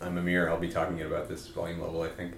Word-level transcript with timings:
I'm 0.00 0.16
Amir. 0.18 0.48
I'll 0.48 0.58
be 0.58 0.68
talking 0.68 1.00
about 1.02 1.28
this 1.28 1.46
volume 1.48 1.80
level, 1.80 2.02
I 2.02 2.08
think. 2.08 2.34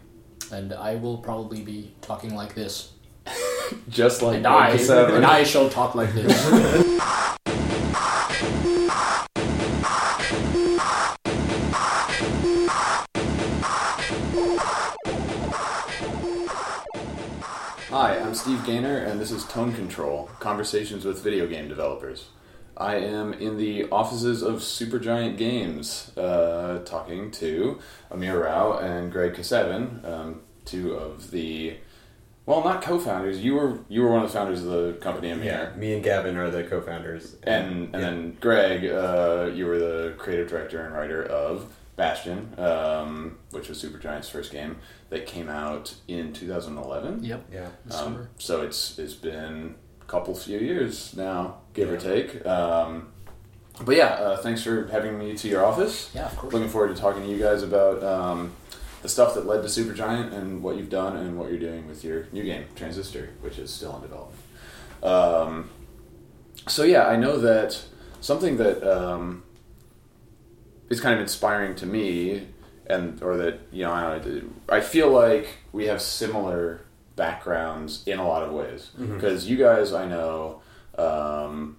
And 0.53 0.73
I 0.73 0.97
will 0.97 1.19
probably 1.19 1.63
be 1.63 1.95
talking 2.01 2.35
like 2.35 2.55
this. 2.55 2.93
Just 3.89 4.23
like 4.23 4.39
And 4.39 4.47
I, 4.47 4.71
Greg 4.71 4.81
Kasavin. 4.81 5.17
and 5.17 5.27
I 5.27 5.45
shall 5.45 5.69
talk 5.71 5.95
like 5.95 6.13
this. 6.13 6.97
Hi, 17.91 18.19
I'm 18.19 18.35
Steve 18.35 18.65
Gaynor, 18.65 18.99
and 18.99 19.21
this 19.21 19.31
is 19.31 19.45
Tone 19.45 19.73
Control 19.73 20.31
Conversations 20.39 21.05
with 21.05 21.23
Video 21.23 21.47
Game 21.47 21.69
Developers. 21.69 22.29
I 22.81 22.97
am 22.97 23.35
in 23.35 23.59
the 23.59 23.85
offices 23.91 24.43
of 24.43 24.57
Supergiant 24.61 25.37
Games, 25.37 26.11
uh, 26.17 26.79
talking 26.85 27.31
to 27.33 27.79
Amir 28.11 28.43
Rao 28.45 28.79
and 28.79 29.13
Greg 29.13 29.35
Kasavin, 29.35 30.03
um, 30.09 30.41
two 30.65 30.95
of 30.95 31.31
the, 31.31 31.77
well, 32.47 32.65
not 32.65 32.81
co-founders. 32.83 33.41
You 33.45 33.55
were 33.55 33.79
you 33.89 34.03
were 34.03 34.11
one 34.11 34.23
of 34.25 34.29
the 34.33 34.39
founders 34.39 34.65
of 34.65 34.71
the 34.71 34.95
company, 35.01 35.31
Amir. 35.31 35.45
Yeah, 35.75 35.79
me 35.79 35.93
and 35.95 36.03
Gavin 36.03 36.37
are 36.39 36.51
the 36.51 36.65
co-founders. 36.65 37.37
And 37.43 37.85
and 37.85 37.93
Yeah. 37.95 38.01
then 38.01 38.37
Greg, 38.41 38.85
uh, 38.87 39.51
you 39.55 39.67
were 39.67 39.79
the 39.79 40.15
creative 40.17 40.49
director 40.49 40.85
and 40.85 40.95
writer 40.95 41.23
of 41.23 41.67
Bastion, 41.97 42.55
um, 42.59 43.37
which 43.51 43.69
was 43.69 43.83
Supergiant's 43.83 44.31
first 44.31 44.51
game 44.53 44.79
that 45.11 45.27
came 45.27 45.51
out 45.51 45.95
in 46.09 46.33
2011. 46.33 47.23
yep. 47.25 47.45
yeah, 47.53 47.69
Um, 47.95 48.29
so 48.39 48.63
it's 48.63 48.99
it's 48.99 49.13
been 49.15 49.75
a 50.01 50.05
couple 50.07 50.35
few 50.35 50.59
years 50.59 51.15
now, 51.15 51.60
give 51.75 51.91
or 51.91 51.97
take. 51.97 52.45
Um, 52.47 53.13
but 53.85 53.97
yeah, 53.97 54.09
uh, 54.09 54.37
thanks 54.37 54.63
for 54.63 54.87
having 54.89 55.19
me 55.19 55.35
to 55.37 55.49
your 55.49 55.65
office. 55.65 56.11
Yeah, 56.15 56.27
of 56.27 56.37
course. 56.37 56.53
Looking 56.53 56.69
forward 56.69 56.95
to 56.95 57.01
talking 57.01 57.23
to 57.23 57.29
you 57.29 57.39
guys 57.39 57.63
about 57.63 58.03
um, 58.03 58.53
the 59.03 59.09
stuff 59.09 59.35
that 59.35 59.47
led 59.47 59.63
to 59.63 59.69
Supergiant 59.69 60.33
and 60.33 60.63
what 60.63 60.77
you've 60.77 60.91
done 60.91 61.17
and 61.17 61.39
what 61.39 61.51
you're 61.51 61.61
doing 61.61 61.87
with 61.89 62.05
your 62.05 62.27
new 62.33 62.45
game, 62.45 62.67
Transistor, 62.75 63.31
which 63.41 63.59
is 63.59 63.73
still 63.73 63.97
in 63.97 64.03
development. 64.03 64.39
Um, 65.03 65.71
so 66.69 66.83
yeah, 66.83 67.07
I 67.07 67.17
know 67.17 67.39
that 67.39 67.83
something 68.21 68.59
that 68.59 68.83
um, 68.83 69.45
is 70.91 71.01
kind 71.01 71.15
of 71.15 71.21
inspiring 71.21 71.75
to 71.77 71.87
me, 71.87 72.49
and 72.87 73.23
or 73.23 73.37
that 73.39 73.61
you 73.73 73.85
know, 73.85 73.93
I, 73.93 74.19
know, 74.19 74.43
I 74.69 74.81
feel 74.81 75.11
like 75.11 75.49
we 75.73 75.87
have 75.87 76.03
similar 76.03 76.83
backgrounds 77.17 78.07
in 78.07 78.19
a 78.19 78.27
lot 78.27 78.43
of 78.43 78.53
ways 78.53 78.91
because 78.99 79.49
you 79.49 79.57
guys 79.57 79.93
I 79.93 80.07
know. 80.07 80.63
Um, 81.01 81.77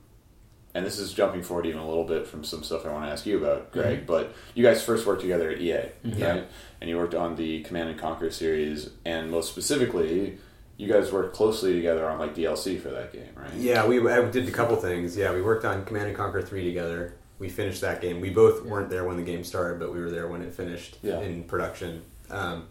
and 0.73 0.86
this 0.86 1.00
is 1.00 1.14
jumping 1.14 1.44
forward 1.44 1.66
even 1.66 1.80
a 1.81 1.88
little 1.88 2.05
bit 2.05 2.25
from 2.25 2.44
some 2.45 2.64
stuff 2.64 2.86
I 2.86 2.91
want 2.94 3.05
to 3.05 3.11
ask 3.11 3.25
you 3.25 3.38
about, 3.38 3.72
Greg. 3.73 4.05
But 4.08 4.33
you 4.55 4.64
guys 4.64 4.81
first 4.83 5.05
worked 5.05 5.22
together 5.22 5.50
at 5.50 5.59
EA, 5.59 5.89
right? 6.05 6.47
And 6.80 6.89
you 6.89 6.97
worked 6.97 7.14
on 7.14 7.36
the 7.36 7.61
Command 7.64 7.89
and 7.89 7.99
Conquer 7.99 8.31
series, 8.31 8.89
and 9.05 9.30
most 9.30 9.49
specifically, 9.52 10.38
you 10.77 10.92
guys 10.92 11.11
worked 11.11 11.36
closely 11.36 11.73
together 11.73 12.09
on 12.09 12.19
like 12.19 12.33
DLC 12.36 12.80
for 12.81 12.89
that 12.89 13.11
game, 13.11 13.27
right? 13.36 13.53
yeah. 13.55 13.86
We 13.86 13.99
I 14.09 14.23
did 14.30 14.47
a 14.47 14.52
couple 14.52 14.77
things. 14.77 15.16
Yeah, 15.17 15.33
we 15.33 15.42
worked 15.42 15.66
on 15.66 15.83
Command 15.86 16.08
and 16.08 16.16
Conquer 16.16 16.42
three 16.42 16.64
together. 16.64 17.16
We 17.38 17.49
finished 17.49 17.81
that 17.81 18.02
game. 18.02 18.22
We 18.22 18.30
both 18.30 18.64
weren't 18.64 18.89
there 18.89 19.03
when 19.03 19.17
the 19.17 19.23
game 19.23 19.44
started, 19.44 19.80
but 19.80 19.94
we 19.94 19.99
were 19.99 20.09
there 20.11 20.27
when 20.27 20.42
it 20.42 20.53
finished 20.53 20.97
Yeah. 21.02 21.19
in 21.19 21.44
production. 21.44 22.03
Um, 22.30 22.67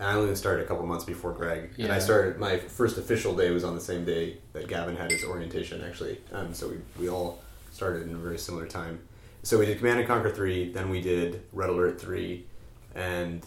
and 0.00 0.08
I 0.08 0.14
only 0.14 0.34
started 0.34 0.64
a 0.64 0.66
couple 0.66 0.86
months 0.86 1.04
before 1.04 1.32
Greg. 1.32 1.72
And 1.78 1.92
I 1.92 1.98
started 1.98 2.38
my 2.38 2.56
first 2.56 2.96
official 2.96 3.36
day 3.36 3.50
was 3.50 3.64
on 3.64 3.74
the 3.74 3.80
same 3.82 4.06
day 4.06 4.38
that 4.54 4.66
Gavin 4.66 4.96
had 4.96 5.10
his 5.12 5.22
orientation, 5.24 5.84
actually. 5.84 6.18
Um, 6.32 6.54
so 6.54 6.68
we, 6.68 6.76
we 6.98 7.10
all 7.10 7.38
started 7.70 8.08
in 8.08 8.14
a 8.14 8.18
very 8.18 8.38
similar 8.38 8.66
time. 8.66 8.98
So 9.42 9.58
we 9.58 9.66
did 9.66 9.76
Command 9.78 9.98
and 10.00 10.08
Conquer 10.08 10.30
three, 10.30 10.72
then 10.72 10.88
we 10.88 11.02
did 11.02 11.42
Red 11.52 11.68
Alert 11.68 12.00
three, 12.00 12.46
and 12.94 13.44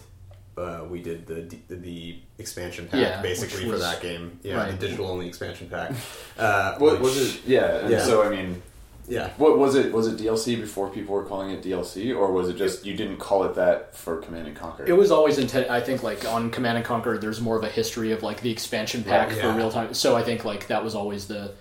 uh, 0.56 0.84
we 0.88 1.02
did 1.02 1.26
the, 1.26 1.42
the 1.68 1.74
the 1.74 2.18
expansion 2.38 2.86
pack 2.86 3.00
Yeah, 3.00 3.20
basically 3.20 3.64
which 3.64 3.72
for 3.74 3.78
that 3.80 4.00
game. 4.00 4.38
Yeah, 4.44 4.56
right. 4.56 4.70
the 4.70 4.78
digital 4.86 5.06
only 5.08 5.26
expansion 5.26 5.68
pack. 5.68 5.90
Uh, 6.38 6.76
What 6.78 6.94
which- 6.94 7.02
was 7.02 7.34
it? 7.36 7.40
Yeah. 7.46 7.78
And 7.78 7.90
Yeah. 7.90 8.00
so 8.04 8.22
I 8.22 8.28
mean, 8.30 8.62
Yeah. 9.06 9.30
what 9.36 9.58
was 9.58 9.74
it? 9.74 9.92
Was 9.92 10.06
it 10.06 10.16
DLC 10.18 10.58
before 10.60 10.88
people 10.90 11.14
were 11.14 11.24
calling 11.24 11.50
it 11.50 11.62
DLC, 11.62 12.16
or 12.16 12.32
was 12.32 12.48
it 12.48 12.56
just 12.56 12.84
you 12.86 12.96
didn't 12.96 13.18
call 13.18 13.44
it 13.44 13.54
that 13.56 13.94
for 13.94 14.16
Command 14.18 14.46
and 14.48 14.56
Conquer? 14.56 14.84
It 14.86 14.92
was 14.96 15.10
always 15.10 15.38
intended. 15.38 15.70
I 15.70 15.80
think 15.80 16.02
like 16.02 16.26
on 16.26 16.50
Command 16.50 16.78
and 16.78 16.86
Conquer, 16.86 17.18
there's 17.18 17.40
more 17.40 17.56
of 17.56 17.64
a 17.64 17.68
history 17.68 18.12
of 18.12 18.22
like 18.22 18.40
the 18.40 18.50
expansion 18.50 19.04
pack 19.04 19.30
Right, 19.30 19.38
for 19.40 19.52
real 19.52 19.70
time. 19.70 19.92
So 19.94 20.16
I 20.16 20.22
think 20.22 20.44
like 20.44 20.68
that 20.68 20.82
was 20.82 20.94
always 20.94 21.26
the 21.26 21.52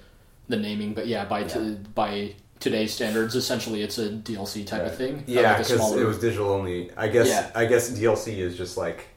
the 0.48 0.58
naming. 0.58 0.94
But 0.94 1.08
yeah, 1.08 1.26
by 1.26 1.44
t- 1.44 1.78
by 1.94 2.36
today's 2.60 2.94
standards, 2.94 3.36
essentially 3.36 3.82
it's 3.82 3.98
a 3.98 4.10
DLC 4.10 4.66
type 4.66 4.84
of 4.86 4.96
thing. 4.96 5.24
Yeah, 5.28 5.42
like 5.42 5.58
because 5.58 5.76
smaller- 5.76 6.02
it 6.02 6.06
was 6.06 6.20
digital 6.20 6.50
only. 6.50 6.92
I 6.96 7.08
guess. 7.10 7.28
Yeah. 7.28 7.52
I 7.56 7.66
guess 7.66 7.92
DLC 7.92 8.38
is 8.38 8.56
just 8.58 8.78
like. 8.78 9.08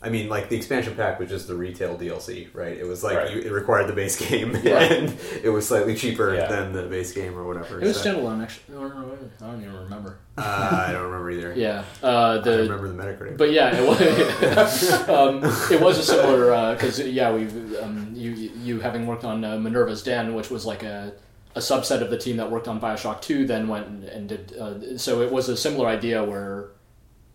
I 0.00 0.10
mean, 0.10 0.28
like 0.28 0.48
the 0.48 0.54
expansion 0.56 0.94
pack 0.94 1.18
was 1.18 1.28
just 1.28 1.48
the 1.48 1.56
retail 1.56 1.98
DLC, 1.98 2.48
right? 2.54 2.76
It 2.76 2.86
was 2.86 3.02
like 3.02 3.16
Right. 3.16 3.30
you, 3.32 3.40
it 3.40 3.50
required 3.50 3.88
the 3.88 3.92
base 3.92 4.16
game, 4.16 4.56
Yeah. 4.62 4.78
and 4.80 5.16
it 5.42 5.48
was 5.48 5.66
slightly 5.66 5.96
cheaper 5.96 6.32
Yeah. 6.34 6.46
than 6.46 6.72
the 6.72 6.82
base 6.84 7.12
game 7.12 7.36
or 7.36 7.44
whatever. 7.44 7.80
It 7.80 7.86
was 7.88 8.00
so- 8.00 8.14
standalone 8.14 8.40
actually. 8.42 8.76
I 8.76 8.80
don't 8.80 8.92
I 9.42 9.46
don't 9.50 9.60
even 9.62 9.74
remember. 9.74 10.18
uh, 10.36 10.84
I 10.88 10.92
don't 10.92 11.02
remember 11.02 11.30
either. 11.32 11.52
Yeah, 11.56 11.82
uh, 12.02 12.06
I 12.06 12.34
don't 12.34 12.44
the 12.44 12.62
remember 12.62 12.88
the 12.88 13.02
Metacritic. 13.02 13.36
But 13.38 13.50
yeah, 13.50 13.74
it 13.76 13.84
was, 13.86 14.92
um, 15.08 15.40
it 15.72 15.80
was 15.80 15.98
a 15.98 16.02
similar 16.04 16.74
because 16.74 17.00
yeah, 17.00 17.32
we 17.32 17.48
um, 17.78 18.12
you 18.14 18.30
you 18.30 18.78
having 18.80 19.04
worked 19.06 19.24
on 19.24 19.44
uh, 19.44 19.58
Minerva's 19.58 20.02
Den, 20.04 20.34
which 20.34 20.48
was 20.50 20.64
like 20.64 20.84
a 20.84 21.12
a 21.56 21.60
subset 21.60 22.02
of 22.02 22.10
the 22.10 22.18
team 22.18 22.36
that 22.36 22.48
worked 22.52 22.68
on 22.68 22.80
Bioshock 22.80 23.20
Two, 23.20 23.46
then 23.48 23.66
went 23.66 23.88
and, 23.88 24.04
and 24.04 24.28
did 24.28 24.56
uh, 24.56 24.96
so. 24.96 25.22
It 25.22 25.32
was 25.32 25.48
a 25.48 25.56
similar 25.56 25.88
idea 25.88 26.22
where. 26.22 26.68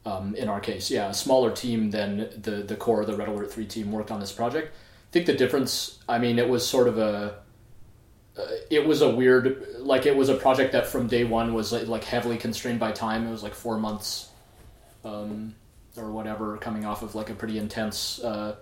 Um, 0.06 0.36
in 0.36 0.50
our 0.50 0.60
case, 0.60 0.92
yeah, 0.92 1.10
a 1.10 1.14
smaller 1.14 1.52
team 1.52 1.92
than 1.92 2.30
the 2.42 2.64
the 2.64 2.76
core 2.76 3.02
of 3.02 3.08
the 3.08 3.16
Red 3.16 3.30
Alert 3.30 3.52
Three 3.54 3.66
team 3.66 3.92
worked 3.92 4.12
on 4.12 4.20
this 4.20 4.34
project. 4.34 4.74
I 4.74 5.12
think 5.12 5.28
the 5.28 5.34
difference. 5.34 6.00
I 6.10 6.20
mean, 6.20 6.40
it 6.40 6.50
was 6.50 6.68
sort 6.68 6.88
of 6.88 6.98
a. 6.98 7.36
Uh, 8.38 8.42
it 8.70 8.86
was 8.86 9.02
a 9.02 9.10
weird, 9.16 9.64
like 9.78 10.08
it 10.08 10.16
was 10.16 10.28
a 10.28 10.34
project 10.34 10.72
that 10.72 10.88
from 10.88 11.08
day 11.08 11.24
one 11.24 11.54
was 11.54 11.72
like, 11.72 11.88
like 11.88 12.04
heavily 12.04 12.36
constrained 12.38 12.80
by 12.80 12.92
time. 12.92 13.28
It 13.28 13.32
was 13.32 13.44
like 13.44 13.54
four 13.54 13.78
months 13.78 14.30
um, 15.06 15.54
or 15.96 16.12
whatever, 16.12 16.58
coming 16.58 16.84
off 16.84 17.04
of 17.04 17.14
like 17.14 17.30
a 17.30 17.36
pretty 17.36 17.60
intense 17.60 18.20
uh, 18.24 18.56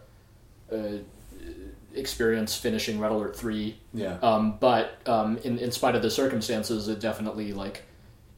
uh, 0.72 0.78
experience 1.96 2.56
finishing 2.56 3.00
Red 3.00 3.12
Alert 3.14 3.36
Three. 3.36 3.78
yeah. 3.94 4.18
Um, 4.22 4.58
but 4.60 5.00
um, 5.08 5.38
in 5.38 5.58
in 5.58 5.72
spite 5.72 5.96
of 5.96 6.02
the 6.02 6.12
circumstances, 6.12 6.88
it 6.88 7.00
definitely 7.00 7.54
like 7.54 7.84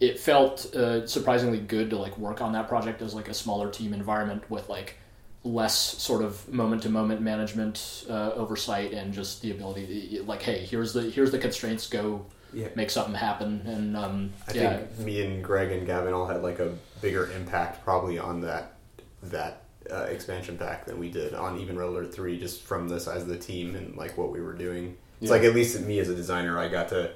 it 0.04 0.20
felt 0.20 0.76
uh, 0.76 1.08
surprisingly 1.08 1.60
good 1.60 1.90
to 1.92 1.98
like 1.98 2.18
work 2.18 2.42
on 2.42 2.52
that 2.54 2.68
project 2.68 3.02
as 3.02 3.14
like 3.14 3.30
a 3.30 3.34
smaller 3.34 3.70
team 3.72 3.94
environment 3.94 4.44
with 4.50 4.68
like 4.70 4.96
less 5.46 5.76
sort 5.78 6.24
of 6.24 6.48
moment 6.52 6.84
to 6.84 6.90
moment 6.90 7.22
management 7.22 8.06
uh, 8.10 8.32
oversight 8.34 8.92
and 8.94 9.14
just 9.14 9.42
the 9.42 9.52
ability 9.52 10.18
to, 10.18 10.24
like 10.24 10.42
hey 10.42 10.60
here's 10.60 10.94
the 10.94 11.02
here's 11.04 11.32
the 11.32 11.38
constraints 11.40 11.88
go 11.88 12.26
Yeah. 12.54 12.68
make 12.76 12.90
something 12.90 13.16
happen 13.16 13.62
and 13.66 13.98
um, 13.98 14.34
I 14.48 14.54
yeah 14.54 14.78
think 14.78 15.00
me 15.00 15.22
and 15.26 15.44
Greg 15.44 15.72
and 15.72 15.86
Gavin 15.88 16.14
all 16.14 16.28
had 16.28 16.44
like 16.44 16.60
a 16.60 16.74
bigger 17.02 17.32
impact 17.32 17.84
probably 17.84 18.18
on 18.20 18.42
that 18.42 18.74
that 19.24 19.64
uh, 19.92 20.04
expansion 20.04 20.58
pack 20.58 20.86
than 20.86 20.98
we 21.00 21.10
did 21.10 21.34
on 21.34 21.60
even 21.60 21.78
Red 21.78 21.90
Alert 21.90 22.14
Three, 22.14 22.40
just 22.40 22.62
from 22.64 22.88
the 22.88 23.00
size 23.00 23.22
of 23.22 23.28
the 23.28 23.38
team 23.38 23.76
and 23.76 23.96
like 23.98 24.18
what 24.18 24.32
we 24.32 24.40
were 24.42 24.54
doing. 24.54 24.96
It's 25.22 25.30
Yeah. 25.30 25.38
like 25.38 25.44
at 25.44 25.54
least 25.54 25.80
me 25.82 26.00
as 26.00 26.08
a 26.10 26.16
designer, 26.16 26.58
I 26.58 26.68
got 26.70 26.88
to 26.90 27.12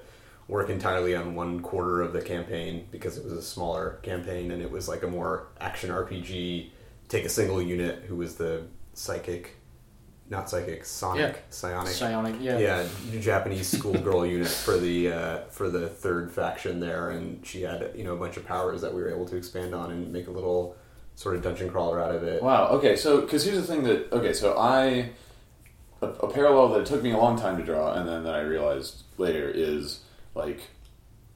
work 0.48 0.70
entirely 0.70 1.16
on 1.16 1.36
one 1.36 1.60
quarter 1.62 2.02
of 2.02 2.14
the 2.14 2.22
campaign 2.22 2.88
because 2.92 3.18
it 3.18 3.24
was 3.24 3.34
a 3.34 3.42
smaller 3.42 4.00
campaign 4.04 4.52
and 4.52 4.62
it 4.62 4.72
was 4.72 4.88
like 4.88 5.04
a 5.04 5.08
more 5.08 5.48
action 5.60 5.90
RPG. 5.90 6.70
Take 7.10 7.26
a 7.26 7.30
single 7.30 7.62
unit 7.62 8.04
who 8.08 8.16
was 8.16 8.36
the 8.36 8.64
psychic, 8.94 9.56
not 10.30 10.50
psychic, 10.50 10.86
sonic, 10.86 11.36
Yeah. 11.36 11.42
psionic 11.50 11.94
psionic 11.94 12.36
yeah 12.42 12.58
yeah, 12.60 12.88
Japanese 13.20 13.68
schoolgirl 13.68 14.26
unit 14.38 14.48
for 14.48 14.78
the 14.78 15.12
uh, 15.12 15.38
for 15.50 15.70
the 15.70 15.88
third 15.88 16.32
faction 16.32 16.80
there, 16.80 17.12
and 17.12 17.46
she 17.46 17.62
had 17.62 17.92
you 17.96 18.04
know 18.04 18.14
a 18.14 18.18
bunch 18.18 18.36
of 18.38 18.46
powers 18.46 18.82
that 18.82 18.94
we 18.94 19.02
were 19.02 19.10
able 19.10 19.26
to 19.28 19.36
expand 19.38 19.74
on 19.74 19.92
and 19.92 20.12
make 20.12 20.28
a 20.28 20.32
little 20.32 20.76
sort 21.16 21.36
of 21.36 21.42
dungeon 21.44 21.70
crawler 21.70 22.00
out 22.02 22.14
of 22.14 22.24
it. 22.24 22.44
Wow. 22.44 22.68
Okay. 22.70 22.96
So, 22.96 23.22
because 23.22 23.44
here's 23.46 23.58
the 23.58 23.64
thing 23.68 23.84
that 23.84 24.12
okay, 24.12 24.34
so 24.34 24.58
I 24.58 25.12
a, 26.02 26.08
a 26.08 26.30
parallel 26.32 26.70
that 26.70 26.82
it 26.82 26.86
took 26.88 27.02
me 27.04 27.12
a 27.12 27.18
long 27.18 27.38
time 27.40 27.58
to 27.58 27.64
draw, 27.64 27.94
and 27.94 28.08
then 28.08 28.24
that 28.26 28.36
I 28.36 28.42
realized 28.42 29.04
later 29.18 29.50
is 29.50 30.02
like 30.38 30.62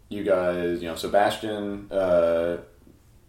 you 0.10 0.24
guys, 0.24 0.82
you 0.82 0.88
know, 0.90 1.10
Bastion, 1.10 1.88
uh, 1.92 2.58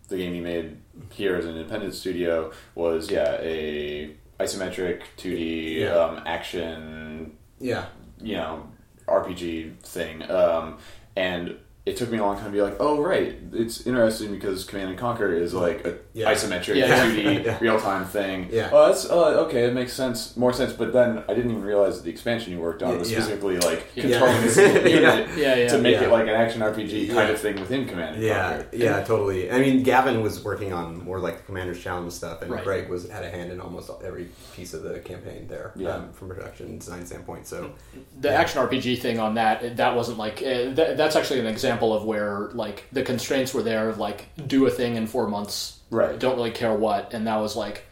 the 0.09 0.17
game 0.17 0.35
you 0.35 0.43
made 0.43 0.77
here 1.11 1.37
as 1.37 1.45
an 1.47 1.57
independent 1.57 1.95
studio 1.95 2.53
was 2.75 3.11
yeah 3.11 3.39
a 3.41 4.15
isometric 4.41 5.01
2D 5.17 5.81
Yeah. 5.81 5.95
um, 5.95 6.23
action 6.27 7.37
Yeah, 7.61 7.87
you 8.21 8.35
know 8.37 8.69
RPG 9.07 9.79
thing, 9.83 10.29
um, 10.31 10.79
and 11.17 11.57
it 11.85 11.97
took 11.97 12.11
me 12.13 12.19
a 12.19 12.23
long 12.23 12.37
time 12.37 12.45
to 12.47 12.51
be 12.53 12.63
like, 12.63 12.77
oh 12.79 13.01
right, 13.03 13.37
it's 13.53 13.87
interesting 13.89 14.31
because 14.31 14.65
Command 14.65 14.91
and 14.91 14.99
Conquer 14.99 15.33
is 15.33 15.53
like 15.53 15.85
a 15.85 15.99
Yeah. 16.13 16.33
isometric 16.33 16.77
Yeah. 16.77 17.07
2D 17.07 17.45
Yeah. 17.45 17.59
real 17.61 17.81
time 17.81 18.05
thing. 18.05 18.49
Yeah. 18.53 18.71
Oh, 18.73 18.87
that's 18.87 19.05
oh, 19.11 19.47
okay. 19.47 19.65
It 19.65 19.75
makes 19.75 19.93
sense, 19.93 20.37
more 20.37 20.53
sense. 20.53 20.73
But 20.73 20.93
then 20.93 21.25
I 21.29 21.35
didn't 21.35 21.51
even 21.51 21.65
realize 21.65 21.97
that 21.97 22.05
the 22.05 22.11
expansion 22.11 22.53
you 22.53 22.61
worked 22.61 22.85
on 22.85 22.99
was 23.01 23.11
Yeah. 23.11 23.19
specifically 23.19 23.59
like 23.59 23.93
controlling 23.97 24.43
the 24.43 24.49
single 24.61 24.87
Yeah. 24.87 24.95
unit 25.17 25.37
Yeah, 25.37 25.55
yeah. 25.57 25.69
to 25.71 25.79
make 25.79 25.95
Yeah. 25.97 26.05
it 26.05 26.11
like 26.13 26.23
an 26.29 26.35
action 26.37 26.61
RPG 26.63 27.07
kind 27.09 27.29
Yeah. 27.29 27.35
of 27.35 27.41
thing 27.41 27.59
within 27.59 27.87
Command 27.89 28.15
and 28.15 28.25
Yeah, 28.25 28.53
Conquer. 28.63 28.77
yeah, 28.77 29.03
totally. 29.03 29.51
I 29.51 29.59
mean, 29.59 29.83
Gavin 29.83 30.23
was 30.23 30.45
working 30.45 30.73
on 30.73 31.03
more 31.03 31.19
like 31.19 31.39
the 31.39 31.43
Commander's 31.43 31.81
Challenge 31.83 32.13
stuff, 32.13 32.43
and 32.43 32.51
Right. 32.53 32.63
Greg 32.63 32.89
was 32.91 33.09
had 33.11 33.25
a 33.25 33.29
hand 33.31 33.51
in 33.51 33.61
almost 33.61 33.91
every 34.05 34.29
piece 34.55 34.73
of 34.73 34.85
the 34.85 35.01
campaign 35.01 35.49
there, 35.49 35.73
Yeah. 35.75 35.97
um, 35.97 36.13
from 36.13 36.29
production 36.29 36.79
design 36.79 37.05
standpoint. 37.07 37.49
So, 37.49 37.73
the 38.21 38.29
Yeah. 38.29 38.35
action 38.41 38.61
RPG 38.63 38.95
thing 39.01 39.19
on 39.19 39.35
that 39.35 39.77
that 39.79 39.97
wasn't 39.97 40.19
like 40.19 40.41
uh, 40.43 40.73
th- 40.77 40.97
that's 40.97 41.17
actually 41.17 41.41
an 41.41 41.47
example 41.47 41.72
of 41.81 42.05
where 42.05 42.51
like 42.53 42.85
the 42.93 43.03
constraints 43.03 43.55
were 43.55 43.63
there 43.63 43.89
of 43.89 43.99
like 43.99 44.29
do 44.47 44.67
a 44.67 44.71
thing 44.71 44.97
in 44.97 45.07
four 45.07 45.29
months 45.29 45.79
Right. 45.91 46.19
don't 46.19 46.37
really 46.37 46.51
care 46.51 46.75
what 46.75 47.13
and 47.15 47.27
that 47.27 47.37
was 47.37 47.55
like 47.57 47.85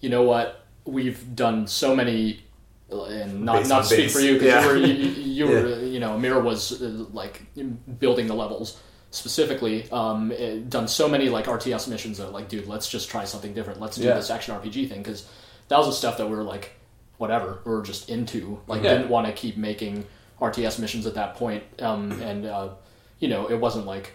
you 0.00 0.08
know 0.08 0.22
what 0.22 0.64
we've 0.84 1.34
done 1.34 1.66
so 1.66 1.94
many 1.96 2.42
and 2.90 3.42
not 3.42 3.58
Base 3.60 3.68
not 3.68 3.78
to 3.80 3.86
speak 3.86 3.98
base. 4.06 4.12
for 4.12 4.20
you 4.20 4.32
because 4.34 4.46
Yeah. 4.48 4.62
you 4.62 4.68
were 4.68 4.76
you, 4.76 4.94
you 5.22 5.46
were 5.52 5.80
you 5.84 6.00
know 6.00 6.14
Amir 6.14 6.40
was 6.40 6.80
uh, 6.82 7.04
like 7.12 7.42
building 7.98 8.26
the 8.26 8.34
levels 8.34 8.78
specifically 9.10 9.90
um, 9.90 10.32
eh, 10.36 10.58
done 10.68 10.86
so 10.88 11.08
many 11.08 11.28
like 11.28 11.46
RTS 11.46 11.88
missions 11.88 12.18
that 12.18 12.32
like 12.32 12.48
dude 12.48 12.66
let's 12.66 12.88
just 12.88 13.10
try 13.10 13.24
something 13.24 13.52
different 13.54 13.80
let's 13.80 13.96
do 13.96 14.04
Yeah. 14.04 14.14
this 14.14 14.30
action 14.30 14.54
RPG 14.54 14.88
thing 14.88 15.02
because 15.02 15.26
that 15.68 15.76
was 15.78 15.86
the 15.86 15.92
stuff 15.92 16.16
that 16.18 16.28
we 16.28 16.34
were 16.36 16.42
like 16.44 16.72
whatever 17.18 17.60
we 17.64 17.70
were 17.72 17.82
just 17.82 18.08
into 18.08 18.60
like 18.66 18.82
Yeah. 18.82 18.94
didn't 18.98 19.08
want 19.10 19.26
to 19.26 19.32
keep 19.32 19.56
making 19.56 20.04
RTS 20.40 20.78
missions 20.78 21.06
at 21.06 21.14
that 21.14 21.34
point 21.36 21.62
um, 21.80 22.12
and 22.22 22.46
uh, 22.46 22.70
you 23.20 23.28
know 23.28 23.48
it 23.50 23.56
wasn't 23.60 23.86
like 23.86 24.12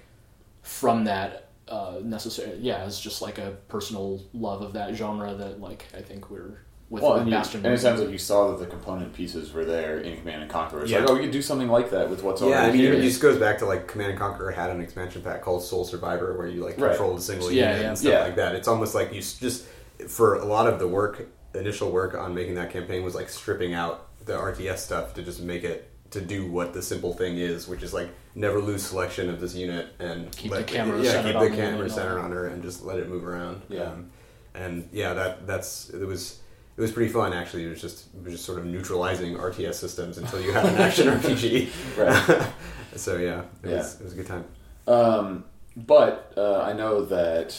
from 0.62 1.06
that 1.06 1.50
uh, 1.68 1.96
necessary 2.04 2.58
yeah 2.60 2.86
it's 2.86 3.00
just 3.00 3.22
like 3.22 3.38
a 3.38 3.52
personal 3.70 4.22
love 4.34 4.62
of 4.62 4.74
that 4.74 4.94
genre 4.94 5.34
that 5.34 5.60
like 5.62 5.86
I 5.98 6.02
think 6.02 6.30
we're 6.30 6.60
with, 6.88 7.02
Well, 7.02 7.14
with 7.14 7.22
and, 7.24 7.32
you, 7.32 7.36
Bastion 7.36 7.66
and 7.66 7.74
it 7.74 7.80
sounds 7.80 8.00
like 8.00 8.12
you 8.12 8.20
saw 8.20 8.52
that 8.52 8.60
the 8.60 8.68
component 8.68 9.12
pieces 9.14 9.52
were 9.52 9.66
there 9.66 9.98
in 10.02 10.18
Command 10.20 10.44
and 10.44 10.52
Conquer. 10.52 10.84
It's 10.84 10.92
like, 10.92 11.10
oh, 11.10 11.16
we 11.16 11.22
could 11.22 11.32
do 11.32 11.42
something 11.42 11.68
like 11.68 11.90
that 11.90 12.12
with 12.12 12.22
what's 12.22 12.42
yeah, 12.42 12.48
I 12.48 12.52
already 12.66 12.78
mean, 12.78 12.92
here. 12.92 12.94
it 12.94 13.02
just 13.02 13.20
goes 13.22 13.40
back 13.40 13.58
to 13.60 13.66
like 13.66 13.88
Command 13.88 14.12
and 14.12 14.20
Conquer 14.20 14.52
had 14.52 14.70
an 14.70 14.82
expansion 14.82 15.24
pack 15.24 15.42
called 15.42 15.64
Sole 15.64 15.84
Survivor, 15.84 16.38
where 16.38 16.46
you 16.46 16.64
like 16.64 16.78
Right. 16.78 16.90
controlled 16.90 17.18
a 17.18 17.22
single 17.24 17.52
Yeah, 17.52 17.70
unit 17.70 17.82
yeah. 17.82 17.88
and 17.90 17.98
stuff 17.98 18.12
Yeah. 18.14 18.20
like 18.24 18.36
that. 18.36 18.54
It's 18.54 18.68
almost 18.68 18.94
like 18.94 19.12
you 19.12 19.20
just 19.22 19.66
for 20.08 20.36
a 20.36 20.46
lot 20.46 20.68
of 20.68 20.78
the 20.78 20.88
work, 20.88 21.28
initial 21.56 21.90
work 21.90 22.14
on 22.14 22.36
making 22.36 22.54
that 22.56 22.70
campaign 22.70 23.04
was 23.04 23.16
like 23.16 23.30
stripping 23.30 23.74
out 23.74 24.08
the 24.24 24.34
RTS 24.38 24.78
stuff 24.78 25.16
to 25.16 25.24
just 25.24 25.42
make 25.42 25.64
it 25.64 25.90
to 26.16 26.22
do 26.22 26.50
what 26.52 26.74
the 26.74 26.82
simple 26.82 27.14
thing 27.14 27.38
is, 27.38 27.68
which 27.68 27.84
is 27.84 27.94
like 27.94 28.10
never 28.34 28.60
lose 28.60 28.84
selection 28.84 29.30
of 29.30 29.40
this 29.40 29.56
unit 29.56 29.88
and 30.00 30.36
Keep 30.36 30.52
let 30.52 30.68
the 30.68 30.74
camera 30.74 31.02
yeah, 31.02 31.12
centered 31.12 31.28
keep 31.34 31.36
on 31.38 31.44
the 31.44 31.50
camera 31.50 31.66
unit 31.66 31.82
and 31.82 31.92
all 31.92 31.98
centered 31.98 32.16
that. 32.16 32.22
on 32.26 32.32
her 32.32 32.48
and 32.48 32.64
just 32.64 32.84
let 32.84 32.98
it 33.00 33.08
move 33.08 33.26
around. 33.26 33.62
Yeah. 33.70 33.84
Um, 33.84 34.10
and 34.54 34.90
yeah, 34.92 35.14
that 35.14 35.46
that's 35.48 35.90
it 35.92 36.06
was. 36.06 36.40
It 36.78 36.82
was 36.82 36.92
pretty 36.92 37.10
fun, 37.12 37.32
actually. 37.32 37.64
It 37.66 37.70
was 37.70 37.80
just 37.82 38.08
it 38.14 38.24
was 38.24 38.34
just 38.34 38.44
sort 38.46 38.60
of 38.60 38.66
neutralizing 38.66 39.36
RTS 39.38 39.76
systems 39.76 40.18
until 40.18 40.42
you 40.42 40.52
had 40.52 40.66
an 40.66 40.76
action 40.76 41.08
RPG. 41.20 41.70
Right. 41.98 42.48
so 42.98 43.18
yeah, 43.18 43.44
it 43.64 43.70
Yeah. 43.70 43.78
was 43.78 44.00
it 44.02 44.04
was 44.04 44.14
a 44.14 44.16
good 44.18 44.28
time. 44.28 44.46
Um, 44.88 45.46
but 45.78 46.34
uh, 46.36 46.62
I 46.62 46.74
know 46.74 47.06
that 47.06 47.56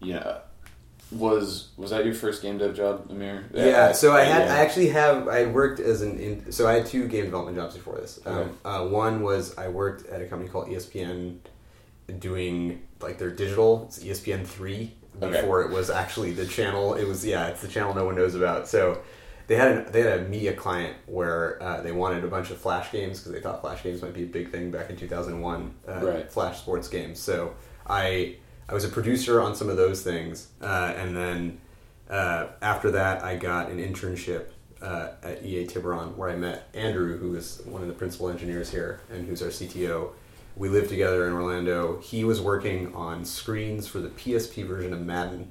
you 0.00 0.14
know 0.14 0.38
was 1.12 1.68
was 1.76 1.90
that 1.90 2.04
your 2.04 2.14
first 2.14 2.42
game 2.42 2.58
dev 2.58 2.74
job, 2.74 3.06
Amir? 3.10 3.44
Yeah, 3.52 3.92
so 3.92 4.12
I 4.12 4.22
had 4.22 4.46
yeah. 4.46 4.54
I 4.54 4.58
actually 4.58 4.88
have 4.90 5.28
I 5.28 5.46
worked 5.46 5.80
as 5.80 6.02
an 6.02 6.18
in, 6.18 6.52
so 6.52 6.68
I 6.68 6.74
had 6.74 6.86
two 6.86 7.08
game 7.08 7.24
development 7.24 7.56
jobs 7.56 7.74
before 7.76 7.96
this. 7.96 8.20
Um, 8.24 8.36
Okay. 8.38 8.50
uh, 8.64 8.84
one 8.86 9.22
was 9.22 9.56
I 9.58 9.68
worked 9.68 10.06
at 10.08 10.22
a 10.22 10.26
company 10.26 10.48
called 10.50 10.68
ESPN, 10.68 11.38
doing 12.18 12.82
like 13.00 13.18
their 13.18 13.30
digital 13.30 13.84
it's 13.88 13.98
ESPN 14.02 14.46
three 14.46 14.94
Okay. 15.22 15.40
before 15.40 15.62
it 15.62 15.70
was 15.70 15.90
actually 15.90 16.32
the 16.32 16.46
channel. 16.46 16.94
It 16.94 17.06
was 17.06 17.24
yeah, 17.26 17.48
it's 17.48 17.60
the 17.60 17.68
channel 17.68 17.94
no 17.94 18.04
one 18.04 18.14
knows 18.14 18.34
about. 18.34 18.68
So 18.68 19.02
they 19.48 19.56
had 19.56 19.72
an, 19.72 19.92
they 19.92 20.02
had 20.02 20.20
a 20.20 20.22
media 20.28 20.52
client 20.54 20.96
where 21.06 21.60
uh, 21.62 21.80
they 21.82 21.90
wanted 21.92 22.22
a 22.24 22.28
bunch 22.28 22.50
of 22.50 22.58
flash 22.58 22.92
games 22.92 23.18
because 23.18 23.32
they 23.32 23.40
thought 23.40 23.60
flash 23.60 23.82
games 23.82 24.00
might 24.00 24.14
be 24.14 24.22
a 24.22 24.26
big 24.26 24.50
thing 24.50 24.70
back 24.70 24.88
in 24.90 24.96
two 24.96 25.08
thousand 25.08 25.40
one. 25.40 25.74
Uh, 25.88 26.00
Right. 26.06 26.30
Flash 26.30 26.58
sports 26.58 26.86
games. 26.88 27.18
So 27.18 27.52
I 27.86 28.36
I 28.70 28.74
was 28.74 28.84
a 28.84 28.88
producer 28.88 29.40
on 29.42 29.56
some 29.56 29.68
of 29.68 29.76
those 29.76 30.02
things, 30.02 30.46
uh, 30.62 30.94
and 30.96 31.16
then 31.16 31.60
uh, 32.08 32.46
after 32.62 32.92
that, 32.92 33.24
I 33.24 33.34
got 33.34 33.68
an 33.68 33.78
internship 33.78 34.46
uh, 34.80 35.08
at 35.24 35.44
EA 35.44 35.66
Tiburon 35.66 36.16
where 36.16 36.30
I 36.30 36.36
met 36.36 36.68
Andrew, 36.72 37.18
who 37.18 37.34
is 37.34 37.60
one 37.64 37.82
of 37.82 37.88
the 37.88 37.94
principal 37.94 38.28
engineers 38.28 38.70
here 38.70 39.00
and 39.10 39.26
who's 39.26 39.42
our 39.42 39.48
CTO. 39.48 40.10
We 40.54 40.68
lived 40.68 40.88
together 40.88 41.26
in 41.26 41.32
Orlando. 41.32 41.98
He 41.98 42.22
was 42.22 42.40
working 42.40 42.94
on 42.94 43.24
screens 43.24 43.88
for 43.88 43.98
the 43.98 44.08
PSP 44.08 44.64
version 44.64 44.92
of 44.92 45.00
Madden, 45.00 45.50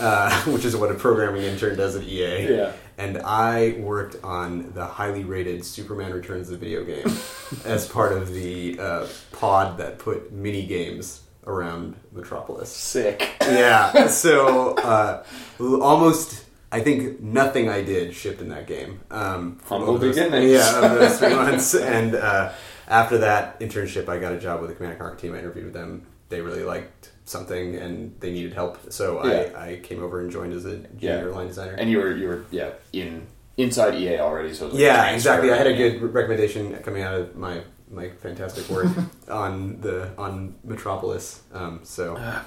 uh, 0.00 0.42
which 0.46 0.64
is 0.64 0.74
what 0.74 0.90
a 0.90 0.94
programming 0.94 1.42
intern 1.42 1.76
does 1.76 1.96
at 1.96 2.04
EA. 2.04 2.48
Yeah. 2.48 2.72
And 2.96 3.18
I 3.18 3.76
worked 3.78 4.24
on 4.24 4.72
the 4.72 4.86
highly 4.86 5.24
rated 5.24 5.66
Superman 5.66 6.14
Returns 6.14 6.48
the 6.48 6.56
video 6.56 6.82
game 6.82 7.14
as 7.66 7.86
part 7.86 8.12
of 8.12 8.32
the 8.32 8.78
uh, 8.78 9.06
pod 9.32 9.76
that 9.78 9.98
put 9.98 10.32
mini 10.32 10.64
games 10.64 11.23
around 11.46 11.96
Metropolis. 12.12 12.70
sick. 12.70 13.30
Yeah, 13.40 14.06
so 14.08 14.74
uh, 14.76 15.24
almost, 15.60 16.44
I 16.72 16.80
think 16.80 17.20
nothing 17.20 17.68
I 17.68 17.82
did 17.82 18.14
shipped 18.14 18.40
in 18.40 18.48
that 18.48 18.66
game. 18.66 19.00
Um, 19.10 19.60
Humble 19.66 19.94
of 19.96 20.00
those- 20.00 20.14
beginnings. 20.16 20.52
Yeah, 20.52 20.92
of 20.92 20.98
those 20.98 21.18
three 21.18 21.34
months. 21.34 21.74
And 21.74 22.14
uh, 22.14 22.52
after 22.88 23.18
that 23.18 23.60
internship, 23.60 24.08
I 24.08 24.18
got 24.18 24.32
a 24.32 24.38
job 24.38 24.60
with 24.60 24.70
the 24.70 24.76
Command 24.76 24.92
and 24.94 25.00
Conquer 25.00 25.16
team. 25.16 25.34
I 25.34 25.38
interviewed 25.38 25.66
with 25.66 25.74
them. 25.74 26.06
They 26.28 26.40
really 26.40 26.62
liked 26.64 27.10
something 27.26 27.76
and 27.76 28.14
they 28.20 28.32
needed 28.32 28.52
help. 28.54 28.92
So 28.92 29.24
Yeah. 29.26 29.50
I, 29.56 29.70
I 29.72 29.76
came 29.80 30.02
over 30.02 30.20
and 30.20 30.30
joined 30.30 30.52
as 30.52 30.66
a 30.66 30.80
Yeah. 30.98 31.22
line 31.24 31.46
designer. 31.46 31.72
And 31.72 31.88
you 31.90 31.98
were 31.98 32.14
you 32.14 32.28
were 32.28 32.44
yeah 32.50 32.70
in 32.92 33.26
inside 33.56 33.94
EA 33.94 34.18
already, 34.18 34.52
so 34.52 34.66
like 34.68 34.78
yeah, 34.78 35.10
exactly. 35.10 35.50
I 35.52 35.56
had 35.56 35.66
a 35.68 35.74
good 35.76 36.02
recommendation 36.02 36.74
coming 36.82 37.02
out 37.02 37.14
of 37.14 37.36
my 37.36 37.62
my 37.90 38.08
fantastic 38.10 38.68
work 38.68 38.86
on 39.28 39.80
the 39.80 40.10
on 40.18 40.54
Metropolis. 40.64 41.42
Um, 41.52 41.80
so 41.82 42.16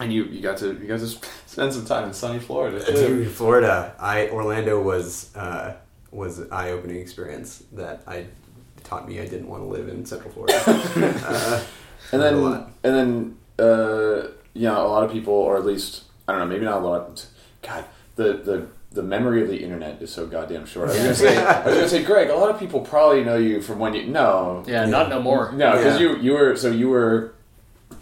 And 0.00 0.10
you, 0.12 0.24
you 0.24 0.40
got 0.40 0.56
to 0.58 0.68
you 0.72 0.86
got 0.88 1.00
to 1.00 1.06
spend 1.46 1.72
some 1.72 1.84
time 1.84 2.04
in 2.08 2.14
sunny 2.14 2.38
Florida. 2.38 2.82
too. 2.84 3.28
Florida. 3.28 3.94
I 4.00 4.28
Orlando 4.30 4.80
was 4.80 5.34
uh, 5.36 5.74
was 6.10 6.38
an 6.38 6.48
eye 6.50 6.70
opening 6.70 6.96
experience 6.96 7.62
that 7.72 8.02
I 8.06 8.26
taught 8.84 9.06
me 9.06 9.20
I 9.20 9.26
didn't 9.26 9.48
want 9.48 9.62
to 9.62 9.66
live 9.68 9.88
in 9.88 10.04
Central 10.06 10.32
Florida. 10.32 10.60
uh, 10.66 11.62
and 12.10 12.22
then 12.22 12.34
a 12.34 12.36
lot. 12.38 12.72
and 12.82 12.94
then 12.96 13.38
uh, 13.58 14.28
you 14.54 14.66
know 14.66 14.86
a 14.86 14.88
lot 14.88 15.04
of 15.04 15.12
people, 15.12 15.34
or 15.34 15.58
at 15.58 15.64
least 15.66 16.04
I 16.26 16.32
don't 16.32 16.40
know, 16.40 16.46
maybe 16.46 16.64
not 16.64 16.82
a 16.82 16.84
lot. 16.86 17.26
God, 17.62 17.84
the 18.16 18.32
the 18.32 18.66
the 18.94 19.02
memory 19.02 19.42
of 19.42 19.48
the 19.48 19.62
internet 19.62 20.00
is 20.02 20.12
so 20.12 20.26
goddamn 20.26 20.66
short. 20.66 20.88
I 20.90 20.92
was 20.92 20.98
gonna 21.02 21.14
say, 21.14 21.36
I 21.38 21.64
was 21.66 21.74
gonna 21.76 21.88
say, 21.88 22.02
Greg. 22.10 22.28
A 22.30 22.34
lot 22.34 22.50
of 22.50 22.58
people 22.58 22.80
probably 22.80 23.24
know 23.24 23.36
you 23.36 23.60
from 23.62 23.78
when 23.78 23.94
you 23.94 24.06
no 24.06 24.62
yeah, 24.66 24.84
not 24.86 25.08
no 25.08 25.20
more 25.22 25.52
no 25.52 25.72
because 25.76 26.00
Yeah. 26.00 26.08
you 26.10 26.16
you 26.18 26.32
were 26.32 26.56
so 26.56 26.70
you 26.70 26.88
were 26.88 27.34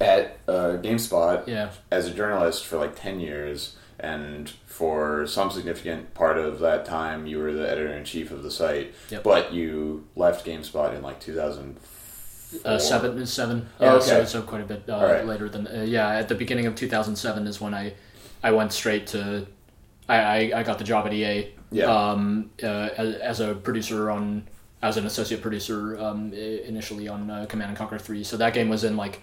at 0.01 0.39
uh, 0.49 0.79
GameSpot 0.83 1.47
yeah 1.47 1.71
as 1.91 2.07
a 2.07 2.11
journalist 2.15 2.65
for 2.67 2.77
like 2.79 2.99
10 3.01 3.21
years 3.21 3.77
and 3.99 4.49
for 4.67 5.27
some 5.27 5.51
significant 5.51 6.15
part 6.15 6.39
of 6.39 6.61
that 6.61 6.87
time 6.87 7.27
you 7.27 7.39
were 7.39 7.53
the 7.53 7.69
editor-in-chief 7.71 8.31
of 8.31 8.43
the 8.43 8.51
site 8.51 8.95
Yep. 9.11 9.23
but 9.25 9.53
you 9.53 10.07
left 10.17 10.47
GameSpot 10.47 10.95
in 10.97 11.03
like 11.03 11.21
2004 11.21 12.61
Uh, 12.65 12.79
seven, 12.79 13.27
seven. 13.27 13.69
Oh, 13.79 13.97
okay. 13.97 14.07
so, 14.07 14.25
so 14.25 14.43
quite 14.43 14.63
a 14.63 14.65
bit 14.65 14.83
uh, 14.89 14.97
All 14.97 15.05
right. 15.05 15.25
later 15.27 15.49
than 15.49 15.67
uh, 15.67 15.85
yeah. 15.87 16.09
At 16.19 16.29
the 16.29 16.35
beginning 16.35 16.67
of 16.67 16.75
2007 16.75 17.47
is 17.47 17.61
when 17.61 17.75
I, 17.75 17.93
I 18.43 18.51
went 18.53 18.73
straight 18.73 19.07
to, 19.09 19.47
I, 20.11 20.17
I, 20.53 20.61
I 20.61 20.63
got 20.63 20.79
the 20.79 20.85
job 20.85 21.07
at 21.07 21.13
EA. 21.13 21.53
Yeah. 21.73 21.85
Um, 21.87 22.51
uh, 22.63 22.67
as, 22.97 23.15
as 23.17 23.41
a 23.41 23.55
producer 23.55 24.11
on, 24.11 24.49
as 24.83 24.97
an 24.97 25.07
associate 25.07 25.41
producer 25.43 25.99
um, 26.01 26.33
initially 26.33 27.07
on 27.09 27.31
uh, 27.31 27.47
Command 27.49 27.69
and 27.71 27.79
Conquer 27.79 27.99
Three. 27.99 28.25
So 28.25 28.37
that 28.39 28.53
game 28.55 28.69
was 28.69 28.83
in 28.85 28.97
like, 28.97 29.21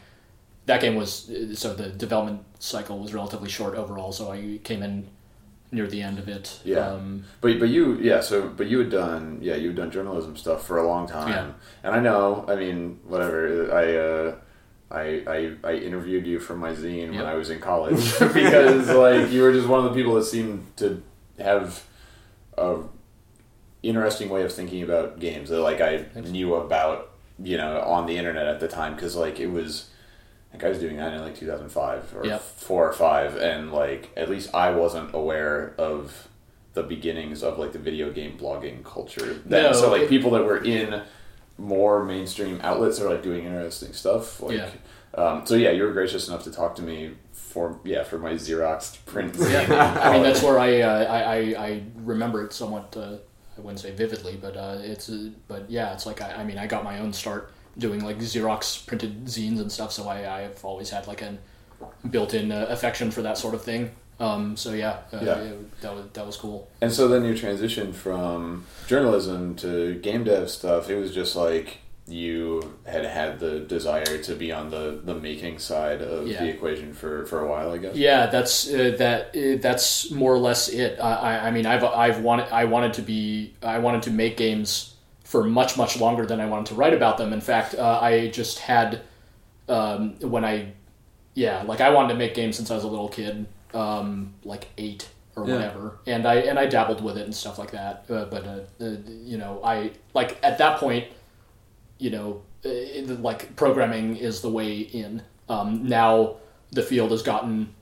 that 0.65 0.79
game 0.81 0.95
was 0.95 1.29
uh, 1.29 1.53
so 1.55 1.73
the 1.73 1.89
development 1.89 2.43
cycle 2.59 2.99
was 2.99 3.13
relatively 3.13 3.49
short 3.49 3.75
overall. 3.75 4.11
So 4.11 4.31
I 4.31 4.59
came 4.63 4.81
in 4.83 5.07
near 5.71 5.87
the 5.87 6.01
end 6.01 6.17
of 6.19 6.27
it. 6.29 6.59
Yeah. 6.63 6.87
Um, 6.91 7.25
But 7.41 7.59
but 7.59 7.69
you 7.69 7.97
yeah 7.99 8.21
so 8.21 8.47
but 8.47 8.67
you 8.67 8.79
had 8.79 8.89
done 8.89 9.39
yeah 9.41 9.55
you 9.55 9.67
had 9.67 9.75
done 9.75 9.91
journalism 9.91 10.37
stuff 10.37 10.65
for 10.65 10.77
a 10.77 10.87
long 10.87 11.07
time 11.07 11.27
Yeah. 11.29 11.51
and 11.83 11.93
I 11.95 11.99
know 11.99 12.45
I 12.47 12.55
mean 12.55 12.99
whatever 13.05 13.73
I 13.73 13.97
uh, 13.97 14.35
I, 14.89 15.23
I 15.27 15.69
I 15.69 15.73
interviewed 15.75 16.25
you 16.25 16.39
for 16.39 16.55
my 16.55 16.71
zine 16.71 17.11
when 17.11 17.25
I 17.25 17.33
was 17.35 17.49
in 17.49 17.59
college 17.59 18.17
because 18.33 18.87
like 18.89 19.29
you 19.31 19.41
were 19.41 19.51
just 19.51 19.67
one 19.67 19.79
of 19.85 19.91
the 19.91 19.95
people 19.97 20.13
that 20.15 20.23
seemed 20.25 20.65
to 20.77 21.01
have 21.39 21.83
a 22.57 22.79
interesting 23.83 24.29
way 24.29 24.43
of 24.43 24.51
thinking 24.53 24.81
about 24.83 25.19
games 25.19 25.49
that 25.49 25.59
like 25.61 25.81
I 25.81 26.03
Thanks. 26.03 26.29
knew 26.29 26.55
about 26.55 27.11
you 27.41 27.57
know 27.57 27.81
on 27.81 28.05
the 28.07 28.17
internet 28.17 28.47
at 28.47 28.59
the 28.59 28.67
time 28.67 28.95
because 28.95 29.15
like 29.15 29.39
it 29.39 29.47
was 29.47 29.89
like 30.53 30.63
I 30.63 30.69
was 30.69 30.79
doing 30.79 30.97
that 30.97 31.13
in 31.13 31.21
like 31.21 31.35
2005 31.35 32.15
or 32.15 32.25
Yep. 32.25 32.41
four 32.41 32.87
or 32.89 32.93
five, 32.93 33.35
and 33.37 33.71
like 33.73 34.09
at 34.17 34.29
least 34.29 34.53
I 34.55 34.71
wasn't 34.71 35.13
aware 35.13 35.75
of 35.77 36.27
the 36.73 36.83
beginnings 36.83 37.43
of 37.43 37.59
like 37.59 37.73
the 37.73 37.79
video 37.79 38.11
game 38.11 38.37
blogging 38.37 38.83
culture. 38.83 39.33
Then. 39.45 39.63
No, 39.63 39.73
so 39.73 39.91
like 39.91 40.03
it- 40.03 40.09
people 40.09 40.31
that 40.31 40.43
were 40.45 40.63
in 40.63 41.01
more 41.57 42.03
mainstream 42.03 42.59
outlets 42.63 42.99
are 42.99 43.09
like 43.09 43.23
doing 43.23 43.45
interesting 43.45 43.93
stuff. 43.93 44.41
Like, 44.41 44.57
Yeah. 44.57 44.69
Um, 45.15 45.45
so 45.45 45.55
yeah, 45.55 45.71
you 45.71 45.83
were 45.83 45.93
gracious 45.93 46.27
enough 46.27 46.43
to 46.43 46.51
talk 46.51 46.75
to 46.75 46.81
me 46.83 47.15
for 47.31 47.79
yeah 47.83 48.03
for 48.03 48.19
my 48.19 48.33
Xerox 48.33 49.03
print. 49.05 49.35
Yeah, 49.39 50.01
I 50.03 50.13
mean 50.13 50.21
that's 50.27 50.43
where 50.43 50.59
I 50.59 50.81
uh, 50.81 51.05
I, 51.05 51.19
I 51.19 51.67
I 51.67 51.83
remember 51.95 52.43
it 52.45 52.53
somewhat. 52.53 52.95
Uh, 52.95 53.17
I 53.57 53.61
wouldn't 53.61 53.79
say 53.79 53.91
vividly, 53.91 54.37
but 54.39 54.55
uh, 54.55 54.77
it's 54.81 55.09
uh, 55.09 55.29
but 55.47 55.69
yeah, 55.69 55.93
it's 55.93 56.05
like 56.05 56.21
I, 56.21 56.33
I 56.33 56.43
mean 56.43 56.59
I 56.59 56.67
got 56.67 56.83
my 56.83 56.99
own 56.99 57.13
start 57.13 57.51
doing 57.77 58.03
like 58.03 58.19
Xerox 58.19 58.85
printed 58.85 59.25
zines 59.25 59.59
and 59.59 59.71
stuff, 59.71 59.91
so 59.91 60.07
I 60.07 60.43
I've 60.43 60.63
always 60.63 60.91
had 60.91 61.07
like 61.07 61.23
a 61.23 61.37
built-in 62.09 62.51
uh, 62.51 62.67
affection 62.69 63.09
for 63.09 63.21
that 63.23 63.37
sort 63.37 63.55
of 63.55 63.63
thing. 63.63 63.91
Um, 64.19 64.57
so 64.57 64.73
yeah, 64.73 64.97
uh, 65.13 65.19
Yeah. 65.21 65.35
it- 65.39 65.81
that 65.81 65.93
was 65.95 66.05
that 66.13 66.25
was 66.25 66.37
cool. 66.37 66.67
And 66.81 66.91
so 66.91 67.07
then 67.07 67.23
you 67.23 67.33
transitioned 67.33 67.93
from 67.93 68.65
journalism 68.87 69.55
to 69.57 69.95
game 69.95 70.23
dev 70.23 70.49
stuff. 70.49 70.89
It 70.89 70.95
was 70.97 71.13
just 71.13 71.35
like 71.35 71.77
you 72.09 72.73
had 72.85 73.03
had 73.05 73.37
the 73.39 73.59
desire 73.59 74.17
to 74.17 74.33
be 74.33 74.49
on 74.51 74.69
the, 74.69 74.97
the 75.03 75.13
making 75.13 75.59
side 75.59 76.01
of 76.01 76.25
Yeah. 76.25 76.41
the 76.41 76.49
equation 76.49 76.93
for, 76.93 77.25
for 77.25 77.41
a 77.41 77.47
while, 77.49 77.69
I 77.71 77.77
guess. 77.79 77.95
Yeah, 77.97 78.27
that's 78.27 78.73
uh, 78.73 78.95
that. 78.97 79.35
Uh, 79.35 79.57
that's 79.61 80.09
more 80.09 80.33
or 80.33 80.37
less 80.39 80.69
it. 80.69 80.97
I, 81.01 81.13
I, 81.13 81.47
I 81.47 81.51
mean, 81.51 81.65
I've 81.65 81.83
I've 81.83 82.21
wanted 82.21 82.47
I 82.51 82.63
wanted 82.65 82.93
to 82.93 83.01
be 83.01 83.53
I 83.61 83.77
wanted 83.79 84.03
to 84.03 84.11
make 84.11 84.37
games 84.37 84.95
for 85.25 85.43
much 85.43 85.77
much 85.77 85.99
longer 85.99 86.25
than 86.25 86.39
I 86.39 86.45
wanted 86.47 86.67
to 86.67 86.75
write 86.75 86.93
about 86.93 87.17
them. 87.17 87.33
In 87.33 87.41
fact, 87.41 87.75
uh, 87.75 87.99
I 88.01 88.29
just 88.29 88.59
had 88.59 89.01
um, 89.69 90.15
when 90.21 90.45
I 90.45 90.71
yeah 91.33 91.63
like 91.63 91.81
I 91.81 91.89
wanted 91.89 92.13
to 92.13 92.15
make 92.15 92.33
games 92.33 92.55
since 92.55 92.71
I 92.71 92.75
was 92.75 92.85
a 92.85 92.87
little 92.87 93.09
kid, 93.09 93.45
um, 93.73 94.33
like 94.43 94.69
eight 94.77 95.09
or 95.35 95.47
Yeah. 95.47 95.55
whatever, 95.55 95.99
and 96.07 96.25
I 96.27 96.35
and 96.35 96.57
I 96.59 96.65
dabbled 96.65 97.03
with 97.03 97.17
it 97.17 97.25
and 97.25 97.35
stuff 97.35 97.59
like 97.59 97.71
that. 97.71 98.05
Uh, 98.09 98.25
but 98.25 98.45
uh, 98.45 98.83
uh, 98.83 98.95
you 99.23 99.37
know, 99.37 99.61
I 99.63 99.91
like 100.13 100.37
at 100.43 100.57
that 100.59 100.79
point 100.79 101.05
you 101.99 102.11
know, 102.11 102.41
uh, 102.65 102.69
it- 102.69 103.21
like 103.21 103.55
programming 103.55 104.17
is 104.17 104.41
the 104.41 104.49
way 104.49 104.77
in. 104.79 105.21
Um, 105.49 105.87
now 105.87 106.35
the 106.71 106.83
field 106.83 107.09
has 107.11 107.23
gotten 107.23 107.73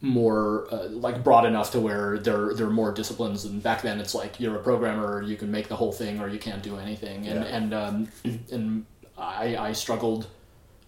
more 0.00 0.68
uh, 0.72 0.88
like 0.90 1.24
broad 1.24 1.44
enough 1.44 1.72
to 1.72 1.80
where 1.80 2.18
there 2.18 2.54
there 2.54 2.66
are 2.66 2.70
more 2.70 2.92
disciplines 2.92 3.44
and 3.44 3.60
back 3.62 3.82
then 3.82 3.98
it's 3.98 4.14
like 4.14 4.38
you're 4.38 4.54
a 4.54 4.62
programmer 4.62 5.20
you 5.22 5.36
can 5.36 5.50
make 5.50 5.66
the 5.66 5.74
whole 5.74 5.90
thing 5.90 6.20
or 6.20 6.28
you 6.28 6.38
can't 6.38 6.62
do 6.62 6.76
anything 6.76 7.26
and 7.26 7.40
Yeah. 7.44 7.56
and 7.56 7.74
um, 7.74 8.08
and 8.52 8.86
I, 9.18 9.56
I 9.56 9.72
struggled 9.72 10.28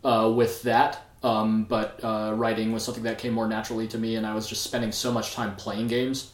uh, 0.05 0.33
with 0.35 0.63
that 0.63 1.03
um, 1.23 1.65
but 1.65 2.01
uh, 2.03 2.33
writing 2.35 2.73
was 2.73 2.83
something 2.85 3.03
that 3.05 3.19
came 3.19 3.33
more 3.35 3.47
naturally 3.47 3.87
to 3.89 3.99
me 3.99 4.17
and 4.17 4.27
I 4.27 4.35
was 4.35 4.47
just 4.49 4.63
spending 4.65 4.91
so 4.93 5.13
much 5.13 5.35
time 5.35 5.55
playing 5.57 5.89
games 5.89 6.31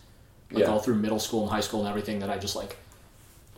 like 0.53 0.63
Yeah. 0.65 0.71
all 0.71 0.79
through 0.79 0.95
middle 0.97 1.19
school 1.19 1.43
and 1.43 1.51
high 1.51 1.61
school 1.61 1.81
and 1.81 1.89
everything 1.89 2.21
that 2.21 2.31
I 2.31 2.39
just 2.39 2.55
like 2.55 2.77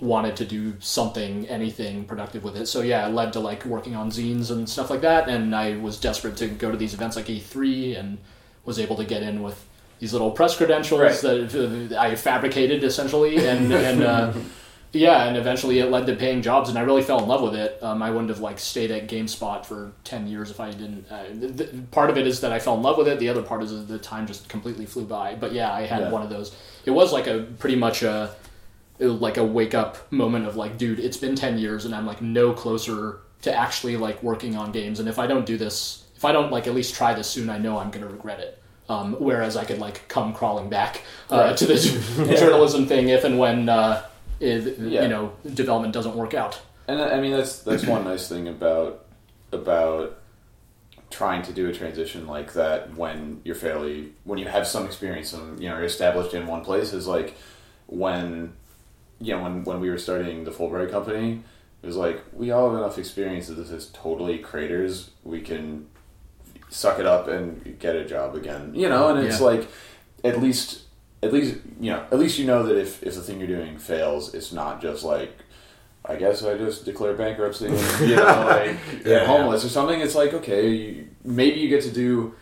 wanted 0.01 0.37
to 0.37 0.45
do 0.45 0.75
something, 0.79 1.47
anything 1.49 2.05
productive 2.05 2.45
with 2.45 2.57
it. 2.57 2.67
So 2.67 2.81
yeah, 2.83 3.07
it 3.07 3.13
led 3.13 3.33
to 3.35 3.41
like 3.41 3.65
working 3.67 3.95
on 3.97 4.11
zines 4.11 4.51
and 4.51 4.69
stuff 4.69 4.91
like 4.91 5.01
that. 5.03 5.29
And 5.29 5.55
I 5.55 5.77
was 5.77 5.99
desperate 6.01 6.37
to 6.39 6.47
go 6.49 6.71
to 6.71 6.77
these 6.77 6.95
events 6.95 7.17
like 7.17 7.27
E3 7.27 7.99
and 7.99 8.19
was 8.65 8.79
able 8.79 8.97
to 8.97 9.05
get 9.05 9.23
in 9.23 9.43
with 9.43 9.67
these 9.99 10.13
little 10.13 10.31
press 10.31 10.57
credentials 10.57 11.01
Right. 11.01 11.21
that 11.51 11.93
uh, 11.97 12.01
I 12.01 12.15
fabricated 12.15 12.85
essentially. 12.85 13.45
And, 13.47 13.73
and, 13.73 14.03
uh, 14.03 14.33
yeah, 14.93 15.25
and 15.25 15.37
eventually 15.37 15.79
it 15.81 15.91
led 15.91 16.07
to 16.07 16.17
paying 16.17 16.41
jobs, 16.43 16.69
and 16.69 16.79
I 16.79 16.83
really 16.83 17.03
fell 17.03 17.19
in 17.23 17.29
love 17.29 17.43
with 17.43 17.55
it. 17.55 17.79
Um, 17.83 18.03
I 18.03 18.11
wouldn't 18.11 18.31
have 18.31 18.41
like 18.41 18.59
stayed 18.59 18.91
at 18.91 19.07
GameSpot 19.09 19.65
for 19.67 19.93
ten 20.05 20.27
years 20.27 20.51
if 20.51 20.61
I 20.61 20.71
didn't. 20.71 21.07
Uh, 21.11 21.25
th- 21.27 21.57
th- 21.57 21.71
part 21.91 22.09
of 22.11 22.17
it 22.17 22.27
is 22.27 22.41
that 22.41 22.53
I 22.53 22.59
fell 22.59 22.75
in 22.75 22.83
love 22.83 22.97
with 22.97 23.09
it. 23.09 23.19
The 23.19 23.29
other 23.29 23.43
part 23.43 23.63
is 23.63 23.71
that 23.71 23.87
the 23.89 23.99
time 23.99 24.27
just 24.27 24.49
completely 24.49 24.87
flew 24.87 25.05
by. 25.05 25.35
But 25.35 25.53
yeah, 25.53 25.73
I 25.73 25.83
had 25.83 26.01
Yeah. 26.03 26.11
one 26.11 26.23
of 26.23 26.31
those. 26.31 26.55
It 26.87 26.91
was 26.93 27.13
like 27.13 27.27
a 27.27 27.41
pretty 27.59 27.77
much 27.77 28.03
a 28.03 28.35
like 29.01 29.37
a 29.37 29.45
wake 29.45 29.75
up 29.75 30.11
moment 30.11 30.47
of 30.47 30.57
like, 30.57 30.77
dude, 30.79 30.99
it's 31.01 31.17
been 31.19 31.37
ten 31.37 31.59
years, 31.59 31.85
and 31.85 31.95
I'm 31.95 32.07
like 32.07 32.21
no 32.23 32.53
closer 32.53 33.19
to 33.43 33.55
actually 33.55 33.97
like 33.97 34.23
working 34.23 34.57
on 34.57 34.73
games. 34.73 34.99
And 35.01 35.09
if 35.09 35.19
I 35.19 35.27
don't 35.27 35.47
do 35.47 35.57
this, 35.57 36.05
if 36.17 36.25
I 36.25 36.33
don't 36.33 36.51
like 36.51 36.67
at 36.67 36.75
least 36.75 36.95
try 36.95 37.15
this 37.15 37.29
soon, 37.29 37.49
I 37.51 37.59
know 37.59 37.79
I'm 37.79 37.91
gonna 37.91 38.09
regret 38.09 38.41
it. 38.41 38.55
Um, 38.89 39.17
whereas 39.19 39.55
I 39.57 39.65
could 39.67 39.79
like 39.81 40.09
come 40.09 40.33
crawling 40.33 40.71
back 40.71 41.03
uh, 41.31 41.37
Right. 41.37 41.57
to 41.59 41.67
the 41.67 41.77
journalism 42.39 42.87
thing 42.87 43.11
if 43.11 43.23
and 43.25 43.39
when 43.39 43.69
uh, 43.69 44.03
it, 44.41 44.79
Yeah. 44.79 45.03
you 45.03 45.09
know 45.09 45.33
development 45.55 45.93
doesn't 45.95 46.15
work 46.17 46.35
out. 46.35 46.61
And 46.87 47.01
I 47.01 47.17
I 47.17 47.21
mean 47.21 47.33
that's 47.33 47.59
that's 47.61 47.85
one 47.87 48.05
nice 48.05 48.29
thing 48.29 48.49
about 48.49 49.05
about 49.53 50.19
trying 51.11 51.43
to 51.43 51.53
do 51.53 51.69
a 51.69 51.73
transition 51.73 52.27
like 52.27 52.53
that 52.53 52.95
when 52.95 53.41
you're 53.45 53.55
fairly 53.55 54.13
when 54.25 54.39
you 54.39 54.47
have 54.47 54.67
some 54.67 54.85
experience 54.85 55.33
and 55.33 55.59
you 55.63 55.69
know 55.69 55.77
you're 55.77 55.85
established 55.87 56.35
in 56.35 56.47
one 56.47 56.63
place 56.63 56.93
is 56.93 57.07
like 57.07 57.35
when 57.87 58.53
you 59.21 59.35
know 59.35 59.43
when 59.43 59.65
when 59.65 59.81
we 59.81 59.89
were 59.89 59.99
starting 59.99 60.45
the 60.45 60.51
Fulbright 60.51 60.91
company 60.91 61.43
it 61.83 61.87
was 61.87 61.97
like 61.97 62.21
we 62.33 62.51
all 62.51 62.69
have 62.71 62.79
enough 62.79 62.99
experience 62.99 63.47
that 63.49 63.55
this 63.55 63.71
is 63.71 63.87
totally 63.95 64.39
craters 64.39 65.11
we 65.25 65.41
can 65.41 65.87
suck 66.69 66.99
it 66.99 67.07
up 67.07 67.27
and 67.29 67.79
get 67.79 67.97
a 67.97 68.05
job 68.05 68.35
again 68.35 68.73
you 68.75 68.89
know 68.89 69.09
and 69.09 69.27
it's 69.27 69.41
Yeah. 69.41 69.47
like 69.47 69.69
at 70.23 70.43
least 70.43 70.83
at 71.23 71.33
least 71.33 71.57
you 71.81 71.91
know 71.91 72.07
at 72.13 72.19
least 72.19 72.39
you 72.39 72.47
know 72.47 72.63
that 72.63 72.77
if 72.77 73.03
if 73.03 73.15
the 73.15 73.21
thing 73.23 73.39
you're 73.39 73.49
doing 73.49 73.79
fails 73.79 74.35
it's 74.35 74.53
not 74.53 74.81
just 74.81 75.03
like 75.05 75.33
I 76.05 76.17
guess 76.17 76.43
I 76.43 76.57
just 76.57 76.85
declare 76.85 77.13
bankruptcy 77.15 77.67
and 77.67 77.77
you 78.09 78.17
know 78.17 78.25
like 78.49 79.05
Yeah. 79.05 79.27
Homeless 79.27 79.65
or 79.65 79.69
something. 79.69 80.01
It's 80.01 80.15
like 80.15 80.33
okay, 80.33 80.69
you, 80.69 81.09
maybe 81.25 81.61
you 81.61 81.69
get 81.69 81.83
to 81.83 81.91
do 81.91 82.35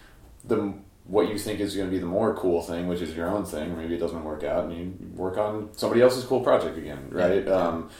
the 0.44 0.72
what 1.04 1.28
you 1.28 1.38
think 1.38 1.60
is 1.60 1.74
going 1.74 1.88
to 1.88 1.90
be 1.90 1.98
the 1.98 2.06
more 2.06 2.34
cool 2.34 2.62
thing, 2.62 2.86
which 2.88 3.00
is 3.00 3.14
your 3.16 3.28
own 3.28 3.44
thing. 3.44 3.72
Or 3.72 3.76
maybe 3.76 3.94
it 3.94 3.98
doesn't 3.98 4.22
work 4.24 4.44
out, 4.44 4.64
and 4.64 4.76
you 4.76 4.94
work 5.16 5.36
on 5.38 5.70
somebody 5.76 6.00
else's 6.02 6.24
cool 6.24 6.40
project 6.40 6.76
again, 6.78 7.08
right? 7.10 7.44
Yeah. 7.44 7.52
Um, 7.52 7.90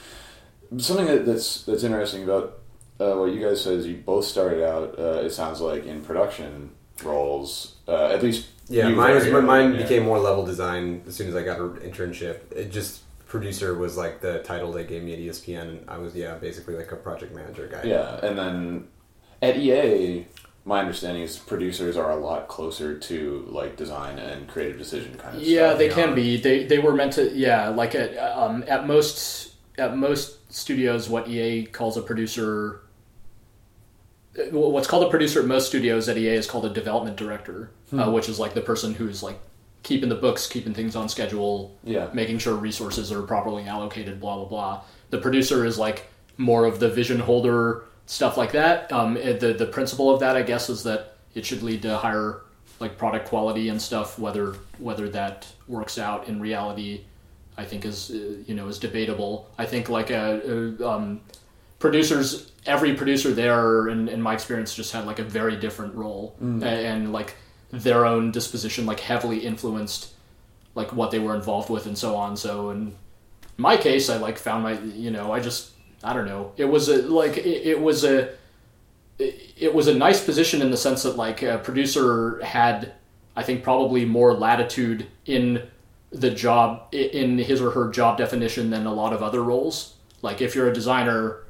something 0.77 1.05
that, 1.07 1.25
that's 1.25 1.63
that's 1.63 1.83
interesting 1.83 2.23
about 2.23 2.59
uh, 2.99 3.15
what 3.15 3.33
you 3.33 3.41
guys 3.41 3.61
said 3.61 3.73
is 3.73 3.87
you 3.87 3.97
both 3.97 4.25
started 4.25 4.63
out. 4.63 4.97
Uh, 4.97 5.21
it 5.25 5.31
sounds 5.31 5.59
like 5.59 5.85
in 5.85 6.01
production 6.01 6.71
roles, 7.03 7.75
uh, 7.87 8.07
at 8.07 8.23
least. 8.23 8.47
Yeah, 8.69 8.89
mine 8.89 9.15
was, 9.15 9.25
very 9.25 9.41
mine 9.41 9.73
yeah. 9.73 9.81
became 9.83 10.03
more 10.03 10.19
level 10.19 10.45
design 10.45 11.03
as 11.07 11.15
soon 11.15 11.27
as 11.27 11.35
I 11.35 11.43
got 11.43 11.59
an 11.59 11.77
internship. 11.77 12.51
It 12.51 12.71
just 12.71 13.01
producer 13.27 13.75
was 13.75 13.97
like 13.97 14.21
the 14.21 14.39
title 14.43 14.71
they 14.71 14.85
gave 14.85 15.03
me 15.03 15.13
at 15.13 15.19
ESPN, 15.19 15.61
and 15.61 15.89
I 15.89 15.97
was 15.97 16.15
yeah 16.15 16.35
basically 16.35 16.75
like 16.75 16.91
a 16.91 16.95
project 16.95 17.33
manager 17.33 17.67
guy. 17.67 17.83
Yeah, 17.83 18.19
and 18.23 18.37
then 18.37 18.87
at 19.41 19.57
EA, 19.57 20.25
my 20.65 20.79
understanding 20.79 21.23
is 21.23 21.37
producers 21.37 21.95
are 21.95 22.11
a 22.11 22.15
lot 22.15 22.47
closer 22.47 22.97
to 22.97 23.45
like 23.49 23.77
design 23.77 24.19
and 24.19 24.47
creative 24.47 24.77
decision 24.77 25.15
kind 25.17 25.35
of 25.35 25.41
stuff. 25.41 25.47
Yeah, 25.47 25.67
stuff. 25.67 25.77
they 25.77 25.87
yeah. 25.87 25.93
can 25.93 26.15
be. 26.15 26.37
They 26.37 26.65
they 26.65 26.79
were 26.79 26.93
meant 26.93 27.13
to. 27.13 27.31
Yeah, 27.33 27.69
like 27.69 27.95
at 27.95 28.17
um, 28.17 28.63
at 28.67 28.85
most 28.85 29.55
at 29.77 29.95
most 29.95 30.53
studios, 30.53 31.09
what 31.09 31.27
EA 31.29 31.65
calls 31.65 31.97
a 31.97 32.01
producer. 32.01 32.81
Uh, 34.39 34.43
What's 34.57 34.87
called 34.87 35.03
a 35.03 35.09
producer 35.09 35.39
at 35.41 35.45
most 35.45 35.67
studios 35.67 36.07
at 36.09 36.17
EA 36.17 36.29
is 36.35 36.47
called 36.47 36.65
a 36.65 36.69
development 36.69 37.17
director, 37.17 37.71
uh, 37.93 38.11
which 38.11 38.29
is 38.29 38.39
like 38.39 38.53
the 38.53 38.61
person 38.61 38.93
who's 38.93 39.23
like 39.23 39.39
keeping 39.83 40.09
the 40.09 40.15
books, 40.15 40.47
keeping 40.47 40.73
things 40.73 40.95
on 40.95 41.07
schedule, 41.09 41.77
Yeah. 41.83 42.09
making 42.13 42.39
sure 42.39 42.55
resources 42.55 43.11
are 43.11 43.21
properly 43.21 43.63
allocated, 43.63 44.19
blah 44.19 44.35
blah 44.35 44.45
blah. 44.45 44.81
The 45.09 45.17
producer 45.19 45.65
is 45.65 45.77
like 45.77 46.07
more 46.37 46.65
of 46.65 46.79
the 46.79 46.89
vision 46.89 47.19
holder, 47.19 47.85
stuff 48.05 48.37
like 48.37 48.51
that. 48.51 48.91
Um, 48.91 49.13
the 49.15 49.55
the 49.57 49.65
principle 49.67 50.13
of 50.13 50.19
that, 50.19 50.35
I 50.35 50.41
guess, 50.43 50.69
is 50.69 50.83
that 50.83 51.15
it 51.33 51.45
should 51.45 51.63
lead 51.63 51.81
to 51.83 51.97
higher 51.97 52.41
like 52.79 52.97
product 52.97 53.27
quality 53.29 53.69
and 53.69 53.81
stuff. 53.81 54.19
Whether 54.19 54.55
whether 54.79 55.09
that 55.09 55.47
works 55.67 55.97
out 55.97 56.27
in 56.27 56.39
reality, 56.39 57.01
I 57.57 57.65
think 57.65 57.85
is 57.85 58.11
uh, 58.11 58.43
you 58.45 58.53
know 58.55 58.67
is 58.67 58.77
debatable. 58.79 59.49
I 59.57 59.65
think 59.65 59.89
like 59.89 60.09
a, 60.11 60.75
a 60.81 60.87
um, 60.89 61.21
producers, 61.79 62.51
every 62.67 62.93
producer 62.93 63.31
there, 63.33 63.87
in, 63.87 64.07
in 64.09 64.21
my 64.21 64.33
experience, 64.33 64.75
just 64.75 64.91
had 64.93 65.05
like 65.05 65.19
a 65.19 65.23
very 65.23 65.55
different 65.55 65.95
role 65.95 66.35
Mm. 66.41 66.61
A- 66.63 66.65
and, 66.65 67.11
like 67.13 67.35
their 67.71 68.05
own 68.05 68.31
disposition, 68.31 68.85
like 68.85 68.99
heavily 68.99 69.39
influenced 69.39 70.13
like 70.75 70.93
what 70.93 71.09
they 71.11 71.19
were 71.19 71.35
involved 71.35 71.69
with 71.69 71.85
and 71.87 71.97
so 71.97 72.15
on. 72.15 72.37
So 72.37 72.69
in 72.69 72.95
my 73.57 73.75
case, 73.77 74.09
I 74.09 74.17
like 74.17 74.37
found 74.37 74.63
my 74.63 74.79
you 74.79 75.11
know 75.11 75.31
I 75.33 75.39
just 75.39 75.71
I 76.03 76.13
don't 76.13 76.25
know 76.27 76.51
it 76.57 76.65
was 76.65 76.87
a 76.87 77.01
like 77.01 77.37
it, 77.37 77.67
it 77.71 77.81
was 77.81 78.03
a 78.03 78.29
it, 79.19 79.53
it 79.57 79.73
was 79.73 79.87
a 79.87 79.93
nice 79.93 80.23
position 80.23 80.61
in 80.61 80.69
the 80.71 80.77
sense 80.77 81.03
that 81.03 81.17
like 81.17 81.41
a 81.41 81.57
producer 81.57 82.39
had 82.43 82.93
I 83.35 83.43
think 83.43 83.63
probably 83.63 84.05
more 84.05 84.33
latitude 84.33 85.07
in 85.25 85.63
the 86.11 86.29
job 86.29 86.87
in 86.93 87.37
his 87.39 87.59
or 87.61 87.71
her 87.71 87.89
job 87.91 88.17
definition 88.17 88.69
than 88.69 88.85
a 88.85 88.93
lot 88.93 89.11
of 89.13 89.21
other 89.21 89.43
roles. 89.43 89.95
Like 90.21 90.41
if 90.41 90.55
you're 90.55 90.69
a 90.69 90.73
designer, 90.73 91.43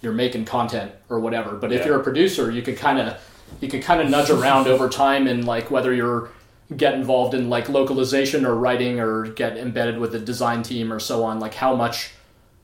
you're 0.00 0.12
making 0.12 0.44
content 0.44 0.92
or 1.08 1.18
whatever. 1.20 1.52
But 1.56 1.72
if 1.72 1.80
Yeah. 1.80 1.86
you're 1.88 2.00
a 2.00 2.02
producer, 2.02 2.50
you 2.50 2.62
could 2.62 2.76
kind 2.76 2.98
of 3.00 3.14
you 3.60 3.68
could 3.68 3.82
kind 3.82 4.00
of 4.00 4.08
nudge 4.10 4.30
around 4.38 4.66
over 4.66 4.88
time 4.88 5.26
and 5.26 5.44
like 5.46 5.70
whether 5.70 5.92
you're 5.94 6.30
get 6.76 6.92
involved 6.94 7.32
in 7.34 7.48
like 7.48 7.68
localization 7.68 8.44
or 8.44 8.54
writing 8.54 9.00
or 9.00 9.22
get 9.28 9.56
embedded 9.56 9.98
with 9.98 10.12
the 10.12 10.18
design 10.18 10.62
team 10.62 10.92
or 10.92 11.00
so 11.00 11.24
on 11.24 11.40
like 11.40 11.54
how 11.54 11.74
much 11.74 12.10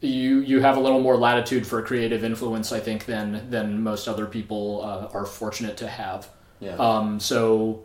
you 0.02 0.40
you 0.40 0.60
have 0.60 0.76
a 0.76 0.80
little 0.80 1.00
more 1.00 1.16
latitude 1.16 1.66
for 1.66 1.80
creative 1.80 2.22
influence 2.22 2.70
i 2.70 2.78
think 2.78 3.06
than 3.06 3.48
than 3.48 3.82
most 3.82 4.06
other 4.06 4.26
people 4.26 4.82
uh, 4.84 5.08
are 5.18 5.24
fortunate 5.24 5.78
to 5.78 5.88
have 5.88 6.28
Yeah. 6.60 6.76
um, 6.76 7.18
so 7.18 7.84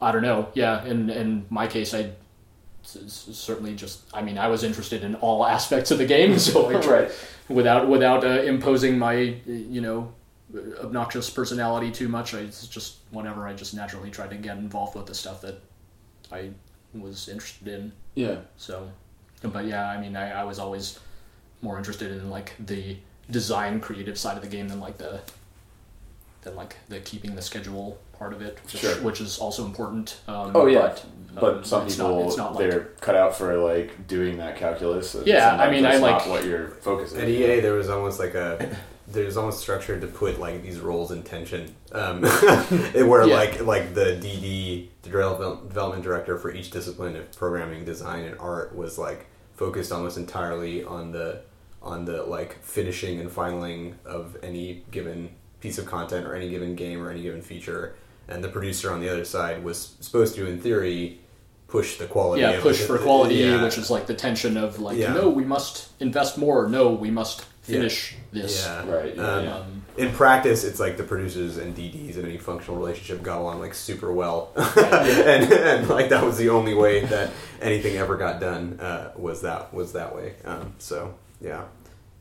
I 0.00 0.12
don't 0.12 0.22
know. 0.22 0.48
Yeah, 0.54 0.84
in 0.86 1.10
in 1.10 1.44
my 1.50 1.66
case, 1.66 1.92
i 1.92 2.10
certainly 2.82 3.74
just 3.74 4.00
I 4.14 4.22
mean 4.22 4.38
I 4.38 4.48
was 4.48 4.64
interested 4.64 5.04
in 5.04 5.14
all 5.16 5.44
aspects 5.44 5.90
of 5.90 5.98
the 5.98 6.06
game, 6.06 6.38
so 6.46 6.68
I 6.68 6.80
tried 6.80 6.90
Right. 7.02 7.10
Without 7.50 7.88
without 7.88 8.24
uh, 8.24 8.42
imposing 8.42 8.98
my 8.98 9.14
you 9.46 9.80
know 9.80 10.12
obnoxious 10.80 11.28
personality 11.28 11.90
too 11.90 12.08
much. 12.08 12.34
I 12.34 12.44
just 12.46 12.98
whenever 13.10 13.46
I 13.46 13.52
just 13.52 13.74
naturally 13.74 14.10
tried 14.10 14.30
to 14.30 14.36
get 14.36 14.56
involved 14.56 14.96
with 14.96 15.06
the 15.06 15.14
stuff 15.14 15.40
that 15.42 15.60
I 16.32 16.50
was 16.94 17.28
interested 17.28 17.68
in. 17.68 17.92
Yeah. 18.14 18.36
So, 18.56 18.90
but 19.42 19.66
yeah, 19.66 19.88
I 19.88 20.00
mean, 20.00 20.16
I, 20.16 20.40
I 20.40 20.44
was 20.44 20.58
always 20.58 20.98
more 21.62 21.78
interested 21.78 22.10
in 22.10 22.30
like 22.30 22.54
the 22.58 22.96
design, 23.30 23.80
creative 23.80 24.18
side 24.18 24.36
of 24.36 24.42
the 24.42 24.48
game 24.48 24.68
than 24.68 24.80
like 24.80 24.98
the 24.98 25.20
than 26.42 26.56
like 26.56 26.76
the 26.88 27.00
keeping 27.00 27.34
the 27.34 27.42
schedule 27.42 27.98
part 28.20 28.34
of 28.34 28.42
it, 28.42 28.58
which, 28.64 28.76
Sure. 28.82 28.94
which 28.96 29.20
is 29.22 29.38
also 29.38 29.64
important. 29.64 30.20
Um, 30.28 30.52
Oh, 30.54 30.66
yeah. 30.66 30.80
but, 31.34 31.40
But 31.40 31.54
um, 31.54 31.64
some 31.64 31.86
it's 31.86 31.96
people 31.96 32.16
not, 32.20 32.26
it's 32.28 32.36
not 32.36 32.58
they're 32.58 32.90
cut 33.00 33.16
out 33.16 33.34
for 33.34 33.56
like 33.56 34.06
doing 34.06 34.36
that 34.36 34.56
calculus. 34.56 35.14
and 35.14 35.26
Yeah, 35.26 35.56
I 35.56 35.70
mean, 35.70 35.86
I 35.86 35.96
like- 35.96 36.26
what 36.26 36.44
your 36.44 36.68
focus 36.82 37.12
is. 37.12 37.18
At 37.18 37.28
EA, 37.28 37.60
there 37.60 37.72
was 37.72 37.88
almost 37.88 38.20
like 38.20 38.34
a 38.34 38.76
there's 39.08 39.36
almost 39.36 39.58
structured 39.58 40.02
to 40.02 40.06
put 40.06 40.38
like 40.38 40.62
these 40.62 40.78
roles 40.78 41.10
in 41.10 41.22
tension, 41.24 41.74
um, 41.92 42.22
where 43.10 43.26
Yeah. 43.26 43.34
like 43.34 43.64
like 43.64 43.94
the 43.94 44.16
DD, 44.22 44.88
the 45.02 45.10
development 45.10 46.04
director 46.04 46.36
for 46.38 46.52
each 46.52 46.70
discipline 46.70 47.16
of 47.16 47.32
programming, 47.36 47.84
design, 47.86 48.24
and 48.24 48.38
art 48.38 48.76
was 48.76 48.98
like 48.98 49.26
focused 49.56 49.90
almost 49.92 50.16
entirely 50.18 50.84
on 50.84 51.10
the 51.12 51.40
on 51.82 52.04
the 52.04 52.22
like 52.24 52.62
finishing 52.62 53.18
and 53.18 53.30
finaling 53.30 53.94
of 54.04 54.36
any 54.42 54.84
given 54.90 55.30
piece 55.60 55.78
of 55.78 55.86
content 55.86 56.26
or 56.26 56.34
any 56.34 56.48
given 56.50 56.74
game 56.76 57.02
or 57.02 57.10
any 57.10 57.22
given 57.22 57.40
feature, 57.42 57.94
and 58.30 58.42
the 58.42 58.48
producer 58.48 58.92
on 58.92 59.00
the 59.00 59.08
other 59.08 59.24
side 59.24 59.62
was 59.64 59.94
supposed 60.00 60.34
to, 60.36 60.46
in 60.46 60.60
theory, 60.60 61.18
push 61.68 61.98
the 61.98 62.06
quality. 62.06 62.42
yeah, 62.42 62.50
of 62.50 62.62
push 62.62 62.80
it. 62.80 62.86
for 62.86 62.98
quality, 62.98 63.36
Yeah. 63.36 63.62
which 63.62 63.78
is 63.78 63.90
like 63.90 64.06
the 64.06 64.14
tension 64.14 64.56
of 64.56 64.78
like, 64.80 64.96
Yeah. 64.96 65.12
no, 65.12 65.28
we 65.28 65.44
must 65.44 65.88
invest 66.00 66.38
more. 66.38 66.68
No, 66.68 66.90
we 66.90 67.10
must 67.10 67.44
finish 67.62 68.16
this. 68.32 68.64
Yeah. 68.64 68.90
Right. 68.90 69.14
Yeah. 69.16 69.22
Um, 69.22 69.44
yeah. 69.44 69.54
Um, 69.56 69.82
in 69.96 70.12
practice, 70.12 70.64
it's 70.64 70.80
like 70.80 70.96
the 70.96 71.02
producers 71.04 71.58
and 71.58 71.76
DDs 71.76 72.16
in 72.16 72.24
any 72.24 72.38
functional 72.38 72.78
relationship 72.78 73.22
got 73.22 73.38
along 73.38 73.60
like 73.60 73.74
super 73.74 74.12
well, 74.12 74.50
and, 74.56 75.52
and 75.52 75.88
like 75.88 76.08
that 76.08 76.24
was 76.24 76.38
the 76.38 76.48
only 76.48 76.74
way 76.74 77.04
that 77.04 77.30
anything 77.60 77.96
ever 77.98 78.16
got 78.16 78.40
done 78.40 78.78
uh, 78.80 79.12
was 79.16 79.42
that 79.42 79.74
was 79.74 79.92
that 79.92 80.14
way. 80.14 80.34
Um, 80.44 80.74
so 80.78 81.14
yeah, 81.40 81.64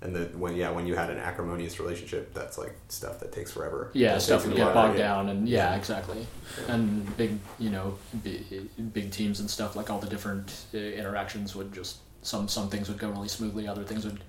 and 0.01 0.15
the 0.15 0.25
when 0.37 0.55
yeah 0.55 0.69
when 0.71 0.87
you 0.87 0.95
had 0.95 1.09
an 1.09 1.17
acrimonious 1.17 1.79
relationship, 1.79 2.33
that's 2.33 2.57
like 2.57 2.73
stuff 2.87 3.19
that 3.19 3.31
takes 3.31 3.51
forever. 3.51 3.89
yeah, 3.93 4.13
That 4.13 4.21
stuff 4.21 4.41
takes 4.43 4.47
would 4.53 4.57
get 4.57 4.73
bogged 4.73 4.97
yeah. 4.97 5.07
down, 5.07 5.29
and 5.29 5.47
yeah, 5.47 5.71
Yeah. 5.71 5.75
exactly. 5.77 6.25
And 6.67 7.15
big, 7.17 7.37
you 7.59 7.69
know, 7.69 7.97
big, 8.23 8.69
big 8.93 9.11
teams 9.11 9.39
and 9.39 9.49
stuff 9.49 9.75
like 9.75 9.89
all 9.89 9.99
the 9.99 10.07
different 10.09 10.65
uh, 10.73 10.77
interactions 10.77 11.55
would 11.55 11.73
just 11.73 11.97
some 12.21 12.47
some 12.47 12.69
things 12.69 12.87
would 12.89 12.97
go 12.97 13.09
really 13.09 13.27
smoothly, 13.27 13.67
other 13.67 13.83
things 13.83 14.05
would 14.05 14.19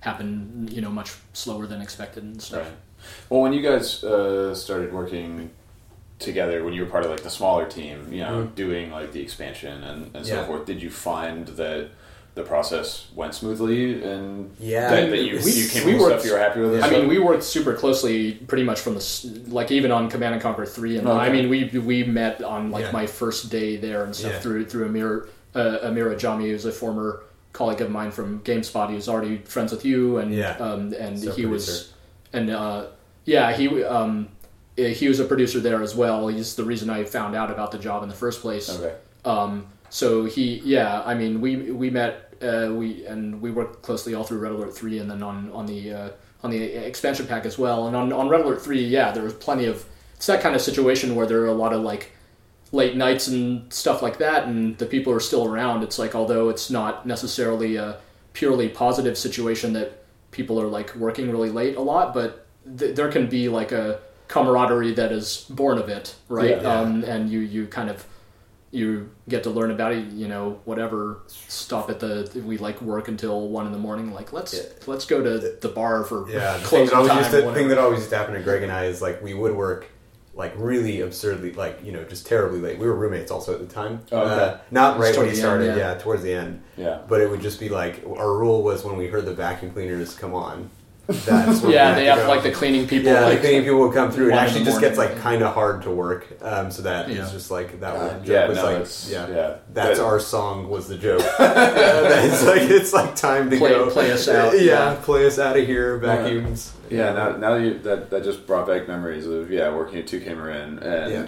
happen, 0.00 0.68
you 0.70 0.80
know, 0.80 0.90
much 0.90 1.14
slower 1.32 1.66
than 1.66 1.80
expected 1.80 2.22
and 2.24 2.40
stuff. 2.42 2.62
Right. 2.62 2.72
Well, 3.30 3.40
when 3.40 3.52
you 3.52 3.62
guys 3.62 4.02
uh, 4.04 4.54
started 4.54 4.92
working 4.92 5.50
together, 6.18 6.64
when 6.64 6.72
you 6.74 6.82
were 6.84 6.90
part 6.90 7.04
of 7.04 7.10
like 7.10 7.22
the 7.22 7.30
smaller 7.30 7.66
team, 7.66 8.12
you 8.12 8.20
know, 8.20 8.44
Mhm. 8.44 8.54
doing 8.54 8.90
like 8.90 9.12
the 9.12 9.20
expansion 9.20 9.82
and, 9.82 10.14
and 10.14 10.26
so 10.26 10.44
forth, 10.44 10.64
did 10.66 10.82
you 10.82 10.90
find 10.90 11.46
that 11.48 11.90
the 12.34 12.42
process 12.42 13.06
went 13.14 13.32
smoothly 13.34 14.02
and 14.02 14.50
Yeah, 14.58 14.90
that, 14.90 15.10
that 15.10 15.22
you, 15.22 15.40
we- 15.44 15.52
you 15.52 15.68
came 15.68 15.86
we 15.86 15.92
up 15.94 15.98
with 16.00 16.08
worked- 16.08 16.20
stuff 16.22 16.24
you 16.26 16.32
were 16.32 16.38
happy 16.38 16.60
with? 16.60 16.74
and 16.74 16.84
I 16.84 16.90
mean, 16.90 17.06
we 17.08 17.18
worked 17.20 17.44
super 17.44 17.74
closely, 17.74 18.32
pretty 18.32 18.64
much 18.64 18.80
from 18.80 18.94
the 18.94 19.44
like 19.48 19.70
even 19.70 19.92
on 19.92 20.10
Command 20.10 20.34
and 20.34 20.42
Conquer 20.42 20.66
three, 20.66 20.98
and 20.98 21.06
Okay. 21.06 21.16
I 21.16 21.30
mean 21.30 21.48
we 21.48 21.64
we 21.78 22.02
met 22.04 22.42
on 22.42 22.70
like 22.70 22.86
Yeah. 22.86 22.92
my 22.92 23.06
first 23.06 23.50
day 23.50 23.76
there 23.76 24.02
and 24.04 24.14
stuff 24.16 24.32
Yeah. 24.32 24.40
through 24.40 24.64
through 24.66 24.86
Amir 24.86 25.28
uh, 25.54 25.78
Amer 25.84 26.14
Ajami, 26.16 26.50
who's 26.50 26.64
a 26.64 26.72
former 26.72 27.22
colleague 27.52 27.80
of 27.80 27.88
mine 27.88 28.10
from 28.10 28.40
GameSpot. 28.40 28.88
He 28.88 28.96
was 28.96 29.08
already 29.08 29.36
friends 29.44 29.70
with 29.70 29.84
you, 29.84 30.18
and 30.18 30.34
Yeah. 30.34 30.56
um, 30.58 30.92
and 30.98 31.16
So 31.20 31.30
he 31.30 31.46
was 31.46 31.92
and 32.32 32.50
uh, 32.50 32.86
yeah 33.26 33.52
he 33.52 33.84
um, 33.84 34.26
eh, 34.76 34.88
he 34.88 35.06
was 35.06 35.20
a 35.20 35.24
producer 35.24 35.60
there 35.60 35.80
as 35.82 35.94
well. 35.94 36.26
He's 36.26 36.56
the 36.56 36.64
reason 36.64 36.90
I 36.90 37.04
found 37.04 37.36
out 37.36 37.52
about 37.52 37.70
the 37.70 37.78
job 37.78 38.02
in 38.02 38.08
the 38.08 38.14
first 38.16 38.40
place. 38.40 38.68
okay. 38.76 38.94
Um, 39.24 39.66
so 39.90 40.24
he, 40.24 40.60
yeah, 40.64 41.02
I 41.06 41.14
mean, 41.14 41.40
we 41.40 41.70
we 41.70 41.88
met, 41.88 42.23
uh, 42.42 42.72
we 42.72 43.06
and 43.06 43.40
we 43.40 43.50
worked 43.50 43.82
closely 43.82 44.14
all 44.14 44.24
through 44.24 44.38
Red 44.38 44.52
Alert 44.52 44.74
three, 44.74 44.98
and 44.98 45.10
then 45.10 45.22
on 45.22 45.50
on 45.52 45.66
the 45.66 45.92
uh, 45.92 46.08
on 46.42 46.50
the 46.50 46.62
expansion 46.62 47.26
pack 47.26 47.44
as 47.46 47.58
well. 47.58 47.86
And 47.86 47.96
on 47.96 48.12
on 48.12 48.28
Red 48.28 48.42
Alert 48.42 48.62
three, 48.62 48.84
yeah, 48.84 49.12
there 49.12 49.22
was 49.22 49.34
plenty 49.34 49.66
of. 49.66 49.84
It's 50.16 50.26
that 50.26 50.40
kind 50.40 50.54
of 50.54 50.62
situation 50.62 51.16
where 51.16 51.26
there 51.26 51.42
are 51.42 51.46
a 51.48 51.54
lot 51.54 51.72
of 51.72 51.82
like 51.82 52.12
late 52.72 52.96
nights 52.96 53.28
and 53.28 53.72
stuff 53.72 54.02
like 54.02 54.18
that, 54.18 54.46
and 54.46 54.76
the 54.78 54.86
people 54.86 55.12
are 55.12 55.20
still 55.20 55.46
around. 55.46 55.82
It's 55.82 55.98
like 55.98 56.14
although 56.14 56.48
it's 56.48 56.70
not 56.70 57.06
necessarily 57.06 57.76
a 57.76 57.98
purely 58.32 58.68
positive 58.68 59.16
situation 59.16 59.72
that 59.74 60.04
people 60.30 60.60
are 60.60 60.66
like 60.66 60.94
working 60.96 61.30
really 61.30 61.50
late 61.50 61.76
a 61.76 61.80
lot, 61.80 62.12
but 62.12 62.46
th- 62.78 62.96
there 62.96 63.10
can 63.10 63.28
be 63.28 63.48
like 63.48 63.72
a 63.72 64.00
camaraderie 64.28 64.94
that 64.94 65.12
is 65.12 65.46
born 65.50 65.78
of 65.78 65.88
it, 65.88 66.14
right? 66.28 66.50
Yeah. 66.50 66.62
Yeah. 66.62 66.80
Um, 66.80 67.04
and 67.04 67.30
you 67.30 67.40
you 67.40 67.66
kind 67.66 67.90
of 67.90 68.04
you 68.74 69.10
get 69.28 69.42
to 69.44 69.50
learn 69.50 69.70
about 69.70 69.92
it 69.92 70.04
you 70.08 70.26
know 70.26 70.58
whatever 70.64 71.22
stop 71.28 71.88
at 71.88 72.00
the 72.00 72.42
we 72.44 72.58
like 72.58 72.80
work 72.82 73.08
until 73.08 73.48
one 73.48 73.66
in 73.66 73.72
the 73.72 73.78
morning 73.78 74.12
like 74.12 74.32
let's 74.32 74.52
Yeah. 74.54 74.62
let's 74.86 75.06
go 75.06 75.22
to 75.22 75.56
the 75.60 75.68
bar 75.68 76.04
for 76.04 76.28
Yeah, 76.28 76.54
the 76.54 76.58
thing 76.58 76.66
closing 76.68 76.86
that, 76.86 76.94
always 76.94 77.10
time 77.10 77.18
used 77.18 77.30
to, 77.30 77.54
thing 77.54 77.68
that 77.68 77.78
always 77.78 77.98
used 78.00 78.10
to 78.10 78.16
happen 78.16 78.34
to 78.34 78.40
Greg 78.40 78.62
and 78.62 78.72
I 78.72 78.86
is 78.86 79.00
like 79.00 79.22
we 79.22 79.32
would 79.34 79.54
work 79.54 79.86
like 80.36 80.52
really 80.56 81.00
absurdly, 81.00 81.52
like 81.52 81.78
you 81.84 81.92
know, 81.92 82.02
just 82.04 82.26
terribly 82.26 82.58
late. 82.58 82.78
We 82.78 82.86
were 82.86 82.94
roommates 82.94 83.30
also 83.30 83.54
at 83.54 83.60
the 83.60 83.72
time. 83.72 84.00
Oh, 84.10 84.18
okay. 84.22 84.44
Uh, 84.54 84.58
not 84.72 84.98
right 84.98 85.16
when 85.16 85.28
he 85.28 85.34
started, 85.36 85.68
end, 85.68 85.78
yeah. 85.78 85.92
yeah. 85.92 85.98
towards 85.98 86.24
the 86.24 86.32
end. 86.34 86.60
Yeah. 86.76 87.02
But 87.08 87.20
it 87.20 87.30
would 87.30 87.40
just 87.40 87.60
be 87.60 87.68
like 87.68 88.02
our 88.04 88.36
rule 88.36 88.62
was 88.62 88.84
when 88.84 88.96
we 88.96 89.06
heard 89.06 89.26
the 89.26 89.34
vacuum 89.34 89.70
cleaners 89.70 90.14
come 90.16 90.34
on, 90.34 90.70
that's 91.06 91.60
when 91.60 91.72
yeah 91.72 91.94
they 91.94 92.06
had 92.06 92.14
to 92.14 92.20
have 92.22 92.28
like 92.28 92.42
the 92.42 92.50
cleaning 92.50 92.86
people 92.86 93.12
yeah, 93.12 93.20
like 93.26 93.34
the 93.34 93.40
cleaning 93.48 93.62
people 93.64 93.78
will 93.80 93.92
come 93.92 94.10
through. 94.10 94.28
It 94.30 94.34
actually 94.34 94.64
just 94.64 94.80
gets 94.80 94.96
like 94.96 95.16
kind 95.18 95.42
of 95.42 95.52
hard 95.54 95.82
to 95.82 95.90
work. 95.90 96.26
Um, 96.40 96.70
so 96.70 96.82
that 96.82 97.08
Yeah. 97.08 97.22
it's 97.22 97.32
just 97.32 97.50
like 97.50 97.78
that. 97.80 97.94
God, 97.94 98.20
was, 98.20 98.28
yeah, 98.28 98.48
was 98.48 98.56
no, 98.58 98.64
like 98.64 99.28
yeah, 99.28 99.34
yeah. 99.34 99.56
That's 99.72 99.98
That- 99.98 100.04
our 100.04 100.18
song 100.20 100.68
was 100.70 100.88
the 100.88 100.96
joke. 100.96 101.20
it's 101.38 102.44
like 102.46 102.62
it's 102.62 102.92
like 102.92 103.14
time 103.16 103.50
to 103.50 103.58
Play- 103.58 103.70
go. 103.70 103.90
play 103.90 104.10
us 104.12 104.28
out, 104.28 104.54
Yeah, 104.54 104.60
yeah. 104.92 105.00
play 105.02 105.26
us 105.26 105.38
out 105.38 105.58
of 105.58 105.66
here. 105.66 105.98
Vacuums. 105.98 106.72
Yeah, 106.90 107.12
now, 107.12 107.36
now 107.36 107.54
you, 107.56 107.78
that 107.80 108.10
that 108.10 108.24
just 108.24 108.46
brought 108.46 108.66
back 108.66 108.88
memories 108.88 109.26
of 109.26 109.50
yeah 109.50 109.74
working 109.74 109.98
at 109.98 110.06
2K 110.06 110.36
Marin 110.36 110.78
and 110.78 111.12
Yeah. 111.12 111.26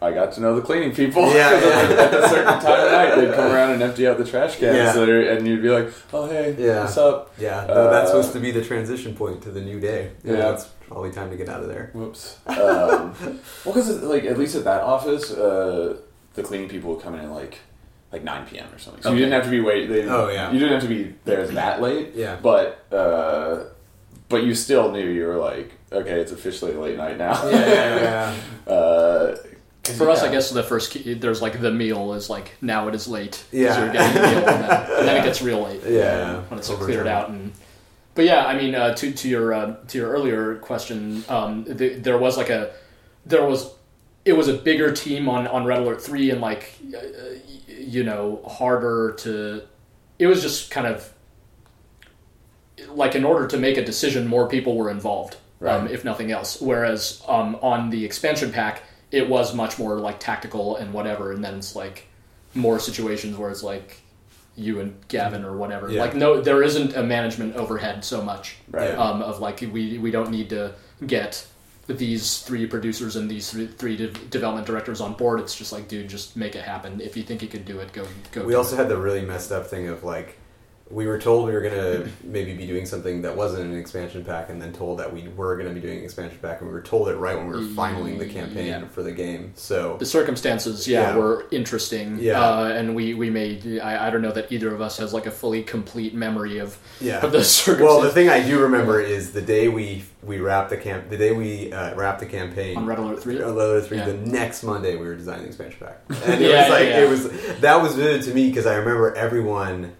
I 0.00 0.12
got 0.12 0.32
to 0.32 0.40
know 0.40 0.56
the 0.56 0.62
cleaning 0.62 0.92
people. 0.94 1.22
Yeah, 1.32 1.50
yeah. 1.60 2.02
at 2.04 2.14
a 2.14 2.28
certain 2.28 2.60
time 2.60 2.86
of 2.86 2.92
night 2.92 3.14
they'd 3.14 3.34
come 3.34 3.52
around 3.52 3.70
and 3.72 3.82
empty 3.82 4.06
out 4.08 4.18
the 4.18 4.24
trash 4.24 4.56
cans 4.56 4.76
Yeah. 4.96 5.00
are, 5.00 5.20
and 5.30 5.46
you'd 5.46 5.62
be 5.62 5.68
like, 5.68 5.92
oh 6.12 6.26
hey, 6.28 6.56
Yeah. 6.58 6.80
what's 6.80 6.96
up? 6.96 7.32
Yeah, 7.38 7.64
no, 7.68 7.88
that's 7.90 8.06
Uh, 8.10 8.14
supposed 8.14 8.32
to 8.32 8.40
be 8.40 8.50
the 8.50 8.64
transition 8.64 9.14
point 9.14 9.42
to 9.42 9.50
the 9.50 9.60
new 9.60 9.78
day. 9.78 10.10
Yeah. 10.24 10.32
Yeah, 10.38 10.52
it's 10.54 10.64
probably 10.88 11.12
time 11.12 11.30
to 11.30 11.36
get 11.36 11.48
out 11.48 11.62
of 11.62 11.68
there. 11.68 11.90
Whoops. 11.94 12.38
Um, 12.48 13.14
well, 13.64 13.74
because 13.74 14.02
like 14.02 14.24
at 14.24 14.38
least 14.38 14.56
at 14.56 14.64
that 14.64 14.82
office, 14.82 15.30
uh, 15.30 15.96
the 16.34 16.42
cleaning 16.42 16.68
people 16.68 16.94
would 16.94 17.02
come 17.02 17.14
in 17.14 17.20
at 17.20 17.30
like 17.30 17.58
like 18.10 18.24
9 18.24 18.46
p.m. 18.46 18.66
or 18.74 18.78
something. 18.78 19.02
So 19.02 19.12
you 19.12 19.20
didn't 19.20 19.32
have 19.34 19.44
to 19.44 19.50
be 19.50 19.60
wait. 19.60 19.86
They, 19.88 20.06
Oh, 20.06 20.28
yeah. 20.28 20.50
You 20.50 20.58
didn't 20.58 20.74
have 20.74 20.82
to 20.82 20.88
be 20.88 21.14
there 21.24 21.46
that 21.60 21.80
late. 21.80 22.10
Yeah. 22.14 22.36
But 22.42 22.84
uh, 22.92 23.60
but 24.28 24.42
you 24.42 24.54
still 24.54 24.90
knew 24.90 25.06
you 25.08 25.26
were 25.26 25.36
like, 25.36 25.70
okay, 25.92 26.18
it's 26.20 26.32
officially 26.32 26.72
late 26.74 26.96
night 26.96 27.18
now. 27.18 27.34
yeah, 27.48 28.34
Uh, 28.66 29.36
'cause 29.36 29.38
for 29.84 30.08
us 30.10 30.22
yeah. 30.22 30.28
i 30.28 30.32
guess 30.32 30.50
the 30.50 30.62
first 30.62 30.90
key, 30.92 31.14
there's 31.14 31.42
like 31.42 31.60
the 31.60 31.70
meal 31.72 32.12
is 32.14 32.30
like 32.30 32.52
now 32.60 32.86
it 32.88 32.94
is 32.94 33.08
late. 33.08 33.44
Yeah. 33.50 33.84
you're 33.84 33.92
getting 33.92 34.14
the 34.14 34.28
meal 34.28 34.48
and 34.48 34.64
then, 34.64 34.98
and 34.98 35.08
then 35.08 35.16
it 35.16 35.24
gets 35.24 35.42
real 35.42 35.62
late 35.62 35.80
Yeah. 35.86 36.42
when 36.42 36.58
it's 36.58 36.70
Overtime. 36.70 36.86
cleared 36.86 37.06
out 37.08 37.30
and 37.30 37.52
but 38.14 38.24
yeah 38.24 38.46
i 38.46 38.56
mean 38.56 38.74
uh, 38.74 38.94
to 38.94 39.12
to 39.12 39.28
your 39.28 39.52
uh, 39.52 39.76
to 39.88 39.98
your 39.98 40.10
earlier 40.10 40.56
question 40.56 41.24
um, 41.28 41.64
the, 41.64 41.94
there 41.94 42.18
was 42.18 42.36
like 42.36 42.48
a 42.50 42.72
there 43.26 43.44
was 43.44 43.72
it 44.24 44.34
was 44.34 44.46
a 44.46 44.54
bigger 44.54 44.92
team 44.92 45.28
on 45.28 45.46
on 45.48 45.64
red 45.64 45.80
alert 45.80 46.00
3 46.00 46.30
and 46.30 46.40
like 46.40 46.76
uh, 46.94 46.98
you 47.66 48.04
know 48.04 48.40
harder 48.48 49.14
to 49.18 49.62
it 50.20 50.26
was 50.28 50.42
just 50.42 50.70
kind 50.70 50.86
of 50.86 51.12
like 52.90 53.14
in 53.14 53.24
order 53.24 53.46
to 53.46 53.56
make 53.56 53.76
a 53.76 53.84
decision 53.84 54.26
more 54.28 54.48
people 54.48 54.76
were 54.76 54.90
involved 54.90 55.36
um, 55.62 55.86
if 55.88 56.04
nothing 56.04 56.30
else 56.32 56.60
whereas 56.60 57.22
um, 57.28 57.56
on 57.62 57.90
the 57.90 58.04
expansion 58.04 58.50
pack 58.52 58.82
it 59.12 59.28
was 59.28 59.54
much 59.54 59.78
more 59.78 59.98
like 60.00 60.18
tactical 60.18 60.76
and 60.76 60.92
whatever 60.92 61.30
and 61.30 61.44
then 61.44 61.54
it's 61.54 61.76
like 61.76 62.08
more 62.54 62.78
situations 62.78 63.36
where 63.36 63.50
it's 63.50 63.62
like 63.62 64.02
you 64.56 64.80
and 64.80 64.96
Gavin 65.08 65.44
or 65.44 65.56
whatever. 65.56 65.90
Yeah. 65.90 66.02
Like 66.02 66.14
no, 66.14 66.40
there 66.40 66.62
isn't 66.62 66.94
a 66.94 67.02
management 67.02 67.56
overhead 67.56 68.04
so 68.04 68.22
much. 68.22 68.56
Right. 68.70 68.90
Um, 68.90 69.22
of 69.22 69.40
like 69.40 69.60
we 69.60 69.98
we 69.98 70.10
don't 70.10 70.30
need 70.30 70.50
to 70.50 70.74
get 71.06 71.46
these 71.86 72.38
three 72.40 72.66
producers 72.66 73.16
and 73.16 73.30
these 73.30 73.50
three, 73.50 73.66
three 73.66 73.96
de- 73.96 74.08
development 74.08 74.66
directors 74.66 75.00
on 75.00 75.14
board. 75.14 75.40
It's 75.40 75.54
just 75.54 75.72
like, 75.72 75.88
dude, 75.88 76.08
just 76.08 76.36
make 76.36 76.54
it 76.54 76.62
happen. 76.62 77.00
If 77.00 77.16
you 77.16 77.22
think 77.22 77.42
you 77.42 77.48
could 77.48 77.64
do 77.64 77.80
it, 77.80 77.92
go 77.92 78.06
go. 78.32 78.44
We 78.44 78.52
do 78.52 78.58
also 78.58 78.76
it. 78.76 78.78
had 78.78 78.88
the 78.88 78.96
really 78.96 79.22
messed 79.22 79.52
up 79.52 79.66
thing 79.66 79.88
of 79.88 80.04
like 80.04 80.38
we 80.92 81.06
were 81.06 81.18
told 81.18 81.46
we 81.46 81.52
were 81.52 81.62
gonna 81.62 82.06
maybe 82.22 82.52
be 82.54 82.66
doing 82.66 82.84
something 82.84 83.22
that 83.22 83.34
wasn't 83.34 83.62
an 83.64 83.78
expansion 83.78 84.22
pack, 84.24 84.50
and 84.50 84.60
then 84.60 84.72
told 84.74 84.98
that 84.98 85.10
we 85.12 85.26
were 85.28 85.56
gonna 85.56 85.70
be 85.72 85.80
doing 85.80 85.98
an 85.98 86.04
expansion 86.04 86.38
pack, 86.42 86.60
and 86.60 86.68
we 86.68 86.74
were 86.74 86.82
told 86.82 87.08
it 87.08 87.16
right 87.16 87.34
when 87.36 87.46
we 87.46 87.54
were 87.54 87.62
finaling 87.62 88.18
the 88.18 88.26
campaign 88.26 88.66
Yeah. 88.66 88.86
for 88.88 89.02
the 89.02 89.10
game. 89.12 89.52
So 89.54 89.96
the 89.98 90.04
circumstances, 90.04 90.86
yeah, 90.86 91.10
Yeah. 91.10 91.16
were 91.16 91.46
interesting. 91.50 92.18
Yeah. 92.20 92.40
uh, 92.40 92.64
and 92.68 92.94
we 92.94 93.14
we 93.14 93.30
made. 93.30 93.80
I, 93.82 94.08
I 94.08 94.10
don't 94.10 94.20
know 94.20 94.32
that 94.32 94.52
either 94.52 94.72
of 94.74 94.82
us 94.82 94.98
has 94.98 95.14
like 95.14 95.24
a 95.24 95.30
fully 95.30 95.62
complete 95.62 96.12
memory 96.14 96.58
of 96.58 96.76
yeah. 97.00 97.24
of 97.24 97.32
those 97.32 97.50
circumstances. 97.50 97.96
Well, 97.96 98.02
the 98.02 98.10
thing 98.10 98.28
I 98.28 98.46
do 98.46 98.60
remember 98.60 99.00
is 99.00 99.32
the 99.32 99.42
day 99.42 99.68
we 99.68 100.04
we 100.22 100.38
wrapped 100.40 100.68
the 100.70 100.76
camp, 100.76 101.08
the 101.08 101.16
day 101.16 101.32
we 101.32 101.72
uh, 101.72 101.94
wrapped 101.94 102.20
the 102.20 102.26
campaign 102.26 102.76
on 102.76 102.84
Red 102.86 102.98
Alert 102.98 103.22
Three. 103.22 103.38
Red 103.38 103.48
Alert 103.48 103.86
Three, 103.86 103.96
Yeah. 103.96 104.04
the 104.06 104.14
next 104.14 104.62
Monday 104.62 104.96
we 104.96 105.06
were 105.06 105.16
designing 105.16 105.42
the 105.44 105.48
expansion 105.48 105.78
pack, 105.80 106.02
and 106.26 106.42
it 106.42 106.54
was 106.54 106.68
like 106.68 106.86
it 106.86 107.08
was 107.08 107.60
that 107.60 107.80
was 107.82 107.94
vivid 107.94 108.22
to 108.24 108.34
me 108.34 108.48
because 108.50 108.66
I 108.66 108.76
remember 108.76 109.14
everyone 109.14 109.92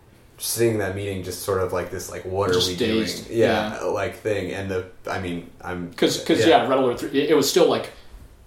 in 0.42 0.78
that 0.78 0.94
meeting 0.96 1.22
just 1.22 1.42
sort 1.42 1.60
of 1.62 1.72
like 1.72 1.90
this 1.90 2.10
like 2.10 2.24
what 2.24 2.50
are 2.50 2.58
we 2.58 2.76
dazed. 2.76 3.26
doing 3.28 3.38
yeah, 3.40 3.78
like 3.84 4.16
thing 4.16 4.52
and 4.52 4.70
the 4.70 4.86
I 5.08 5.20
mean 5.20 5.50
I'm 5.60 5.88
because 5.88 6.18
because 6.18 6.44
yeah. 6.46 6.66
Red 6.68 6.78
Alert 6.78 7.00
Three, 7.00 7.10
it, 7.22 7.30
it 7.30 7.34
was 7.34 7.48
still 7.48 7.68
like 7.68 7.90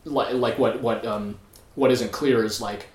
like 0.03 0.34
like 0.34 0.60
what 0.60 0.81
what 0.81 1.05
um 1.05 1.38
what 1.75 1.91
isn't 1.91 2.12
clear 2.12 2.43
is 2.43 2.60
like 2.62 2.88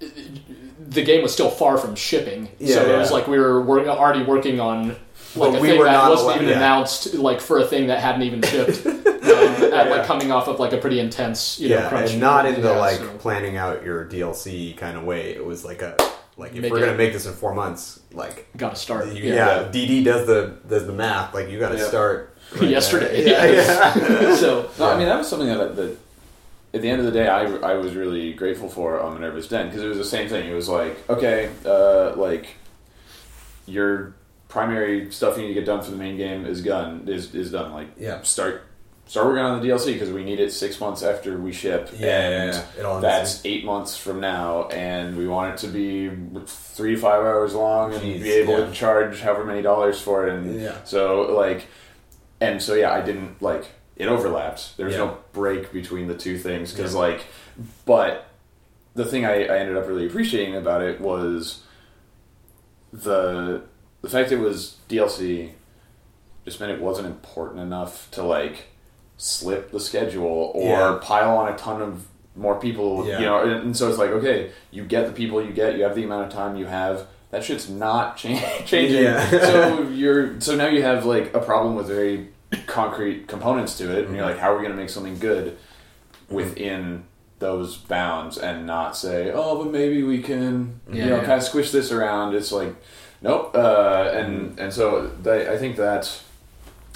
the 0.00 1.02
game 1.02 1.22
was 1.22 1.32
still 1.32 1.50
far 1.50 1.78
from 1.78 1.94
shipping, 1.94 2.48
Yeah, 2.58 2.74
so 2.76 2.94
it 2.94 2.98
was 2.98 3.10
like 3.10 3.26
we 3.26 3.38
were 3.38 3.62
wor- 3.62 3.86
already 3.88 4.22
working 4.22 4.60
on 4.60 4.88
like 4.88 4.98
Well, 5.36 5.56
a 5.56 5.60
we 5.60 5.68
thing 5.68 5.78
were 5.78 5.84
that 5.84 5.92
not 5.92 6.10
wasn't 6.10 6.26
allowed- 6.28 6.36
even 6.36 6.48
yeah. 6.48 6.56
announced, 6.56 7.14
like 7.14 7.40
for 7.40 7.58
a 7.58 7.64
thing 7.64 7.86
that 7.86 8.00
hadn't 8.00 8.22
even 8.22 8.42
shipped, 8.42 8.84
um, 8.86 9.02
at, 9.06 9.22
Yeah. 9.64 9.82
like 9.90 10.04
coming 10.06 10.30
off 10.30 10.48
of 10.48 10.60
like 10.60 10.72
a 10.72 10.78
pretty 10.78 11.00
intense 11.00 11.58
you 11.58 11.68
know 11.70 11.76
yeah 11.76 11.88
crunch. 11.88 12.10
and 12.12 12.20
not 12.20 12.44
in 12.46 12.60
the 12.60 12.68
yeah, 12.68 12.78
like 12.78 12.98
so- 12.98 13.08
planning 13.18 13.56
out 13.56 13.82
your 13.84 14.04
DLC 14.04 14.76
kind 14.76 14.96
of 14.96 15.04
way 15.04 15.32
it 15.34 15.44
was 15.44 15.64
like 15.64 15.80
a 15.82 15.96
like 16.36 16.52
if 16.54 16.62
Make 16.62 16.72
we're 16.72 16.78
it- 16.78 16.86
gonna 16.86 16.96
make 16.98 17.12
this 17.12 17.26
in 17.26 17.32
four 17.32 17.54
months 17.54 18.00
like 18.12 18.48
got 18.56 18.70
to 18.74 18.76
start. 18.80 19.06
you, 19.08 19.22
yeah. 19.24 19.62
yeah. 19.62 19.68
DD 19.72 20.04
does 20.04 20.26
the 20.26 20.56
does 20.68 20.86
the 20.86 20.92
math 20.92 21.32
like 21.34 21.48
you 21.50 21.58
got 21.58 21.70
to 21.70 21.78
Yeah. 21.78 21.86
start 21.88 22.36
right 22.60 22.68
Yesterday, 22.70 23.24
there. 23.24 23.54
yeah. 23.54 23.96
yeah, 23.96 24.20
yeah. 24.30 24.36
so 24.44 24.70
No, 24.78 24.90
I 24.90 24.98
mean 24.98 25.06
that 25.06 25.16
was 25.18 25.28
something 25.28 25.48
that, 25.48 25.76
that 25.76 25.96
at 26.74 26.82
the 26.82 26.90
end 26.90 26.98
of 26.98 27.06
the 27.06 27.12
day, 27.12 27.28
I, 27.28 27.44
I 27.58 27.74
was 27.74 27.94
really 27.94 28.32
grateful 28.32 28.68
for 28.68 29.00
on 29.00 29.14
Minerva's 29.14 29.46
Den 29.46 29.66
because 29.68 29.80
it 29.82 29.86
was 29.86 29.96
the 29.98 30.04
same 30.04 30.28
thing. 30.28 30.50
It 30.50 30.54
was 30.54 30.68
like, 30.68 31.08
okay, 31.08 31.50
uh, 31.64 32.14
like 32.16 32.48
your 33.66 34.14
primary 34.48 35.10
stuff 35.12 35.36
you 35.36 35.42
need 35.42 35.48
to 35.48 35.54
get 35.54 35.64
done 35.66 35.82
for 35.82 35.90
the 35.92 35.96
main 35.96 36.16
game 36.16 36.44
is 36.46 36.62
done 36.62 37.04
is, 37.06 37.34
is 37.34 37.50
done. 37.52 37.72
Like 37.72 37.88
Yeah. 37.98 38.22
start 38.22 38.62
start 39.06 39.26
working 39.26 39.42
on 39.42 39.60
the 39.60 39.68
DLC 39.68 39.92
because 39.92 40.10
we 40.10 40.24
need 40.24 40.40
it 40.40 40.52
six 40.52 40.80
months 40.80 41.02
after 41.02 41.36
we 41.38 41.52
ship. 41.52 41.90
Yeah, 41.96 42.08
and 42.08 42.64
yeah. 42.76 43.00
That's 43.00 43.44
eight 43.44 43.64
months 43.64 43.96
from 43.96 44.20
now, 44.20 44.68
and 44.68 45.16
we 45.16 45.26
want 45.26 45.54
it 45.54 45.66
to 45.66 45.68
be 45.68 46.10
three 46.46 46.94
to 46.94 47.00
five 47.00 47.20
hours 47.22 47.54
long 47.54 47.92
and 47.92 48.02
be 48.02 48.30
able 48.32 48.58
yeah. 48.58 48.66
to 48.66 48.72
charge 48.72 49.20
however 49.20 49.44
many 49.44 49.62
dollars 49.62 50.00
for 50.00 50.26
it. 50.26 50.34
And 50.34 50.60
Yeah. 50.60 50.82
so 50.84 51.22
like, 51.34 51.66
and 52.40 52.62
so 52.62 52.74
yeah, 52.74 52.92
I 52.92 53.00
didn't 53.00 53.40
like 53.42 53.66
it 53.96 54.08
overlapped. 54.08 54.76
There 54.76 54.86
was 54.86 54.96
no 54.96 55.18
break 55.32 55.72
between 55.72 56.08
the 56.08 56.16
two 56.16 56.38
things 56.38 56.72
because 56.72 56.94
like, 56.94 57.24
but 57.84 58.28
the 58.94 59.04
thing 59.04 59.24
I, 59.24 59.44
I 59.44 59.58
ended 59.58 59.76
up 59.76 59.86
really 59.86 60.06
appreciating 60.06 60.56
about 60.56 60.82
it 60.82 61.00
was 61.00 61.62
the 62.92 63.62
the 64.02 64.08
fact 64.08 64.32
it 64.32 64.38
was 64.38 64.76
DLC 64.88 65.52
just 66.44 66.60
meant 66.60 66.72
it 66.72 66.80
wasn't 66.80 67.06
important 67.06 67.60
enough 67.60 68.10
to 68.12 68.22
like 68.22 68.66
slip 69.16 69.70
the 69.70 69.80
schedule 69.80 70.50
or 70.54 70.68
Yeah. 70.70 70.98
pile 71.00 71.36
on 71.36 71.52
a 71.52 71.56
ton 71.56 71.80
of 71.82 72.06
more 72.36 72.58
people 72.58 73.06
Yeah. 73.06 73.20
you 73.20 73.26
know 73.26 73.42
and, 73.42 73.52
and 73.52 73.76
so 73.76 73.88
it's 73.88 73.98
like 73.98 74.10
okay 74.10 74.50
you 74.72 74.84
get 74.84 75.06
the 75.06 75.12
people 75.12 75.44
you 75.44 75.52
get 75.52 75.76
you 75.76 75.84
have 75.84 75.94
the 75.94 76.02
amount 76.04 76.26
of 76.26 76.32
time 76.32 76.56
you 76.56 76.66
have 76.66 77.06
that 77.30 77.44
shit's 77.44 77.68
not 77.68 78.16
cha- 78.20 78.62
changing 78.64 79.04
Yeah. 79.04 79.28
so 79.30 79.82
you're 79.92 80.40
so 80.40 80.56
now 80.56 80.66
you 80.66 80.82
have 80.82 81.04
like 81.06 81.32
a 81.34 81.40
problem 81.40 81.76
with 81.76 81.86
very 81.86 82.28
concrete 82.66 83.28
components 83.28 83.78
to 83.78 83.96
it 83.96 84.06
and 84.06 84.16
you're 84.16 84.24
like 84.26 84.38
how 84.38 84.52
are 84.52 84.56
we 84.56 84.62
going 84.62 84.74
to 84.76 84.80
make 84.80 84.90
something 84.90 85.18
good 85.18 85.56
within 86.28 87.04
those 87.38 87.76
bounds 87.76 88.38
and 88.38 88.66
not 88.66 88.96
say 88.96 89.30
oh 89.32 89.62
but 89.62 89.72
maybe 89.72 90.02
we 90.02 90.20
can 90.22 90.80
you 90.92 91.04
know 91.04 91.18
kind 91.20 91.32
of 91.32 91.42
squish 91.42 91.70
this 91.70 91.92
around 91.92 92.34
it's 92.34 92.50
like 92.52 92.74
nope 93.22 93.54
uh, 93.54 94.10
and 94.14 94.58
and 94.58 94.72
so 94.72 95.08
that, 95.22 95.48
i 95.48 95.58
think 95.58 95.76
that 95.76 96.20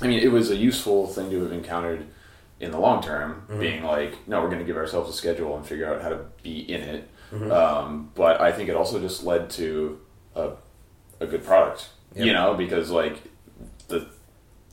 i 0.03 0.07
mean 0.07 0.19
it 0.21 0.31
was 0.33 0.51
a 0.51 0.57
useful 0.57 1.07
thing 1.07 1.31
to 1.31 1.43
have 1.43 1.53
encountered 1.53 2.05
in 2.61 2.71
the 2.71 2.79
long 2.79 3.03
term 3.03 3.43
being 3.61 3.83
like 3.85 4.15
no 4.29 4.41
we're 4.43 4.49
going 4.49 4.59
to 4.59 4.65
give 4.65 4.77
ourselves 4.77 5.09
a 5.11 5.13
schedule 5.13 5.57
and 5.57 5.65
figure 5.67 5.93
out 5.93 6.03
how 6.03 6.09
to 6.09 6.21
be 6.43 6.61
in 6.61 6.81
it 6.83 7.09
um, 7.53 8.11
but 8.15 8.41
i 8.41 8.51
think 8.53 8.69
it 8.69 8.77
also 8.77 8.99
just 9.01 9.23
led 9.25 9.51
to 9.51 10.01
a, 10.35 10.51
a 11.21 11.27
good 11.27 11.45
product 11.45 11.89
Yep. 12.15 12.27
you 12.27 12.33
know 12.33 12.55
because 12.55 12.91
like 12.91 13.21
the 13.89 14.09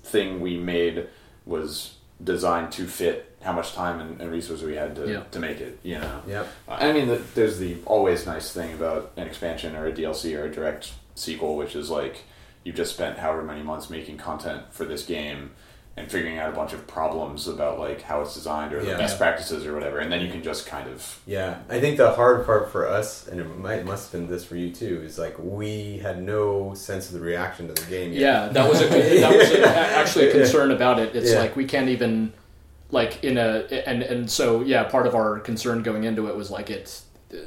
thing 0.04 0.40
we 0.40 0.58
made 0.58 1.08
was 1.46 1.96
designed 2.24 2.72
to 2.74 2.88
fit 2.88 3.36
how 3.42 3.52
much 3.52 3.74
time 3.74 4.00
and, 4.00 4.22
and 4.22 4.32
resources 4.32 4.66
we 4.66 4.76
had 4.76 4.96
to, 4.96 5.08
Yeah. 5.12 5.24
to 5.32 5.40
make 5.40 5.60
it 5.60 5.80
you 5.84 6.00
know 6.00 6.22
Yep. 6.28 6.48
I 6.70 6.94
mean, 6.94 7.08
the, 7.08 7.22
there's 7.36 7.60
the 7.60 7.78
always 7.86 8.26
nice 8.26 8.52
thing 8.54 8.74
about 8.74 9.12
an 9.18 9.28
expansion 9.28 9.76
or 9.76 9.86
a 9.86 9.92
DLC 9.92 10.36
or 10.40 10.46
a 10.46 10.52
direct 10.52 10.94
sequel, 11.16 11.56
which 11.58 11.76
is 11.76 11.90
like 11.90 12.24
you've 12.66 12.76
just 12.76 12.94
spent 12.94 13.18
however 13.20 13.42
many 13.44 13.64
months 13.64 13.90
making 13.90 14.18
content 14.18 14.64
for 14.72 14.84
this 14.84 15.06
game 15.06 15.52
and 15.98 16.12
figuring 16.12 16.38
out 16.38 16.50
a 16.50 16.52
bunch 16.54 16.74
of 16.74 16.86
problems 16.88 17.48
about 17.48 17.80
like 17.80 18.02
how 18.02 18.20
it's 18.20 18.34
designed 18.34 18.74
or 18.74 18.84
Yeah. 18.84 18.92
the 18.94 18.98
best 18.98 19.18
practices 19.18 19.66
or 19.66 19.74
whatever, 19.74 20.00
and 20.00 20.12
then 20.12 20.20
you 20.20 20.30
can 20.30 20.44
just 20.44 20.66
kind 20.66 20.90
of 20.90 21.22
Yeah, 21.26 21.60
I 21.70 21.80
think 21.80 21.96
the 21.96 22.12
hard 22.12 22.46
part 22.46 22.70
for 22.70 22.86
us, 22.86 23.28
and 23.30 23.40
it 23.40 23.46
might 23.58 23.86
must 23.86 24.12
have 24.12 24.20
been 24.20 24.30
this 24.30 24.44
for 24.44 24.58
you 24.58 24.72
too, 24.74 25.02
is 25.06 25.18
like 25.18 25.36
we 25.40 26.00
had 26.00 26.22
no 26.22 26.74
sense 26.74 27.08
of 27.08 27.14
the 27.14 27.22
reaction 27.22 27.70
to 27.70 27.74
the 27.82 27.90
game. 27.90 28.12
Yet. 28.12 28.20
Yeah, 28.22 28.48
that 28.50 28.68
was 28.70 28.82
a 28.82 28.88
that 28.90 29.38
was 29.38 29.52
a, 29.52 29.68
actually 29.98 30.28
a 30.28 30.32
concern 30.34 30.72
about 30.72 31.00
it. 31.00 31.16
It's 31.16 31.32
Yeah. 31.32 31.40
like 31.40 31.56
we 31.56 31.64
can't 31.64 31.88
even 31.88 32.34
like 32.92 33.24
in 33.24 33.38
a 33.38 33.64
and 33.88 34.04
and 34.04 34.30
so 34.30 34.62
yeah, 34.64 34.84
part 34.84 35.08
of 35.08 35.16
our 35.16 35.40
concern 35.40 35.82
going 35.82 36.04
into 36.04 36.28
it 36.28 36.36
was 36.36 36.52
like 36.52 36.70
it's 36.70 37.06
uh, 37.34 37.38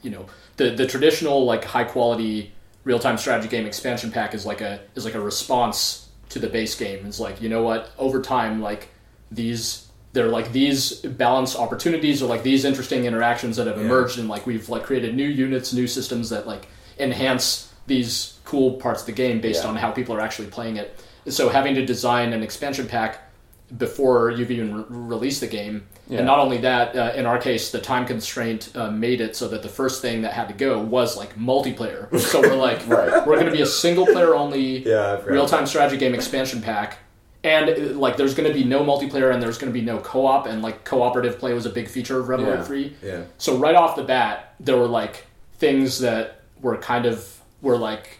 you 0.00 0.10
know 0.10 0.24
the 0.56 0.70
the 0.70 0.86
traditional 0.86 1.44
like 1.44 1.64
high 1.66 1.84
quality 1.84 2.52
real 2.84 2.98
time 2.98 3.18
strategy 3.18 3.48
game 3.48 3.66
expansion 3.66 4.10
pack 4.10 4.34
is 4.34 4.46
like 4.46 4.60
a 4.60 4.80
is 4.94 5.04
like 5.04 5.14
a 5.14 5.20
response 5.20 6.08
to 6.30 6.38
the 6.38 6.48
base 6.48 6.74
game. 6.74 7.04
It's 7.06 7.20
like 7.20 7.40
you 7.42 7.48
know 7.48 7.62
what 7.62 7.90
over 7.98 8.20
time 8.22 8.60
like 8.62 8.88
these 9.30 9.86
they're 10.12 10.28
like 10.28 10.52
these 10.52 10.94
balance 11.00 11.54
opportunities 11.56 12.20
or 12.22 12.26
like 12.26 12.42
these 12.42 12.64
interesting 12.64 13.04
interactions 13.04 13.56
that 13.56 13.66
have 13.66 13.78
Yeah. 13.78 13.84
emerged 13.84 14.18
and 14.18 14.28
like 14.28 14.46
we've 14.46 14.68
like 14.68 14.82
created 14.84 15.14
new 15.14 15.28
units 15.28 15.72
new 15.72 15.86
systems 15.86 16.30
that 16.30 16.46
like 16.46 16.66
enhance 16.98 17.72
these 17.86 18.38
cool 18.44 18.72
parts 18.74 19.00
of 19.02 19.06
the 19.06 19.12
game 19.12 19.40
based 19.40 19.62
Yeah. 19.64 19.70
on 19.70 19.76
how 19.76 19.90
people 19.92 20.14
are 20.14 20.20
actually 20.20 20.48
playing 20.48 20.76
it 20.76 20.98
so 21.28 21.48
having 21.48 21.74
to 21.76 21.86
design 21.86 22.32
an 22.32 22.42
expansion 22.42 22.86
pack 22.88 23.29
before 23.78 24.30
you've 24.30 24.50
even 24.50 24.74
re- 24.74 24.84
released 24.88 25.40
the 25.40 25.46
game 25.46 25.86
Yeah. 26.08 26.18
and 26.18 26.26
not 26.26 26.38
only 26.38 26.58
that 26.58 26.96
uh, 26.96 27.12
in 27.14 27.24
our 27.26 27.38
case 27.38 27.70
the 27.70 27.80
time 27.80 28.04
constraint 28.06 28.70
uh, 28.74 28.90
made 28.90 29.20
it 29.20 29.36
so 29.36 29.46
that 29.48 29.62
the 29.62 29.68
first 29.68 30.02
thing 30.02 30.22
that 30.22 30.32
had 30.32 30.48
to 30.48 30.54
go 30.54 30.80
was 30.80 31.16
like 31.16 31.36
multiplayer 31.38 32.18
so 32.30 32.40
we're 32.40 32.56
like 32.56 32.86
Right. 32.88 33.24
we're 33.26 33.34
going 33.36 33.46
to 33.46 33.52
be 33.52 33.62
a 33.62 33.66
single 33.66 34.06
player 34.06 34.34
only 34.34 34.78
Yeah, 34.86 35.20
real 35.24 35.46
time 35.46 35.66
strategy 35.66 35.96
game 35.98 36.14
expansion 36.14 36.60
pack. 36.60 36.98
And 37.42 37.70
uh, 37.70 37.98
like, 37.98 38.18
there's 38.18 38.34
going 38.34 38.46
to 38.48 38.52
be 38.52 38.64
no 38.64 38.80
multiplayer, 38.84 39.32
and 39.32 39.42
there's 39.42 39.56
going 39.56 39.72
to 39.72 39.78
be 39.78 39.82
no 39.82 39.96
co-op, 39.98 40.44
and 40.46 40.60
like 40.60 40.84
cooperative 40.84 41.38
play 41.38 41.54
was 41.54 41.64
a 41.64 41.70
big 41.70 41.88
feature 41.88 42.20
of 42.20 42.28
Red 42.28 42.40
Yeah. 42.40 42.62
Three. 42.62 42.94
Yeah, 43.02 43.22
So 43.38 43.56
right 43.56 43.74
off 43.74 43.96
the 43.96 44.02
bat, 44.04 44.52
there 44.60 44.76
were 44.76 44.86
like 44.86 45.24
things 45.54 46.00
that 46.00 46.42
were 46.60 46.76
kind 46.76 47.06
of 47.06 47.26
were 47.62 47.78
like, 47.78 48.18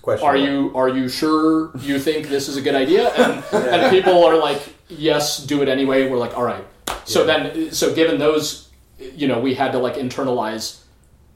question. 0.00 0.26
"Are 0.26 0.38
you 0.38 0.72
are 0.74 0.88
you 0.88 1.10
sure 1.10 1.70
you 1.80 1.98
think 1.98 2.28
this 2.30 2.48
is 2.48 2.56
a 2.56 2.62
good 2.62 2.74
idea?" 2.74 3.10
And, 3.10 3.44
and 3.52 3.90
people 3.90 4.24
are 4.24 4.38
like, 4.38 4.62
"Yes, 4.98 5.38
do 5.44 5.62
it 5.62 5.68
anyway." 5.68 6.08
We're 6.08 6.18
like, 6.18 6.36
"All 6.36 6.44
right." 6.44 6.64
So 7.04 7.20
Yeah. 7.24 7.26
then, 7.38 7.72
so 7.72 7.94
given 7.94 8.18
those, 8.18 8.68
you 8.98 9.26
know, 9.28 9.40
we 9.40 9.54
had 9.54 9.72
to 9.72 9.78
like 9.78 9.96
internalize 9.96 10.78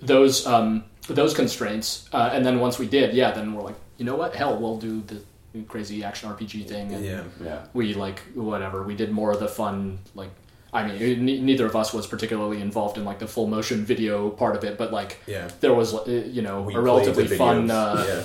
those 0.00 0.46
um, 0.46 0.84
those 1.08 1.34
constraints, 1.34 2.08
uh, 2.12 2.30
and 2.32 2.44
then 2.44 2.60
once 2.60 2.78
we 2.78 2.86
did, 2.86 3.14
yeah, 3.14 3.30
then 3.32 3.54
we're 3.54 3.62
like, 3.62 3.76
you 3.98 4.04
know 4.04 4.16
what? 4.16 4.34
Hell, 4.34 4.56
we'll 4.58 4.78
do 4.78 5.02
the 5.06 5.20
crazy 5.68 6.04
action 6.04 6.28
RPG 6.30 6.68
thing, 6.68 6.92
and 6.94 7.04
Yeah, 7.04 7.22
yeah 7.42 7.60
we 7.72 7.94
like 7.94 8.20
whatever. 8.34 8.82
We 8.82 8.94
did 8.94 9.10
more 9.12 9.30
of 9.32 9.40
the 9.40 9.48
fun, 9.48 9.98
like. 10.14 10.30
I 10.72 10.86
mean, 10.86 11.24
neither 11.46 11.64
of 11.64 11.74
us 11.74 11.94
was 11.94 12.06
particularly 12.06 12.60
involved 12.60 12.98
in 12.98 13.04
like 13.06 13.18
the 13.18 13.26
full 13.26 13.46
motion 13.46 13.86
video 13.86 14.28
part 14.28 14.56
of 14.56 14.64
it, 14.64 14.76
but 14.76 14.92
like 14.92 15.16
yeah. 15.26 15.48
there 15.60 15.72
was, 15.72 15.94
uh, 15.94 16.04
you 16.06 16.42
know, 16.42 16.62
We 16.62 16.74
a 16.74 16.80
relatively 16.80 17.26
fun 17.28 17.70
uh, 17.70 18.04
yeah, 18.06 18.22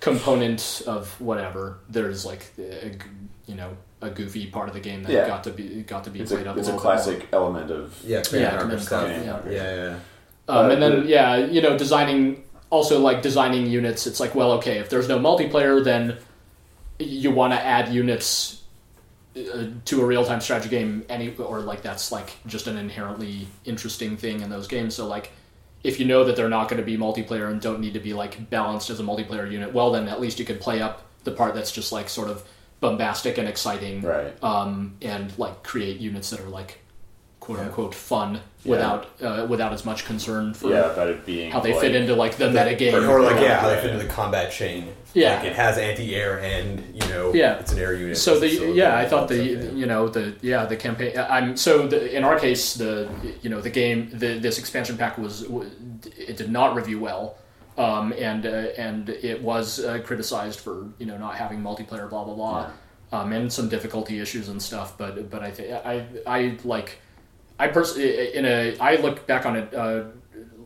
component 0.00 0.82
of 0.86 1.18
whatever. 1.20 1.78
There's 1.88 2.24
like, 2.24 2.46
a, 2.58 2.90
g- 2.90 2.98
you 3.46 3.54
know, 3.54 3.76
a 4.02 4.10
goofy 4.10 4.46
part 4.46 4.68
of 4.68 4.74
the 4.74 4.80
game 4.80 5.02
that 5.04 5.12
Yeah. 5.12 5.26
got 5.26 5.44
to 5.44 5.50
be 5.50 5.82
got 5.82 6.04
to 6.04 6.10
be 6.10 6.20
it's 6.20 6.30
played 6.32 6.46
a 6.46 6.50
up. 6.50 6.58
it's 6.58 6.68
a 6.68 6.72
a 6.72 6.74
little 6.74 6.84
more. 6.88 6.94
classic 6.96 7.28
element 7.32 7.70
of 7.70 7.98
yeah. 8.04 8.18
Yeah, 8.18 8.22
Command 8.22 8.60
Command 8.60 8.60
Conquer 8.70 8.78
stuff. 8.80 9.08
Yeah, 9.08 9.40
yeah. 9.50 9.74
yeah, 9.74 9.74
yeah. 9.90 9.98
Um, 10.48 10.70
and 10.70 10.82
then 10.82 11.00
the- 11.02 11.06
yeah, 11.08 11.36
you 11.36 11.60
know, 11.62 11.76
designing 11.78 12.44
also 12.70 13.00
like 13.00 13.22
designing 13.22 13.66
units. 13.66 14.06
It's 14.06 14.20
like, 14.20 14.34
well, 14.34 14.52
okay, 14.52 14.78
if 14.78 14.90
there's 14.90 15.08
no 15.08 15.18
multiplayer, 15.18 15.82
then 15.82 16.18
you 16.98 17.30
want 17.30 17.52
to 17.52 17.60
add 17.60 17.92
units 17.92 18.62
uh, 19.36 19.66
to 19.84 20.00
a 20.02 20.04
real 20.04 20.24
time 20.24 20.40
strategy 20.40 20.68
game, 20.70 21.04
any 21.08 21.34
or 21.36 21.60
like 21.60 21.82
that's 21.82 22.10
like 22.12 22.36
just 22.46 22.66
an 22.66 22.76
inherently 22.76 23.48
interesting 23.64 24.16
thing 24.16 24.40
in 24.40 24.50
those 24.50 24.66
games. 24.68 24.94
So 24.94 25.06
like, 25.06 25.30
if 25.84 25.98
you 26.00 26.06
know 26.06 26.24
that 26.24 26.36
they're 26.36 26.48
not 26.48 26.68
going 26.68 26.80
to 26.80 26.86
be 26.86 26.96
multiplayer 26.96 27.50
and 27.50 27.60
don't 27.60 27.80
need 27.80 27.94
to 27.94 28.00
be 28.00 28.12
like 28.14 28.48
balanced 28.50 28.88
as 28.90 28.98
a 29.00 29.02
multiplayer 29.02 29.50
unit, 29.50 29.72
well 29.72 29.90
then 29.90 30.08
at 30.08 30.20
least 30.20 30.38
you 30.38 30.44
could 30.44 30.60
play 30.60 30.80
up 30.80 31.02
the 31.24 31.32
part 31.32 31.54
that's 31.54 31.72
just 31.72 31.92
like 31.92 32.08
sort 32.08 32.28
of 32.30 32.44
bombastic 32.80 33.38
and 33.38 33.48
exciting, 33.48 34.02
Right. 34.02 34.34
Um, 34.42 34.94
and 35.02 35.32
like 35.38 35.62
create 35.62 35.98
units 35.98 36.30
that 36.30 36.40
are 36.40 36.48
like 36.48 36.80
quote 37.40 37.58
Yeah. 37.58 37.64
unquote 37.66 37.94
fun 37.94 38.40
without 38.64 39.06
uh, 39.22 39.46
without 39.48 39.72
as 39.72 39.84
much 39.84 40.04
concern 40.04 40.52
for 40.52 40.70
Yeah, 40.70 40.92
about 40.92 41.08
it 41.08 41.24
being 41.24 41.50
how 41.52 41.60
they 41.60 41.72
like, 41.72 41.80
fit 41.80 41.94
into 41.94 42.14
like 42.14 42.36
the 42.36 42.48
meta 42.50 42.74
game. 42.74 42.94
or 42.94 43.20
like 43.20 43.40
yeah, 43.40 43.60
how 43.60 43.68
they 43.68 43.76
fit 43.80 43.90
into 43.92 44.04
the 44.04 44.12
combat 44.12 44.50
chain. 44.50 44.88
Yeah. 45.14 45.36
like 45.36 45.44
it 45.46 45.54
has 45.56 45.78
anti-air 45.78 46.40
and 46.40 46.82
you 46.92 47.08
know, 47.08 47.32
Yeah. 47.32 47.58
it's 47.58 47.72
an 47.72 47.78
air 47.78 47.94
unit. 47.94 48.18
So 48.18 48.38
the 48.38 48.46
It's 48.48 48.76
yeah, 48.76 48.98
I 48.98 49.06
thought 49.06 49.28
the 49.28 49.42
yeah. 49.42 49.70
you 49.70 49.86
know 49.86 50.08
the 50.08 50.34
yeah 50.42 50.66
the 50.66 50.76
campaign. 50.76 51.16
I'm 51.18 51.56
so 51.56 51.86
the, 51.86 52.14
in 52.14 52.24
our 52.24 52.38
case 52.38 52.74
the 52.74 53.08
you 53.42 53.48
know 53.48 53.60
the 53.62 53.70
game 53.70 54.10
the, 54.12 54.38
this 54.38 54.58
expansion 54.58 54.96
pack 54.98 55.16
was 55.16 55.46
it 56.28 56.36
did 56.36 56.50
not 56.50 56.74
review 56.74 56.98
well, 57.00 57.36
um, 57.78 58.12
and 58.18 58.46
uh, 58.46 58.48
and 58.76 59.08
it 59.08 59.42
was 59.42 59.80
uh, 59.84 60.00
criticized 60.04 60.60
for 60.60 60.88
you 60.98 61.06
know 61.06 61.18
not 61.18 61.34
having 61.36 61.60
multiplayer 61.60 62.08
blah 62.08 62.24
blah 62.24 62.34
blah, 62.34 62.70
um, 63.12 63.32
and 63.32 63.52
some 63.52 63.68
difficulty 63.68 64.20
issues 64.20 64.48
and 64.48 64.60
stuff. 64.62 64.96
But 64.98 65.30
but 65.30 65.42
I 65.42 65.50
think 65.50 65.72
I 65.72 66.06
I 66.26 66.56
like 66.64 66.98
I 67.58 67.68
personally 67.68 68.34
in 68.34 68.44
a 68.44 68.76
I 68.78 68.96
look 68.96 69.26
back 69.26 69.46
on 69.46 69.56
it 69.56 69.74
uh, 69.74 70.04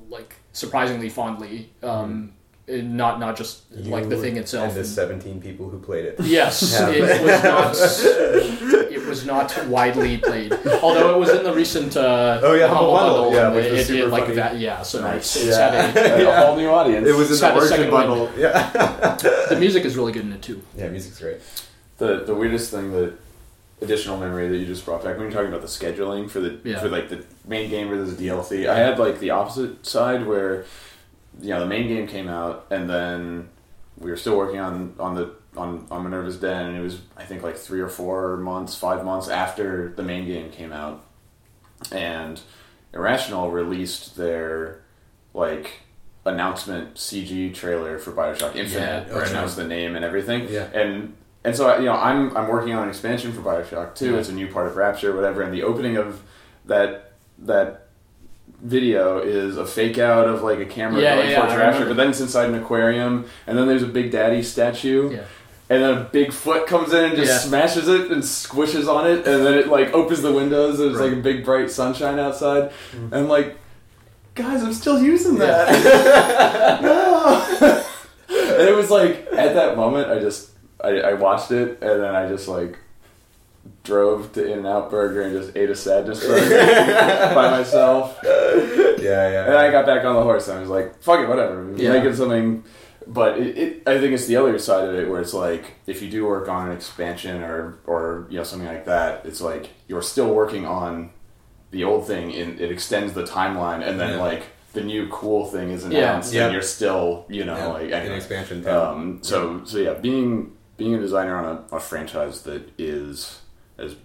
like 0.09 0.35
surprisingly 0.53 1.09
fondly. 1.09 1.71
Um, 1.83 2.33
Not 2.69 3.19
not 3.19 3.37
just 3.37 3.65
like 3.75 4.09
the 4.09 4.17
thing 4.17 4.37
itself. 4.37 4.69
and 4.69 4.77
the 4.77 4.85
seventeen 4.85 5.41
people 5.41 5.69
who 5.69 5.79
played 5.81 6.05
it. 6.05 6.21
Yes, 6.21 6.63
it 6.81 7.23
was 7.25 7.43
not. 7.43 7.75
It 9.11 9.15
was 9.17 9.27
not 9.27 9.67
widely 9.67 10.19
played, 10.19 10.53
although 10.83 11.15
it 11.15 11.19
was 11.19 11.31
in 11.31 11.43
the 11.43 11.53
recent 11.53 11.97
uh, 11.97 12.41
Oh, 12.43 12.55
yeah, 12.55 12.69
Humble 12.69 12.93
Bundle, 12.93 13.33
yeah, 13.35 13.53
which 13.53 13.65
it, 13.67 13.73
was 13.73 13.81
it 13.81 13.93
did 13.93 13.99
super 14.03 14.09
like 14.09 14.23
funny. 14.25 14.35
that. 14.37 14.59
Yeah, 14.59 14.83
so 14.83 15.01
Nice. 15.01 15.17
it's, 15.17 15.37
it's 15.47 15.57
Yeah. 15.59 15.71
had 15.91 15.97
a, 16.21 16.31
a 16.43 16.47
whole 16.47 16.57
new 16.57 16.69
audience. 16.69 17.07
It 17.09 17.15
was 17.17 17.27
in 17.29 17.33
It's 17.33 17.41
the 17.41 17.55
origin 17.55 17.91
bundle. 17.91 18.31
Yeah, 18.37 18.71
the 19.49 19.57
music 19.59 19.85
is 19.85 19.97
really 19.97 20.13
good 20.13 20.23
in 20.25 20.33
it 20.33 20.43
too. 20.43 20.63
yeah, 20.77 20.89
music's 20.89 21.19
great. 21.19 21.39
the 21.99 22.23
the 22.25 22.35
weirdest 22.35 22.71
thing 22.71 22.93
that 22.93 23.15
additional 23.83 24.17
memory 24.19 24.47
that 24.49 24.57
you 24.59 24.67
just 24.67 24.85
brought 24.85 25.03
back 25.03 25.15
when 25.17 25.23
you're 25.23 25.33
talking 25.33 25.49
about 25.49 25.63
the 25.63 25.67
scheduling 25.67 26.31
for 26.31 26.39
the 26.41 26.59
Yeah. 26.65 26.79
for 26.81 26.89
like 26.89 27.09
the 27.09 27.25
main 27.47 27.69
game 27.71 27.89
versus 27.89 28.17
the 28.17 28.29
DLC. 28.29 28.69
I 28.69 28.77
had 28.79 28.99
like 28.99 29.19
the 29.19 29.31
opposite 29.31 29.85
side 29.87 30.27
where 30.27 30.65
you 31.41 31.49
know 31.51 31.61
the 31.61 31.67
main 31.67 31.89
game 31.89 32.07
came 32.07 32.29
out 32.29 32.67
and 32.71 32.89
then 32.89 33.49
we 33.99 34.11
were 34.11 34.17
still 34.17 34.37
working 34.37 34.61
on 34.61 34.95
on 34.99 35.15
the 35.15 35.35
on, 35.57 35.87
on 35.91 36.05
Minerva's 36.05 36.37
Den 36.37 36.67
and 36.69 36.77
it 36.77 36.81
was 36.81 37.01
I 37.17 37.25
think 37.25 37.43
like 37.43 37.57
three 37.57 37.81
or 37.81 37.89
four 37.89 38.37
months, 38.37 38.75
five 38.77 39.05
months 39.05 39.29
after 39.29 39.93
the 39.97 40.03
main 40.03 40.27
game 40.27 40.51
came 40.51 40.73
out, 40.73 41.05
and 41.93 42.41
Irrational 42.95 43.51
released 43.51 44.17
their 44.17 44.83
like 45.35 45.81
announcement 46.25 46.95
CG 46.95 47.55
trailer 47.55 47.99
for 47.99 48.13
Bioshock 48.13 48.55
Infinite, 48.57 49.09
Yeah, 49.09 49.15
which 49.15 49.25
right. 49.27 49.33
knows 49.33 49.57
the 49.57 49.67
name 49.67 49.97
and 49.97 50.05
everything. 50.05 50.49
Yeah. 50.49 50.65
And 50.73 51.15
and 51.45 51.57
so 51.57 51.77
you 51.79 51.87
know, 51.87 51.95
I'm 51.95 52.37
I'm 52.37 52.49
working 52.49 52.75
on 52.75 52.85
an 52.85 52.89
expansion 52.89 53.33
for 53.33 53.41
Bioshock 53.41 53.95
2. 53.95 54.13
Yeah. 54.13 54.19
It's 54.19 54.29
a 54.29 54.33
new 54.35 54.49
part 54.49 54.67
of 54.67 54.77
Rapture, 54.77 55.15
whatever. 55.15 55.43
And 55.43 55.53
the 55.53 55.63
opening 55.63 55.97
of 55.97 56.23
that 56.67 57.13
that 57.39 57.80
video 58.63 59.19
is 59.19 59.57
a 59.57 59.67
fake 59.67 59.99
out 59.99 60.29
of 60.29 60.43
like 60.43 60.59
a 60.59 60.67
camera 60.67 61.01
Yeah, 61.01 61.17
going 61.17 61.31
yeah, 61.31 61.37
towards 61.37 61.53
I 61.53 61.57
Rapture, 61.57 61.87
but 61.87 61.97
then 61.97 62.11
it's 62.11 62.21
inside 62.21 62.49
an 62.51 62.55
aquarium, 62.57 63.27
and 63.47 63.57
then 63.57 63.67
there's 63.67 63.83
a 63.83 63.87
Big 63.87 64.11
Daddy 64.11 64.43
statue. 64.43 65.11
Yeah. 65.13 65.25
And 65.69 65.83
then 65.85 65.99
a 65.99 66.01
big 66.01 66.33
foot 66.33 66.67
comes 66.67 66.93
in 66.93 67.05
and 67.05 67.17
just 67.17 67.31
Yeah. 67.31 67.39
smashes 67.39 67.87
it 67.87 68.11
and 68.11 68.23
squishes 68.23 68.89
on 68.93 69.07
it, 69.07 69.25
and 69.27 69.47
then 69.47 69.55
it 69.55 69.69
like 69.69 69.93
opens 69.95 70.21
the 70.21 70.33
windows. 70.33 70.81
And 70.81 70.91
there's 70.91 71.01
like 71.01 71.13
a 71.17 71.23
big 71.23 71.45
bright 71.45 71.71
sunshine 71.71 72.19
outside, 72.19 72.73
mm. 72.93 73.05
and 73.05 73.15
I'm 73.15 73.29
like, 73.29 73.57
guys, 74.35 74.63
I'm 74.65 74.73
still 74.73 75.01
using 75.01 75.39
that. 75.39 76.83
no. 76.83 77.85
and 78.29 78.69
it 78.69 78.75
was 78.75 78.91
like 78.91 79.29
at 79.33 79.55
that 79.55 79.77
moment, 79.77 80.11
I 80.11 80.19
just 80.19 80.51
I, 80.83 81.01
I 81.01 81.13
watched 81.15 81.53
it, 81.53 81.81
and 81.81 82.03
then 82.03 82.15
I 82.17 82.29
just 82.29 82.49
like 82.49 82.79
drove 83.85 84.33
to 84.35 84.45
In 84.45 84.59
and 84.59 84.67
Out 84.67 84.91
Burger 84.91 85.23
and 85.23 85.33
just 85.33 85.57
ate 85.57 85.71
a 85.71 85.75
sadness 85.75 86.21
burger 86.27 87.35
by 87.35 87.51
myself. 87.51 88.19
Yeah, 88.25 89.31
yeah. 89.31 89.47
And 89.47 89.55
I 89.57 89.71
got 89.71 89.87
back 89.87 90.05
on 90.05 90.15
the 90.15 90.23
horse 90.23 90.49
and 90.49 90.59
I 90.59 90.61
was 90.61 90.71
like, 90.71 91.01
fuck 91.03 91.21
it, 91.21 91.29
whatever. 91.29 91.65
We're 91.67 91.77
Yeah. 91.77 91.93
Making 91.95 92.15
something. 92.15 92.65
But 93.07 93.39
it, 93.39 93.59
it, 93.59 93.83
I 93.89 93.99
think 93.99 94.13
it's 94.13 94.27
the 94.27 94.37
other 94.37 94.59
side 94.59 94.87
of 94.89 94.95
it 94.95 95.09
where 95.09 95.21
it's 95.21 95.33
like, 95.35 95.75
if 95.87 96.03
you 96.03 96.11
do 96.11 96.27
work 96.27 96.49
on 96.49 96.69
an 96.69 96.77
expansion 96.77 97.43
or, 97.43 97.79
or 97.87 98.27
you 98.31 98.37
know, 98.37 98.45
something 98.45 98.69
like 98.69 98.85
that, 98.85 99.25
it's 99.25 99.41
like 99.41 99.71
you're 99.89 100.03
still 100.03 100.33
working 100.33 100.67
on 100.67 101.11
the 101.71 101.83
old 101.85 102.07
thing 102.07 102.33
and 102.35 102.61
it 102.61 102.71
extends 102.71 103.13
the 103.15 103.23
timeline 103.25 103.87
and 103.87 103.99
then 103.99 104.11
Yeah. 104.11 104.23
like 104.23 104.43
the 104.75 104.83
new 104.83 105.09
cool 105.09 105.47
thing 105.47 105.71
is 105.71 105.85
Yeah. 105.87 105.99
announced 105.99 106.33
Yeah. 106.35 106.45
and 106.45 106.53
you're 106.53 106.63
still, 106.63 107.25
you 107.29 107.45
know, 107.45 107.57
Yeah, 107.57 107.67
like, 107.69 107.93
an 107.93 108.13
expansion. 108.13 108.67
Um, 108.69 109.19
so 109.23 109.63
so 109.65 109.79
yeah, 109.79 109.95
being 109.95 110.53
being 110.77 110.95
a 110.95 110.99
designer 111.01 111.37
on 111.37 111.45
a, 111.73 111.77
a 111.77 111.81
franchise 111.81 112.43
that 112.43 112.69
is 112.79 113.41
has 113.81 113.97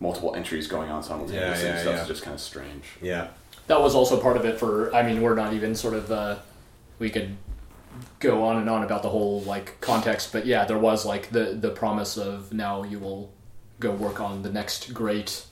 multiple 0.00 0.34
entries 0.34 0.66
going 0.66 0.90
on 0.90 1.02
simultaneously 1.02 1.64
Yeah, 1.64 1.68
and 1.70 1.76
yeah, 1.76 1.82
stuff 1.82 1.94
yeah. 1.96 2.02
is 2.02 2.08
just 2.08 2.22
kind 2.22 2.34
of 2.34 2.40
strange. 2.40 2.84
yeah, 3.00 3.28
That 3.68 3.80
was 3.80 3.94
also 3.94 4.20
part 4.20 4.36
of 4.36 4.44
it. 4.44 4.58
For 4.58 4.94
I 4.94 5.02
mean, 5.02 5.22
we're 5.22 5.34
not 5.34 5.52
even 5.54 5.74
sort 5.74 5.94
of. 5.94 6.10
Uh, 6.10 6.36
we 6.98 7.10
could 7.10 7.36
go 8.20 8.42
on 8.44 8.56
and 8.58 8.68
on 8.68 8.82
about 8.82 9.02
the 9.02 9.08
whole 9.08 9.40
like 9.42 9.80
context, 9.80 10.32
but 10.32 10.46
yeah, 10.46 10.64
there 10.64 10.78
was 10.78 11.04
like 11.06 11.30
the 11.30 11.56
the 11.58 11.70
promise 11.70 12.16
of 12.16 12.52
now 12.52 12.82
you 12.82 12.98
will 12.98 13.32
go 13.80 13.90
work 13.92 14.20
on 14.20 14.42
the 14.42 14.50
next 14.50 14.92
great. 14.92 15.46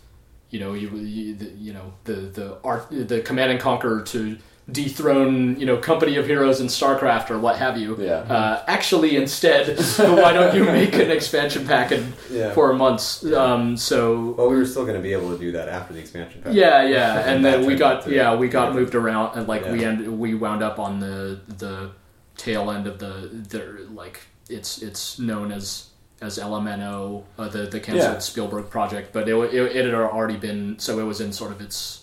You 0.51 0.61
know, 0.61 0.75
you 0.75 0.91
you, 0.91 1.35
the, 1.35 1.47
you 1.51 1.73
know 1.73 1.95
the 2.05 2.13
the 2.13 2.59
art 2.63 2.89
the 2.91 3.21
command 3.23 3.51
and 3.53 3.61
conquer 3.61 4.03
to 4.03 4.37
dethrone 4.71 5.59
you 5.59 5.67
know 5.67 5.77
company 5.77 6.17
of 6.17 6.27
heroes 6.27 6.61
in 6.61 6.69
starcraft 6.69 7.31
or 7.31 7.39
what 7.39 7.57
have 7.57 7.77
you 7.77 7.97
Yeah. 7.99 8.19
uh, 8.37 8.63
actually 8.69 9.17
instead 9.17 9.77
why 9.99 10.33
don't 10.33 10.55
you 10.55 10.65
make 10.65 10.95
an 10.95 11.11
expansion 11.11 11.67
pack 11.67 11.91
in 11.91 12.13
Yeah. 12.31 12.53
four 12.53 12.73
months 12.73 13.25
um, 13.25 13.77
so 13.77 14.35
Well, 14.39 14.49
we 14.49 14.57
were 14.57 14.65
still 14.65 14.85
going 14.85 14.97
to 14.97 15.03
be 15.03 15.13
able 15.13 15.31
to 15.33 15.39
do 15.39 15.51
that 15.53 15.69
after 15.69 15.93
the 15.95 16.01
expansion 16.01 16.43
pack. 16.43 16.55
yeah, 16.55 16.83
yeah, 16.85 17.19
and 17.21 17.31
And 17.33 17.45
then 17.45 17.67
we 17.67 17.75
got 17.75 18.05
to- 18.05 18.13
yeah 18.15 18.35
we 18.37 18.49
got 18.49 18.69
yeah. 18.69 18.79
moved 18.79 18.95
around 18.95 19.37
and 19.37 19.49
like 19.49 19.65
we 19.67 19.81
Yeah. 19.81 19.89
end 19.89 20.19
we 20.21 20.35
wound 20.35 20.63
up 20.63 20.79
on 20.79 21.01
the 21.01 21.41
the 21.59 21.91
tail 22.37 22.71
end 22.71 22.87
of 22.87 22.99
the 22.99 23.29
the 23.49 23.87
like 23.93 24.21
it's 24.49 24.81
it's 24.81 25.19
known 25.19 25.51
as 25.51 25.89
as 26.21 26.39
LMNO 26.39 27.25
uh, 27.37 27.49
the 27.49 27.67
the 27.67 27.81
canceled 27.81 28.13
Yeah. 28.15 28.19
Spielberg 28.21 28.71
project, 28.71 29.13
but 29.13 29.29
it, 29.29 29.35
it 29.35 29.77
it 29.77 29.85
had 29.87 29.95
already 29.95 30.37
been 30.37 30.79
so 30.79 31.01
it 31.01 31.05
was 31.05 31.21
in 31.21 31.33
sort 31.33 31.51
of 31.51 31.61
its 31.61 32.02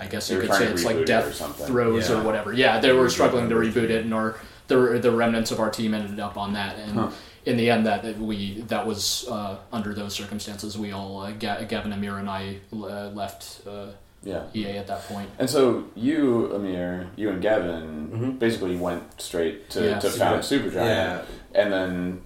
I 0.00 0.06
guess 0.06 0.28
They 0.28 0.34
you 0.36 0.40
could 0.42 0.52
say 0.54 0.66
it's 0.66 0.82
reboot 0.82 0.86
like 0.86 0.96
it 0.96 1.02
or 1.02 1.04
death 1.04 1.34
something. 1.34 1.66
throes 1.66 2.08
Yeah. 2.08 2.20
or 2.20 2.22
whatever. 2.24 2.52
Yeah, 2.52 2.80
they 2.80 2.92
were 2.92 3.08
struggling 3.10 3.48
to 3.48 3.54
reboot 3.54 3.90
it, 3.90 4.04
and 4.04 4.14
our 4.14 4.36
the 4.68 4.98
the 5.00 5.10
remnants 5.10 5.50
of 5.50 5.60
our 5.60 5.70
team 5.70 5.94
ended 5.94 6.20
up 6.20 6.36
on 6.36 6.52
that, 6.54 6.76
and 6.78 6.92
Huh. 6.92 7.08
in 7.46 7.56
the 7.56 7.70
end, 7.70 7.86
that 7.86 8.02
that 8.02 8.18
we 8.18 8.60
that 8.68 8.86
was 8.86 9.26
uh, 9.30 9.56
under 9.72 9.94
those 9.94 10.12
circumstances, 10.14 10.76
we 10.78 10.92
all 10.92 11.22
uh, 11.22 11.30
Ga- 11.32 11.64
Gavin 11.64 11.92
Amir 11.92 12.18
and 12.18 12.28
I 12.28 12.58
uh, 12.72 13.08
left 13.14 13.66
uh, 13.66 13.86
Yeah. 14.22 14.42
EA 14.54 14.76
at 14.78 14.86
that 14.88 15.04
point. 15.08 15.30
And 15.38 15.48
so 15.48 15.84
you, 15.94 16.52
Amir, 16.54 17.06
you 17.16 17.30
and 17.30 17.40
Gavin 17.40 18.08
Mhm. 18.12 18.38
basically 18.38 18.76
went 18.76 19.20
straight 19.20 19.70
to, 19.70 19.80
Yeah. 19.84 19.98
to 20.00 20.10
found 20.10 20.42
Supergiant. 20.42 20.74
Yeah. 20.74 21.22
And 21.54 21.72
then 21.72 22.20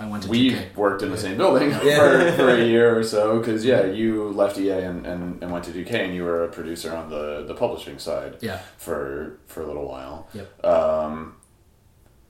I 0.00 0.06
went 0.06 0.22
to 0.24 0.28
we 0.30 0.50
2K. 0.52 0.76
worked 0.76 1.02
in 1.02 1.10
the 1.10 1.16
same 1.18 1.36
building 1.36 1.70
Yeah. 1.82 1.98
for, 1.98 2.32
for 2.36 2.48
a 2.50 2.64
year 2.74 2.96
or 2.96 3.02
so 3.02 3.38
because, 3.40 3.64
yeah, 3.64 3.84
you 3.84 4.28
left 4.30 4.56
EA 4.58 4.70
and, 4.82 5.04
and, 5.06 5.42
and 5.42 5.50
went 5.52 5.64
to 5.64 5.72
2K 5.72 5.92
and 5.92 6.14
you 6.14 6.22
were 6.24 6.44
a 6.44 6.48
producer 6.48 6.94
on 6.94 7.10
the, 7.10 7.44
the 7.46 7.54
publishing 7.54 7.98
side 7.98 8.36
Yeah, 8.40 8.58
for, 8.76 9.38
for 9.46 9.62
a 9.62 9.66
little 9.66 9.88
while. 9.88 10.28
Yep. 10.34 10.64
Um, 10.64 11.34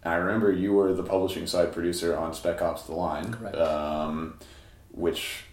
I 0.05 0.15
remember 0.15 0.51
you 0.53 0.73
were 0.73 0.95
the 0.95 1.03
publishing 1.03 1.47
side 1.47 1.73
producer 1.73 2.17
on 2.17 2.33
Spec 2.33 2.63
Ops 2.63 2.85
The 2.85 2.95
Line, 2.95 3.33
Correct. 3.35 3.57
um, 3.57 4.39
which 4.93 5.45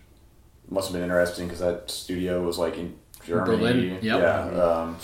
must 0.70 0.88
have 0.88 0.94
been 0.94 1.04
interesting 1.04 1.48
because 1.48 1.60
that 1.60 1.90
studio 1.92 2.42
was 2.44 2.58
like 2.58 2.78
in 2.78 2.96
Germany. 3.26 3.58
Berlin, 3.58 3.90
yep. 4.02 4.02
Yeah. 4.04 4.62
Um, 4.64 4.98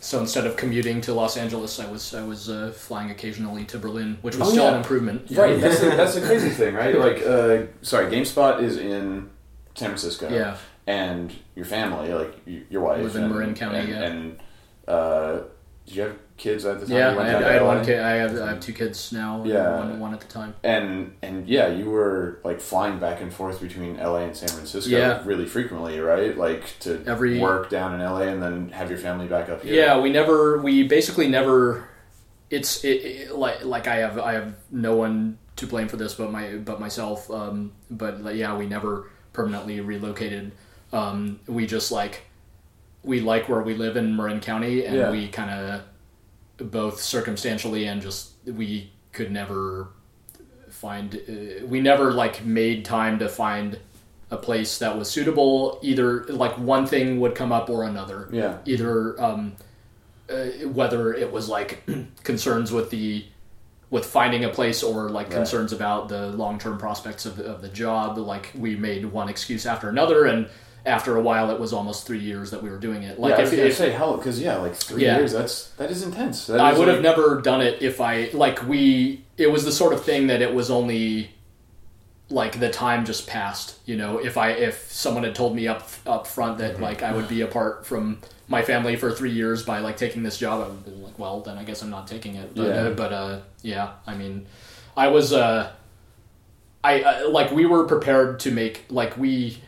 so 0.00 0.18
instead 0.18 0.46
of 0.46 0.56
commuting 0.56 1.00
to 1.02 1.12
Los 1.14 1.36
Angeles, 1.36 1.78
I 1.78 1.90
was 1.90 2.14
I 2.14 2.24
was 2.24 2.48
uh, 2.48 2.72
flying 2.74 3.10
occasionally 3.10 3.64
to 3.66 3.78
Berlin, 3.78 4.18
which 4.22 4.36
was 4.36 4.48
Oh, 4.48 4.50
still 4.52 4.64
yeah. 4.64 4.70
an 4.70 4.76
improvement. 4.78 5.30
Right, 5.30 5.60
that's 5.60 5.80
the, 5.80 5.90
that's 5.90 6.14
the 6.14 6.22
crazy 6.22 6.50
thing, 6.50 6.74
right? 6.74 6.98
Like, 6.98 7.18
uh, 7.24 7.66
sorry, 7.82 8.10
GameSpot 8.10 8.62
is 8.62 8.76
in 8.78 9.30
San 9.74 9.88
Francisco. 9.90 10.28
Yeah. 10.30 10.56
And 10.86 11.32
your 11.54 11.66
family, 11.66 12.12
like 12.12 12.34
your 12.46 12.82
wife, 12.82 13.02
Live 13.02 13.14
in 13.16 13.24
and, 13.24 13.32
Marin 13.32 13.54
County, 13.54 13.78
and, 13.78 13.88
yeah. 13.88 14.02
and 14.02 14.40
uh, 14.88 15.40
did 15.86 15.94
you 15.96 16.02
have 16.02 16.16
kids 16.40 16.64
at 16.64 16.80
the 16.80 16.86
time? 16.86 16.96
Yeah, 16.96 17.16
I 17.18 17.26
had, 17.26 17.42
I 17.44 17.52
had 17.52 17.62
one 17.62 17.84
kid. 17.84 18.00
I 18.00 18.10
have, 18.12 18.40
I 18.40 18.48
have 18.48 18.60
two 18.60 18.72
kids 18.72 19.12
now. 19.12 19.44
Yeah. 19.44 19.78
one, 19.78 20.00
one 20.00 20.14
at 20.14 20.20
the 20.20 20.26
time. 20.26 20.54
And 20.64 21.12
and 21.22 21.46
yeah, 21.48 21.68
you 21.68 21.90
were 21.90 22.40
like 22.42 22.60
flying 22.60 22.98
back 22.98 23.20
and 23.20 23.32
forth 23.32 23.60
between 23.60 23.98
LA 23.98 24.20
and 24.24 24.36
San 24.36 24.48
Francisco 24.48 24.90
Yeah. 24.90 25.22
really 25.24 25.46
frequently, 25.46 26.00
right? 26.00 26.36
Like 26.36 26.78
to 26.80 27.02
Every- 27.06 27.38
work 27.38 27.68
down 27.70 27.94
in 27.94 28.00
LA 28.00 28.22
and 28.22 28.42
then 28.42 28.70
have 28.70 28.88
your 28.90 28.98
family 28.98 29.28
back 29.28 29.48
up 29.48 29.62
here. 29.62 29.74
Yeah, 29.74 30.00
we 30.00 30.10
never. 30.10 30.58
We 30.58 30.82
basically 30.88 31.28
never. 31.28 31.86
It's 32.48 32.82
it, 32.84 32.88
it, 33.04 33.34
like 33.36 33.64
like 33.64 33.86
I 33.86 33.96
have 33.96 34.18
I 34.18 34.32
have 34.32 34.54
no 34.72 34.96
one 34.96 35.38
to 35.56 35.66
blame 35.66 35.86
for 35.88 35.96
this 35.98 36.14
but 36.14 36.32
my 36.32 36.56
but 36.56 36.80
myself. 36.80 37.30
Um, 37.30 37.72
but 37.90 38.22
like, 38.22 38.34
yeah, 38.36 38.56
we 38.56 38.66
never 38.66 39.08
permanently 39.32 39.80
relocated. 39.80 40.50
Um, 40.92 41.38
we 41.46 41.66
just 41.66 41.92
like 41.92 42.22
we 43.04 43.20
like 43.20 43.48
where 43.48 43.62
we 43.62 43.74
live 43.74 43.96
in 43.96 44.16
Marin 44.16 44.40
County, 44.40 44.84
and 44.84 44.96
Yeah. 44.96 45.10
we 45.10 45.28
kind 45.28 45.50
of 45.50 45.82
both 46.60 47.00
circumstantially 47.00 47.86
and 47.86 48.00
just 48.02 48.32
we 48.46 48.90
could 49.12 49.30
never 49.30 49.88
find. 50.68 51.14
Uh, 51.14 51.66
we 51.66 51.80
never 51.80 52.12
like 52.12 52.44
made 52.44 52.84
time 52.84 53.18
to 53.18 53.28
find 53.28 53.78
a 54.30 54.36
place 54.36 54.78
that 54.78 54.96
was 54.96 55.10
suitable. 55.10 55.78
Either 55.82 56.24
like 56.24 56.56
one 56.58 56.86
thing 56.86 57.20
would 57.20 57.34
come 57.34 57.52
up 57.52 57.68
or 57.68 57.84
another. 57.84 58.28
Yeah. 58.32 58.58
Either 58.64 59.20
um, 59.20 59.56
uh, 60.30 60.46
whether 60.68 61.12
it 61.12 61.32
was 61.32 61.48
like 61.48 61.82
concerns 62.22 62.70
with 62.72 62.90
the 62.90 63.24
with 63.90 64.06
finding 64.06 64.44
a 64.44 64.48
place 64.48 64.84
or 64.84 65.10
like 65.10 65.26
Right. 65.26 65.36
concerns 65.38 65.72
about 65.72 66.08
the 66.08 66.28
long-term 66.28 66.78
prospects 66.78 67.26
of, 67.26 67.40
of 67.40 67.60
the 67.60 67.68
job 67.68 68.16
like 68.18 68.52
we 68.56 68.76
made 68.76 69.04
one 69.04 69.28
excuse 69.28 69.66
after 69.66 69.88
another 69.88 70.26
and 70.26 70.48
after 70.86 71.16
a 71.16 71.20
while 71.20 71.50
it 71.50 71.60
was 71.60 71.72
almost 71.72 72.06
three 72.06 72.18
years 72.18 72.50
that 72.50 72.62
we 72.62 72.70
were 72.70 72.78
doing 72.78 73.02
it 73.02 73.18
like 73.20 73.32
yeah, 73.32 73.44
I 73.44 73.46
if, 73.46 73.52
if 73.52 73.76
say 73.76 73.90
hell 73.90 74.16
because 74.16 74.40
yeah, 74.40 74.56
like 74.56 74.74
three 74.74 75.04
Yeah. 75.04 75.18
years. 75.18 75.32
That's 75.32 75.68
that 75.76 75.90
is 75.90 76.02
intense. 76.02 76.46
That 76.46 76.60
i 76.60 76.72
is, 76.72 76.78
would 76.78 76.88
have 76.88 77.02
never 77.02 77.40
done 77.40 77.60
it 77.60 77.82
if 77.82 78.00
i 78.00 78.30
like 78.32 78.66
we 78.66 79.24
it 79.36 79.50
was 79.50 79.64
the 79.64 79.72
sort 79.72 79.92
of 79.92 80.02
thing 80.04 80.26
that 80.28 80.40
it 80.42 80.54
was 80.54 80.70
only 80.70 81.30
like 82.30 82.60
the 82.60 82.70
time 82.70 83.04
just 83.04 83.26
passed 83.26 83.76
you 83.86 83.96
know 83.96 84.18
if 84.18 84.36
i 84.38 84.50
if 84.52 84.90
someone 84.90 85.24
had 85.24 85.34
told 85.34 85.54
me 85.56 85.66
up 85.66 85.88
up 86.06 86.26
front 86.26 86.58
that 86.58 86.74
Mm-hmm. 86.74 86.82
like 86.84 87.02
i 87.02 87.12
would 87.12 87.28
be 87.28 87.40
apart 87.40 87.84
from 87.84 88.18
my 88.46 88.62
family 88.62 88.94
for 88.96 89.10
three 89.10 89.32
years 89.32 89.64
by 89.64 89.80
like 89.80 89.96
taking 89.96 90.22
this 90.22 90.38
job 90.38 90.60
i 90.62 90.68
would 90.68 90.74
have 90.76 90.84
been 90.84 91.02
like 91.02 91.18
well 91.18 91.40
then 91.40 91.58
i 91.58 91.64
guess 91.64 91.82
i'm 91.82 91.90
not 91.90 92.06
taking 92.06 92.36
it 92.36 92.54
but 92.54 92.66
Yeah. 92.68 92.74
uh, 92.82 92.90
but 92.94 93.12
uh 93.12 93.38
yeah 93.62 93.90
i 94.06 94.14
mean 94.14 94.46
i 94.96 95.08
was 95.08 95.32
uh 95.32 95.72
i 96.84 97.02
uh, 97.02 97.28
like 97.30 97.50
we 97.50 97.66
were 97.66 97.84
prepared 97.84 98.38
to 98.40 98.52
make 98.52 98.84
like 98.90 99.16
we 99.18 99.58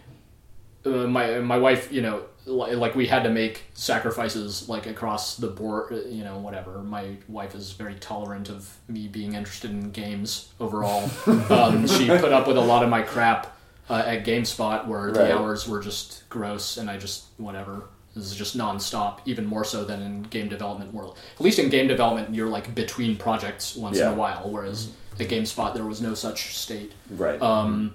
uh, 0.84 1.06
my 1.06 1.38
my 1.40 1.58
wife, 1.58 1.92
you 1.92 2.02
know, 2.02 2.22
like 2.46 2.94
we 2.94 3.06
had 3.06 3.22
to 3.22 3.30
make 3.30 3.64
sacrifices 3.74 4.68
like 4.68 4.86
across 4.86 5.36
the 5.36 5.46
board, 5.48 5.92
uh, 5.92 6.08
you 6.08 6.24
know, 6.24 6.38
whatever. 6.38 6.82
My 6.82 7.16
wife 7.28 7.54
is 7.54 7.72
very 7.72 7.94
tolerant 7.94 8.48
of 8.48 8.76
me 8.88 9.08
being 9.08 9.34
interested 9.34 9.70
in 9.70 9.90
games 9.90 10.52
overall. 10.60 11.08
um, 11.50 11.86
she 11.86 12.06
put 12.08 12.32
up 12.32 12.46
with 12.48 12.56
a 12.56 12.60
lot 12.60 12.82
of 12.82 12.88
my 12.90 13.02
crap 13.02 13.56
uh, 13.88 14.02
at 14.06 14.24
GameSpot, 14.24 14.86
where 14.86 15.06
Right. 15.06 15.14
the 15.14 15.36
hours 15.38 15.68
were 15.68 15.80
just 15.80 16.28
gross, 16.28 16.76
and 16.76 16.90
I 16.90 16.96
just 16.96 17.24
whatever. 17.36 17.84
This 18.14 18.26
is 18.26 18.36
just 18.36 18.58
nonstop, 18.58 19.20
even 19.24 19.46
more 19.46 19.64
so 19.64 19.84
than 19.84 20.02
in 20.02 20.22
game 20.24 20.48
development 20.48 20.92
world. 20.92 21.16
At 21.36 21.40
least 21.40 21.58
in 21.58 21.70
game 21.70 21.88
development, 21.88 22.34
you're 22.34 22.48
like 22.48 22.74
between 22.74 23.16
projects 23.16 23.74
once 23.74 23.98
in 23.98 24.06
a 24.06 24.12
while, 24.14 24.50
whereas 24.50 24.90
at 25.18 25.28
GameSpot 25.28 25.72
there 25.74 25.86
was 25.86 26.02
no 26.02 26.12
such 26.14 26.54
state 26.56 26.92
right. 27.10 27.40
um, 27.40 27.94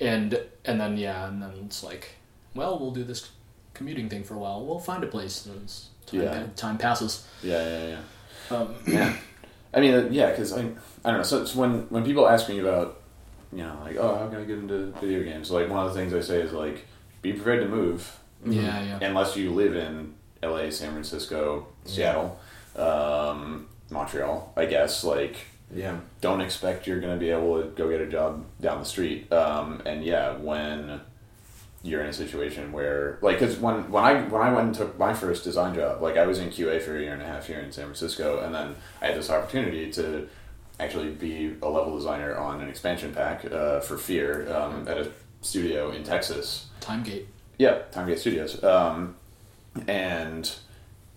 and 0.00 0.40
and 0.64 0.80
then 0.80 0.96
yeah, 0.96 1.28
and 1.28 1.42
then 1.42 1.52
it's 1.66 1.82
like, 1.82 2.08
well, 2.54 2.78
we'll 2.78 2.90
do 2.90 3.04
this 3.04 3.30
commuting 3.74 4.08
thing 4.08 4.24
for 4.24 4.34
a 4.34 4.38
while. 4.38 4.64
We'll 4.64 4.78
find 4.78 5.02
a 5.04 5.06
place. 5.06 5.46
And 5.46 5.68
time, 6.06 6.20
Yeah. 6.20 6.46
time 6.56 6.78
passes. 6.78 7.26
yeah, 7.42 7.62
yeah, 7.68 7.96
yeah. 8.50 8.56
Um, 8.56 8.74
Yeah. 8.86 9.16
I 9.74 9.80
mean, 9.80 9.94
uh, 9.94 10.08
yeah, 10.10 10.30
because 10.30 10.52
I, 10.52 10.60
I 11.04 11.10
don't 11.10 11.18
know. 11.18 11.22
So 11.22 11.40
it's 11.42 11.54
when 11.54 11.82
when 11.90 12.04
people 12.04 12.28
ask 12.28 12.48
me 12.48 12.58
about, 12.58 13.00
you 13.52 13.62
know, 13.62 13.78
like, 13.84 13.96
oh, 13.96 14.16
how 14.18 14.26
can 14.28 14.40
I 14.40 14.44
get 14.44 14.58
into 14.58 14.92
video 15.00 15.22
games? 15.22 15.50
Like 15.50 15.68
one 15.70 15.86
of 15.86 15.94
the 15.94 15.98
things 16.00 16.12
I 16.12 16.20
say 16.20 16.40
is 16.42 16.52
like, 16.52 16.86
be 17.22 17.32
prepared 17.32 17.62
to 17.62 17.68
move 17.68 18.18
yeah, 18.44 18.82
yeah, 18.82 18.98
unless 19.06 19.36
you 19.36 19.50
live 19.50 19.76
in 19.76 20.14
L.A., 20.42 20.72
San 20.72 20.92
Francisco, 20.92 21.66
Seattle, 21.84 22.38
um, 22.74 23.68
Montreal. 23.90 24.52
I 24.56 24.64
guess 24.66 25.04
like 25.04 25.36
Yeah. 25.74 26.00
don't 26.20 26.40
expect 26.40 26.86
you're 26.86 27.00
going 27.00 27.14
to 27.14 27.20
be 27.20 27.30
able 27.30 27.62
to 27.62 27.68
go 27.68 27.88
get 27.88 28.00
a 28.00 28.06
job 28.06 28.44
down 28.60 28.80
the 28.80 28.84
street. 28.84 29.32
Um, 29.32 29.82
and 29.86 30.04
yeah, 30.04 30.36
when 30.36 31.00
you're 31.82 32.02
in 32.02 32.08
a 32.08 32.12
situation 32.12 32.72
where, 32.72 33.18
like, 33.22 33.38
because 33.38 33.56
when 33.58 33.90
when 33.90 34.04
I 34.04 34.22
when 34.22 34.42
I 34.42 34.52
went 34.52 34.66
and 34.66 34.74
took 34.74 34.98
my 34.98 35.14
first 35.14 35.44
design 35.44 35.74
job, 35.74 36.02
like 36.02 36.16
I 36.16 36.26
was 36.26 36.38
in 36.38 36.48
QA 36.50 36.82
for 36.82 36.96
a 36.96 37.00
year 37.00 37.12
and 37.12 37.22
a 37.22 37.26
half 37.26 37.46
here 37.46 37.60
in 37.60 37.72
San 37.72 37.84
Francisco, 37.84 38.40
and 38.44 38.54
then 38.54 38.74
I 39.00 39.06
had 39.06 39.16
this 39.16 39.30
opportunity 39.30 39.90
to 39.92 40.28
actually 40.78 41.10
be 41.10 41.56
a 41.62 41.68
level 41.68 41.96
designer 41.96 42.36
on 42.36 42.60
an 42.60 42.68
expansion 42.68 43.12
pack 43.14 43.44
uh, 43.50 43.80
for 43.80 43.96
Fear 43.96 44.52
um, 44.52 44.88
at 44.88 44.98
a 44.98 45.10
studio 45.42 45.90
in 45.90 46.04
Texas. 46.04 46.66
Timegate. 46.80 47.28
Yeah, 47.58 47.82
Timegate 47.92 48.18
Studios. 48.18 48.62
Um, 48.64 49.16
and 49.86 50.50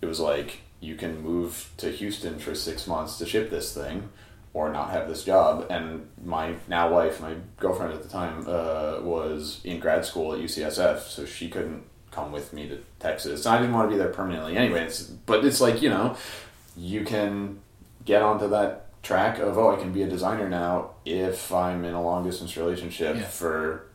it 0.00 0.06
was 0.06 0.20
like 0.20 0.60
you 0.80 0.94
can 0.94 1.22
move 1.22 1.70
to 1.78 1.90
Houston 1.90 2.38
for 2.38 2.54
six 2.54 2.86
months 2.86 3.18
to 3.18 3.26
ship 3.26 3.50
this 3.50 3.74
thing, 3.74 4.10
or 4.54 4.72
not 4.72 4.90
have 4.90 5.08
this 5.08 5.24
job. 5.24 5.66
And 5.68 6.08
my 6.24 6.54
now 6.68 6.88
wife, 6.90 7.20
my 7.20 7.34
girlfriend 7.58 7.92
at 7.92 8.02
the 8.02 8.08
time, 8.08 8.44
uh, 8.48 9.00
was 9.02 9.60
in 9.64 9.80
grad 9.80 10.04
school 10.06 10.32
at 10.32 10.40
UCSF, 10.40 11.00
so 11.00 11.26
she 11.26 11.48
couldn't 11.50 11.82
come 12.10 12.32
with 12.32 12.52
me 12.52 12.68
to 12.68 12.78
Texas. 13.00 13.44
And 13.44 13.54
I 13.54 13.58
didn't 13.58 13.74
want 13.74 13.90
to 13.90 13.94
be 13.94 13.98
there 13.98 14.08
permanently, 14.12 14.56
anyways. 14.56 15.02
But 15.26 15.44
it's 15.44 15.60
like 15.60 15.82
you 15.82 15.90
know, 15.90 16.16
you 16.76 17.04
can 17.04 17.58
get 18.04 18.22
onto 18.22 18.48
that 18.50 18.80
track 19.02 19.38
of 19.38 19.58
oh, 19.58 19.74
I 19.74 19.76
can 19.78 19.92
be 19.92 20.02
a 20.02 20.08
designer 20.08 20.48
now 20.48 20.90
if 21.04 21.52
I'm 21.52 21.84
in 21.84 21.92
a 21.92 22.02
long 22.02 22.24
distance 22.24 22.56
relationship 22.56 23.16
Yeah. 23.16 23.24
for 23.24 23.86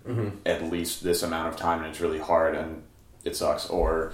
at 0.46 0.64
least 0.72 1.04
this 1.04 1.24
amount 1.24 1.48
of 1.54 1.56
time 1.60 1.80
and 1.80 1.88
it's 1.90 2.00
really 2.00 2.20
hard 2.20 2.56
and 2.56 2.84
it 3.24 3.36
sucks 3.36 3.68
or 3.70 4.14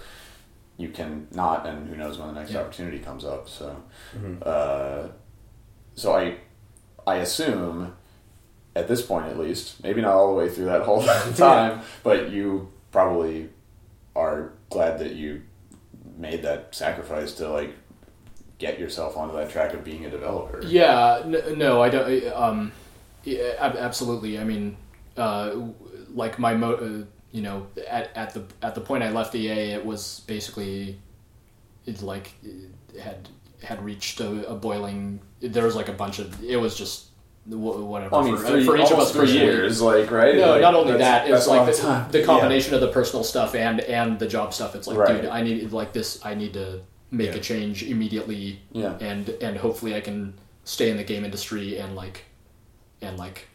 you 0.78 0.90
can 0.90 1.28
not 1.32 1.66
and 1.66 1.88
who 1.90 1.96
knows 1.98 2.18
when 2.18 2.28
the 2.34 2.40
next 2.40 2.52
Yeah. 2.52 2.62
opportunity 2.62 3.00
comes 3.00 3.24
up 3.26 3.48
so 3.50 3.76
uh, 4.42 5.08
so 5.96 6.14
i 6.14 6.36
i 7.08 7.16
assume 7.16 7.96
at 8.76 8.88
this 8.88 9.02
point 9.02 9.26
at 9.28 9.40
least 9.40 9.82
maybe 9.84 10.02
not 10.02 10.14
all 10.14 10.28
the 10.30 10.34
way 10.34 10.50
through 10.50 10.66
that 10.66 10.82
whole 10.84 11.04
time 11.36 11.82
but 12.04 12.30
you 12.30 12.68
probably 12.92 13.50
are 14.16 14.52
glad 14.70 15.00
that 15.00 15.14
you 15.14 15.42
made 16.18 16.42
that 16.44 16.74
sacrifice 16.74 17.34
to 17.34 17.50
like 17.50 17.76
get 18.58 18.80
yourself 18.80 19.18
onto 19.18 19.36
that 19.36 19.50
track 19.50 19.74
of 19.74 19.84
being 19.84 20.06
a 20.06 20.10
developer 20.10 20.62
Yeah, 20.66 21.22
n- 21.26 21.58
no, 21.58 21.82
I 21.82 21.90
don't. 21.90 22.34
Um, 22.34 22.72
yeah, 23.24 23.54
absolutely. 23.60 24.40
I 24.40 24.46
mean, 24.46 24.78
uh, 25.18 25.56
like 26.14 26.40
my 26.40 26.54
mo, 26.54 26.74
uh, 26.76 27.06
you 27.32 27.42
know, 27.42 27.68
at, 27.88 28.16
at 28.16 28.34
the 28.34 28.44
at 28.62 28.76
the 28.76 28.82
point 28.82 29.04
I 29.04 29.10
left 29.12 29.36
EA, 29.36 29.72
it 29.74 29.86
was 29.86 30.22
basically, 30.26 31.00
it 31.86 32.02
like 32.02 32.34
it 32.44 33.02
had 33.02 33.28
had 33.64 33.84
reached 33.84 34.20
a, 34.20 34.50
a 34.50 34.56
boiling. 34.56 35.20
There 35.42 35.64
was 35.66 35.76
like 35.76 35.90
a 35.90 35.94
bunch 35.94 36.20
of. 36.20 36.44
It 36.44 36.58
was 36.58 36.76
just 36.76 37.08
whatever. 37.48 38.16
I 38.16 38.24
mean, 38.24 38.38
for, 38.38 38.44
three, 38.48 38.66
for 38.66 38.76
each 38.78 38.90
of 38.92 38.98
us 39.00 39.12
three 39.12 39.32
years, 39.32 39.82
like 39.82 40.10
right? 40.12 40.36
No, 40.36 40.52
Like, 40.54 40.62
not 40.62 40.74
only 40.74 40.98
that, 40.98 41.30
it's 41.30 41.48
like 41.48 41.66
the, 41.76 42.06
the 42.12 42.20
Yeah. 42.20 42.26
combination 42.26 42.74
of 42.74 42.82
the 42.82 42.88
personal 42.88 43.24
stuff 43.24 43.54
and 43.56 43.82
and 43.82 44.18
the 44.20 44.28
job 44.28 44.54
stuff. 44.54 44.76
It's 44.76 44.88
like, 44.88 44.98
Right. 44.98 45.22
dude, 45.22 45.30
I 45.32 45.42
need 45.44 45.72
like 45.72 45.94
this. 45.94 46.20
I 46.26 46.34
need 46.34 46.54
to 46.54 46.82
make 47.12 47.32
Yeah. 47.32 47.38
a 47.38 47.40
change 47.40 47.84
immediately, 47.84 48.62
Yeah. 48.72 48.98
and 49.00 49.30
and 49.42 49.58
hopefully 49.58 49.96
I 49.96 50.02
can 50.02 50.34
stay 50.64 50.90
in 50.90 50.98
the 50.98 51.04
game 51.04 51.24
industry 51.24 51.78
and 51.78 51.96
like 51.96 52.24
and 53.02 53.18
like 53.20 53.48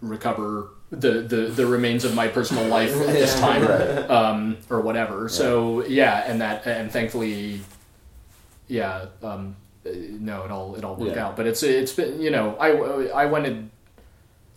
recover 0.00 0.70
the 0.90 1.22
the, 1.22 1.36
the 1.46 1.66
remains 1.66 2.04
of 2.04 2.14
my 2.14 2.28
personal 2.28 2.66
life 2.66 2.90
at 3.00 3.06
this 3.08 3.38
time 3.46 3.64
Right. 3.64 4.10
um, 4.10 4.58
or 4.70 4.80
whatever. 4.80 5.28
So 5.28 5.84
yeah, 5.86 6.24
and 6.26 6.40
that 6.40 6.66
and 6.66 6.90
thankfully, 6.90 7.60
yeah, 8.68 9.06
um, 9.22 9.56
uh, 9.86 9.90
no, 9.94 10.44
it 10.44 10.50
all 10.50 10.74
it 10.76 10.84
all 10.84 10.96
worked 10.96 11.16
Yeah. 11.16 11.26
out. 11.26 11.36
But 11.36 11.46
it's 11.46 11.62
it's 11.62 11.92
been 11.92 12.20
you 12.20 12.30
know 12.30 12.56
I 12.58 12.70
I 13.22 13.26
went 13.26 13.46
and 13.46 13.70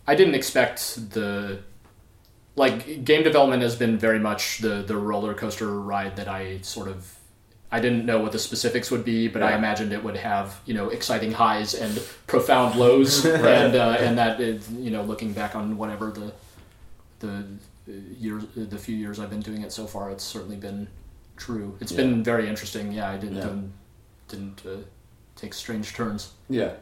I 0.07 0.15
didn't 0.15 0.35
expect 0.35 1.11
the 1.11 1.59
like 2.55 3.03
game 3.05 3.23
development 3.23 3.61
has 3.61 3.75
been 3.75 3.97
very 3.97 4.19
much 4.19 4.59
the 4.59 4.81
the 4.81 4.95
roller 4.97 5.33
coaster 5.33 5.67
ride 5.79 6.15
that 6.15 6.27
I 6.27 6.59
sort 6.61 6.87
of 6.87 7.13
I 7.69 7.81
didn't 7.81 8.05
know 8.05 8.19
what 8.21 8.31
the 8.31 8.39
specifics 8.39 8.89
would 8.91 9.03
be, 9.03 9.27
but 9.27 9.43
I 9.43 9.53
imagined 9.55 9.91
it 9.91 10.01
would 10.03 10.15
have 10.15 10.61
you 10.65 10.73
know 10.73 10.89
exciting 10.89 11.33
highs 11.33 11.73
and 11.73 12.01
profound 12.25 12.75
lows, 12.79 13.25
and 13.25 13.75
uh, 13.75 13.97
and 13.99 14.17
that 14.17 14.39
is, 14.39 14.69
you 14.71 14.89
know 14.89 15.03
looking 15.03 15.33
back 15.33 15.53
on 15.55 15.77
whatever 15.77 16.09
the 16.11 16.31
the 17.19 17.43
years 18.17 18.43
the 18.55 18.77
few 18.77 18.95
years 18.95 19.19
I've 19.19 19.29
been 19.29 19.41
doing 19.41 19.61
it 19.63 19.71
so 19.73 19.85
far, 19.85 20.09
it's 20.11 20.23
certainly 20.23 20.55
been 20.55 20.87
true. 21.35 21.75
It's 21.81 21.91
Yeah. 21.91 21.97
been 21.97 22.23
very 22.23 22.47
interesting. 22.47 22.91
Yeah, 22.93 23.09
I 23.11 23.17
didn't 23.17 23.37
Yeah. 23.37 23.43
um, 23.49 23.73
didn't 24.27 24.61
uh, 24.65 24.77
take 25.35 25.53
strange 25.53 25.93
turns. 25.93 26.33
Yeah, 26.49 26.73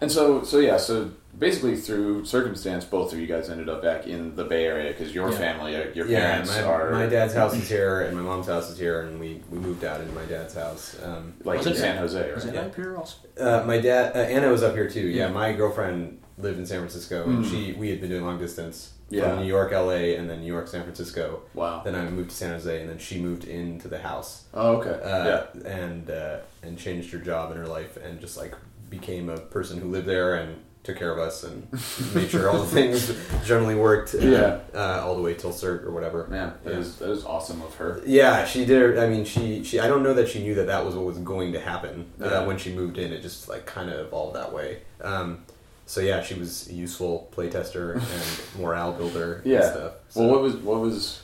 and 0.00 0.10
so 0.10 0.42
so 0.42 0.58
yeah, 0.58 0.76
so 0.76 1.10
basically 1.38 1.76
through 1.76 2.24
circumstance, 2.24 2.84
both 2.84 3.12
of 3.12 3.18
you 3.18 3.26
guys 3.26 3.50
ended 3.50 3.68
up 3.68 3.82
back 3.82 4.06
in 4.06 4.36
the 4.36 4.44
Bay 4.44 4.64
Area 4.66 4.92
because 4.92 5.14
your 5.14 5.30
Yeah. 5.32 5.38
family, 5.38 5.74
uh, 5.76 5.86
your 5.94 6.06
Yeah, 6.06 6.20
parents 6.30 6.50
my, 6.50 6.62
are 6.62 6.90
my 6.92 7.06
dad's 7.06 7.34
house 7.40 7.54
is 7.54 7.68
here 7.68 8.02
and 8.02 8.16
my 8.16 8.22
mom's 8.22 8.46
house 8.46 8.70
is 8.70 8.78
here, 8.78 9.02
and 9.02 9.18
we, 9.18 9.42
we 9.50 9.58
moved 9.58 9.84
out 9.84 10.00
into 10.00 10.12
my 10.12 10.24
dad's 10.26 10.54
house. 10.54 10.96
Um, 11.02 11.34
like 11.44 11.58
Was 11.58 11.66
in 11.66 11.72
it- 11.72 11.76
San 11.78 11.96
Jose, 11.98 12.20
Is 12.20 12.44
right? 12.44 12.54
that 12.54 12.64
up 12.66 12.74
here 12.76 12.96
also? 12.96 13.16
Uh, 13.38 13.64
my 13.66 13.80
dad, 13.80 14.14
uh, 14.14 14.20
Anna 14.20 14.48
was 14.48 14.62
up 14.62 14.74
here 14.74 14.88
too. 14.88 15.00
Yeah, 15.08 15.26
Yeah. 15.26 15.32
my 15.32 15.52
girlfriend 15.52 16.20
lived 16.38 16.58
in 16.58 16.66
San 16.66 16.78
Francisco, 16.78 17.24
and 17.24 17.44
Mm. 17.44 17.50
she 17.50 17.72
we 17.72 17.90
had 17.90 18.00
been 18.00 18.10
doing 18.10 18.24
long 18.24 18.38
distance 18.38 18.92
Yeah. 19.14 19.30
from 19.30 19.40
New 19.40 19.46
York, 19.48 19.72
LA, 19.72 20.16
and 20.18 20.28
then 20.28 20.40
New 20.40 20.46
York, 20.52 20.68
San 20.68 20.82
Francisco. 20.82 21.42
Wow. 21.54 21.82
Then 21.84 21.94
I 21.94 22.08
moved 22.10 22.30
to 22.30 22.36
San 22.36 22.50
Jose, 22.50 22.80
and 22.80 22.88
then 22.90 22.98
she 22.98 23.20
moved 23.20 23.44
into 23.44 23.88
the 23.88 23.98
house 23.98 24.44
Oh, 24.54 24.76
okay. 24.76 25.02
uh, 25.02 25.24
yeah. 25.54 25.70
and 25.70 26.10
uh, 26.10 26.38
and 26.62 26.78
changed 26.78 27.12
her 27.12 27.18
job 27.18 27.50
and 27.50 27.58
her 27.60 27.66
life, 27.66 27.96
and 27.96 28.20
just 28.20 28.36
like 28.36 28.54
became 28.90 29.28
a 29.28 29.38
person 29.38 29.78
who 29.80 29.88
lived 29.90 30.06
there 30.06 30.34
and 30.36 30.56
took 30.84 30.98
care 30.98 31.10
of 31.10 31.18
us 31.18 31.42
and 31.44 31.66
made 32.14 32.28
sure 32.28 32.50
all 32.50 32.58
the 32.58 32.66
things 32.66 33.10
generally 33.46 33.74
worked. 33.74 34.12
Yeah. 34.12 34.58
uh, 34.74 35.00
all 35.02 35.16
the 35.16 35.22
way 35.22 35.32
till 35.32 35.50
cert 35.50 35.82
or 35.82 35.90
whatever. 35.92 36.26
Man, 36.28 36.52
that 36.64 36.74
Yeah. 36.74 36.80
is 36.80 36.96
that 36.96 37.10
is 37.10 37.24
awesome 37.24 37.62
of 37.62 37.74
her. 37.76 38.02
Yeah, 38.04 38.44
she 38.44 38.64
did. 38.66 38.98
I 38.98 39.08
mean, 39.08 39.24
she 39.24 39.64
she. 39.64 39.80
I 39.80 39.86
don't 39.88 40.02
know 40.02 40.12
that 40.14 40.28
she 40.28 40.42
knew 40.42 40.54
that 40.56 40.66
that 40.66 40.84
was 40.84 40.94
what 40.94 41.06
was 41.06 41.16
going 41.18 41.52
to 41.54 41.60
happen 41.60 42.10
uh, 42.20 42.26
Yeah. 42.28 42.46
when 42.46 42.58
she 42.58 42.74
moved 42.74 42.98
in. 42.98 43.12
It 43.14 43.22
just 43.22 43.48
like 43.48 43.64
kind 43.64 43.88
of 43.90 43.98
evolved 44.06 44.36
that 44.36 44.52
way. 44.52 44.82
Um, 45.00 45.38
so 45.86 46.00
yeah, 46.00 46.22
she 46.22 46.34
was 46.34 46.68
a 46.68 46.72
useful 46.74 47.28
playtester 47.34 47.94
and 47.96 48.62
morale 48.62 48.92
builder 48.92 49.34
and 49.36 49.46
Yeah. 49.46 49.70
stuff. 49.72 49.92
So. 50.08 50.20
Well, 50.20 50.30
what 50.30 50.42
was 50.42 50.56
what 50.56 50.80
was 50.80 51.20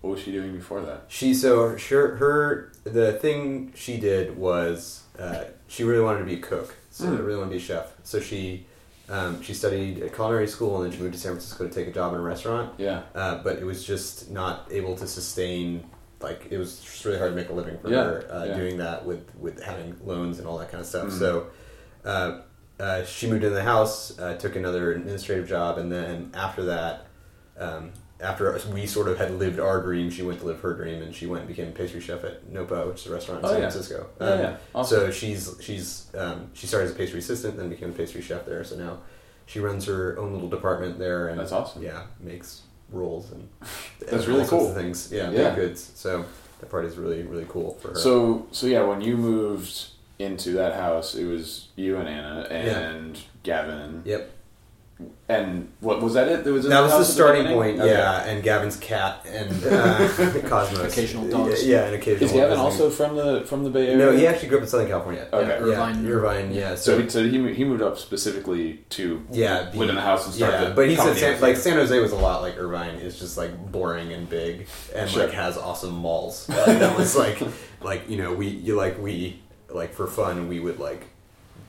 what 0.00 0.10
was 0.10 0.20
she 0.20 0.32
doing 0.32 0.52
before 0.54 0.80
that? 0.82 1.04
She 1.08 1.34
so 1.34 1.76
sure 1.76 2.16
her 2.16 2.72
the 2.84 3.12
thing 3.14 3.72
she 3.74 3.96
did 3.98 4.36
was 4.36 5.02
uh, 5.18 5.44
she 5.68 5.82
really 5.84 6.02
wanted 6.04 6.20
to 6.20 6.24
be 6.26 6.34
a 6.34 6.40
cook. 6.40 6.74
So 6.90 7.04
Mm. 7.06 7.18
really 7.26 7.36
wanted 7.38 7.50
to 7.50 7.56
be 7.58 7.62
a 7.62 7.66
chef. 7.66 7.92
So 8.04 8.20
she 8.20 8.66
um, 9.08 9.40
she 9.42 9.54
studied 9.54 10.02
at 10.02 10.14
culinary 10.14 10.48
school 10.48 10.76
and 10.76 10.84
then 10.90 10.96
she 10.96 11.02
moved 11.02 11.14
to 11.14 11.20
San 11.20 11.32
Francisco 11.32 11.66
to 11.68 11.72
take 11.72 11.86
a 11.86 11.92
job 11.92 12.12
in 12.14 12.18
a 12.18 12.22
restaurant. 12.22 12.72
Yeah, 12.78 13.02
Uh, 13.14 13.40
but 13.42 13.58
it 13.58 13.64
was 13.64 13.84
just 13.84 14.30
not 14.30 14.66
able 14.70 14.96
to 14.96 15.06
sustain. 15.06 15.84
Like 16.20 16.46
it 16.50 16.58
was 16.58 16.80
just 16.80 17.04
really 17.04 17.18
hard 17.18 17.32
to 17.32 17.36
make 17.36 17.48
a 17.50 17.52
living 17.52 17.78
for 17.78 17.88
Yeah, 17.90 18.02
her 18.04 18.26
uh, 18.32 18.44
yeah. 18.46 18.56
doing 18.56 18.78
that 18.78 19.04
with 19.04 19.24
with 19.38 19.62
having 19.62 19.96
loans 20.04 20.38
and 20.38 20.46
all 20.48 20.58
that 20.58 20.70
kind 20.70 20.80
of 20.80 20.86
stuff. 20.86 21.08
Mhm. 21.08 21.18
So. 21.18 21.46
Uh, 22.78 23.04
she 23.04 23.26
moved 23.26 23.42
into 23.44 23.54
the 23.54 23.62
house, 23.62 24.18
uh, 24.18 24.36
took 24.36 24.54
another 24.56 24.92
administrative 24.92 25.48
job, 25.48 25.78
and 25.78 25.90
then 25.90 26.30
after 26.34 26.64
that, 26.64 27.06
um, 27.58 27.90
after 28.20 28.58
we 28.72 28.86
sort 28.86 29.08
of 29.08 29.18
had 29.18 29.30
lived 29.32 29.58
our 29.60 29.80
dream, 29.82 30.10
she 30.10 30.22
went 30.22 30.40
to 30.40 30.46
live 30.46 30.60
her 30.60 30.74
dream, 30.74 31.02
and 31.02 31.14
she 31.14 31.26
went 31.26 31.40
and 31.40 31.48
became 31.48 31.72
pastry 31.72 32.00
chef 32.00 32.22
at 32.24 32.46
Nopa, 32.52 32.86
which 32.88 33.00
is 33.02 33.06
a 33.10 33.14
restaurant 33.14 33.40
in 33.40 33.46
Oh, 33.46 33.52
San 33.52 33.60
yeah. 33.62 33.70
Francisco. 33.70 34.06
Yeah, 34.20 34.26
Um, 34.26 34.38
yeah. 34.40 34.56
Awesome. 34.74 34.98
So 35.00 35.10
she's 35.10 35.54
she's 35.60 36.06
um, 36.16 36.50
she 36.54 36.66
started 36.66 36.86
as 36.86 36.92
a 36.92 36.98
pastry 36.98 37.18
assistant, 37.20 37.56
then 37.56 37.68
became 37.68 37.90
a 37.90 37.92
pastry 37.92 38.20
chef 38.22 38.44
there. 38.46 38.62
So 38.64 38.76
now 38.76 38.98
she 39.46 39.60
runs 39.60 39.84
her 39.86 40.18
own 40.18 40.32
little 40.32 40.48
department 40.48 40.98
there, 40.98 41.28
and 41.28 41.38
That's 41.40 41.52
awesome. 41.52 41.82
Yeah, 41.82 42.04
makes 42.20 42.62
rolls 42.90 43.32
and 43.32 43.48
That's 44.00 44.12
and 44.12 44.26
really 44.28 44.40
all 44.42 44.46
sorts 44.46 44.64
cool. 44.64 44.68
of 44.70 44.76
things. 44.76 45.10
Yeah, 45.12 45.30
Yeah. 45.30 45.54
goods. 45.54 45.92
So 45.94 46.24
that 46.60 46.70
part 46.70 46.84
is 46.84 46.96
really 46.96 47.22
really 47.22 47.46
cool 47.48 47.74
for 47.80 47.88
her. 47.88 47.94
So 47.94 48.46
so 48.50 48.66
yeah, 48.66 48.82
when 48.84 49.00
you 49.02 49.16
moved 49.16 49.88
into 50.18 50.52
that 50.52 50.74
house, 50.74 51.14
it 51.14 51.24
was 51.26 51.68
you 51.76 51.96
and 51.96 52.08
Anna 52.08 52.46
and 52.50 53.18
Gavin. 53.42 54.02
yep. 54.04 54.32
And 55.28 55.70
what 55.80 56.00
was 56.00 56.14
that? 56.14 56.26
It 56.26 56.44
that 56.44 56.50
was 56.50 56.66
That 56.66 56.80
was 56.80 56.92
the 56.92 57.04
starting 57.04 57.42
beginning? 57.42 57.58
point, 57.76 57.80
Okay. 57.80 57.90
yeah. 57.92 58.24
And 58.24 58.42
Gavin's 58.42 58.76
cat 58.78 59.26
and 59.28 59.50
uh, 59.66 60.08
Cosmos, 60.48 60.90
Occasional 60.90 61.28
dogs. 61.28 61.66
Yeah, 61.66 61.84
and 61.84 61.96
occasional. 61.96 62.24
Is 62.24 62.32
Gavin 62.32 62.48
visiting. 62.56 62.58
also 62.64 62.88
from 62.88 63.14
the 63.16 63.42
from 63.44 63.62
the 63.64 63.68
Bay 63.68 63.88
Area? 63.88 63.96
No, 63.98 64.12
he 64.16 64.26
actually 64.26 64.48
grew 64.48 64.56
up 64.56 64.62
in 64.62 64.68
Southern 64.70 64.88
California. 64.88 65.28
Okay. 65.30 65.48
Yeah, 65.48 65.54
Irvine. 65.56 66.06
Irvine. 66.06 66.50
Yeah. 66.54 66.76
So 66.76 66.96
So, 66.96 67.02
he, 67.02 67.08
so 67.10 67.24
he 67.28 67.52
he 67.54 67.64
moved 67.64 67.82
up 67.82 67.98
specifically 67.98 68.84
to 68.90 69.22
yeah, 69.30 69.70
live 69.74 69.90
in 69.90 69.96
the 69.96 70.00
house 70.00 70.24
and 70.24 70.34
start 70.34 70.52
yeah, 70.54 70.64
the 70.70 70.74
but 70.74 70.88
he 70.88 70.96
said 70.96 71.14
San, 71.18 71.40
like. 71.42 71.56
San 71.58 71.74
Jose 71.76 71.98
was 72.00 72.12
a 72.12 72.16
lot 72.16 72.40
like 72.40 72.56
Irvine. 72.56 72.94
It's 72.94 73.18
just 73.18 73.36
like 73.36 73.70
boring 73.70 74.14
and 74.14 74.26
big, 74.30 74.66
and 74.94 75.10
Sure. 75.10 75.24
like 75.24 75.34
has 75.34 75.58
awesome 75.58 75.92
malls. 75.94 76.48
Like, 76.66 76.78
that 76.78 76.96
was 76.96 77.14
like, 77.14 77.42
like 77.82 78.08
you 78.08 78.16
know, 78.16 78.32
we 78.32 78.46
you 78.46 78.76
like 78.76 78.98
we 78.98 79.42
like 79.76 79.92
for 79.94 80.06
fun 80.06 80.48
we 80.48 80.58
would 80.60 80.78
like 80.78 81.02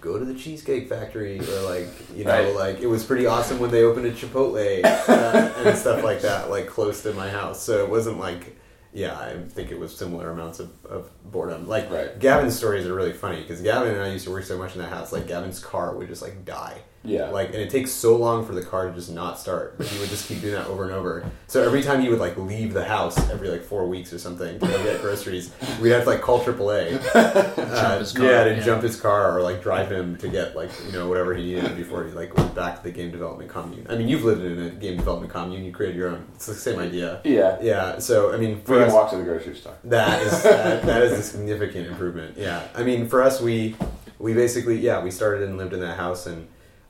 go 0.02 0.18
to 0.20 0.26
the 0.26 0.34
Cheesecake 0.34 0.88
Factory 0.90 1.40
or 1.40 1.62
like 1.74 1.88
you 2.16 2.24
know 2.24 2.32
Right. 2.32 2.56
like 2.56 2.80
it 2.80 2.88
was 2.88 3.04
pretty 3.04 3.26
awesome 3.26 3.60
when 3.60 3.72
they 3.72 3.84
opened 3.84 4.06
a 4.06 4.12
Chipotle 4.12 4.84
uh, 4.86 5.64
and 5.70 5.78
stuff 5.78 6.04
like 6.04 6.22
that 6.22 6.50
like 6.50 6.68
close 6.68 7.02
to 7.04 7.14
my 7.14 7.30
house. 7.30 7.62
So 7.62 7.84
it 7.84 7.90
wasn't 7.90 8.20
like. 8.20 8.56
Yeah, 8.94 9.16
I 9.20 9.36
think 9.50 9.70
it 9.70 9.78
was 9.80 9.96
similar 9.96 10.32
amounts 10.32 10.60
of, 10.60 10.72
of 10.86 11.12
boredom. 11.32 11.68
Like 11.68 11.92
Right. 11.92 12.18
Gavin's 12.20 12.56
stories 12.56 12.88
are 12.88 12.96
really 12.96 13.14
funny 13.14 13.42
because 13.42 13.62
Gavin 13.62 13.94
and 13.94 14.02
I 14.02 14.10
used 14.12 14.26
to 14.26 14.32
work 14.32 14.44
so 14.46 14.58
much 14.58 14.74
in 14.76 14.82
that 14.82 14.90
house. 14.90 15.12
Like 15.12 15.28
Gavin's 15.28 15.60
car 15.60 15.94
would 15.96 16.08
just 16.08 16.22
like 16.24 16.46
die. 16.46 16.78
Yeah. 17.04 17.30
Like, 17.30 17.50
and 17.50 17.58
it 17.58 17.70
takes 17.70 17.92
so 17.92 18.18
long 18.18 18.46
for 18.46 18.54
the 18.54 18.62
car 18.62 18.88
to 18.90 18.94
just 18.94 19.12
not 19.12 19.40
start, 19.40 19.78
but 19.78 19.88
he 19.88 19.98
would 20.00 20.10
just 20.10 20.28
keep 20.28 20.42
doing 20.42 20.54
that 20.56 20.68
over 20.68 20.84
and 20.84 20.92
over. 20.92 21.24
So 21.48 21.64
every 21.64 21.82
time 21.82 22.02
he 22.02 22.10
would 22.10 22.20
like 22.20 22.36
leave 22.38 22.74
the 22.74 22.84
house 22.84 23.18
every 23.30 23.50
like 23.50 23.64
four 23.64 23.88
weeks 23.88 24.12
or 24.12 24.20
something 24.20 24.60
to 24.60 24.68
go 24.68 24.84
get 24.84 25.00
groceries, 25.02 25.54
we'd 25.82 25.92
have 25.92 26.04
to 26.04 26.10
like 26.10 26.22
call 26.22 26.40
AAA. 26.42 27.02
Uh, 27.78 28.00
his 28.00 28.12
car, 28.14 28.26
yeah, 28.26 28.44
to 28.46 28.56
yeah. 28.56 28.64
jump 28.64 28.82
his 28.82 29.00
car 29.00 29.38
or 29.38 29.42
like 29.42 29.62
drive 29.62 29.92
him 29.92 30.16
to 30.18 30.28
get 30.28 30.56
like 30.56 30.70
you 30.86 30.92
know 30.94 31.08
whatever 31.08 31.34
he 31.36 31.44
needed 31.44 31.76
before 31.76 32.04
he 32.06 32.12
like 32.12 32.36
went 32.36 32.54
back 32.56 32.78
to 32.78 32.84
the 32.84 32.92
game 32.92 33.12
development 33.12 33.50
commune. 33.50 33.86
I 33.90 33.96
mean, 33.96 34.08
you've 34.08 34.24
lived 34.24 34.42
in 34.44 34.60
a 34.60 34.70
game 34.72 34.98
development 34.98 35.32
commune. 35.32 35.64
You 35.64 35.72
created 35.72 35.96
your 35.96 36.10
own. 36.10 36.26
It's 36.36 36.46
the 36.48 36.54
same 36.56 36.80
idea. 36.80 37.22
yeah. 37.24 37.58
Yeah. 37.62 38.00
So 38.00 38.34
I 38.34 38.38
mean, 38.38 38.56
We 38.56 38.62
for 38.62 38.80
can 38.80 38.88
us, 38.88 38.94
walk 38.94 39.12
to 39.12 39.18
the 39.18 39.24
grocery 39.24 39.56
store. 39.56 39.76
that 39.86 40.22
is 40.24 40.44
that, 40.44 40.84
that 40.84 41.04
is 41.04 41.14
a 41.14 41.22
significant 41.24 41.88
improvement. 41.88 42.36
Yeah, 42.38 42.68
I 42.76 42.84
mean, 42.84 43.08
for 43.08 43.22
us, 43.22 43.40
we 43.42 43.76
we 44.20 44.34
basically 44.34 44.78
yeah 44.80 45.04
we 45.04 45.12
started 45.12 45.48
and 45.48 45.58
lived 45.58 45.74
in 45.74 45.80
that 45.82 45.98
house 45.98 46.26
and 46.26 46.48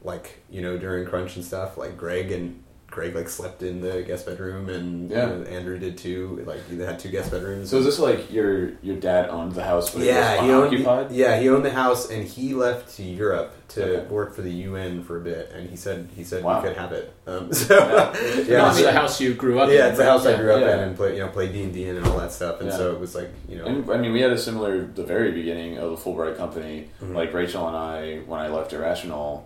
like 0.07 0.39
you 0.49 0.61
know 0.61 0.77
during 0.77 1.05
crunch 1.05 1.35
and 1.35 1.45
stuff 1.45 1.77
like 1.77 1.95
Greg 1.97 2.31
and 2.31 2.63
Greg 2.89 3.13
like 3.13 3.27
slept 3.27 3.61
in 3.63 3.81
the 3.81 4.01
guest 4.01 4.25
bedroom 4.25 4.69
and 4.69 5.11
Yeah. 5.11 5.29
you 5.29 5.35
know, 5.39 5.43
Andrew 5.43 5.77
did 5.77 5.97
too. 5.97 6.41
Like 6.47 6.65
they 6.69 6.83
had 6.85 6.97
two 6.97 7.09
guest 7.09 7.29
bedrooms. 7.31 7.69
So 7.69 7.77
is 7.79 7.85
this 7.85 7.99
like 7.99 8.31
your 8.31 8.71
your 8.81 8.95
dad 8.95 9.29
owned 9.29 9.51
the 9.51 9.63
house, 9.63 9.93
but 9.93 10.03
yeah, 10.03 10.41
he 10.41 10.47
was 10.47 10.55
owned 10.55 10.73
unoccupied? 10.73 11.11
yeah 11.11 11.37
he 11.37 11.49
owned 11.49 11.65
the 11.65 11.69
house 11.83 12.09
and 12.09 12.25
he 12.25 12.53
left 12.53 12.95
to 12.95 13.03
Europe 13.03 13.53
to 13.75 13.83
Okay. 13.83 14.07
work 14.07 14.33
for 14.33 14.41
the 14.41 14.49
UN 14.69 15.03
for 15.03 15.17
a 15.17 15.19
bit 15.19 15.51
and 15.53 15.69
he 15.69 15.75
said 15.75 16.07
he 16.15 16.23
said 16.23 16.41
Wow. 16.45 16.61
we 16.61 16.69
could 16.69 16.77
have 16.77 16.93
it. 16.93 17.13
Um, 17.27 17.51
so 17.61 17.75
Yeah. 17.77 18.41
yeah, 18.47 18.69
it's 18.71 18.81
the 18.81 18.91
house 18.93 19.19
you 19.19 19.33
grew 19.33 19.59
up 19.59 19.67
in. 19.69 19.75
yeah, 19.75 19.87
it's 19.89 19.97
the 19.97 20.05
right? 20.05 20.11
house 20.11 20.25
I 20.25 20.37
grew 20.37 20.53
up 20.53 20.61
Yeah. 20.61 20.75
in 20.77 20.79
and 20.87 20.95
play 20.95 21.13
you 21.15 21.19
know 21.19 21.27
play 21.27 21.51
D 21.51 21.63
and 21.63 21.73
D 21.73 21.89
and 21.89 22.03
all 22.07 22.17
that 22.19 22.31
stuff 22.31 22.61
and 22.61 22.69
Yeah. 22.69 22.77
so 22.77 22.93
it 22.93 22.99
was 23.01 23.13
like 23.15 23.29
you 23.49 23.57
know 23.57 23.65
And 23.65 23.91
I 23.91 23.97
mean, 23.97 24.13
we 24.13 24.21
had 24.21 24.31
a 24.31 24.37
similar 24.37 24.85
the 24.85 25.03
very 25.03 25.31
beginning 25.33 25.77
of 25.77 25.91
the 25.91 25.97
Fullbright 25.97 26.37
company. 26.37 26.87
Mhm. 27.03 27.13
Like 27.13 27.33
Rachel 27.33 27.67
and 27.67 27.75
I, 27.75 28.19
when 28.25 28.39
I 28.39 28.47
left 28.47 28.71
Irrational, 28.71 29.45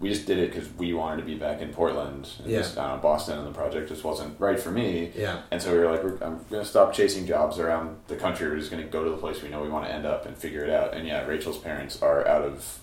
we 0.00 0.08
just 0.08 0.26
did 0.26 0.38
it 0.38 0.50
because 0.52 0.66
we 0.78 0.94
wanted 0.94 1.18
to 1.20 1.26
be 1.26 1.34
back 1.34 1.60
in 1.60 1.68
Portland. 1.68 2.26
And 2.38 2.50
Yeah. 2.50 2.58
just, 2.60 2.74
know, 2.76 2.98
Boston 3.02 3.38
and 3.38 3.46
the 3.46 3.52
project 3.52 3.88
just 3.90 4.02
wasn't 4.02 4.40
right 4.40 4.58
for 4.58 4.70
me. 4.70 5.12
yeah 5.14 5.42
And 5.50 5.60
so 5.62 5.72
we 5.72 5.78
were 5.78 5.90
like, 5.90 6.02
we're, 6.02 6.14
I'm 6.26 6.38
going 6.50 6.62
to 6.62 6.64
stop 6.64 6.94
chasing 6.94 7.26
jobs 7.26 7.58
around 7.58 7.98
the 8.08 8.16
country. 8.16 8.48
We're 8.48 8.56
just 8.58 8.70
going 8.70 8.82
to 8.82 8.88
go 8.88 9.04
to 9.04 9.10
the 9.10 9.18
place 9.18 9.42
we 9.42 9.50
know 9.50 9.60
we 9.62 9.68
want 9.68 9.84
to 9.84 9.92
end 9.92 10.06
up 10.06 10.24
and 10.24 10.34
figure 10.36 10.64
it 10.64 10.70
out. 10.70 10.94
And 10.94 11.06
yeah, 11.06 11.26
Rachel's 11.26 11.58
parents 11.58 12.00
are 12.02 12.26
out 12.26 12.42
of 12.42 12.78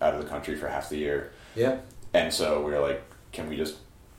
out 0.00 0.14
of 0.14 0.22
the 0.22 0.28
country 0.28 0.54
for 0.56 0.68
half 0.68 0.88
the 0.88 0.96
year. 0.96 1.32
yeah 1.54 1.78
And 2.14 2.32
so 2.32 2.62
we 2.64 2.70
were 2.72 2.80
like, 2.80 3.02
can 3.32 3.48
we 3.48 3.56
just. 3.56 3.76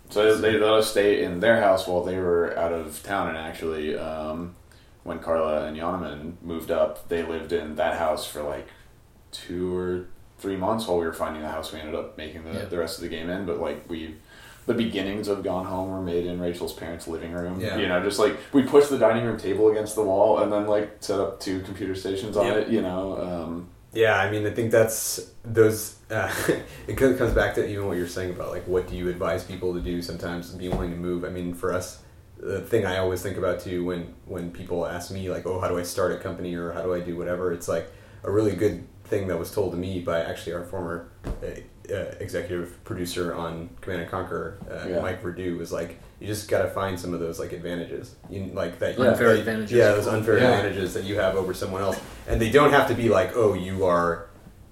So 0.09 0.35
they 0.37 0.53
let 0.59 0.73
us 0.73 0.91
stay 0.91 1.23
in 1.23 1.39
their 1.39 1.61
house 1.61 1.87
while 1.87 2.03
they 2.03 2.19
were 2.19 2.55
out 2.59 2.73
of 2.73 3.01
town. 3.01 3.29
And 3.29 3.37
actually, 3.37 3.97
um, 3.97 4.55
when 5.03 5.19
Karla 5.19 5.65
and 5.67 5.77
Johnnemann 5.77 6.33
moved 6.43 6.69
up, 6.69 7.07
they 7.07 7.23
lived 7.23 7.53
in 7.53 7.75
that 7.77 7.97
house 7.97 8.27
for 8.27 8.43
like 8.43 8.67
two 9.31 9.73
or 9.75 10.07
three 10.41 10.57
months 10.57 10.87
while 10.87 10.97
we 10.99 11.05
were 11.05 11.13
finding 11.13 11.41
the 11.41 11.47
house 11.49 11.71
we 11.71 11.79
ended 11.79 11.95
up 11.95 12.17
making 12.17 12.43
the, 12.43 12.51
Yeah. 12.51 12.65
the 12.65 12.77
rest 12.77 12.97
of 12.97 13.03
the 13.03 13.09
game 13.09 13.29
in. 13.29 13.45
But 13.45 13.59
like, 13.59 13.89
we. 13.89 14.15
The 14.67 14.75
beginnings 14.75 15.27
of 15.27 15.43
Gone 15.43 15.65
Home 15.65 15.89
were 15.89 16.03
made 16.03 16.27
in 16.27 16.39
Rachel's 16.39 16.71
parents' 16.71 17.07
living 17.07 17.31
room. 17.33 17.59
Yeah. 17.59 17.77
You 17.77 17.87
know, 17.87 18.01
just 18.03 18.19
like 18.19 18.37
we 18.53 18.61
pushed 18.61 18.91
the 18.91 18.99
dining 18.99 19.25
room 19.25 19.37
table 19.37 19.69
against 19.71 19.95
the 19.95 20.03
wall 20.03 20.37
and 20.37 20.51
then 20.53 20.67
like 20.67 20.97
set 20.99 21.19
up 21.19 21.39
two 21.39 21.61
computer 21.61 21.95
stations 21.95 22.37
on 22.37 22.45
Yeah. 22.45 22.53
it. 22.59 22.67
You 22.69 22.81
know, 22.83 23.17
um, 23.19 23.69
Yeah, 23.91 24.15
I 24.17 24.29
mean, 24.29 24.45
I 24.45 24.51
think 24.51 24.69
that's 24.71 25.31
those. 25.43 25.95
Uh, 26.11 26.31
it 26.87 26.95
co- 26.95 27.15
comes 27.15 27.33
back 27.33 27.55
to 27.55 27.67
even 27.67 27.87
what 27.87 27.97
you're 27.97 28.07
saying 28.07 28.29
about 28.35 28.51
like 28.51 28.65
what 28.67 28.87
do 28.87 28.95
you 28.95 29.09
advise 29.09 29.43
people 29.43 29.73
to 29.73 29.81
do 29.81 29.99
sometimes 29.99 30.51
be 30.51 30.69
willing 30.69 30.91
to 30.91 30.95
move. 30.97 31.25
I 31.25 31.29
mean, 31.29 31.55
for 31.55 31.73
us, 31.73 31.99
the 32.37 32.61
thing 32.61 32.85
I 32.85 32.97
always 32.99 33.21
think 33.23 33.37
about 33.37 33.61
too 33.61 33.83
when 33.83 34.13
when 34.27 34.51
people 34.51 34.85
ask 34.85 35.09
me 35.09 35.27
like, 35.31 35.47
oh, 35.47 35.59
how 35.59 35.69
do 35.69 35.79
I 35.79 35.83
start 35.83 36.11
a 36.11 36.17
company 36.17 36.53
or 36.53 36.71
how 36.71 36.83
do 36.83 36.93
I 36.93 36.99
do 36.99 37.17
whatever? 37.17 37.51
It's 37.51 37.67
like 37.67 37.87
a 38.23 38.29
really 38.31 38.55
good 38.55 38.83
thing 39.11 39.27
that 39.27 39.37
was 39.37 39.51
told 39.51 39.71
to 39.73 39.77
me 39.77 39.99
by 39.99 40.21
actually 40.23 40.53
our 40.53 40.63
former 40.63 41.09
uh, 41.25 41.93
uh, 41.93 41.95
executive 42.19 42.81
producer 42.85 43.35
on 43.35 43.69
Command 43.81 44.03
and 44.03 44.09
Conquer, 44.09 44.57
uh, 44.71 44.87
Yeah. 44.89 45.01
Mike 45.01 45.21
Verdu, 45.21 45.57
was 45.59 45.71
like. 45.71 45.99
You 46.21 46.27
just 46.27 46.47
got 46.47 46.61
to 46.61 46.67
find 46.69 46.99
some 46.99 47.15
of 47.15 47.19
those 47.19 47.39
like 47.39 47.51
advantages, 47.51 48.15
you, 48.29 48.51
like 48.53 48.77
that. 48.77 48.95
you- 48.95 49.03
Unfair 49.05 49.29
that- 49.33 49.39
advantages. 49.39 49.71
Yeah, 49.71 49.87
those 49.93 50.05
unfair 50.07 50.37
Yeah. 50.37 50.51
advantages 50.51 50.93
that 50.93 51.03
you 51.03 51.15
have 51.15 51.35
over 51.35 51.51
someone 51.51 51.81
else, 51.81 51.99
and 52.27 52.39
they 52.39 52.51
don't 52.51 52.69
have 52.71 52.87
to 52.89 52.93
be 52.93 53.09
like, 53.09 53.35
oh, 53.35 53.55
you 53.55 53.85
are, 53.87 54.27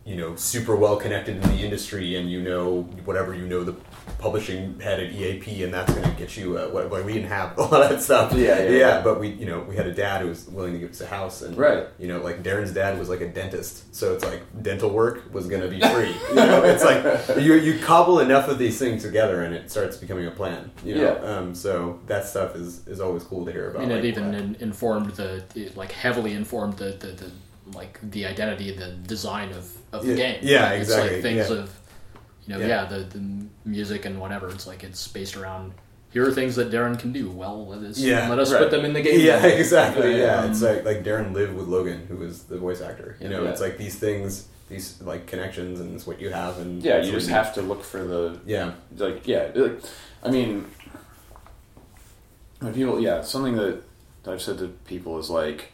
you 0.06 0.16
know, 0.16 0.36
super 0.36 0.76
well 0.76 0.96
connected 0.96 1.38
in 1.38 1.42
the 1.42 1.64
industry, 1.64 2.16
and 2.18 2.30
you 2.30 2.40
know 2.44 2.82
whatever 3.04 3.34
you 3.34 3.48
know 3.48 3.64
the 3.64 3.74
publishing 4.18 4.80
head 4.80 5.00
at 5.00 5.12
EAP, 5.14 5.64
and 5.64 5.74
that's 5.74 5.94
going 5.94 6.10
to 6.10 6.16
get 6.18 6.36
you. 6.36 6.58
Uh, 6.58 6.68
what, 6.70 6.92
like 6.92 7.06
we 7.06 7.14
didn't 7.14 7.30
have 7.30 7.58
a 7.58 7.62
lot 7.62 7.84
of 7.84 7.90
that 7.90 8.02
stuff. 8.02 8.34
Yeah, 8.34 8.62
yeah, 8.64 8.70
yeah. 8.70 9.02
But 9.02 9.20
we, 9.20 9.30
you 9.30 9.46
know, 9.46 9.60
we 9.62 9.76
had 9.76 9.88
a 9.88 9.94
dad 9.94 10.22
who 10.22 10.28
was 10.30 10.48
willing 10.48 10.74
to 10.74 10.80
give 10.80 10.92
us 10.92 11.02
a 11.02 11.06
house, 11.08 11.42
and 11.42 11.56
Right. 11.58 11.86
you 12.00 12.08
know, 12.08 12.20
like 12.22 12.44
Darren's 12.44 12.74
dad 12.74 12.98
was 12.98 13.10
like 13.10 13.22
a 13.22 13.28
dentist, 13.28 13.94
so 13.96 14.14
it's 14.14 14.24
like 14.24 14.42
dental 14.64 14.90
work 14.90 15.34
was 15.34 15.48
going 15.48 15.62
to 15.62 15.68
be 15.70 15.80
free. 15.94 16.14
you 16.30 16.36
know, 16.36 16.64
it's 16.64 16.84
like 16.84 17.38
you 17.38 17.54
you 17.54 17.80
cobble 17.80 18.20
enough 18.20 18.48
of 18.48 18.58
these 18.58 18.78
things 18.80 19.04
together, 19.04 19.44
and 19.44 19.54
it 19.54 19.70
starts 19.72 19.98
becoming 19.98 20.26
a 20.28 20.32
plan. 20.32 20.72
You 20.84 20.96
know, 20.96 21.02
Yeah. 21.04 21.38
um, 21.38 21.56
so 21.56 22.00
that 22.08 22.26
stuff 22.26 22.56
is 22.56 22.88
is 22.88 23.00
always 23.00 23.24
cool 23.24 23.46
to 23.46 23.52
hear 23.52 23.70
about. 23.70 23.84
and 23.84 23.92
like, 23.92 24.00
it 24.04 24.06
even 24.06 24.34
in, 24.34 24.56
informed 24.60 25.12
the, 25.12 25.44
the 25.54 25.70
like 25.76 25.92
heavily 25.92 26.34
informed 26.34 26.78
the, 26.78 26.92
the, 27.00 27.08
the 27.08 27.32
like 27.78 28.00
the 28.02 28.26
identity 28.26 28.72
the 28.72 28.92
design 29.06 29.50
of, 29.52 29.72
of 29.92 30.04
the 30.04 30.14
Yeah, 30.14 30.16
game 30.16 30.40
yeah, 30.42 30.64
Like, 30.64 30.80
it's 30.82 30.90
exactly, 30.90 31.14
like 31.14 31.22
things 31.22 31.50
yeah. 31.52 31.56
of 31.58 31.79
you 32.50 32.56
know 32.56 32.62
Yeah. 32.62 32.68
yeah, 32.68 32.86
the, 32.86 33.00
the 33.04 33.46
music 33.66 34.06
and 34.06 34.20
whatever 34.20 34.50
it's 34.50 34.66
like 34.68 34.84
it's 34.84 35.08
based 35.08 35.38
around 35.38 35.72
here 36.12 36.28
are 36.28 36.32
things 36.32 36.56
that 36.56 36.72
Darren 36.72 36.98
can 36.98 37.12
do 37.14 37.30
well 37.30 37.68
let 37.68 37.80
us 37.84 38.00
Yeah, 38.00 38.28
let 38.30 38.40
us 38.40 38.52
right. 38.52 38.60
put 38.64 38.72
them 38.72 38.84
in 38.86 38.94
the 38.94 39.02
game 39.02 39.20
Yeah, 39.20 39.46
exactly. 39.64 40.12
Yeah, 40.12 40.18
Yeah, 40.18 40.44
yeah. 40.44 40.50
it's 40.50 40.62
like 40.62 40.84
like 40.84 41.04
Darren 41.04 41.32
lived 41.34 41.54
with 41.56 41.68
Logan, 41.68 42.06
who 42.08 42.18
was 42.18 42.44
the 42.44 42.58
voice 42.58 42.82
actor. 42.82 43.16
You 43.22 43.30
know, 43.30 43.44
Yeah. 43.44 43.52
it's 43.52 43.62
like 43.62 43.78
these 43.78 43.96
things 44.00 44.48
these 44.70 45.00
like 45.02 45.26
connections 45.28 45.80
and 45.80 45.96
it's 45.96 46.06
what 46.08 46.20
you 46.22 46.30
have 46.32 46.60
and 46.60 46.82
Yeah, 46.84 46.98
you 46.98 47.12
what 47.12 47.20
just 47.20 47.30
have 47.30 47.54
to 47.56 47.62
look 47.62 47.84
for 47.84 48.04
the 48.04 48.40
yeah 48.46 48.74
like 48.98 49.28
yeah. 49.28 49.52
Like, 49.56 49.82
I 50.24 50.30
mean, 50.32 50.66
when 52.60 52.74
people 52.74 53.00
yeah 53.00 53.22
something 53.22 53.56
that, 53.56 53.82
that 54.24 54.32
I've 54.34 54.42
said 54.42 54.58
to 54.60 54.68
people 54.86 55.20
is 55.20 55.30
like 55.30 55.72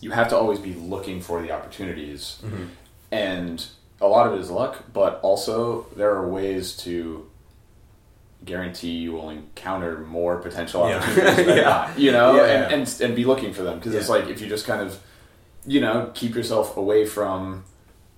you 0.00 0.10
have 0.10 0.28
to 0.28 0.36
always 0.36 0.58
be 0.58 0.74
looking 0.74 1.20
for 1.22 1.40
the 1.40 1.50
opportunities, 1.52 2.38
Mhm. 2.44 2.68
and 3.10 3.66
a 4.00 4.06
lot 4.06 4.26
of 4.26 4.34
it 4.34 4.40
is 4.40 4.50
luck, 4.50 4.84
but 4.92 5.20
also 5.22 5.86
there 5.96 6.10
are 6.14 6.28
ways 6.28 6.76
to 6.78 7.26
guarantee 8.44 8.90
you 8.92 9.12
will 9.12 9.30
encounter 9.30 9.98
more 10.00 10.36
potential 10.38 10.88
Yeah. 10.88 10.98
opportunities 10.98 11.46
than 11.46 11.56
Yeah. 11.56 11.62
not, 11.64 11.98
you 11.98 12.12
know, 12.12 12.36
Yeah, 12.36 12.42
and, 12.44 12.70
yeah. 12.70 12.76
and 12.78 13.00
and 13.02 13.16
be 13.16 13.24
looking 13.24 13.52
for 13.52 13.62
them 13.62 13.78
because 13.78 13.94
it's 13.94 14.08
like 14.08 14.26
if 14.28 14.40
you 14.40 14.46
just 14.48 14.66
kind 14.66 14.82
of 14.82 14.98
you 15.66 15.80
know 15.80 16.10
keep 16.14 16.34
yourself 16.34 16.76
away 16.76 17.06
from 17.06 17.64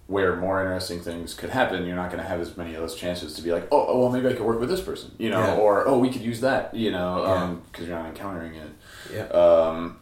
where 0.07 0.35
more 0.37 0.61
interesting 0.63 1.01
things 1.01 1.35
could 1.35 1.51
happen, 1.51 1.87
you're 1.87 1.95
not 1.97 2.11
going 2.11 2.23
to 2.23 2.27
have 2.29 2.41
as 2.41 2.57
many 2.57 2.75
of 2.75 2.81
those 2.81 2.95
chances 2.95 3.35
to 3.35 3.43
be 3.43 3.53
like, 3.53 3.69
oh, 3.71 3.87
oh, 3.89 3.99
well, 4.01 4.09
maybe 4.09 4.27
I 4.27 4.33
could 4.33 4.41
work 4.47 4.59
with 4.59 4.71
this 4.71 4.81
person, 4.81 5.11
you 5.19 5.29
know, 5.29 5.39
Yeah. 5.41 5.57
or 5.57 5.87
oh, 5.87 5.99
we 5.99 6.09
could 6.11 6.23
use 6.23 6.41
that, 6.41 6.75
you 6.75 6.91
know, 6.91 7.23
Yeah. 7.25 7.55
because 7.71 7.87
you're 7.87 7.97
not 7.99 8.07
encountering 8.07 8.55
it. 8.55 8.71
yeah 9.13 9.25
Um, 9.27 9.99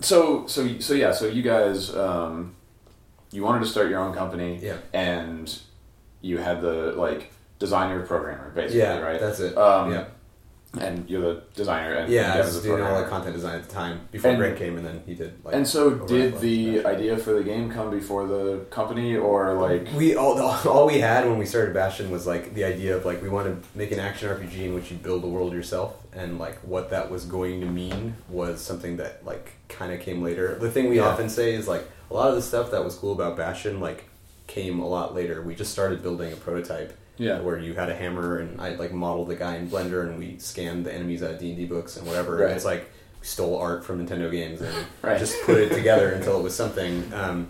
so 0.00 0.46
so 0.46 0.78
so 0.78 0.92
yeah, 0.94 1.12
so 1.12 1.26
you 1.26 1.42
guys, 1.42 1.94
um, 1.96 2.54
you 3.30 3.42
wanted 3.42 3.60
to 3.60 3.66
start 3.66 3.90
your 3.90 4.00
own 4.00 4.14
company, 4.14 4.58
yeah. 4.62 4.76
and 4.92 5.58
you 6.20 6.38
had 6.38 6.60
the 6.62 6.92
like 6.92 7.32
designer 7.58 8.04
programmer 8.06 8.50
basically, 8.54 8.80
yeah 8.80 8.98
right? 8.98 9.20
that's 9.20 9.40
it. 9.40 9.56
Um, 9.56 9.92
yeah. 9.92 10.04
And 10.78 11.08
you're 11.08 11.22
the 11.22 11.42
designer, 11.54 11.94
and 11.94 12.12
yeah 12.12 12.34
I 12.34 12.40
was 12.40 12.62
doing 12.62 12.82
all 12.82 13.02
the 13.02 13.08
content 13.08 13.34
design 13.34 13.56
at 13.56 13.66
the 13.66 13.72
time 13.74 14.02
before 14.12 14.30
And- 14.32 14.38
Greg 14.38 14.56
came 14.56 14.76
and 14.76 14.84
then 14.84 15.02
he 15.06 15.14
did 15.14 15.42
like 15.42 15.54
And 15.54 15.66
so, 15.66 15.90
did 15.90 16.40
the 16.40 16.84
idea 16.84 17.16
for 17.16 17.32
the 17.32 17.42
game 17.42 17.72
come 17.72 17.90
before 17.90 18.26
the 18.26 18.66
company, 18.70 19.16
or 19.16 19.54
like? 19.54 19.88
we 19.96 20.14
all 20.14 20.38
all 20.68 20.86
we 20.86 20.98
had 21.00 21.24
when 21.26 21.38
we 21.38 21.46
started 21.46 21.72
Bastion 21.72 22.10
was 22.10 22.26
like 22.26 22.52
the 22.54 22.64
idea 22.64 22.94
of 22.96 23.06
like 23.06 23.22
we 23.22 23.30
want 23.30 23.46
to 23.62 23.78
make 23.78 23.92
an 23.92 23.98
action 23.98 24.28
RPG 24.28 24.58
in 24.66 24.74
which 24.74 24.90
you 24.90 24.98
build 24.98 25.24
a 25.24 25.26
world 25.26 25.54
yourself, 25.54 25.96
and 26.18 26.38
like 26.38 26.56
what 26.58 26.90
that 26.90 27.10
was 27.10 27.24
going 27.24 27.60
to 27.60 27.66
mean 27.66 28.16
was 28.28 28.60
something 28.60 28.96
that 28.98 29.24
like 29.24 29.52
kind 29.68 29.92
of 29.92 30.00
came 30.00 30.20
later. 30.22 30.56
The 30.60 30.70
thing 30.70 30.90
we 30.90 30.96
Yeah. 30.96 31.06
often 31.06 31.28
say 31.30 31.54
is 31.54 31.66
like 31.68 31.88
a 32.10 32.14
lot 32.14 32.28
of 32.28 32.34
the 32.34 32.42
stuff 32.42 32.70
that 32.72 32.84
was 32.84 32.94
cool 32.96 33.12
about 33.12 33.36
Bastion 33.36 33.80
like 33.80 34.04
came 34.48 34.80
a 34.80 34.86
lot 34.88 35.14
later. 35.14 35.40
We 35.42 35.54
just 35.54 35.70
started 35.72 36.02
building 36.02 36.32
a 36.32 36.36
prototype. 36.36 36.96
Yeah. 37.20 37.40
where 37.40 37.58
you 37.58 37.74
had 37.74 37.88
a 37.90 37.96
hammer 37.96 38.38
and 38.38 38.60
I 38.60 38.76
like 38.76 38.92
modeled 38.92 39.26
the 39.26 39.34
guy 39.34 39.56
in 39.56 39.68
Blender 39.68 40.02
and 40.08 40.20
we 40.20 40.38
scanned 40.38 40.86
the 40.86 40.94
enemies 40.94 41.20
out 41.20 41.32
of 41.32 41.40
D 41.40 41.48
and 41.48 41.56
D 41.56 41.64
books 41.66 41.96
and 41.96 42.06
whatever. 42.06 42.36
Right. 42.36 42.44
And 42.46 42.52
it's 42.54 42.64
like 42.64 42.88
we 43.20 43.26
stole 43.26 43.56
art 43.58 43.84
from 43.84 44.06
Nintendo 44.06 44.30
games 44.30 44.60
and 44.60 44.72
Right. 45.02 45.18
just 45.18 45.34
put 45.44 45.56
it 45.58 45.72
together 45.72 46.10
until 46.12 46.38
it 46.38 46.44
was 46.44 46.54
something. 46.54 47.12
Um, 47.12 47.48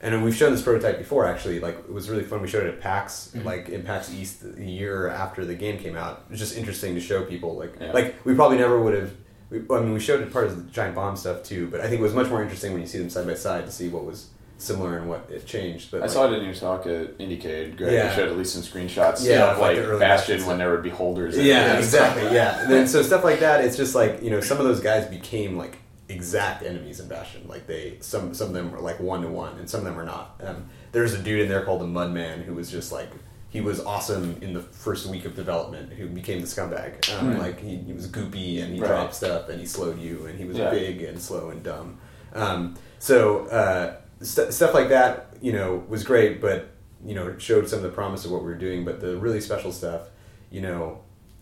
and 0.00 0.22
we've 0.24 0.34
shown 0.34 0.52
this 0.52 0.62
prototype 0.62 0.98
before. 0.98 1.26
Actually, 1.26 1.60
like 1.60 1.76
it 1.78 1.92
was 1.92 2.08
really 2.08 2.22
fun. 2.24 2.40
We 2.42 2.48
showed 2.48 2.64
it 2.66 2.74
at 2.74 2.80
PAX, 2.80 3.32
Mm-hmm. 3.34 3.46
like 3.46 3.68
in 3.68 3.82
PAX 3.82 4.12
East, 4.12 4.42
the 4.56 4.64
year 4.64 5.08
after 5.08 5.44
the 5.44 5.54
game 5.54 5.78
came 5.78 5.96
out. 5.96 6.22
It 6.28 6.30
was 6.32 6.38
just 6.40 6.56
interesting 6.56 6.94
to 6.94 7.00
show 7.00 7.24
people. 7.24 7.56
Like, 7.56 7.74
Yeah. 7.80 7.92
like 7.92 8.14
we 8.24 8.34
probably 8.34 8.58
never 8.58 8.80
would 8.80 8.94
have. 8.94 9.12
We, 9.50 9.58
I 9.70 9.80
mean, 9.80 9.94
we 9.94 10.00
showed 10.00 10.20
it 10.20 10.30
part 10.32 10.46
of 10.46 10.56
the 10.56 10.70
giant 10.70 10.94
bomb 10.94 11.16
stuff 11.16 11.42
too, 11.42 11.68
but 11.70 11.80
I 11.80 11.84
think 11.88 12.00
it 12.00 12.02
was 12.02 12.14
much 12.14 12.28
more 12.28 12.42
interesting 12.42 12.72
when 12.72 12.82
you 12.82 12.86
see 12.86 12.98
them 12.98 13.08
side 13.10 13.26
by 13.26 13.34
side 13.34 13.64
to 13.66 13.72
see 13.72 13.88
what 13.88 14.04
was 14.04 14.28
similar 14.58 14.98
and 14.98 15.08
what 15.08 15.26
it 15.30 15.46
changed. 15.46 15.90
But 15.90 15.98
I 15.98 16.00
like, 16.02 16.10
saw 16.10 16.30
it 16.30 16.36
in 16.36 16.44
your 16.44 16.54
talk 16.54 16.84
at 16.86 17.16
IndieCade. 17.18 17.76
Greg 17.78 17.92
Yeah. 17.92 18.14
Showed 18.14 18.28
at 18.28 18.36
least 18.36 18.52
some 18.54 18.62
screenshots 18.62 19.24
Yeah, 19.24 19.52
of 19.52 19.58
like 19.58 19.78
like, 19.78 19.98
Bastion 20.00 20.44
when 20.46 20.58
there 20.58 20.70
would 20.72 20.82
be 20.82 20.90
holders. 20.90 21.38
Yeah, 21.38 21.78
exactly. 21.78 22.24
Yeah. 22.34 22.60
And 22.62 22.70
then 22.70 22.86
so 22.88 23.02
stuff 23.02 23.24
like 23.24 23.40
that. 23.40 23.64
It's 23.64 23.76
just 23.76 23.94
like 23.94 24.22
you 24.22 24.30
know, 24.30 24.40
some 24.40 24.58
of 24.58 24.64
those 24.64 24.80
guys 24.80 25.06
became 25.06 25.56
like 25.56 25.78
exact 26.08 26.62
enemies 26.62 27.00
in 27.00 27.08
Bastion. 27.08 27.46
Like 27.48 27.66
they, 27.66 27.98
some 28.00 28.34
some 28.34 28.48
of 28.48 28.54
them 28.54 28.70
were 28.72 28.80
like 28.80 29.00
one 29.00 29.22
to 29.22 29.28
one, 29.28 29.58
and 29.58 29.68
some 29.68 29.80
of 29.80 29.84
them 29.86 29.98
are 29.98 30.04
not. 30.04 30.40
Um, 30.42 30.68
there's 30.92 31.14
a 31.14 31.18
dude 31.22 31.40
in 31.40 31.48
there 31.48 31.64
called 31.64 31.80
the 31.80 31.86
Mudman 31.86 32.44
who 32.44 32.54
was 32.54 32.70
just 32.70 32.92
like 32.92 33.10
he 33.50 33.60
was 33.62 33.80
awesome 33.80 34.36
in 34.42 34.52
the 34.52 34.60
first 34.60 35.06
week 35.06 35.24
of 35.24 35.34
development. 35.34 35.92
Who 35.92 36.06
became 36.08 36.40
the 36.40 36.46
scumbag. 36.46 37.08
Um, 37.18 37.32
Hmm. 37.34 37.38
Like 37.38 37.60
he, 37.60 37.76
he 37.76 37.92
was 37.92 38.06
goopy 38.08 38.62
and 38.62 38.74
he 38.74 38.80
Right. 38.80 38.88
dropped 38.88 39.14
stuff 39.14 39.48
and 39.48 39.58
he 39.60 39.66
slowed 39.66 39.98
you 39.98 40.26
and 40.26 40.38
he 40.38 40.44
was 40.44 40.56
Yeah. 40.58 40.70
big 40.70 41.02
and 41.02 41.20
slow 41.20 41.48
and 41.50 41.62
dumb. 41.62 41.98
Um, 42.34 42.74
so 42.98 43.46
uh, 43.46 43.96
st- 44.20 44.52
stuff 44.52 44.74
like 44.74 44.88
that, 44.90 45.34
you 45.40 45.52
know, 45.52 45.82
was 45.88 46.04
great, 46.04 46.40
but 46.40 46.70
you 47.04 47.14
know, 47.14 47.28
it 47.28 47.40
showed 47.40 47.68
some 47.68 47.78
of 47.78 47.84
the 47.84 47.90
promise 47.90 48.24
of 48.24 48.30
what 48.32 48.40
we 48.42 48.48
were 48.48 48.54
doing. 48.58 48.84
But 48.84 49.00
the 49.00 49.16
really 49.16 49.40
special 49.40 49.72
stuff, 49.72 50.08
you 50.50 50.60
know, 50.60 50.98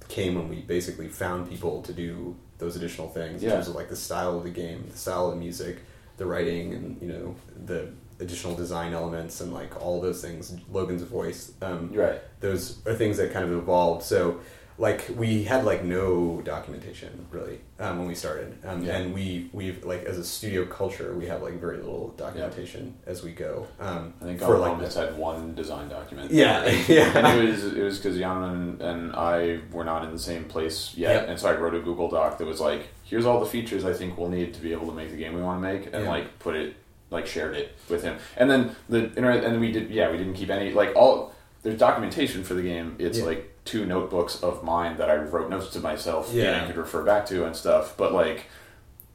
came 0.08 0.36
when 0.36 0.48
we 0.48 0.60
basically 0.60 1.08
found 1.08 1.48
people 1.50 1.82
to 1.82 1.92
do 1.92 2.36
those 2.58 2.76
additional 2.76 3.08
things 3.08 3.42
in 3.42 3.50
terms 3.50 3.68
of 3.68 3.74
like 3.74 3.88
the 3.88 3.96
style 3.96 4.36
of 4.38 4.44
the 4.44 4.50
game, 4.50 4.86
the 4.90 4.96
style 4.96 5.26
of 5.26 5.34
the 5.34 5.40
music, 5.40 5.78
the 6.16 6.26
writing, 6.26 6.72
and 6.74 7.00
you 7.02 7.08
know 7.08 7.34
the 7.66 7.88
additional 8.18 8.54
design 8.54 8.94
elements 8.94 9.40
and 9.42 9.52
like 9.52 9.80
all 9.82 10.00
those 10.00 10.22
things. 10.22 10.54
Logan's 10.72 11.02
voice, 11.02 11.52
um, 11.60 11.92
Right. 11.92 12.20
those 12.40 12.78
are 12.86 12.94
things 12.94 13.18
that 13.18 13.32
kind 13.32 13.44
of 13.44 13.52
evolved. 13.52 14.02
So 14.04 14.40
like 14.78 15.06
we 15.16 15.44
had 15.44 15.64
like 15.64 15.82
no 15.84 16.42
documentation 16.44 17.26
really 17.30 17.60
um, 17.78 17.98
when 17.98 18.08
we 18.08 18.14
started, 18.14 18.56
um, 18.64 18.82
Yeah. 18.84 18.96
and 18.98 19.14
we 19.14 19.48
we've 19.52 19.84
like 19.84 20.04
as 20.04 20.18
a 20.18 20.24
studio 20.24 20.66
culture 20.66 21.14
we 21.14 21.26
have 21.26 21.42
like 21.42 21.58
very 21.60 21.78
little 21.78 22.08
documentation 22.16 22.94
as 23.06 23.22
we 23.22 23.32
go. 23.32 23.66
Um, 23.80 24.12
I 24.20 24.24
think 24.24 24.42
our 24.42 24.58
like 24.58 24.78
like 24.78 24.92
had 24.92 25.16
one 25.16 25.54
design 25.54 25.88
document. 25.88 26.30
Yeah, 26.30 26.66
yeah. 26.88 27.16
And 27.16 27.38
it 27.42 27.50
was 27.50 27.64
it 27.64 27.82
was 27.82 27.98
because 27.98 28.18
Jan 28.18 28.42
and, 28.42 28.82
and 28.82 29.16
I 29.16 29.60
were 29.72 29.84
not 29.84 30.04
in 30.04 30.12
the 30.12 30.18
same 30.18 30.44
place 30.44 30.92
yet, 30.94 31.22
Yep. 31.22 31.28
and 31.30 31.38
so 31.40 31.48
I 31.48 31.54
wrote 31.56 31.74
a 31.74 31.80
Google 31.80 32.08
Doc 32.10 32.36
that 32.38 32.46
was 32.46 32.60
like, 32.60 32.88
here's 33.04 33.24
all 33.24 33.40
the 33.40 33.46
features 33.46 33.84
I 33.84 33.94
think 33.94 34.18
we'll 34.18 34.28
need 34.30 34.52
to 34.54 34.60
be 34.60 34.72
able 34.72 34.86
to 34.88 34.92
make 34.94 35.10
the 35.10 35.16
game 35.16 35.34
we 35.34 35.42
want 35.42 35.62
to 35.62 35.72
make, 35.72 35.86
and 35.92 36.04
Yeah. 36.04 36.10
like 36.10 36.38
put 36.38 36.54
it 36.54 36.74
like 37.10 37.26
shared 37.26 37.54
it 37.56 37.72
with 37.88 38.02
him, 38.02 38.18
and 38.36 38.50
then 38.50 38.76
the 38.88 39.04
internet, 39.04 39.44
and 39.44 39.60
we 39.60 39.72
did 39.72 39.90
yeah 39.90 40.10
we 40.10 40.18
didn't 40.18 40.34
keep 40.34 40.50
any 40.50 40.72
like 40.72 40.94
all 40.96 41.32
there's 41.62 41.78
documentation 41.78 42.44
for 42.44 42.54
the 42.54 42.62
game. 42.62 42.96
It's 42.98 43.18
Yeah. 43.18 43.24
like 43.24 43.52
two 43.66 43.84
notebooks 43.84 44.42
of 44.42 44.62
mine 44.62 44.96
that 44.96 45.10
I 45.10 45.16
wrote 45.16 45.50
notes 45.50 45.68
to 45.74 45.80
myself, 45.80 46.30
Yeah. 46.32 46.52
and 46.52 46.62
I 46.62 46.66
could 46.66 46.76
refer 46.76 47.02
back 47.04 47.26
to 47.26 47.44
and 47.46 47.54
stuff, 47.54 47.94
but 47.96 48.12
like. 48.12 48.46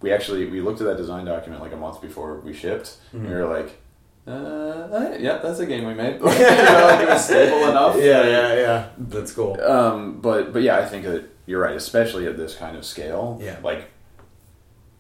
We 0.04 0.12
actually 0.12 0.48
we 0.50 0.62
looked 0.62 0.82
at 0.82 0.88
that 0.88 0.98
design 0.98 1.26
document 1.26 1.62
like 1.62 1.74
a 1.74 1.78
month 1.78 2.02
before 2.02 2.40
we 2.40 2.54
shipped. 2.54 2.98
and 3.14 3.22
Mm-hmm. 3.22 3.30
we 3.36 3.40
were 3.40 3.48
like, 3.58 3.70
uh, 4.28 5.16
yeah, 5.20 5.38
that's 5.38 5.60
a 5.60 5.66
game 5.68 5.86
we 5.86 5.94
made. 5.94 6.14
you 6.20 6.24
know, 6.24 6.88
like 6.90 7.02
it 7.02 7.08
was 7.08 7.24
stable 7.24 7.70
enough. 7.70 7.96
yeah, 7.98 8.24
yeah, 8.26 8.54
yeah. 8.56 8.88
That's 8.98 9.32
cool. 9.32 9.62
Um, 9.62 10.20
but 10.20 10.54
but 10.54 10.64
yeah, 10.64 10.80
I 10.80 10.86
think 10.88 11.06
that 11.06 11.26
you're 11.46 11.62
right, 11.62 11.76
especially 11.76 12.26
at 12.26 12.36
this 12.36 12.56
kind 12.56 12.76
of 12.76 12.84
scale. 12.84 13.38
Yeah. 13.44 13.58
Like 13.64 13.92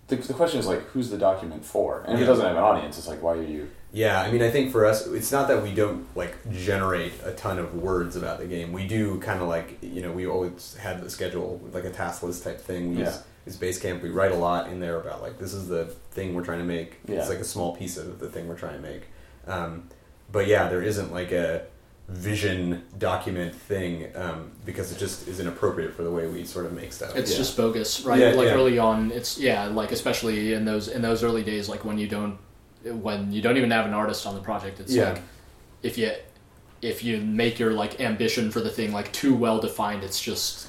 the, 0.09 0.17
the 0.17 0.33
question 0.35 0.59
is 0.59 0.67
like, 0.67 0.81
who's 0.89 1.09
the 1.09 1.17
document 1.17 1.65
for? 1.65 2.01
And 2.05 2.13
if 2.13 2.19
Yeah. 2.19 2.25
it 2.25 2.27
doesn't 2.27 2.45
have 2.45 2.55
an 2.55 2.61
audience, 2.61 2.99
it's 2.99 3.07
like, 3.07 3.23
why 3.23 3.33
are 3.33 3.43
you? 3.43 3.69
Yeah, 3.93 4.21
I 4.21 4.31
mean, 4.31 4.41
I 4.41 4.49
think 4.49 4.71
for 4.71 4.85
us, 4.85 5.05
it's 5.07 5.31
not 5.33 5.49
that 5.49 5.61
we 5.61 5.73
don't 5.73 6.05
like 6.15 6.35
generate 6.51 7.11
a 7.25 7.31
ton 7.33 7.59
of 7.59 7.75
words 7.75 8.15
about 8.15 8.39
the 8.39 8.45
game. 8.45 8.71
We 8.71 8.87
do 8.87 9.19
kind 9.19 9.41
of 9.41 9.47
like 9.49 9.77
you 9.81 10.01
know 10.01 10.11
we 10.11 10.25
always 10.27 10.75
had 10.75 11.01
the 11.01 11.09
schedule 11.09 11.59
like 11.73 11.83
a 11.83 11.89
task 11.89 12.23
list 12.23 12.43
type 12.43 12.61
thing. 12.61 12.91
We 12.95 13.01
Yeah. 13.01 13.07
use, 13.45 13.57
use 13.57 13.57
Basecamp. 13.57 14.01
We 14.01 14.09
write 14.09 14.31
a 14.31 14.35
lot 14.37 14.69
in 14.69 14.79
there 14.79 14.97
about 14.99 15.21
like 15.21 15.39
this 15.39 15.53
is 15.53 15.67
the 15.67 15.85
thing 16.11 16.33
we're 16.33 16.45
trying 16.45 16.59
to 16.59 16.65
make. 16.65 16.99
Yeah. 17.07 17.17
It's 17.19 17.29
like 17.29 17.39
a 17.39 17.43
small 17.43 17.75
piece 17.75 17.97
of 17.97 18.19
the 18.19 18.29
thing 18.29 18.47
we're 18.47 18.57
trying 18.57 18.81
to 18.81 18.87
make. 18.87 19.03
Um, 19.45 19.89
but 20.31 20.47
yeah, 20.47 20.69
there 20.69 20.81
isn't 20.81 21.11
like 21.11 21.33
a 21.33 21.63
vision 22.07 22.83
document 22.97 23.55
thing 23.55 24.07
um, 24.15 24.51
because 24.65 24.91
it 24.91 24.97
just 24.99 25.27
is 25.27 25.39
inappropriate 25.39 25.93
for 25.95 26.03
the 26.03 26.11
way 26.11 26.27
we 26.27 26.43
sort 26.43 26.65
of 26.65 26.73
make 26.73 26.91
stuff. 26.93 27.15
It's 27.15 27.31
Yeah. 27.31 27.37
just 27.37 27.57
bogus, 27.57 28.01
right? 28.05 28.19
Yeah, 28.19 28.31
like 28.31 28.47
yeah. 28.47 28.53
early 28.53 28.77
on, 28.79 29.11
it's 29.11 29.37
yeah, 29.37 29.65
like 29.67 29.91
especially 29.91 30.53
in 30.53 30.65
those 30.65 30.87
in 30.87 31.01
those 31.01 31.23
early 31.23 31.43
days, 31.43 31.67
like 31.69 31.83
when 31.85 31.97
you 31.97 32.07
don't 32.07 32.37
when 32.83 33.31
you 33.31 33.41
don't 33.41 33.57
even 33.57 33.71
have 33.71 33.85
an 33.85 33.93
artist 33.93 34.25
on 34.25 34.35
the 34.35 34.41
project. 34.41 34.79
It's 34.79 34.93
Yeah. 34.93 35.11
like 35.13 35.21
if 35.83 35.97
you 35.97 36.11
if 36.81 37.03
you 37.03 37.19
make 37.21 37.59
your 37.59 37.71
like 37.73 37.99
ambition 38.01 38.49
for 38.49 38.59
the 38.59 38.69
thing 38.69 38.91
like 38.91 39.11
too 39.13 39.35
well 39.35 39.59
defined, 39.59 40.03
it's 40.03 40.19
just 40.19 40.67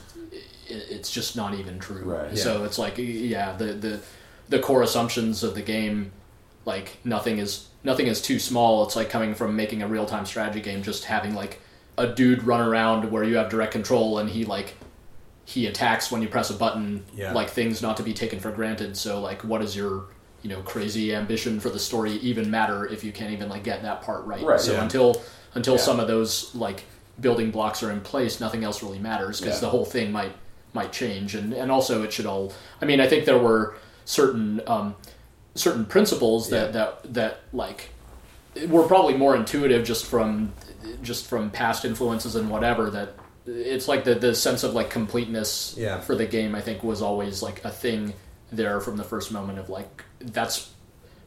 it's 0.69 1.11
just 1.11 1.37
not 1.37 1.55
even 1.55 1.79
true. 1.79 2.03
Right. 2.05 2.37
So 2.37 2.65
it's 2.65 2.79
like 2.79 2.95
yeah, 2.99 3.57
the 3.57 3.73
the 3.75 4.01
the 4.49 4.59
core 4.59 4.83
assumptions 4.83 5.43
of 5.43 5.55
the 5.55 5.63
game, 5.63 6.13
like 6.65 6.99
nothing 7.05 7.39
is 7.39 7.67
nothing 7.85 8.07
is 8.07 8.21
too 8.21 8.39
small. 8.39 8.85
It's 8.85 8.97
like 8.97 9.09
coming 9.11 9.35
from 9.35 9.57
making 9.57 9.83
a 9.83 9.89
real 9.89 10.07
time 10.07 10.27
strategy 10.27 10.61
game, 10.61 10.83
just 10.83 11.05
having 11.05 11.35
like 11.35 11.61
a 11.99 12.07
dude 12.07 12.43
run 12.45 12.61
around 12.61 13.11
where 13.11 13.25
you 13.25 13.37
have 13.37 13.51
direct 13.51 13.73
control 13.73 14.19
and 14.19 14.31
he 14.31 14.45
like 14.45 14.75
he 15.45 15.67
attacks 15.67 16.11
when 16.11 16.23
you 16.23 16.29
press 16.29 16.49
a 16.51 16.55
button 16.55 17.05
Yeah. 17.15 17.33
like 17.33 17.51
things 17.51 17.83
not 17.83 17.97
to 17.99 18.03
be 18.03 18.15
taken 18.15 18.39
for 18.39 18.51
granted 18.53 18.97
so 18.97 19.21
like 19.21 19.43
what 19.45 19.61
is 19.61 19.77
your 19.77 20.05
you 20.43 20.49
know 20.51 20.61
crazy 20.62 21.14
ambition 21.14 21.61
for 21.61 21.70
the 21.70 21.78
story 21.78 22.12
even 22.14 22.51
matter 22.51 22.86
if 22.86 23.05
you 23.05 23.12
can't 23.12 23.32
even 23.32 23.49
like 23.49 23.62
get 23.64 23.82
that 23.82 24.03
part 24.03 24.24
right, 24.26 24.43
Right, 24.43 24.61
so 24.61 24.72
yeah. 24.72 24.82
until 24.82 25.22
until 25.55 25.74
Yeah. 25.74 25.80
some 25.80 26.01
of 26.01 26.09
those 26.09 26.55
like 26.55 26.84
building 27.20 27.51
blocks 27.51 27.82
are 27.82 27.90
in 27.90 28.01
place 28.01 28.40
nothing 28.40 28.64
else 28.64 28.82
really 28.82 28.99
matters 28.99 29.40
because 29.40 29.57
Yeah. 29.57 29.61
the 29.61 29.70
whole 29.70 29.84
thing 29.84 30.11
might 30.12 30.32
might 30.74 30.93
change 30.93 31.34
and 31.34 31.53
and 31.53 31.70
also 31.70 32.03
it 32.03 32.12
should 32.12 32.26
all 32.26 32.53
i 32.80 32.84
mean 32.84 33.01
i 33.01 33.07
think 33.07 33.24
there 33.24 33.38
were 33.38 33.74
certain 34.05 34.61
um 34.66 34.95
certain 35.55 35.84
principles 35.84 36.49
that 36.51 36.66
Yeah. 36.66 36.72
that 36.72 37.14
that 37.14 37.40
like 37.53 37.90
were 38.68 38.82
probably 38.84 39.14
more 39.14 39.36
intuitive 39.36 39.84
just 39.84 40.07
from 40.07 40.53
just 41.03 41.26
from 41.26 41.51
past 41.51 41.84
influences 41.84 42.34
and 42.34 42.51
whatever 42.51 42.90
that 42.90 43.14
it's 43.47 43.86
like 43.88 44.05
the 44.05 44.14
the 44.14 44.34
sense 44.34 44.62
of 44.64 44.72
like 44.74 44.88
completeness 44.90 45.74
Yeah. 45.78 46.01
for 46.01 46.14
the 46.16 46.26
game 46.26 46.55
I 46.55 46.61
think 46.61 46.82
was 46.82 47.03
always 47.03 47.43
like 47.43 47.64
a 47.64 47.70
thing 47.70 48.14
there 48.53 48.81
from 48.81 48.97
the 48.97 49.05
first 49.05 49.33
moment 49.33 49.59
of 49.59 49.69
like 49.71 50.05
that's 50.21 50.71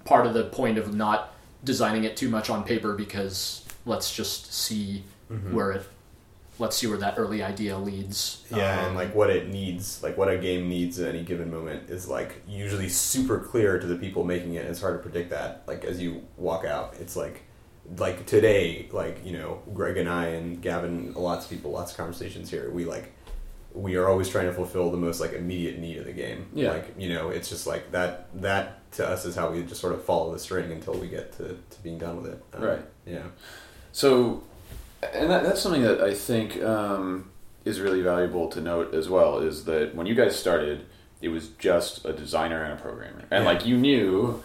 part 0.06 0.26
of 0.28 0.34
the 0.34 0.44
point 0.46 0.78
of 0.78 0.94
not 0.96 1.34
designing 1.64 2.04
it 2.04 2.16
too 2.16 2.30
much 2.30 2.50
on 2.50 2.64
paper 2.64 2.94
because 2.94 3.66
let's 3.86 4.16
just 4.16 4.54
see 4.54 5.04
Mm-hmm. 5.32 5.56
where 5.56 5.72
it 5.72 5.88
let's 6.60 6.78
see 6.78 6.86
where 6.86 7.00
that 7.00 7.16
early 7.18 7.42
idea 7.42 7.76
leads. 7.80 8.46
Yeah, 8.52 8.80
Um, 8.82 8.86
and 8.90 8.96
like 8.96 9.16
what 9.16 9.32
it 9.32 9.50
needs, 9.50 10.04
like 10.04 10.18
what 10.18 10.30
a 10.30 10.38
game 10.38 10.70
needs 10.70 11.00
at 11.00 11.10
any 11.16 11.24
given 11.24 11.50
moment 11.52 11.90
is 11.90 12.08
like 12.08 12.44
usually 12.48 12.88
super 12.90 13.40
clear 13.40 13.80
to 13.80 13.88
the 13.88 13.96
people 13.96 14.24
making 14.24 14.54
it. 14.54 14.66
It's 14.66 14.80
hard 14.80 14.98
to 14.98 15.02
predict 15.02 15.32
that. 15.32 15.64
Like 15.66 15.84
as 15.84 16.00
you 16.00 16.22
walk 16.38 16.64
out, 16.64 16.94
it's 17.00 17.16
like 17.16 17.42
like 17.98 18.28
today, 18.28 18.88
like 18.92 19.26
you 19.26 19.34
know, 19.36 19.64
Greg 19.74 19.98
and 19.98 20.08
I 20.08 20.28
and 20.28 20.62
Gavin, 20.62 21.14
lots 21.16 21.46
of 21.46 21.50
people, 21.50 21.72
lots 21.72 21.90
of 21.92 21.98
conversations 21.98 22.52
here. 22.52 22.70
We 22.70 22.86
like 22.86 23.12
we 23.76 23.96
are 23.98 24.08
always 24.08 24.30
trying 24.30 24.46
to 24.48 24.54
fulfill 24.54 24.90
the 24.90 24.98
most 24.98 25.20
like 25.20 25.34
immediate 25.34 25.78
need 25.80 25.98
of 25.98 26.06
the 26.06 26.14
game. 26.14 26.48
Yeah. 26.54 26.72
Like 26.72 26.96
you 26.98 27.10
know, 27.14 27.30
it's 27.30 27.50
just 27.50 27.68
like 27.68 27.92
that. 27.92 28.28
That 28.42 28.92
to 28.94 29.08
us 29.08 29.26
is 29.26 29.36
how 29.36 29.52
we 29.52 29.62
just 29.64 29.82
sort 29.82 29.94
of 29.94 30.04
follow 30.04 30.32
the 30.32 30.40
string 30.40 30.72
until 30.72 30.94
we 30.94 31.08
get 31.08 31.34
to, 31.34 31.58
to 31.70 31.82
being 31.84 31.98
done 31.98 32.22
with 32.22 32.32
it. 32.34 32.44
Um, 32.54 32.64
Right. 32.64 32.82
Yeah. 33.06 33.24
So, 33.92 34.44
and 35.14 35.30
that, 35.30 35.44
that's 35.44 35.62
something 35.62 35.82
that 35.82 36.00
I 36.02 36.14
think 36.14 36.62
um, 36.64 37.30
is 37.66 37.80
really 37.82 38.02
valuable 38.02 38.48
to 38.50 38.62
note 38.62 38.94
as 38.94 39.10
well 39.10 39.40
is 39.40 39.66
that 39.66 39.94
when 39.96 40.06
you 40.08 40.16
guys 40.16 40.38
started, 40.40 40.86
it 41.22 41.28
was 41.30 41.50
just 41.60 42.06
a 42.06 42.14
designer 42.14 42.64
and 42.64 42.74
a 42.74 42.82
programmer, 42.82 43.24
and 43.32 43.44
Yeah. 43.44 43.52
like 43.52 43.66
you 43.66 43.76
knew 43.78 44.42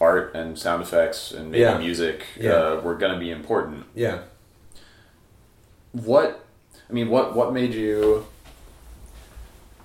art 0.00 0.32
and 0.36 0.56
sound 0.56 0.80
effects 0.82 1.32
and 1.32 1.50
making 1.50 1.62
Yeah. 1.66 1.78
music 1.78 2.24
Yeah. 2.38 2.52
uh, 2.52 2.80
were 2.82 2.94
going 2.94 3.12
to 3.12 3.18
be 3.18 3.30
important. 3.32 3.84
Yeah. 3.96 4.20
What, 5.92 6.44
I 6.88 6.92
mean, 6.92 7.08
what 7.08 7.34
what 7.34 7.52
made 7.52 7.74
you? 7.74 8.26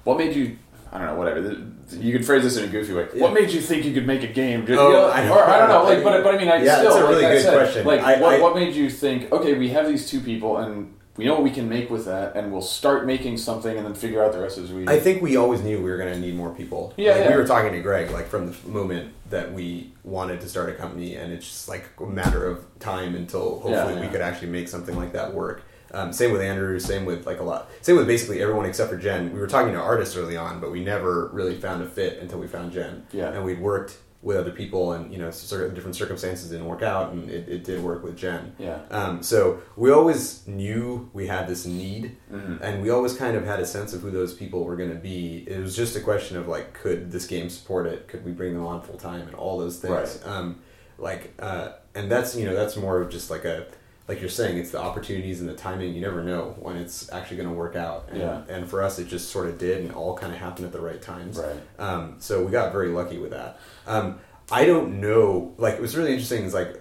What 0.03 0.17
made 0.17 0.35
you? 0.35 0.57
I 0.91 0.97
don't 0.99 1.07
know. 1.07 1.15
Whatever. 1.15 1.57
You 1.91 2.11
could 2.13 2.25
phrase 2.25 2.43
this 2.43 2.57
in 2.57 2.65
a 2.65 2.67
goofy 2.67 2.93
way. 2.93 3.07
Yeah. 3.15 3.23
What 3.23 3.33
made 3.33 3.49
you 3.51 3.61
think 3.61 3.83
you 3.85 3.93
could 3.93 4.05
make 4.05 4.23
a 4.23 4.27
game? 4.27 4.65
Just, 4.65 4.79
Oh, 4.79 4.87
you 4.89 4.93
know, 4.93 5.05
I- 5.07 5.29
or 5.29 5.43
I 5.43 5.59
don't 5.59 5.69
know. 5.69 5.83
Like, 5.85 6.03
but 6.03 6.23
but 6.23 6.35
I 6.35 6.37
mean, 6.37 6.49
I 6.49 6.63
Yeah, 6.63 6.77
still. 6.77 6.91
it's 6.91 6.95
a 6.97 7.07
really 7.07 7.21
that 7.21 7.31
good 7.33 7.41
said, 7.41 7.57
question. 7.57 7.85
Like, 7.85 8.01
I- 8.01 8.19
what 8.21 8.33
I- 8.35 8.41
what 8.41 8.55
made 8.55 8.75
you 8.75 8.89
think? 8.89 9.31
Okay, 9.31 9.53
we 9.57 9.69
have 9.69 9.87
these 9.87 10.07
two 10.09 10.19
people, 10.19 10.57
and 10.57 10.93
we 11.17 11.25
know 11.25 11.33
what 11.33 11.43
we 11.43 11.49
can 11.51 11.67
make 11.67 11.89
with 11.89 12.05
that, 12.05 12.35
and 12.35 12.51
we'll 12.51 12.61
start 12.61 13.05
making 13.07 13.37
something, 13.37 13.75
and 13.75 13.85
then 13.85 13.93
figure 13.95 14.23
out 14.23 14.33
the 14.33 14.39
rest 14.39 14.57
as 14.59 14.71
we. 14.71 14.87
I 14.87 14.99
think 14.99 15.21
we 15.23 15.35
always 15.35 15.61
knew 15.61 15.77
we 15.81 15.89
were 15.89 15.97
going 15.97 16.13
to 16.13 16.19
need 16.19 16.35
more 16.35 16.51
people. 16.51 16.93
Yeah, 16.97 17.13
Like, 17.13 17.21
yeah. 17.21 17.29
We 17.31 17.37
were 17.37 17.47
talking 17.47 17.71
to 17.71 17.79
Greg 17.81 18.11
like 18.11 18.27
from 18.27 18.47
the 18.47 18.55
moment 18.67 19.13
that 19.31 19.51
we 19.51 19.93
wanted 20.03 20.41
to 20.41 20.49
start 20.49 20.69
a 20.69 20.73
company, 20.73 21.15
and 21.15 21.33
it's 21.33 21.45
just 21.47 21.67
like 21.69 21.85
a 21.99 22.05
matter 22.05 22.45
of 22.45 22.59
time 22.79 23.15
until 23.15 23.59
hopefully 23.61 23.95
Yeah, 23.95 24.01
we 24.01 24.07
could 24.07 24.21
actually 24.21 24.49
make 24.49 24.67
something 24.67 24.95
like 24.95 25.13
that 25.13 25.33
work. 25.33 25.63
Um, 25.93 26.11
same 26.11 26.31
with 26.31 26.41
Andrew. 26.41 26.79
Same 26.79 27.05
with 27.05 27.25
like 27.25 27.39
a 27.39 27.43
lot. 27.43 27.69
Same 27.81 27.97
with 27.97 28.07
basically 28.07 28.41
everyone 28.41 28.65
except 28.65 28.89
for 28.89 28.97
Jen. 28.97 29.31
We 29.33 29.39
were 29.39 29.47
talking 29.47 29.73
to 29.73 29.79
artists 29.79 30.15
early 30.17 30.35
on, 30.37 30.59
but 30.59 30.71
we 30.71 30.83
never 30.83 31.29
really 31.33 31.55
found 31.55 31.83
a 31.83 31.87
fit 31.87 32.19
until 32.19 32.39
we 32.39 32.47
found 32.47 32.71
Jen. 32.71 33.05
Yeah. 33.11 33.29
And 33.29 33.43
we'd 33.45 33.59
worked 33.59 33.97
with 34.23 34.37
other 34.37 34.51
people, 34.51 34.93
and 34.93 35.11
you 35.11 35.19
know, 35.19 35.29
sort 35.31 35.63
of 35.65 35.75
different 35.75 35.97
circumstances 35.97 36.49
didn't 36.49 36.65
work 36.65 36.81
out, 36.81 37.11
and 37.11 37.29
it, 37.29 37.49
it 37.49 37.63
did 37.65 37.83
work 37.83 38.03
with 38.05 38.15
Jen. 38.15 38.55
Yeah. 38.57 38.79
Um, 38.89 39.21
so 39.21 39.61
we 39.75 39.91
always 39.91 40.47
knew 40.47 41.09
we 41.11 41.27
had 41.27 41.45
this 41.45 41.65
need, 41.65 42.15
Mhm. 42.31 42.61
and 42.61 42.81
we 42.81 42.89
always 42.89 43.13
kind 43.17 43.35
of 43.35 43.45
had 43.45 43.59
a 43.59 43.65
sense 43.65 43.93
of 43.93 44.01
who 44.01 44.11
those 44.11 44.33
people 44.33 44.63
were 44.63 44.77
going 44.77 44.91
to 44.91 44.95
be. 44.95 45.43
It 45.45 45.59
was 45.59 45.75
just 45.75 45.97
a 45.97 45.99
question 45.99 46.37
of 46.37 46.47
like, 46.47 46.73
could 46.73 47.11
this 47.11 47.25
game 47.27 47.49
support 47.49 47.85
it? 47.85 48.07
Could 48.07 48.23
we 48.23 48.31
bring 48.31 48.53
them 48.53 48.65
on 48.65 48.81
full 48.81 48.97
time 48.97 49.27
and 49.27 49.35
all 49.35 49.59
those 49.59 49.79
things? 49.79 49.93
Right. 50.25 50.27
Um, 50.33 50.59
like, 50.97 51.33
uh, 51.39 51.73
and 51.93 52.09
that's 52.09 52.33
you 52.33 52.45
know 52.45 52.55
that's 52.55 52.77
more 52.77 53.01
of 53.01 53.09
just 53.09 53.29
like 53.29 53.43
a 53.43 53.65
like 54.07 54.19
you're 54.19 54.29
saying, 54.29 54.57
it's 54.57 54.71
the 54.71 54.79
opportunities 54.81 55.39
and 55.39 55.47
the 55.49 55.53
timing. 55.53 55.93
You 55.93 56.01
never 56.01 56.23
know 56.23 56.55
when 56.59 56.75
it's 56.75 57.11
actually 57.11 57.37
going 57.37 57.49
to 57.49 57.55
work 57.55 57.75
out. 57.75 58.07
And, 58.11 58.19
Yeah. 58.19 58.41
and 58.49 58.69
for 58.69 58.83
us, 58.83 58.99
it 58.99 59.07
just 59.07 59.29
sort 59.29 59.47
of 59.47 59.57
did, 59.57 59.77
and 59.83 59.93
all 59.93 60.17
kind 60.17 60.33
of 60.33 60.39
happened 60.39 60.65
at 60.65 60.73
the 60.73 60.81
right 60.81 61.01
times. 61.01 61.37
Right. 61.37 61.55
Um, 61.79 62.15
so 62.19 62.43
we 62.43 62.51
got 62.51 62.71
very 62.73 62.89
lucky 62.89 63.17
with 63.17 63.31
that. 63.31 63.59
Um, 63.87 64.19
I 64.51 64.65
don't 64.65 64.99
know. 64.99 65.53
Like 65.57 65.75
it 65.75 65.81
was 65.81 65.95
really 65.95 66.11
interesting. 66.11 66.43
Is 66.43 66.53
like 66.53 66.75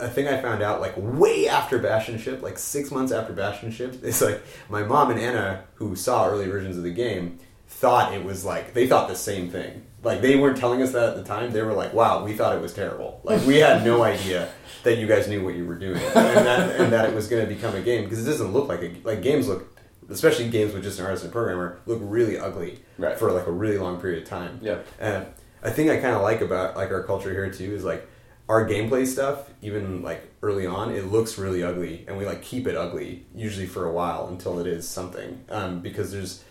a 0.00 0.08
thing 0.08 0.28
I 0.28 0.40
found 0.42 0.62
out 0.62 0.82
like 0.82 0.92
way 0.98 1.48
after 1.48 1.78
Bastion 1.78 2.18
shipped, 2.18 2.42
like 2.42 2.58
six 2.58 2.90
months 2.90 3.10
after 3.10 3.32
Bastion 3.32 3.70
shipped. 3.70 4.04
It's 4.04 4.20
like 4.20 4.42
my 4.68 4.82
mom 4.82 5.10
and 5.10 5.18
Anna, 5.18 5.64
who 5.76 5.96
saw 5.96 6.28
early 6.28 6.46
versions 6.46 6.76
of 6.76 6.82
the 6.82 6.92
game, 6.92 7.38
thought 7.68 8.12
it 8.12 8.22
was 8.22 8.44
like 8.44 8.74
they 8.74 8.86
thought 8.86 9.08
the 9.08 9.16
same 9.16 9.48
thing. 9.50 9.82
Like 10.02 10.20
they 10.20 10.36
weren't 10.36 10.58
telling 10.58 10.82
us 10.82 10.92
that 10.92 11.08
at 11.08 11.16
the 11.16 11.24
time. 11.24 11.52
They 11.52 11.62
were 11.62 11.72
like, 11.72 11.94
"Wow, 11.94 12.22
we 12.22 12.34
thought 12.34 12.54
it 12.54 12.60
was 12.60 12.74
terrible. 12.74 13.20
Like 13.24 13.44
we 13.46 13.56
had 13.56 13.82
no 13.82 14.04
idea 14.14 14.50
that 14.86 14.96
you 14.98 15.06
guys 15.06 15.28
knew 15.28 15.44
what 15.44 15.54
you 15.54 15.66
were 15.66 15.74
doing, 15.74 15.98
and 16.00 16.46
that, 16.46 16.80
and 16.80 16.92
that 16.92 17.04
it 17.08 17.14
was 17.14 17.28
going 17.28 17.46
to 17.46 17.54
become 17.54 17.74
a 17.74 17.80
game 17.82 18.04
because 18.04 18.26
it 18.26 18.30
doesn't 18.30 18.52
look 18.52 18.68
like 18.68 18.82
a 18.82 18.92
like 19.04 19.22
games 19.22 19.46
look." 19.48 19.72
Especially 20.08 20.48
games 20.48 20.72
with 20.72 20.84
just 20.84 21.00
an 21.00 21.04
artist 21.04 21.24
and 21.24 21.32
programmer 21.32 21.80
look 21.84 21.98
really 22.00 22.38
ugly 22.38 22.78
Right. 22.96 23.18
for 23.18 23.32
like 23.32 23.48
a 23.48 23.50
really 23.50 23.76
long 23.76 24.00
period 24.00 24.22
of 24.22 24.28
time. 24.28 24.60
Yeah. 24.62 24.78
And 25.00 25.26
a 25.64 25.70
thing 25.72 25.90
I 25.90 25.96
kind 25.96 26.14
of 26.14 26.22
like 26.22 26.40
about 26.42 26.76
like 26.76 26.92
our 26.92 27.02
culture 27.02 27.32
here 27.32 27.50
too 27.50 27.74
is 27.74 27.82
like 27.82 28.08
our 28.48 28.64
gameplay 28.68 29.04
stuff. 29.04 29.50
Even 29.62 30.02
like 30.02 30.22
early 30.42 30.64
on, 30.64 30.92
it 30.92 31.10
looks 31.10 31.38
really 31.38 31.64
ugly, 31.64 32.04
and 32.06 32.16
we 32.16 32.24
like 32.24 32.40
keep 32.40 32.68
it 32.68 32.76
ugly 32.76 33.26
usually 33.34 33.66
for 33.66 33.84
a 33.84 33.92
while 33.92 34.28
until 34.28 34.60
it 34.60 34.68
is 34.68 34.88
something. 34.88 35.44
Um, 35.50 35.80
because 35.80 36.12
there's 36.12 36.44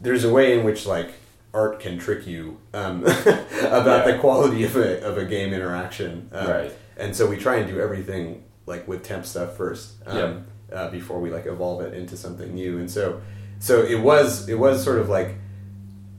there's 0.00 0.22
a 0.22 0.32
way 0.32 0.56
in 0.56 0.64
which 0.64 0.86
like 0.86 1.10
art 1.52 1.80
can 1.80 1.98
trick 1.98 2.28
you 2.28 2.58
um, 2.72 3.02
about 3.04 4.06
Yeah. 4.06 4.12
the 4.12 4.18
quality 4.20 4.62
of 4.62 4.76
a 4.76 5.02
of 5.04 5.18
a 5.18 5.24
game 5.24 5.52
interaction. 5.52 6.28
Um, 6.32 6.46
Right. 6.48 6.72
And 7.00 7.16
so 7.16 7.26
we 7.26 7.36
try 7.36 7.56
and 7.56 7.66
do 7.68 7.80
everything 7.80 8.44
like 8.66 8.86
with 8.86 9.02
temp 9.02 9.24
stuff 9.26 9.56
first. 9.56 9.94
Um, 10.06 10.44
uh, 10.72 10.88
before 10.90 11.18
we 11.20 11.30
like 11.30 11.46
evolve 11.46 11.80
it 11.82 11.94
into 11.94 12.16
something 12.16 12.54
new, 12.54 12.78
and 12.78 12.88
so 12.90 13.20
so 13.58 13.82
it 13.82 14.00
was 14.00 14.48
it 14.48 14.58
was 14.58 14.84
sort 14.84 14.98
of 14.98 15.08
like 15.08 15.34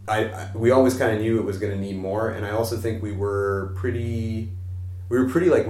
I, 0.07 0.25
I 0.25 0.49
we 0.55 0.71
always 0.71 0.95
kind 0.97 1.15
of 1.15 1.21
knew 1.21 1.39
it 1.39 1.45
was 1.45 1.57
going 1.57 1.71
to 1.71 1.79
need 1.79 1.95
more, 1.97 2.29
and 2.31 2.45
I 2.45 2.51
also 2.51 2.75
think 2.77 3.01
we 3.01 3.13
were 3.13 3.73
pretty 3.77 4.49
we 5.07 5.17
were 5.19 5.29
pretty 5.29 5.49
like 5.49 5.67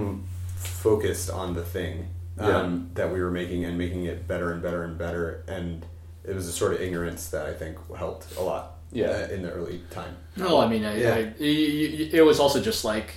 focused 0.56 1.30
on 1.30 1.54
the 1.54 1.62
thing 1.62 2.08
um, 2.38 2.90
that 2.94 3.12
we 3.12 3.20
were 3.20 3.30
making 3.30 3.64
and 3.64 3.78
making 3.78 4.04
it 4.06 4.26
better 4.26 4.50
and 4.52 4.60
better 4.62 4.82
and 4.82 4.98
better, 4.98 5.44
and 5.46 5.86
it 6.24 6.34
was 6.34 6.48
a 6.48 6.52
sort 6.52 6.72
of 6.74 6.80
ignorance 6.80 7.28
that 7.30 7.46
I 7.46 7.52
think 7.52 7.76
helped 7.96 8.36
a 8.36 8.42
lot. 8.42 8.78
Yeah. 8.94 9.06
uh, 9.08 9.34
in 9.34 9.40
the 9.42 9.50
early 9.50 9.80
time. 9.90 10.14
No, 10.36 10.58
I 10.60 10.68
mean, 10.68 10.84
I, 10.84 10.96
Yeah. 10.98 11.14
I, 11.14 11.22
y- 11.22 11.32
y- 11.40 12.10
it 12.12 12.24
was 12.26 12.38
also 12.38 12.60
just 12.60 12.84
like, 12.84 13.14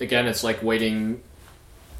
again, 0.00 0.26
it's 0.26 0.44
like 0.44 0.62
waiting. 0.62 1.22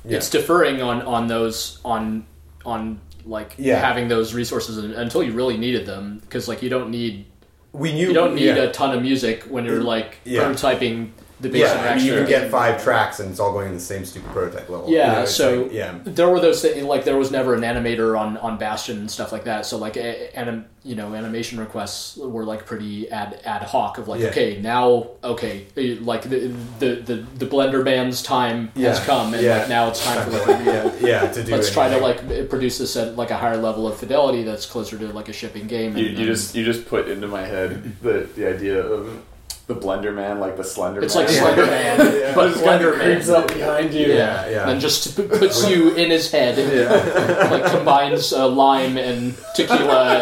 Yeah. 0.04 0.18
It's 0.18 0.30
deferring 0.30 0.82
on 0.82 1.02
on 1.02 1.28
those 1.28 1.78
on 1.84 2.26
on 2.64 3.00
like 3.26 3.54
Yeah. 3.56 3.80
having 3.80 4.08
those 4.08 4.34
resources 4.34 4.76
until 4.78 5.22
you 5.22 5.32
really 5.32 5.56
needed 5.56 5.86
them 5.86 6.18
because 6.20 6.46
like 6.48 6.62
you 6.62 6.68
don't 6.68 6.90
need 6.90 7.24
We 7.72 7.92
knew 7.92 8.08
you 8.08 8.12
don't 8.12 8.34
need 8.34 8.56
yeah. 8.56 8.56
a 8.56 8.72
ton 8.72 8.96
of 8.96 9.02
music 9.02 9.44
when 9.44 9.64
you're 9.64 9.78
mm-hmm. 9.78 9.86
like 9.86 10.18
Yeah. 10.24 10.42
prototyping 10.42 11.10
the 11.44 11.50
basic 11.50 11.76
yeah. 11.76 11.90
I 11.92 11.96
mean, 11.96 12.06
you 12.06 12.14
can 12.14 12.26
get 12.26 12.50
five 12.50 12.82
tracks 12.82 13.20
and 13.20 13.30
it's 13.30 13.38
all 13.38 13.52
going 13.52 13.68
in 13.68 13.74
the 13.74 13.80
same 13.80 14.04
stupid 14.04 14.30
prototype 14.32 14.68
level. 14.68 14.90
Yeah, 14.90 15.12
You 15.12 15.18
know, 15.20 15.24
so 15.26 15.62
like- 15.62 15.72
yeah, 15.72 15.98
there 16.04 16.28
were 16.28 16.40
those 16.40 16.60
things 16.62 16.82
like 16.84 17.04
there 17.04 17.16
was 17.16 17.30
never 17.30 17.54
an 17.54 17.60
animator 17.60 18.18
on 18.18 18.36
on 18.38 18.58
Bastion 18.58 18.98
and 18.98 19.10
stuff 19.10 19.30
like 19.30 19.44
that. 19.44 19.66
So 19.66 19.76
like 19.78 19.96
a, 19.96 20.36
anim, 20.36 20.64
you 20.82 20.94
know 20.96 21.14
animation 21.14 21.58
requests 21.60 22.16
were 22.16 22.44
like 22.44 22.66
pretty 22.66 23.10
ad 23.10 23.40
ad 23.44 23.62
hoc 23.62 23.98
of 23.98 24.08
like 24.08 24.20
Yeah. 24.20 24.28
okay 24.28 24.60
now 24.60 25.08
okay 25.22 25.66
eh, 25.76 25.96
like 26.00 26.22
the 26.22 26.48
the 26.78 26.94
the, 26.96 27.14
the 27.38 27.46
Blender 27.46 27.82
Man's 27.84 28.22
time 28.22 28.68
has 28.76 29.00
come 29.00 29.32
and 29.34 29.42
Yeah. 29.42 29.58
like 29.58 29.68
now 29.68 29.88
it's 29.88 30.04
time 30.04 30.30
for 30.30 30.38
Time 30.38 30.48
like 30.66 30.66
yeah, 30.74 30.92
yeah, 31.00 31.32
to 31.32 31.42
do. 31.44 31.52
let's 31.52 31.70
try 31.70 31.88
to 31.88 31.98
like 31.98 32.48
produce 32.50 32.78
this 32.78 32.96
at 32.96 33.16
like 33.16 33.30
a 33.30 33.36
higher 33.36 33.56
level 33.56 33.86
of 33.88 33.96
fidelity 33.98 34.42
that's 34.42 34.66
closer 34.66 34.98
to 34.98 35.06
like 35.12 35.28
a 35.28 35.32
shipping 35.32 35.66
game. 35.66 35.96
You, 35.96 36.06
and, 36.08 36.18
you 36.18 36.24
um, 36.24 36.30
just 36.32 36.54
you 36.54 36.64
just 36.64 36.86
put 36.86 37.08
into 37.08 37.28
my 37.28 37.42
head 37.46 37.96
the 38.02 38.28
the 38.36 38.48
idea 38.48 38.78
of 38.80 39.22
the 39.66 39.74
Blender 39.74 40.14
Man, 40.14 40.40
like 40.40 40.56
the 40.56 40.64
Slender. 40.64 41.02
it's 41.02 41.14
Man. 41.14 41.24
like 41.24 41.34
Yeah. 41.34 41.40
Slender 41.42 41.66
Man, 41.66 41.98
Yeah. 42.20 42.34
but 42.34 42.48
Just 42.52 42.64
kinda 42.64 42.84
Blender 42.84 43.00
creeps 43.00 43.26
Man. 43.28 43.36
up 43.36 43.48
behind 43.48 43.94
you. 43.94 44.06
Yeah, 44.08 44.48
yeah. 44.48 44.68
And 44.70 44.80
just 44.80 45.16
p- 45.16 45.22
puts 45.26 45.68
you 45.68 45.94
in 45.94 46.10
his 46.10 46.30
head, 46.30 46.58
Yeah. 46.58 47.48
like 47.50 47.70
combines 47.72 48.32
uh, 48.32 48.46
lime 48.48 48.96
and 48.98 49.34
tequila 49.54 50.18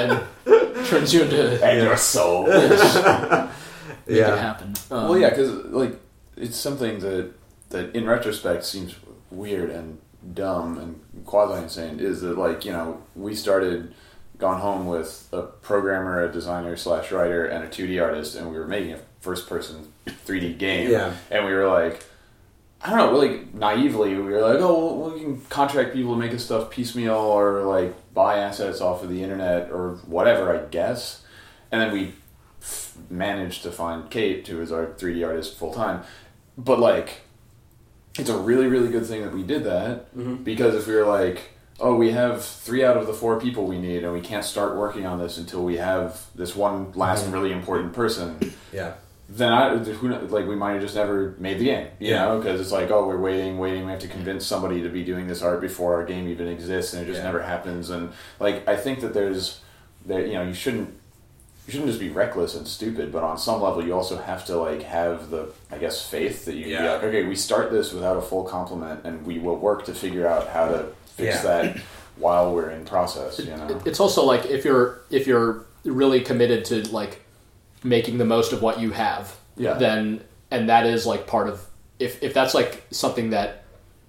and 0.46 0.86
turns 0.86 1.12
you 1.12 1.22
into 1.22 1.64
and 1.64 1.82
your 1.82 1.96
soul. 1.96 2.46
make 2.46 2.70
yeah. 4.06 4.34
it 4.34 4.38
happen. 4.38 4.74
Um, 4.90 5.08
well, 5.08 5.18
yeah, 5.18 5.30
because 5.30 5.50
like 5.66 5.98
it's 6.36 6.56
something 6.56 6.98
that 7.00 7.32
that 7.70 7.94
in 7.96 8.06
retrospect 8.06 8.64
seems 8.64 8.94
weird 9.30 9.70
and 9.70 9.98
dumb 10.34 10.78
and 10.78 11.00
quasi 11.26 11.62
insane. 11.62 11.98
Is 12.00 12.20
that 12.22 12.38
like 12.38 12.64
you 12.64 12.72
know 12.72 13.02
we 13.16 13.34
started 13.34 13.94
gone 14.42 14.60
home 14.60 14.86
with 14.86 15.28
a 15.32 15.42
programmer, 15.42 16.22
a 16.24 16.30
designer 16.30 16.76
slash 16.76 17.10
writer, 17.12 17.46
and 17.46 17.64
a 17.64 17.68
two 17.68 17.86
D 17.86 17.98
artist, 18.00 18.34
and 18.36 18.50
we 18.50 18.58
were 18.58 18.66
making 18.66 18.92
a 18.92 18.98
first 19.20 19.48
person 19.48 19.90
three 20.26 20.40
D 20.40 20.52
game. 20.52 20.90
Yeah. 20.90 21.14
and 21.30 21.46
we 21.46 21.52
were 21.52 21.66
like. 21.68 22.04
I 22.84 22.90
don't 22.90 22.98
know, 22.98 23.12
really 23.12 23.46
naively, 23.54 24.12
we 24.16 24.22
were 24.22 24.40
like, 24.40 24.58
oh, 24.58 24.96
well, 24.96 25.14
we 25.14 25.20
can 25.20 25.40
contract 25.42 25.94
people 25.94 26.14
to 26.14 26.18
make 26.18 26.32
this 26.32 26.44
stuff 26.44 26.68
piecemeal 26.68 27.14
or 27.14 27.62
like 27.62 27.94
buy 28.12 28.38
assets 28.38 28.80
off 28.80 29.04
of 29.04 29.08
the 29.08 29.22
internet 29.22 29.70
or 29.70 30.00
whatever, 30.04 30.52
I 30.52 30.64
guess. 30.68 31.22
And 31.70 31.80
then 31.80 31.92
we 31.92 32.14
f- 32.60 32.96
managed 33.08 33.62
to 33.62 33.70
find 33.70 34.10
Kate, 34.10 34.44
who 34.48 34.60
is 34.60 34.72
our 34.72 34.86
3D 34.86 35.24
artist 35.24 35.56
full 35.56 35.72
time. 35.72 36.02
But 36.58 36.80
like, 36.80 37.20
it's 38.18 38.28
a 38.30 38.36
really, 38.36 38.66
really 38.66 38.88
good 38.88 39.06
thing 39.06 39.22
that 39.22 39.32
we 39.32 39.44
did 39.44 39.62
that 39.62 40.12
Mhm. 40.16 40.42
because 40.42 40.74
if 40.74 40.88
we 40.88 40.96
were 40.96 41.06
like, 41.06 41.51
oh, 41.82 41.94
we 41.96 42.12
have 42.12 42.44
three 42.44 42.84
out 42.84 42.96
of 42.96 43.06
the 43.08 43.12
four 43.12 43.40
people 43.40 43.64
we 43.66 43.78
need 43.78 44.04
and 44.04 44.12
we 44.12 44.20
can't 44.20 44.44
start 44.44 44.76
working 44.76 45.04
on 45.04 45.18
this 45.18 45.36
until 45.36 45.62
we 45.64 45.76
have 45.76 46.22
this 46.34 46.54
one 46.54 46.92
last 46.94 47.26
Mhm. 47.26 47.32
really 47.32 47.52
important 47.52 47.92
person, 47.92 48.38
yeah. 48.72 48.92
then 49.28 49.52
I 49.52 49.76
who 49.78 50.08
like 50.28 50.46
we 50.46 50.54
might 50.56 50.72
have 50.74 50.82
just 50.82 50.94
never 50.94 51.34
made 51.38 51.58
the 51.58 51.64
game, 51.64 51.86
you 51.98 52.10
Yeah. 52.10 52.24
know, 52.26 52.38
because 52.38 52.60
it's 52.60 52.70
like 52.72 52.90
oh 52.90 53.06
we're 53.08 53.16
waiting, 53.18 53.58
waiting, 53.58 53.84
we 53.84 53.90
have 53.90 54.00
to 54.00 54.08
convince 54.08 54.46
somebody 54.46 54.82
to 54.82 54.88
be 54.88 55.02
doing 55.02 55.26
this 55.26 55.42
art 55.42 55.60
before 55.60 55.94
our 55.96 56.04
game 56.04 56.28
even 56.28 56.48
exists, 56.48 56.92
and 56.92 57.02
it 57.02 57.06
just 57.06 57.18
Yeah. 57.18 57.24
never 57.24 57.42
happens. 57.42 57.90
And 57.90 58.10
like 58.38 58.66
I 58.68 58.76
think 58.76 59.00
that 59.00 59.12
there's 59.14 59.58
that 60.06 60.26
you 60.28 60.34
know 60.34 60.42
you 60.44 60.54
shouldn't 60.54 60.90
you 61.66 61.70
shouldn't 61.72 61.88
just 61.90 62.00
be 62.00 62.10
reckless 62.10 62.56
and 62.56 62.66
stupid, 62.66 63.12
but 63.12 63.22
on 63.22 63.38
some 63.38 63.62
level 63.62 63.84
you 63.84 63.94
also 63.94 64.16
have 64.18 64.44
to 64.46 64.56
like 64.56 64.82
have 64.82 65.30
the 65.30 65.46
I 65.70 65.78
guess 65.78 66.02
faith 66.04 66.44
that 66.44 66.54
you 66.54 66.64
can 66.64 66.82
be 66.82 66.88
like 66.88 67.02
okay 67.04 67.24
we 67.24 67.34
start 67.36 67.70
this 67.70 67.92
without 67.92 68.16
a 68.16 68.22
full 68.22 68.44
complement, 68.44 69.00
and 69.04 69.24
we 69.26 69.38
will 69.38 69.56
work 69.56 69.84
to 69.86 69.94
figure 69.94 70.26
out 70.26 70.48
how 70.48 70.66
to 70.68 70.86
fix 71.16 71.36
Yeah. 71.36 71.42
that 71.42 71.76
while 72.16 72.54
we're 72.54 72.70
in 72.70 72.84
process, 72.84 73.38
you 73.38 73.46
know. 73.46 73.80
It's 73.84 74.00
also 74.00 74.24
like 74.24 74.46
if 74.46 74.64
you're 74.64 75.00
if 75.10 75.26
you're 75.26 75.64
really 75.84 76.20
committed 76.20 76.64
to 76.66 76.86
like 76.90 77.20
making 77.84 78.18
the 78.18 78.24
most 78.24 78.52
of 78.52 78.62
what 78.62 78.80
you 78.80 78.90
have, 78.92 79.34
Yeah. 79.56 79.74
then 79.74 80.22
and 80.50 80.68
that 80.68 80.86
is 80.86 81.06
like 81.06 81.26
part 81.26 81.48
of 81.48 81.60
if 81.98 82.22
if 82.22 82.34
that's 82.34 82.54
like 82.54 82.82
something 82.90 83.30
that 83.30 83.64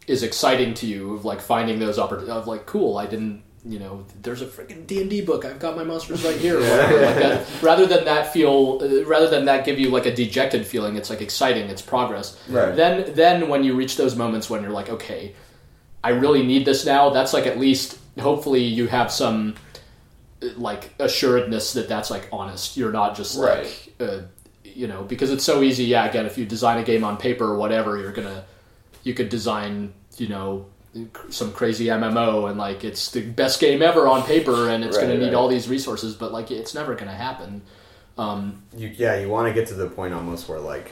is 0.07 0.21
exciting 0.23 0.73
to 0.75 0.85
you 0.85 1.13
of 1.15 1.23
like 1.25 1.39
finding 1.41 1.79
those 1.79 1.97
opportunities 1.97 2.33
of 2.35 2.47
like 2.47 2.65
cool 2.65 2.97
I 2.97 3.05
didn't 3.07 3.41
you 3.65 3.79
know 3.79 4.03
there's 4.21 4.41
a 4.41 4.45
freaking 4.45 4.85
D 4.85 4.99
and 5.01 5.09
D 5.09 5.21
book 5.21 5.45
I've 5.45 5.57
got 5.59 5.77
my 5.77 5.85
monsters 5.85 6.21
right 6.25 6.35
here 6.35 6.57
or 6.57 6.61
whatever, 6.61 7.05
like 7.05 7.15
that, 7.15 7.47
rather 7.61 7.85
than 7.85 8.03
that 8.03 8.33
feel 8.33 8.79
uh, 8.83 9.05
rather 9.05 9.29
than 9.29 9.45
that 9.45 9.63
give 9.65 9.79
you 9.79 9.89
like 9.89 10.05
a 10.05 10.13
dejected 10.13 10.67
feeling 10.67 10.97
it's 10.97 11.09
like 11.09 11.21
exciting 11.21 11.69
it's 11.69 11.81
progress 11.81 12.37
Right. 12.49 12.75
then 12.75 13.13
then 13.15 13.47
when 13.47 13.63
you 13.63 13.73
reach 13.75 13.95
those 13.95 14.17
moments 14.17 14.49
when 14.49 14.61
you're 14.63 14.71
like 14.71 14.89
okay 14.89 15.33
I 16.03 16.09
really 16.09 16.43
need 16.43 16.65
this 16.65 16.85
now. 16.85 17.09
That's 17.09 17.33
like 17.33 17.47
at 17.47 17.59
least 17.59 17.99
hopefully 18.19 18.63
you 18.63 18.87
have 18.87 19.11
some 19.11 19.55
like 20.57 20.93
assuredness 20.99 21.73
that 21.73 21.87
that's 21.87 22.09
like 22.11 22.27
honest. 22.31 22.77
You're 22.77 22.91
not 22.91 23.15
just 23.15 23.37
like 23.37 23.93
uh, 23.99 24.21
you 24.63 24.87
know 24.87 25.03
because 25.03 25.31
it's 25.31 25.43
so 25.43 25.61
easy. 25.63 25.85
Yeah, 25.85 26.05
again, 26.05 26.25
if 26.25 26.37
you 26.37 26.45
design 26.45 26.77
a 26.79 26.83
game 26.83 27.03
on 27.03 27.17
paper 27.17 27.45
or 27.45 27.57
whatever, 27.57 27.97
you're 27.97 28.11
gonna 28.11 28.45
you 29.03 29.13
could 29.13 29.29
design 29.29 29.93
you 30.17 30.27
know 30.27 30.67
some 31.29 31.51
crazy 31.51 31.85
MMO 31.87 32.49
and 32.49 32.57
like 32.57 32.83
it's 32.83 33.11
the 33.11 33.21
best 33.21 33.59
game 33.59 33.81
ever 33.81 34.07
on 34.07 34.23
paper 34.23 34.69
and 34.69 34.83
it's 34.83 34.97
Right, 34.97 35.07
gonna 35.07 35.17
need 35.17 35.33
all 35.33 35.47
these 35.47 35.67
resources, 35.67 36.15
but 36.15 36.31
like 36.31 36.51
it's 36.51 36.73
never 36.75 36.95
gonna 36.95 37.15
happen. 37.15 37.63
Um, 38.17 38.63
you, 38.75 38.89
yeah, 38.89 39.19
you 39.19 39.29
want 39.29 39.47
to 39.47 39.53
get 39.53 39.67
to 39.69 39.73
the 39.73 39.89
point 39.89 40.13
almost 40.13 40.47
where 40.47 40.59
like 40.59 40.91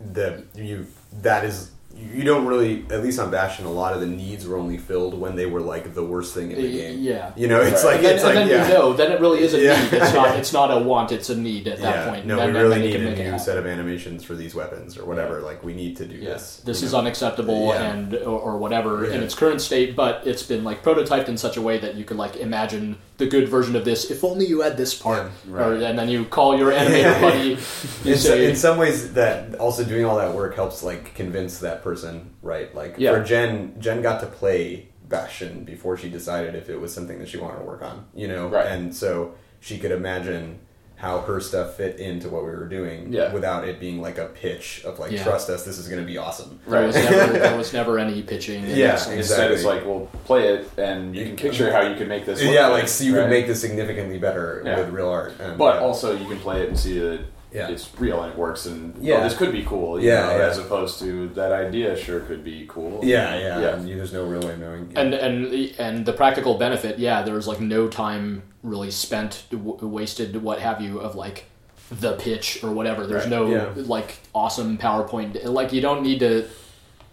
the 0.00 0.44
you 0.54 0.86
that 1.22 1.44
is 1.44 1.70
you 1.98 2.22
don't 2.24 2.46
really 2.46 2.84
at 2.90 3.02
least 3.02 3.18
on 3.18 3.30
Bastion 3.30 3.66
a 3.66 3.70
lot 3.70 3.92
of 3.92 4.00
the 4.00 4.06
needs 4.06 4.46
were 4.46 4.56
only 4.56 4.78
filled 4.78 5.18
when 5.18 5.34
they 5.36 5.46
were 5.46 5.60
like 5.60 5.94
the 5.94 6.04
worst 6.04 6.32
thing 6.34 6.50
in 6.52 6.56
the 6.60 6.70
game. 6.72 7.00
yeah. 7.00 7.32
you 7.36 7.48
know, 7.48 7.60
it's 7.60 7.84
Right. 7.84 7.94
like 7.94 7.96
and 7.96 8.04
then, 8.06 8.14
it's 8.14 8.24
and 8.24 8.34
like 8.34 8.48
then 8.48 8.48
yeah. 8.48 8.68
you 8.68 8.74
know, 8.74 8.92
then 8.92 9.12
it 9.12 9.20
really 9.20 9.40
is 9.40 9.54
a 9.54 9.60
Yeah. 9.60 9.82
need. 9.82 9.92
It's 9.94 10.14
not. 10.14 10.28
It's 10.38 10.52
not 10.52 10.70
a 10.70 10.78
want. 10.78 11.10
It's 11.12 11.28
a 11.28 11.36
need 11.36 11.66
at 11.68 11.78
that 11.78 11.94
yeah, 12.06 12.10
point. 12.10 12.26
no, 12.26 12.38
And 12.38 12.52
we 12.54 12.60
really 12.60 12.80
need 12.80 12.96
a 12.96 13.30
new 13.32 13.38
set 13.38 13.58
of 13.58 13.66
animations 13.66 14.22
for 14.24 14.34
these 14.34 14.54
weapons 14.54 14.96
or 14.96 15.04
whatever. 15.04 15.40
Like 15.40 15.64
we 15.64 15.74
need 15.74 15.96
to 15.96 16.06
do 16.06 16.20
this. 16.20 16.58
This 16.64 16.82
is 16.82 16.92
know? 16.92 17.00
unacceptable 17.00 17.72
and 17.72 18.14
or, 18.14 18.38
or 18.40 18.58
whatever 18.58 19.04
in 19.04 19.22
its 19.22 19.34
current 19.34 19.60
state, 19.60 19.96
but 19.96 20.26
it's 20.26 20.42
been 20.42 20.64
like 20.64 20.82
prototyped 20.84 21.28
in 21.28 21.36
such 21.36 21.56
a 21.56 21.62
way 21.62 21.78
that 21.78 21.96
you 21.96 22.04
could 22.04 22.16
like 22.16 22.36
imagine 22.36 22.96
the 23.18 23.26
good 23.26 23.48
version 23.48 23.76
of 23.76 23.84
this. 23.84 24.10
If 24.10 24.24
only 24.24 24.46
you 24.46 24.60
had 24.62 24.76
this 24.76 24.94
part, 24.94 25.30
Yeah, 25.46 25.52
right. 25.54 25.66
or, 25.66 25.74
and 25.84 25.98
then 25.98 26.08
you 26.08 26.24
call 26.24 26.56
your 26.58 26.72
animator 26.72 27.20
buddy. 27.20 27.48
You 28.04 28.12
in, 28.14 28.18
so, 28.18 28.28
say, 28.30 28.48
in 28.48 28.56
some 28.56 28.78
ways 28.78 29.12
that 29.14 29.56
also 29.56 29.84
doing 29.84 30.04
all 30.04 30.16
that 30.18 30.34
work 30.34 30.54
helps 30.54 30.82
like 30.82 31.14
convince 31.14 31.58
that 31.58 31.82
person 31.82 32.34
right 32.42 32.74
like 32.74 32.94
Yeah. 32.96 33.12
for 33.12 33.22
jen 33.24 33.74
jen 33.80 34.02
got 34.02 34.20
to 34.20 34.26
play 34.26 34.88
bastion 35.08 35.64
before 35.64 35.96
she 35.96 36.08
decided 36.08 36.54
if 36.54 36.68
it 36.70 36.80
was 36.80 36.94
something 36.94 37.18
that 37.18 37.28
she 37.28 37.38
wanted 37.38 37.58
to 37.58 37.64
work 37.64 37.82
on 37.82 38.06
you 38.14 38.28
know 38.28 38.48
Right. 38.48 38.66
and 38.66 38.94
so 38.94 39.34
she 39.60 39.78
could 39.78 39.90
imagine 39.90 40.60
how 40.98 41.20
her 41.20 41.40
stuff 41.40 41.76
fit 41.76 41.98
into 42.00 42.28
what 42.28 42.42
we 42.44 42.50
were 42.50 42.66
doing 42.66 43.12
Yeah. 43.12 43.32
without 43.32 43.66
it 43.66 43.78
being 43.78 44.02
like 44.02 44.18
a 44.18 44.26
pitch 44.26 44.82
of 44.84 44.98
like 44.98 45.12
Yeah. 45.12 45.22
trust 45.22 45.48
us 45.48 45.64
this 45.64 45.78
is 45.78 45.86
going 45.88 46.00
to 46.00 46.06
be 46.06 46.18
awesome 46.18 46.58
there 46.66 46.84
was 46.86 46.96
Right. 46.96 47.10
never 47.10 47.32
there 47.38 47.56
was 47.62 47.72
never 47.72 47.98
any 48.00 48.20
pitching. 48.22 48.64
Yeah, 48.66 48.92
this. 48.92 49.08
Instead, 49.08 49.52
it's 49.52 49.64
like, 49.64 49.86
well, 49.86 50.08
play 50.24 50.48
it, 50.48 50.68
and 50.76 51.14
you 51.14 51.24
can 51.26 51.36
picture 51.36 51.72
how 51.72 51.82
you 51.82 51.94
can 51.96 52.08
make 52.08 52.26
this. 52.26 52.42
Look 52.42 52.52
yeah 52.52 52.66
good, 52.68 52.72
like 52.74 52.88
so 52.88 53.04
you 53.04 53.14
right? 53.16 53.22
could 53.22 53.30
make 53.30 53.46
this 53.46 53.60
significantly 53.60 54.18
better 54.18 54.62
Yeah. 54.64 54.78
with 54.80 54.88
real 54.90 55.08
art 55.08 55.34
and, 55.40 55.56
But 55.56 55.76
yeah. 55.76 55.80
also, 55.82 56.16
you 56.16 56.26
can 56.26 56.38
play 56.38 56.62
it 56.62 56.68
and 56.68 56.78
see 56.78 56.98
that 56.98 57.20
Yeah. 57.52 57.68
it's 57.68 57.88
real 57.98 58.22
and 58.22 58.32
it 58.32 58.38
works, 58.38 58.66
and 58.66 58.94
Yeah. 59.00 59.16
yeah, 59.18 59.24
this 59.24 59.36
could 59.36 59.52
be 59.52 59.62
cool. 59.64 60.00
you 60.00 60.08
Yeah, 60.08 60.26
know, 60.26 60.36
yeah. 60.38 60.46
as 60.50 60.58
opposed 60.58 60.98
to 61.00 61.28
that 61.30 61.50
idea 61.52 61.96
sure 61.96 62.20
could 62.20 62.44
be 62.44 62.66
cool. 62.68 63.00
yeah 63.02 63.38
yeah, 63.38 63.60
yeah. 63.60 63.74
And 63.76 63.88
there's 63.88 64.12
no 64.12 64.24
real 64.24 64.40
way 64.42 64.52
of 64.52 64.58
knowing 64.60 64.92
and 64.96 65.14
and 65.14 65.54
and 65.78 66.04
the 66.06 66.12
practical 66.12 66.54
benefit, 66.58 66.98
yeah, 66.98 67.22
there's 67.22 67.46
like 67.48 67.60
no 67.60 67.88
time 67.88 68.42
really 68.62 68.90
spent, 68.90 69.44
w- 69.50 69.78
wasted, 69.86 70.42
what 70.42 70.58
have 70.58 70.80
you, 70.82 70.98
of 71.00 71.14
like 71.14 71.44
the 71.90 72.12
pitch 72.16 72.62
or 72.62 72.70
whatever. 72.72 73.06
There's 73.06 73.22
Right, 73.22 73.30
no 73.30 73.46
yeah. 73.46 73.72
like 73.76 74.18
awesome 74.34 74.76
PowerPoint. 74.76 75.42
Like 75.44 75.72
you 75.72 75.80
don't 75.80 76.02
need 76.02 76.20
to 76.20 76.44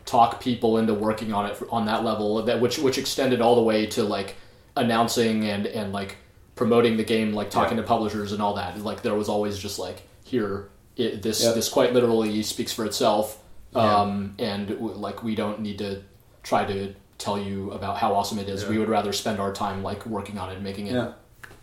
talk 0.05 0.41
people 0.41 0.77
into 0.79 0.93
working 0.93 1.31
on 1.33 1.45
it 1.45 1.57
on 1.71 1.85
that 1.85 2.03
level. 2.03 2.41
That 2.43 2.59
which 2.59 2.77
which 2.79 2.97
extended 2.97 3.39
all 3.41 3.55
the 3.55 3.63
way 3.63 3.85
to 3.87 4.03
like 4.03 4.35
announcing 4.75 5.45
and 5.45 5.65
and 5.65 5.93
like 5.93 6.17
promoting 6.55 6.97
the 6.97 7.03
game, 7.03 7.33
like 7.33 7.49
talking 7.49 7.77
Yeah. 7.77 7.83
to 7.83 7.87
publishers 7.87 8.31
and 8.33 8.41
all 8.41 8.55
that. 8.55 8.77
Like 8.83 9.01
there 9.01 9.15
was 9.15 9.29
always 9.29 9.57
just 9.57 9.79
like 9.79 10.01
here, 10.25 10.69
it, 10.97 11.21
this 11.21 11.43
Yep. 11.43 11.55
this 11.55 11.69
quite 11.69 11.93
literally 11.93 12.41
speaks 12.43 12.73
for 12.73 12.83
itself. 12.85 13.37
Yeah. 13.75 13.81
Um, 14.01 14.35
and 14.39 14.67
w- 14.69 14.95
like 14.95 15.23
we 15.23 15.35
don't 15.35 15.59
need 15.61 15.77
to 15.79 16.01
try 16.43 16.65
to 16.65 16.93
tell 17.17 17.37
you 17.39 17.71
about 17.71 17.97
how 17.97 18.13
awesome 18.13 18.39
it 18.39 18.49
is. 18.49 18.63
Yeah. 18.63 18.69
We 18.69 18.77
would 18.79 18.89
rather 18.89 19.13
spend 19.13 19.39
our 19.39 19.53
time 19.53 19.83
like 19.83 20.05
working 20.05 20.37
on 20.37 20.49
it, 20.49 20.55
and 20.55 20.63
making 20.63 20.87
it 20.87 20.93
Yeah. 20.93 21.11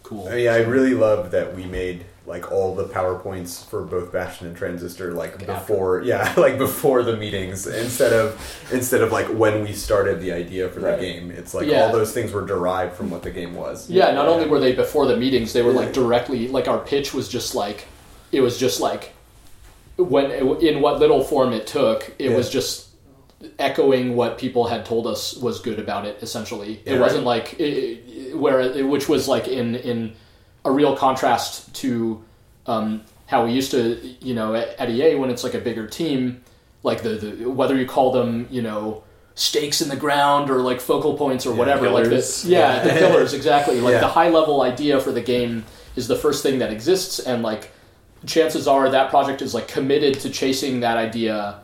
cool. 0.02 0.28
Uh, 0.28 0.34
yeah, 0.34 0.54
I 0.54 0.58
really 0.58 0.94
love 0.94 1.30
that 1.32 1.54
we 1.56 1.64
made 1.64 2.04
like 2.24 2.52
all 2.52 2.72
the 2.76 2.84
powerpoints 2.84 3.64
for 3.68 3.82
both 3.82 4.12
Bastion 4.12 4.46
and 4.46 4.56
Transistor 4.56 5.12
like 5.12 5.32
After. 5.32 5.46
before, 5.46 6.02
yeah, 6.04 6.32
like 6.36 6.56
before 6.56 7.02
the 7.02 7.16
meetings 7.16 7.66
instead 7.66 8.12
of 8.12 8.38
instead 8.70 9.00
of 9.00 9.10
like 9.10 9.26
when 9.26 9.62
we 9.64 9.72
started 9.72 10.20
the 10.20 10.30
idea 10.32 10.68
for 10.68 10.80
Right. 10.80 10.98
the 11.00 11.02
game. 11.04 11.30
It's 11.32 11.52
like 11.54 11.66
Yeah. 11.66 11.86
all 11.86 11.92
those 11.92 12.12
things 12.12 12.30
were 12.32 12.46
derived 12.46 12.94
from 12.94 13.10
what 13.10 13.22
the 13.22 13.30
game 13.30 13.54
was. 13.56 13.90
Yeah, 13.90 14.12
not 14.12 14.28
only 14.28 14.46
were 14.46 14.60
they 14.60 14.72
before 14.72 15.06
the 15.06 15.16
meetings, 15.16 15.52
they 15.52 15.62
were 15.62 15.72
like 15.72 15.92
directly 15.92 16.46
like 16.48 16.68
our 16.68 16.78
pitch 16.78 17.12
was 17.14 17.28
just 17.28 17.54
like 17.54 17.86
it 18.33 18.41
was 18.41 18.59
just 18.59 18.80
like 18.80 19.12
when 19.97 20.30
in 20.30 20.80
what 20.80 20.99
little 20.99 21.22
form 21.22 21.53
it 21.53 21.66
took, 21.66 22.12
it 22.18 22.30
Yeah. 22.30 22.37
was 22.37 22.49
just 22.51 22.89
echoing 23.59 24.16
what 24.16 24.39
people 24.39 24.66
had 24.68 24.85
told 24.87 25.07
us 25.07 25.37
was 25.37 25.61
good 25.61 25.78
about 25.78 26.07
it. 26.07 26.18
Essentially, 26.22 26.80
it 26.85 26.99
wasn't 26.99 27.24
like 27.24 27.57
it, 27.61 28.37
where 28.37 28.85
which 28.87 29.09
was 29.09 29.28
like 29.28 29.49
in 29.49 29.74
in 29.76 30.12
a 30.64 30.70
real 30.70 30.97
contrast 30.97 31.74
to 31.74 32.22
um, 32.66 33.03
how 33.26 33.45
we 33.45 33.53
used 33.53 33.70
to, 33.72 33.99
you 34.20 34.35
know, 34.35 34.55
at, 34.55 34.89
EA 34.89 35.16
when 35.16 35.28
it's 35.30 35.43
like 35.43 35.55
a 35.55 35.59
bigger 35.59 35.87
team, 35.89 36.41
like 36.85 37.03
the, 37.03 37.09
the 37.11 37.51
whether 37.51 37.76
you 37.76 37.87
call 37.87 38.12
them, 38.12 38.47
you 38.51 38.62
know. 38.62 39.03
Stakes 39.35 39.80
in 39.80 39.89
the 39.89 39.97
ground, 39.97 40.51
or 40.51 40.59
like 40.61 40.78
focal 40.78 41.14
points, 41.16 41.47
or 41.47 41.53
Yeah, 41.55 41.59
whatever. 41.59 41.89
Like 41.89 42.05
the, 42.05 42.45
yeah, 42.47 42.83
the 42.83 42.91
pillars 43.03 43.33
exactly. 43.33 43.80
Like 43.80 43.95
Yeah. 43.95 44.01
the 44.01 44.09
high 44.09 44.28
level 44.28 44.61
idea 44.61 45.01
for 45.01 45.11
the 45.11 45.22
game 45.22 45.64
is 45.97 46.07
the 46.07 46.16
first 46.16 46.43
thing 46.43 46.59
that 46.59 46.70
exists, 46.70 47.18
and 47.18 47.43
like 47.43 47.70
chances 48.27 48.66
are 48.68 48.89
that 48.91 49.11
project 49.11 49.43
is 49.43 49.55
like 49.55 49.68
committed 49.68 50.20
to 50.20 50.31
chasing 50.31 50.81
that 50.81 50.97
idea 50.97 51.61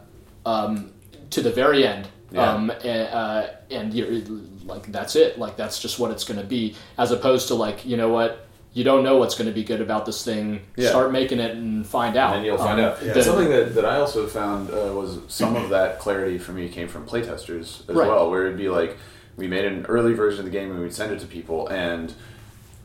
um, 0.47 0.93
to 1.31 1.43
the 1.43 1.51
very 1.51 1.87
end. 1.87 2.09
Yeah. 2.31 2.53
Um, 2.53 2.71
and, 2.85 3.09
uh, 3.15 3.47
and 3.71 3.95
you're, 3.95 4.21
like 4.65 4.91
that's 4.93 5.17
it. 5.17 5.39
Like 5.39 5.57
that's 5.57 5.81
just 5.81 5.99
what 5.99 6.11
it's 6.11 6.25
going 6.25 6.39
to 6.41 6.47
be, 6.47 6.75
as 6.99 7.11
opposed 7.11 7.49
to 7.49 7.55
like 7.55 7.87
you 7.87 7.97
know 7.97 8.11
what 8.11 8.47
you 8.75 8.85
don't 8.85 9.03
know 9.03 9.17
what's 9.17 9.35
going 9.35 9.49
to 9.49 9.55
be 9.55 9.65
good 9.65 9.81
about 9.81 10.05
this 10.05 10.23
thing. 10.25 10.61
Yeah. 10.77 10.91
Start 10.91 11.11
making 11.11 11.41
it 11.41 11.53
and 11.53 11.87
find 11.87 12.17
out. 12.17 12.35
And 12.35 12.41
then 12.41 12.45
you'll 12.45 12.59
find 12.59 12.79
Um, 12.79 12.87
out. 12.93 13.01
the- 13.01 13.23
Something 13.23 13.49
that, 13.49 13.75
that 13.75 13.85
I 13.87 13.97
also 13.97 14.27
found 14.27 14.71
uh, 14.71 14.93
was 14.95 15.21
some 15.29 15.57
of 15.57 15.71
that 15.71 15.99
clarity 15.99 16.37
for 16.39 16.53
me 16.53 16.69
came 16.69 16.87
from 16.87 17.07
playtesters 17.07 17.89
as 17.89 17.97
Right. 17.97 18.07
well, 18.09 18.31
where 18.31 18.45
it'd 18.47 18.59
be 18.59 18.69
like 18.69 18.99
we 19.37 19.47
made 19.49 19.65
an 19.65 19.87
early 19.87 20.13
version 20.13 20.41
of 20.41 20.45
the 20.45 20.51
game 20.51 20.71
and 20.71 20.81
we'd 20.81 20.93
send 20.93 21.13
it 21.13 21.21
to 21.21 21.27
people, 21.27 21.67
and 21.69 22.13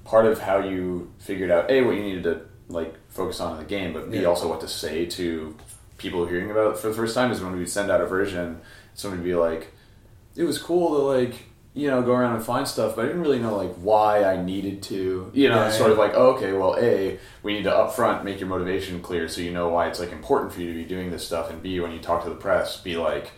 part 0.06 0.26
of 0.26 0.40
how 0.40 0.60
you 0.60 1.12
figured 1.20 1.52
out 1.52 1.70
a 1.70 1.82
what 1.82 1.96
you 1.96 2.02
needed 2.02 2.24
to 2.24 2.42
like 2.70 2.96
focus 3.10 3.40
on 3.40 3.54
in 3.54 3.58
the 3.60 3.66
game, 3.70 3.94
but 3.94 4.10
b 4.12 4.20
Yeah. 4.22 4.26
also 4.28 4.48
what 4.48 4.62
to 4.62 4.68
say 4.68 5.06
to 5.08 5.56
people 5.98 6.26
hearing 6.26 6.50
about 6.52 6.72
it 6.74 6.78
for 6.78 6.88
the 6.88 6.94
first 6.94 7.14
time 7.16 7.32
is 7.32 7.42
when 7.42 7.56
we'd 7.58 7.70
send 7.70 7.90
out 7.92 8.02
a 8.02 8.06
version, 8.06 8.60
someone 8.94 9.20
would 9.20 9.26
be 9.26 9.36
like, 9.36 9.74
"It 10.36 10.44
was 10.44 10.58
cool 10.58 10.90
to 10.98 11.02
like." 11.04 11.36
You 11.76 11.88
know, 11.90 12.04
go 12.04 12.14
around 12.14 12.36
and 12.36 12.46
find 12.46 12.68
stuff, 12.68 12.96
but 12.96 13.06
I 13.06 13.08
didn't 13.08 13.24
really 13.24 13.40
know 13.40 13.56
like 13.58 13.74
why 13.78 14.24
I 14.24 14.40
needed 14.40 14.84
to. 14.84 15.32
You 15.34 15.50
know, 15.50 15.56
Yeah, 15.56 15.72
sort 15.72 15.88
yeah. 15.88 15.94
of 15.94 15.98
like, 15.98 16.14
oh, 16.14 16.34
okay, 16.36 16.54
well, 16.54 16.78
a 16.80 17.18
we 17.42 17.54
need 17.54 17.64
to 17.64 17.72
upfront 17.72 18.24
make 18.24 18.40
your 18.40 18.48
motivation 18.48 19.02
clear 19.02 19.28
so 19.28 19.42
you 19.42 19.52
know 19.52 19.70
why 19.70 19.88
it's 19.88 20.00
like 20.00 20.12
important 20.12 20.54
for 20.54 20.62
you 20.62 20.68
to 20.68 20.76
be 20.76 20.84
doing 20.86 21.10
this 21.10 21.26
stuff, 21.26 21.50
and 21.50 21.64
b 21.64 21.80
when 21.80 21.92
you 21.92 21.98
talk 21.98 22.24
to 22.26 22.30
the 22.30 22.36
press, 22.36 22.78
be 22.78 22.96
like, 22.96 23.32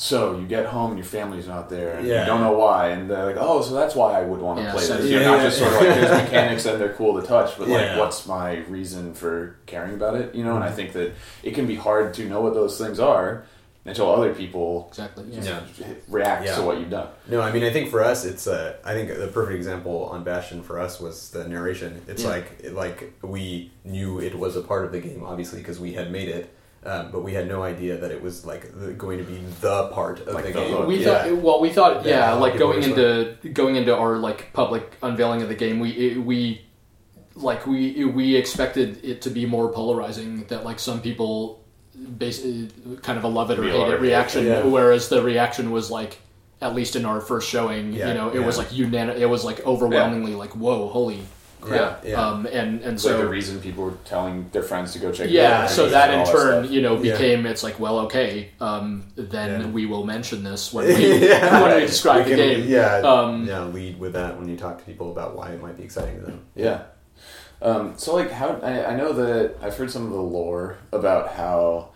so 0.00 0.38
you 0.38 0.46
get 0.46 0.64
home 0.66 0.90
and 0.92 0.98
your 0.98 1.04
family's 1.04 1.48
not 1.48 1.68
there, 1.68 1.94
and 1.98 2.06
Yeah. 2.06 2.20
you 2.20 2.26
don't 2.26 2.40
know 2.40 2.52
why, 2.52 2.90
and 2.90 3.10
they're 3.10 3.26
like, 3.26 3.36
oh, 3.36 3.62
so 3.62 3.74
that's 3.74 3.96
why 3.96 4.12
I 4.20 4.22
would 4.22 4.40
want 4.40 4.58
to 4.60 4.64
Yeah, 4.64 4.72
play 4.72 4.84
so- 4.84 4.96
this. 4.96 5.10
You're 5.10 5.22
Yeah, 5.22 5.26
not 5.32 5.38
yeah, 5.38 5.44
just 5.44 5.58
sort 5.58 5.72
of 5.72 5.80
like 5.80 5.90
here's 5.96 6.10
mechanics 6.22 6.66
and 6.66 6.80
they're 6.80 6.92
cool 6.92 7.20
to 7.20 7.26
touch, 7.26 7.58
but 7.58 7.66
like 7.66 7.98
what's 7.98 8.24
my 8.24 8.58
reason 8.68 9.12
for 9.12 9.56
caring 9.66 9.94
about 9.94 10.14
it? 10.14 10.34
You 10.36 10.44
know, 10.44 10.54
and 10.54 10.62
I 10.62 10.70
think 10.70 10.92
that 10.92 11.14
it 11.42 11.54
can 11.56 11.66
be 11.66 11.74
hard 11.74 12.14
to 12.14 12.28
know 12.28 12.40
what 12.40 12.54
those 12.54 12.78
things 12.78 13.00
are 13.00 13.42
until 13.84 14.08
other 14.14 14.32
people 14.34 14.86
exactly. 14.90 15.24
Yeah. 15.32 15.60
Yeah. 15.78 15.86
react 16.08 16.44
Yeah. 16.46 16.54
to 16.56 16.62
what 16.62 16.78
you've 16.78 16.90
done. 16.90 17.08
No, 17.26 17.40
I 17.40 17.50
mean, 17.50 17.64
I 17.64 17.70
think 17.70 17.90
for 17.90 18.04
us, 18.04 18.24
it's 18.24 18.46
uh, 18.46 18.74
I 18.84 18.92
think 18.94 19.08
the 19.08 19.26
perfect 19.28 19.56
example 19.56 20.04
on 20.12 20.22
Bastion 20.22 20.62
for 20.62 20.78
us 20.78 21.00
was 21.00 21.30
the 21.30 21.48
narration. 21.48 22.02
It's 22.06 22.22
Yeah. 22.22 22.28
like 22.28 22.70
like 22.72 23.14
we 23.22 23.72
knew 23.84 24.20
it 24.20 24.38
was 24.38 24.54
a 24.54 24.60
part 24.60 24.84
of 24.84 24.92
the 24.92 25.00
game, 25.00 25.24
obviously, 25.26 25.58
because 25.58 25.80
we 25.80 25.94
had 25.94 26.12
made 26.12 26.28
it, 26.28 26.54
um, 26.84 27.10
but 27.10 27.22
we 27.24 27.34
had 27.34 27.48
no 27.48 27.62
idea 27.62 27.96
that 27.98 28.10
it 28.10 28.22
was 28.22 28.46
like 28.46 28.72
the, 28.78 28.92
going 28.92 29.18
to 29.18 29.24
be 29.24 29.38
the 29.60 29.88
part 29.88 30.20
of 30.20 30.34
Like 30.34 30.46
the 30.46 30.52
the 30.52 30.60
game. 30.60 30.86
we 30.86 31.04
yeah. 31.04 31.24
thought 31.24 31.36
well 31.38 31.60
we 31.60 31.70
thought 31.70 32.04
Yeah, 32.06 32.30
yeah, 32.30 32.32
like 32.34 32.56
going 32.58 32.78
respond. 32.78 32.98
into 32.98 33.48
going 33.52 33.76
into 33.76 33.96
our 33.96 34.16
like 34.18 34.52
public 34.52 34.96
unveiling 35.02 35.42
of 35.42 35.48
the 35.48 35.54
game 35.54 35.80
we 35.80 35.90
it, 35.90 36.18
we 36.18 36.62
like 37.34 37.66
we 37.66 38.04
we 38.04 38.36
expected 38.36 39.04
it 39.04 39.22
to 39.22 39.30
be 39.30 39.44
more 39.46 39.70
polarizing 39.72 40.44
that 40.46 40.64
like 40.64 40.78
some 40.78 41.00
people 41.00 41.64
basically 42.16 42.68
kind 43.02 43.18
of 43.18 43.24
a 43.24 43.28
love 43.28 43.50
it 43.50 43.58
or 43.58 43.64
hate 43.64 43.88
it 43.92 44.00
reaction 44.00 44.46
yeah. 44.46 44.64
whereas 44.64 45.08
the 45.08 45.20
reaction 45.22 45.70
was 45.72 45.90
like 45.90 46.18
at 46.60 46.74
least 46.74 46.96
in 46.96 47.04
our 47.04 47.20
first 47.20 47.48
showing 47.48 47.92
Yeah, 47.92 48.08
you 48.08 48.14
know 48.14 48.30
it 48.30 48.38
was 48.40 48.56
like 48.58 48.68
unan- 48.68 49.16
it 49.18 49.26
was 49.26 49.44
like 49.44 49.64
overwhelmingly 49.66 50.34
like 50.34 50.54
whoa 50.56 50.88
holy 50.88 51.20
crap 51.60 52.04
Yeah, 52.04 52.10
yeah. 52.10 52.26
um 52.28 52.46
and 52.46 52.80
and 52.82 52.94
It's 52.94 53.04
like 53.04 53.14
so 53.14 53.18
the 53.22 53.28
reason 53.28 53.60
people 53.60 53.84
were 53.84 53.94
telling 54.04 54.48
their 54.52 54.62
friends 54.62 54.92
to 54.92 54.98
go 54.98 55.10
check. 55.12 55.26
it 55.26 55.32
yeah, 55.32 55.62
out, 55.62 55.70
so 55.70 55.88
that 55.88 56.12
in 56.14 56.24
turn, 56.26 56.64
stuff. 56.64 56.70
you 56.72 56.80
know, 56.82 56.96
Yeah. 57.02 57.12
became 57.12 57.46
it's 57.46 57.62
like, 57.62 57.78
well, 57.80 58.00
okay, 58.00 58.50
um, 58.60 59.04
then 59.16 59.60
Yeah. 59.60 59.66
we 59.68 59.86
will 59.86 60.04
mention 60.04 60.44
this 60.44 60.72
when 60.72 60.86
we 60.98 61.28
Yeah. 61.28 61.62
when 61.62 61.74
we 61.80 61.86
describe 61.86 62.24
We 62.26 62.30
the 62.32 62.36
game. 62.36 62.64
Yeah, 62.68 62.96
Um, 62.98 63.46
yeah. 63.46 63.64
Lead 63.64 63.98
with 63.98 64.12
that 64.14 64.38
when 64.38 64.48
you 64.48 64.56
talk 64.56 64.78
to 64.78 64.84
people 64.84 65.10
about 65.10 65.36
why 65.36 65.50
it 65.50 65.60
might 65.62 65.76
be 65.76 65.84
exciting 65.84 66.20
to 66.20 66.26
them. 66.26 66.40
Yeah. 66.54 66.82
Um, 67.60 67.94
so 67.96 68.14
like 68.14 68.30
how 68.30 68.58
I, 68.62 68.84
I 68.92 68.96
know 68.96 69.12
that 69.14 69.56
I've 69.60 69.76
heard 69.76 69.90
some 69.90 70.04
of 70.06 70.10
the 70.12 70.20
lore 70.20 70.76
about 70.92 71.32
how 71.32 71.88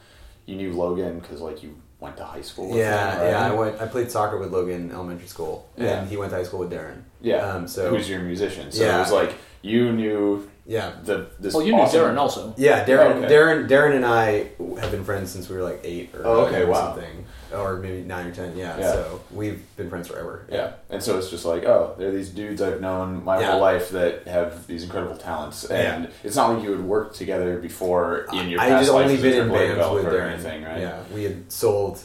you 0.47 0.57
knew 0.57 0.73
Logan 0.73 1.21
because 1.21 1.41
like 1.41 1.63
you 1.63 1.77
went 2.01 2.17
to 2.17 2.25
high 2.25 2.41
school. 2.43 2.69
With 2.69 2.79
Yeah, 2.79 3.13
him, 3.15 3.21
right? 3.21 3.31
yeah. 3.31 3.47
I 3.47 3.55
went. 3.55 3.81
I 3.81 3.87
played 3.87 4.11
soccer 4.11 4.39
with 4.39 4.51
Logan 4.53 4.75
in 4.87 4.91
elementary 4.91 5.29
school, 5.29 5.69
Yeah. 5.77 6.01
and 6.01 6.09
he 6.09 6.17
went 6.17 6.31
to 6.31 6.37
high 6.37 6.43
school 6.43 6.59
with 6.59 6.73
Darren. 6.73 7.03
Yeah. 7.23 7.37
Um, 7.55 7.67
so 7.69 7.89
who's 7.91 8.09
your 8.09 8.21
musician? 8.21 8.71
So 8.73 8.85
Yeah. 8.85 8.97
it 8.97 9.01
was 9.01 9.13
like 9.13 9.35
you 9.63 9.93
knew 9.93 10.49
yeah, 10.65 10.93
the 11.03 11.27
this. 11.41 11.55
Well, 11.55 11.65
you 11.67 11.73
knew 11.75 11.83
Darren 11.83 12.17
also. 12.17 12.55
Yeah, 12.57 12.85
Darren, 12.85 13.17
Oh, 13.17 13.19
okay. 13.25 13.35
Darren, 13.35 13.69
Darren, 13.69 13.97
and 13.97 14.07
I 14.07 14.51
have 14.81 14.93
been 14.93 15.03
friends 15.05 15.31
since 15.33 15.49
we 15.49 15.57
were 15.57 15.63
like 15.65 15.81
eight 15.83 16.15
or, 16.15 16.25
Oh, 16.25 16.41
okay, 16.47 16.63
or 16.63 16.69
wow. 16.69 16.95
something, 16.95 17.25
or 17.53 17.79
maybe 17.79 18.03
nine 18.03 18.29
or 18.29 18.31
ten. 18.33 18.57
Yeah, 18.57 18.79
Yeah. 18.79 18.93
so 18.93 19.21
we've 19.33 19.61
been 19.77 19.91
friends 19.91 20.07
forever. 20.07 20.47
Yeah, 20.49 20.75
and 20.89 21.03
so 21.03 21.19
it's 21.19 21.31
just 21.31 21.45
like, 21.45 21.65
oh, 21.65 21.95
there 21.99 22.09
are 22.09 22.13
these 22.13 22.31
dudes 22.31 22.63
I've 22.63 22.81
known 22.81 23.25
my 23.25 23.41
Yeah. 23.41 23.51
whole 23.53 23.61
life 23.61 23.91
that 23.91 24.29
have 24.29 24.65
these 24.69 24.85
incredible 24.85 25.17
talents, 25.17 25.65
and 25.65 26.09
it's 26.23 26.37
not 26.37 26.55
like 26.55 26.63
you 26.63 26.71
had 26.71 26.85
worked 26.85 27.17
together 27.17 27.59
before 27.59 28.27
in 28.33 28.49
your 28.49 28.61
I 28.61 28.69
past 28.69 28.87
had 28.87 28.95
only 28.95 29.15
as 29.15 29.21
a 29.21 29.23
been 29.25 29.43
in 29.47 29.53
bands 29.53 29.91
with 29.93 30.07
or 30.07 30.11
Darren. 30.13 30.33
anything, 30.35 30.63
right? 30.63 30.81
Yeah, 30.81 31.01
we 31.13 31.25
had 31.25 31.51
sold 31.51 31.99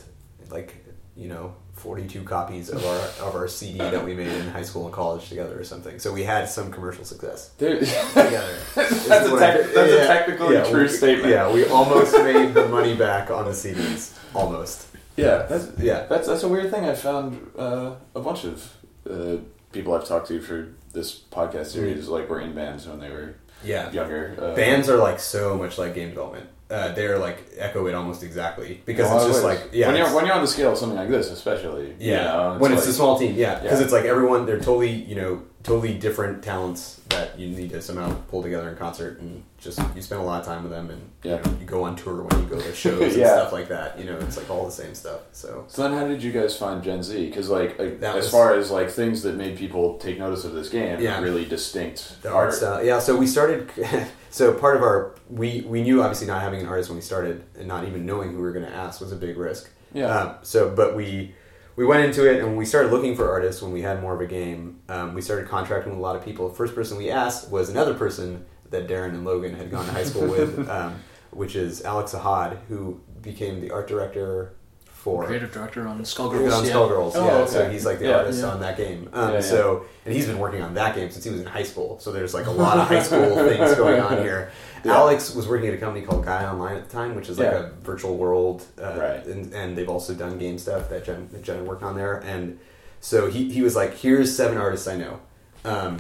like 0.50 0.84
you 1.16 1.28
know 1.28 1.54
forty-two 1.78 2.24
copies 2.24 2.70
of 2.70 2.84
our 2.86 3.28
of 3.28 3.36
our 3.36 3.48
CD 3.48 3.78
that 3.78 4.04
we 4.04 4.14
made 4.14 4.28
in 4.28 4.48
high 4.50 4.64
school 4.64 4.86
and 4.86 4.94
college 4.94 5.30
together 5.30 5.60
or 5.60 5.64
something. 5.64 6.00
So 6.00 6.12
we 6.12 6.24
had 6.24 6.50
some 6.50 6.72
commercial 6.72 7.06
success 7.06 7.50
There- 7.58 7.80
together. 7.80 8.56
that's 8.76 9.06
a, 9.08 9.40
tec- 9.40 9.74
that's 9.74 9.92
a 9.94 10.08
technically 10.08 10.56
yeah, 10.56 10.64
true 10.70 10.84
we- 10.84 10.88
statement. 10.90 11.30
Yeah, 11.30 11.52
we 11.52 11.66
almost 11.68 12.14
made 12.18 12.54
the 12.54 12.68
money 12.68 12.96
back 12.96 13.30
on 13.32 13.46
the 13.46 13.52
CDs. 13.52 14.18
Almost. 14.34 14.88
Yeah, 15.16 15.48
that's 15.50 15.70
Yeah. 15.80 16.06
that's 16.10 16.28
that's 16.28 16.44
a 16.44 16.48
weird 16.50 16.70
thing. 16.72 16.86
I 16.86 16.94
found 16.96 17.52
uh, 17.58 17.96
a 18.16 18.20
bunch 18.20 18.44
of 18.46 18.74
uh, 19.10 19.38
people 19.72 19.94
I've 19.96 20.08
talked 20.08 20.28
to 20.28 20.42
for 20.42 20.70
this 20.94 21.20
podcast 21.32 21.68
series 21.68 22.08
like 22.08 22.30
were 22.30 22.40
in 22.42 22.54
bands 22.54 22.88
when 22.88 23.00
they 23.00 23.10
were 23.10 23.36
Yeah. 23.64 23.92
younger. 23.92 24.36
Uh, 24.40 24.56
Bands 24.56 24.90
are 24.90 24.98
like 24.98 25.20
so 25.20 25.58
much 25.58 25.78
like 25.78 25.94
game 25.96 26.10
development. 26.10 26.50
Uh, 26.70 26.92
they're 26.94 27.18
like 27.18 27.38
echo 27.58 27.88
it 27.88 27.96
almost 27.96 28.24
exactly 28.24 28.82
because 28.86 29.06
in 29.08 29.12
a 29.14 29.16
lot 29.16 29.26
it's 29.28 29.36
just 29.38 29.44
like 29.46 29.70
yeah, 29.72 29.88
when 29.88 29.96
you're 29.96 30.14
when 30.14 30.26
you're 30.26 30.36
on 30.36 30.42
the 30.42 30.48
scale 30.48 30.74
of 30.74 30.78
something 30.78 30.98
like 30.98 31.08
this, 31.10 31.32
especially. 31.32 31.88
you 31.92 32.12
yeah. 32.12 32.24
know, 32.26 32.58
when 32.60 32.74
it's 32.74 32.86
a 32.88 32.92
small 32.94 33.18
team, 33.18 33.36
yeah, 33.36 33.60
because 33.60 33.80
Yeah. 33.80 33.86
it's 33.86 33.94
like 33.94 34.04
everyone 34.04 34.46
they're 34.46 34.60
totally 34.60 34.92
you 34.92 35.16
know 35.16 35.44
totally 35.64 35.94
different 35.98 36.44
talents 36.44 37.00
that 37.10 37.38
you 37.40 37.48
need 37.48 37.70
to 37.70 37.82
somehow 37.82 38.14
pull 38.30 38.42
together 38.44 38.68
in 38.70 38.76
concert 38.76 39.20
and 39.22 39.44
just 39.58 39.80
you 39.96 40.02
spend 40.02 40.22
a 40.22 40.24
lot 40.24 40.40
of 40.42 40.46
time 40.46 40.64
with 40.64 40.72
them 40.72 40.90
and 40.90 41.02
Yeah. 41.24 41.38
you, 41.38 41.52
know, 41.52 41.58
you 41.62 41.66
go 41.66 41.84
on 41.84 41.96
tour 41.96 42.24
when 42.24 42.42
you 42.44 42.48
go 42.50 42.60
to 42.60 42.74
shows 42.84 43.02
and 43.02 43.14
Yeah. 43.14 43.38
stuff 43.38 43.54
like 43.54 43.70
that. 43.70 43.98
You 43.98 44.06
know, 44.06 44.18
it's 44.20 44.36
like 44.38 44.50
all 44.50 44.66
the 44.66 44.72
same 44.72 44.94
stuff. 44.94 45.22
So 45.32 45.66
So 45.70 45.84
then, 45.84 45.94
how 45.94 46.06
did 46.08 46.22
you 46.22 46.32
guys 46.34 46.58
find 46.58 46.84
Jen 46.84 47.02
Zee? 47.02 47.28
Because 47.28 47.50
like, 47.50 47.80
like 47.80 48.02
That 48.02 48.16
as 48.18 48.26
was- 48.26 48.32
far 48.32 48.54
as 48.56 48.72
like 48.72 48.90
things 48.90 49.24
that 49.24 49.36
made 49.36 49.58
people 49.58 49.98
take 50.00 50.20
notice 50.20 50.44
of 50.44 50.54
this 50.54 50.68
game, 50.70 51.00
Yeah. 51.00 51.22
really 51.22 51.46
distinct 51.46 52.22
the 52.24 52.30
art 52.32 52.54
style, 52.54 52.84
yeah. 52.84 53.00
So 53.00 53.16
we 53.16 53.26
started. 53.28 53.70
so 54.38 54.54
part 54.54 54.76
of 54.76 54.84
our 54.84 55.16
we 55.30 55.62
we 55.62 55.82
knew 55.82 56.02
obviously 56.02 56.28
not 56.28 56.42
having 56.44 56.62
an 56.62 56.68
artist 56.68 56.90
when 56.90 56.98
we 56.98 57.02
started 57.02 57.44
and 57.58 57.68
not 57.68 57.88
even 57.88 58.06
knowing 58.06 58.30
who 58.30 58.36
we 58.38 58.44
were 58.44 58.52
going 58.52 58.66
to 58.66 58.74
ask 58.74 59.02
was 59.02 59.12
a 59.12 59.16
big 59.16 59.36
risk. 59.36 59.72
Yeah. 59.94 60.16
Um, 60.16 60.36
so, 60.44 60.70
but 60.70 60.96
we 60.96 61.34
we 61.76 61.86
went 61.86 62.06
into 62.06 62.32
it 62.32 62.44
and 62.44 62.56
we 62.56 62.66
started 62.66 62.92
looking 62.92 63.16
for 63.16 63.30
artists 63.30 63.62
when 63.62 63.72
we 63.72 63.82
had 63.82 64.00
more 64.00 64.14
of 64.14 64.22
a 64.22 64.28
game. 64.28 64.80
Um, 64.90 65.16
we 65.16 65.22
started 65.22 65.48
contracting 65.48 65.92
with 65.92 66.00
a 66.00 66.02
lot 66.02 66.16
of 66.16 66.24
people. 66.24 66.50
First 66.50 66.76
person 66.76 66.98
we 66.98 67.10
asked 67.10 67.50
was 67.50 67.70
another 67.70 67.96
person 67.96 68.46
that 68.70 68.88
Darren 68.88 69.10
and 69.10 69.26
Logan 69.26 69.56
had 69.56 69.72
gone 69.72 69.86
to 69.86 69.92
high 69.92 70.04
school 70.04 70.28
with, 70.28 70.70
um, 70.70 71.02
which 71.32 71.56
is 71.56 71.84
Alex 71.84 72.14
Ahad, 72.14 72.60
who 72.68 73.00
became 73.22 73.60
the 73.60 73.72
art 73.72 73.88
director 73.88 74.54
for 75.08 75.24
Creative 75.26 75.52
director 75.52 75.88
on 75.88 75.98
on 75.98 76.04
Skullgirls. 76.04 76.66
yeah. 76.66 76.74
Skullgirls. 76.74 77.12
Oh, 77.16 77.26
yeah, 77.26 77.32
okay. 77.44 77.52
so 77.52 77.70
he's 77.70 77.86
like 77.86 78.00
the 78.00 78.08
Yeah, 78.08 78.18
artist 78.18 78.42
yeah. 78.42 78.50
on 78.50 78.60
that 78.60 78.76
game. 78.76 79.10
Um. 79.14 79.42
So, 79.42 79.86
and 80.06 80.14
he's 80.14 80.28
been 80.28 80.38
working 80.38 80.62
on 80.62 80.74
that 80.74 80.96
game 80.96 81.10
since 81.10 81.24
he 81.24 81.32
was 81.32 81.40
in 81.40 81.46
high 81.48 81.64
school. 81.64 81.98
So 82.00 82.12
there's 82.12 82.34
like 82.34 82.46
a 82.48 82.52
lot 82.52 82.78
of 82.78 82.88
high 82.88 83.02
school 83.02 83.36
things 83.48 83.76
going 83.76 84.02
on 84.02 84.18
here. 84.18 84.52
Alex 84.86 85.34
was 85.34 85.48
working 85.48 85.68
at 85.70 85.74
a 85.74 85.78
company 85.78 86.06
called 86.06 86.26
Gaia 86.26 86.52
Online 86.52 86.76
at 86.78 86.90
the 86.90 86.94
time, 86.94 87.16
which 87.16 87.30
is 87.30 87.40
like 87.40 87.48
a 87.54 87.72
virtual 87.84 88.16
world, 88.18 88.66
uh, 88.82 88.96
Right. 88.98 89.26
and, 89.26 89.54
and 89.54 89.78
they've 89.78 89.90
also 89.90 90.14
done 90.14 90.38
game 90.38 90.58
stuff 90.58 90.90
that 90.90 91.04
Jen, 91.06 91.28
that 91.32 91.42
Jen 91.44 91.66
worked 91.66 91.84
on 91.84 91.96
there. 91.96 92.18
And 92.26 92.60
so 93.02 93.30
he, 93.30 93.50
he 93.52 93.62
was 93.62 93.76
like, 93.76 93.96
"Here's 93.98 94.36
seven 94.36 94.58
artists 94.58 94.88
I 94.88 94.96
know." 94.98 95.20
Um, 95.66 96.00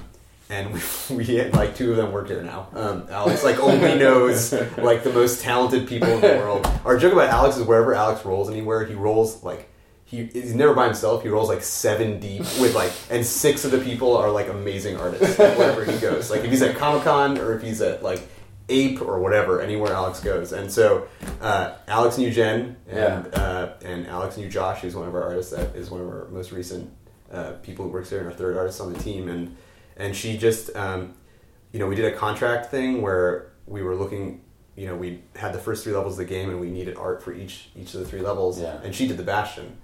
and 0.50 0.74
we, 0.74 0.82
we 1.16 1.26
had, 1.38 1.54
like 1.54 1.76
two 1.76 1.92
of 1.92 1.98
them 1.98 2.12
work 2.12 2.28
here 2.28 2.44
now. 2.44 2.68
Um, 2.74 3.08
Alex 3.10 3.44
like 3.44 3.60
only 3.60 3.98
knows 3.98 4.54
like 4.78 5.04
the 5.04 5.14
most 5.14 5.42
talented 5.42 5.88
people 5.88 6.10
in 6.10 6.22
the 6.22 6.28
world. 6.28 6.66
Our 6.86 6.98
joke 6.98 7.14
about 7.14 7.30
Alex 7.30 7.58
is 7.58 7.64
wherever 7.64 7.94
Alex 7.94 8.26
rolls 8.26 8.50
anywhere, 8.50 8.86
he 8.86 8.94
rolls 8.94 9.44
like 9.44 9.70
he, 10.06 10.24
he's 10.26 10.56
never 10.56 10.74
by 10.74 10.86
himself. 10.86 11.22
He 11.22 11.30
rolls 11.30 11.50
like 11.50 11.62
seven 11.62 12.20
deep 12.20 12.42
with 12.62 12.74
like, 12.74 12.94
and 13.10 13.26
six 13.26 13.66
of 13.66 13.72
the 13.72 13.80
people 13.80 14.16
are 14.16 14.32
like 14.32 14.48
amazing 14.48 14.96
artists 14.96 15.38
like, 15.38 15.58
wherever 15.58 15.84
he 15.84 15.98
goes. 16.00 16.32
Like 16.32 16.46
if 16.46 16.50
he's 16.50 16.62
at 16.62 16.78
Comic 16.78 17.04
Con 17.04 17.38
or 17.38 17.54
if 17.54 17.62
he's 17.62 17.82
at 17.82 18.02
like 18.02 18.26
Ape 18.70 19.02
or 19.02 19.20
whatever, 19.20 19.62
anywhere 19.62 19.92
Alex 19.92 20.22
goes. 20.22 20.54
And 20.54 20.72
so 20.72 21.08
uh, 21.42 21.76
Alex 21.90 22.18
knew 22.18 22.32
Jen, 22.32 22.78
and 22.88 23.34
uh, 23.36 23.74
and 23.84 24.08
Alex 24.08 24.38
knew 24.38 24.50
Josh, 24.50 24.82
who's 24.82 24.96
one 24.96 25.08
of 25.08 25.16
our 25.16 25.24
artists. 25.24 25.52
That 25.52 25.76
is 25.76 25.90
one 25.90 26.02
of 26.02 26.08
our 26.08 26.28
most 26.30 26.52
recent 26.54 26.90
uh, 27.32 27.54
people 27.62 27.86
who 27.86 27.92
works 27.92 28.10
there, 28.10 28.20
and 28.20 28.28
our 28.30 28.34
third 28.34 28.58
artist 28.58 28.80
on 28.80 28.94
the 28.94 29.00
team. 29.00 29.28
And 29.30 29.56
and 29.98 30.16
she 30.16 30.38
just, 30.38 30.76
um, 30.76 31.14
you 31.72 31.80
know, 31.80 31.88
we 31.88 31.96
did 31.96 32.06
a 32.06 32.16
contract 32.16 32.72
thing 32.72 33.02
where 33.02 33.52
we 33.66 33.82
were 33.84 33.96
looking. 33.96 34.42
You 34.76 34.86
know, 34.88 34.96
we 34.96 35.24
had 35.36 35.54
the 35.54 35.60
first 35.60 35.84
three 35.84 35.94
levels 35.94 36.14
of 36.14 36.28
the 36.28 36.34
game, 36.34 36.50
and 36.50 36.60
we 36.62 36.70
needed 36.70 36.96
art 36.98 37.24
for 37.24 37.34
each 37.34 37.70
each 37.76 37.94
of 37.94 38.00
the 38.02 38.06
three 38.06 38.22
levels. 38.22 38.60
Yeah. 38.62 38.80
And 38.84 38.94
she 38.94 39.08
did 39.08 39.18
the 39.18 39.24
Bastion, 39.24 39.78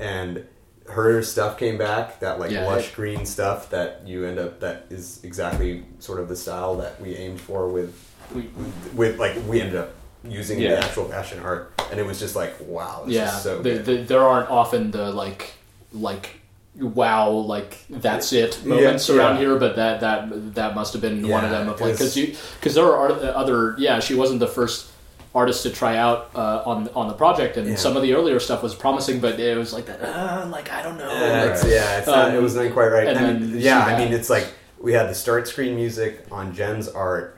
and 0.00 0.46
her 0.88 1.22
stuff 1.22 1.58
came 1.58 1.76
back 1.76 2.18
that 2.20 2.40
like 2.40 2.50
Yeah, 2.50 2.64
lush 2.66 2.88
it- 2.88 2.94
green 2.94 3.26
stuff 3.26 3.68
that 3.70 4.02
you 4.06 4.24
end 4.24 4.38
up 4.38 4.60
that 4.60 4.86
is 4.88 5.20
exactly 5.22 5.84
sort 5.98 6.18
of 6.18 6.28
the 6.30 6.36
style 6.36 6.76
that 6.76 6.98
we 7.00 7.14
aimed 7.14 7.40
for 7.40 7.68
with 7.68 7.94
We- 8.34 8.50
with 8.94 9.18
like 9.18 9.36
we 9.46 9.60
ended 9.60 9.76
up 9.76 9.90
using 10.24 10.58
Yeah. 10.58 10.70
the 10.76 10.84
actual 10.86 11.04
Bastion 11.04 11.40
art, 11.40 11.72
and 11.90 12.00
it 12.00 12.06
was 12.06 12.18
just 12.18 12.34
like 12.34 12.54
wow, 12.60 13.04
yeah, 13.06 13.30
so 13.30 13.60
the, 13.62 13.78
the, 13.78 13.96
there 13.98 14.22
aren't 14.22 14.48
often 14.50 14.90
the 14.90 15.10
like 15.12 15.52
like 15.92 16.40
wow 16.78 17.30
like 17.30 17.78
that's 17.90 18.32
it 18.32 18.64
moments 18.64 19.08
Yeah, 19.08 19.16
around 19.16 19.34
yeah. 19.36 19.40
here, 19.40 19.56
but 19.58 19.76
that 19.76 20.00
that 20.00 20.54
that 20.54 20.74
must 20.74 20.92
have 20.92 21.02
been 21.02 21.26
one 21.28 21.44
of 21.44 21.50
them 21.50 21.68
of 21.68 21.80
like 21.80 21.96
'cause- 21.96 22.14
because 22.14 22.16
you 22.16 22.36
because 22.58 22.74
there 22.74 22.84
are 22.84 23.10
other 23.34 23.74
yeah 23.78 24.00
she 24.00 24.14
wasn't 24.14 24.40
the 24.40 24.46
first 24.46 24.90
artist 25.34 25.62
to 25.64 25.70
try 25.70 25.96
out 25.96 26.30
uh, 26.34 26.62
on 26.64 26.88
on 26.94 27.08
the 27.08 27.14
project 27.14 27.56
and 27.56 27.68
Yeah. 27.68 27.76
some 27.76 27.96
of 27.96 28.02
the 28.02 28.14
earlier 28.14 28.40
stuff 28.40 28.62
was 28.62 28.74
promising 28.74 29.20
but 29.20 29.38
it 29.38 29.56
was 29.58 29.72
like 29.72 29.86
that 29.86 30.00
uh, 30.02 30.46
like 30.48 30.70
I 30.72 30.82
don't 30.82 30.96
know 30.98 31.08
Yeah, 31.10 31.44
it's, 31.52 31.64
yeah, 31.64 31.98
it's 31.98 32.06
not, 32.06 32.28
Um, 32.30 32.34
it 32.34 32.42
was 32.42 32.54
not 32.56 32.72
quite 32.72 32.88
right. 32.88 33.06
and 33.08 33.18
I 33.18 33.32
mean, 33.32 33.52
then 33.52 33.60
yeah, 33.60 33.84
she 33.86 33.92
I 33.94 33.98
mean, 33.98 34.12
it's 34.12 34.30
like 34.30 34.46
we 34.80 34.92
had 34.92 35.08
the 35.10 35.14
start 35.14 35.46
screen 35.48 35.74
music 35.76 36.24
on 36.30 36.54
Jen's 36.54 36.88
art. 36.88 37.34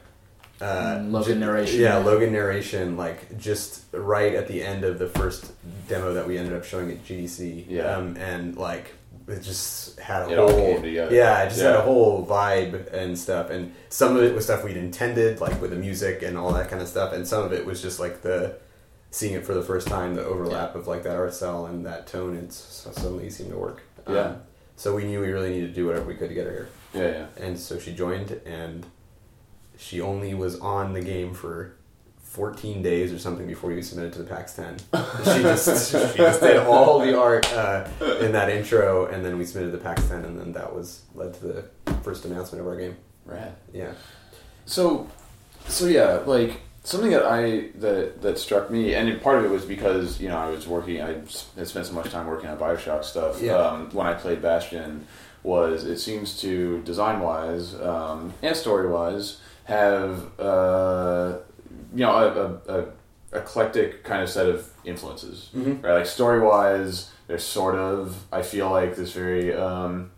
Uh, 0.60 0.96
Mm, 0.98 1.10
Logan 1.10 1.40
narration. 1.40 1.80
Yeah, 1.80 1.96
Logan 1.96 2.32
narration, 2.32 2.94
like 2.98 3.38
just 3.38 3.84
right 3.92 4.34
at 4.34 4.46
the 4.46 4.62
end 4.62 4.84
of 4.84 4.98
the 4.98 5.06
first 5.06 5.52
demo 5.88 6.12
that 6.12 6.28
we 6.28 6.36
ended 6.36 6.52
up 6.54 6.64
showing 6.64 6.90
at 6.90 7.02
GDC. 7.02 7.64
Yeah. 7.66 7.96
Um, 7.96 8.14
and 8.18 8.56
like 8.58 8.92
it 9.32 9.42
just 9.42 9.98
had 10.00 10.22
a 10.28 10.32
It 10.32 10.38
whole 10.38 10.84
yeah, 10.86 11.42
it 11.42 11.48
just 11.50 11.60
had 11.62 11.76
a 11.76 11.82
whole 11.82 12.26
vibe 12.26 12.92
and 12.92 13.18
stuff. 13.18 13.50
And 13.50 13.72
some 13.88 14.16
of 14.16 14.22
it 14.22 14.34
was 14.34 14.44
stuff 14.44 14.64
we'd 14.64 14.76
intended, 14.76 15.40
like 15.40 15.60
with 15.60 15.70
the 15.70 15.76
music 15.76 16.22
and 16.22 16.36
all 16.38 16.52
that 16.52 16.68
kind 16.68 16.80
of 16.82 16.88
stuff. 16.88 17.12
And 17.12 17.26
some 17.26 17.44
of 17.44 17.52
it 17.52 17.64
was 17.66 17.80
just 17.82 18.00
like 18.00 18.22
the 18.22 18.58
seeing 19.10 19.34
it 19.34 19.44
for 19.44 19.54
the 19.54 19.62
first 19.62 19.88
time, 19.88 20.14
the 20.14 20.24
overlap 20.24 20.74
of 20.74 20.86
like 20.86 21.02
that 21.02 21.16
art 21.16 21.34
style 21.34 21.66
and 21.66 21.84
that 21.86 22.06
tone. 22.06 22.36
It 22.36 22.52
suddenly 22.52 23.30
seemed 23.30 23.50
to 23.50 23.56
work. 23.58 23.82
Um, 24.06 24.14
Yeah. 24.14 24.34
so 24.76 24.94
we 24.94 25.04
knew 25.04 25.20
we 25.20 25.28
really 25.32 25.50
needed 25.50 25.68
to 25.68 25.74
do 25.74 25.86
whatever 25.86 26.06
we 26.06 26.14
could 26.14 26.28
to 26.28 26.34
get 26.34 26.46
her 26.46 26.52
here. 26.52 26.68
Yeah, 26.94 27.10
yeah. 27.38 27.44
And 27.44 27.58
so 27.58 27.78
she 27.78 27.92
joined, 27.92 28.40
and 28.46 28.86
she 29.78 30.00
only 30.00 30.34
was 30.34 30.58
on 30.60 30.92
the 30.92 31.00
game 31.00 31.34
for 31.34 31.74
14 32.30 32.80
days 32.80 33.12
or 33.12 33.18
something 33.18 33.44
before 33.44 33.70
we 33.70 33.82
submitted 33.82 34.12
to 34.12 34.22
the 34.22 34.24
PAX 34.24 34.54
10. 34.54 34.78
she 34.78 35.42
just 35.42 35.90
she 36.12 36.16
just 36.16 36.40
did 36.40 36.58
all 36.58 37.00
the 37.00 37.18
art 37.18 37.52
uh, 37.52 37.88
in 38.20 38.30
that 38.30 38.48
intro, 38.48 39.06
and 39.06 39.24
then 39.24 39.36
we 39.36 39.44
submitted 39.44 39.72
to 39.72 39.76
the 39.76 39.82
PAX 39.82 40.08
10, 40.08 40.24
and 40.24 40.38
then 40.38 40.52
that 40.52 40.72
was 40.72 41.02
led 41.16 41.34
to 41.34 41.40
the 41.44 41.64
first 42.04 42.24
announcement 42.24 42.60
of 42.60 42.68
our 42.68 42.76
game. 42.76 42.96
Rad. 43.26 43.56
Yeah. 43.72 43.94
So, 44.64 45.08
so 45.66 45.86
yeah, 45.86 46.22
like 46.24 46.60
something 46.84 47.10
that 47.10 47.26
I 47.26 47.70
that 47.80 48.22
that 48.22 48.38
struck 48.38 48.70
me, 48.70 48.94
and 48.94 49.20
part 49.20 49.38
of 49.38 49.44
it 49.44 49.50
was 49.50 49.64
because 49.64 50.20
you 50.20 50.28
know 50.28 50.38
I 50.38 50.50
was 50.50 50.68
working, 50.68 51.02
I 51.02 51.14
had 51.56 51.66
spent 51.66 51.86
so 51.86 51.92
much 51.94 52.12
time 52.12 52.28
working 52.28 52.48
on 52.48 52.58
Bioshock 52.58 53.02
stuff. 53.02 53.42
Yeah. 53.42 53.54
Um, 53.54 53.90
when 53.90 54.06
I 54.06 54.14
played 54.14 54.40
Bastion, 54.40 55.04
was 55.42 55.82
it 55.84 55.98
seems 55.98 56.40
to 56.42 56.80
design 56.82 57.18
wise 57.18 57.74
um, 57.74 58.34
and 58.40 58.54
story 58.54 58.88
wise 58.88 59.40
have 59.64 60.38
uh, 60.40 61.38
you 61.94 62.04
know 62.06 62.60
a, 62.68 62.72
a, 62.72 62.80
a 62.80 63.38
eclectic 63.38 64.02
kind 64.04 64.22
of 64.22 64.28
set 64.28 64.46
of 64.48 64.68
influences, 64.84 65.50
Mhm. 65.54 65.82
right? 65.82 65.94
Like 65.94 66.06
story 66.06 66.40
wise, 66.40 67.10
there's 67.26 67.44
sort 67.44 67.74
of 67.76 68.24
I 68.32 68.42
feel 68.42 68.70
like 68.70 68.96
this 68.96 69.12
very 69.12 69.54
um, 69.54 70.10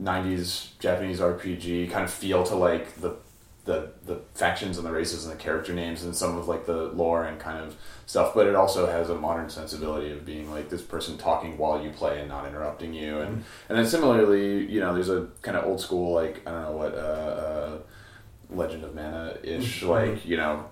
90s 0.00 0.78
Japanese 0.78 1.20
RPG 1.20 1.90
kind 1.90 2.04
of 2.04 2.10
feel 2.10 2.44
to 2.44 2.54
like 2.56 2.94
the 3.00 3.16
the 3.64 3.92
the 4.04 4.18
factions 4.34 4.76
and 4.76 4.84
the 4.84 4.90
races 4.90 5.24
and 5.24 5.32
the 5.32 5.38
character 5.38 5.72
names 5.72 6.02
and 6.02 6.16
some 6.16 6.36
of 6.36 6.48
like 6.48 6.66
the 6.66 6.74
lore 6.88 7.24
and 7.24 7.38
kind 7.38 7.64
of 7.64 7.76
stuff 8.06 8.34
but 8.34 8.48
it 8.48 8.56
also 8.56 8.86
has 8.88 9.08
a 9.08 9.14
modern 9.14 9.48
sensibility 9.48 10.10
of 10.10 10.26
being 10.26 10.50
like 10.50 10.68
this 10.68 10.82
person 10.82 11.16
talking 11.16 11.56
while 11.56 11.80
you 11.80 11.90
play 11.90 12.18
and 12.18 12.28
not 12.28 12.44
interrupting 12.44 12.92
you 12.92 13.20
and 13.20 13.44
and 13.68 13.78
then 13.78 13.86
similarly 13.86 14.66
you 14.66 14.80
know 14.80 14.92
there's 14.92 15.08
a 15.10 15.28
kind 15.42 15.56
of 15.56 15.64
old 15.64 15.80
school 15.80 16.12
like 16.12 16.42
i 16.44 16.50
don't 16.50 16.62
know 16.62 16.72
what 16.72 16.92
uh, 16.96 16.98
uh 16.98 17.78
legend 18.50 18.82
of 18.82 18.96
mana 18.96 19.36
ish 19.44 19.84
like 19.84 20.26
you 20.26 20.36
know 20.36 20.64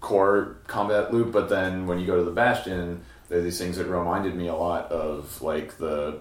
core 0.00 0.56
combat 0.66 1.12
loop 1.12 1.30
but 1.32 1.48
then 1.48 1.86
when 1.86 1.98
you 1.98 2.06
go 2.06 2.16
to 2.16 2.24
the 2.24 2.30
bastion 2.30 3.02
there 3.28 3.38
are 3.38 3.42
these 3.42 3.58
things 3.58 3.76
that 3.76 3.86
reminded 3.86 4.34
me 4.34 4.48
a 4.48 4.54
lot 4.54 4.90
of 4.90 5.40
like 5.42 5.76
the 5.78 6.18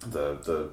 the 0.00 0.34
the 0.44 0.68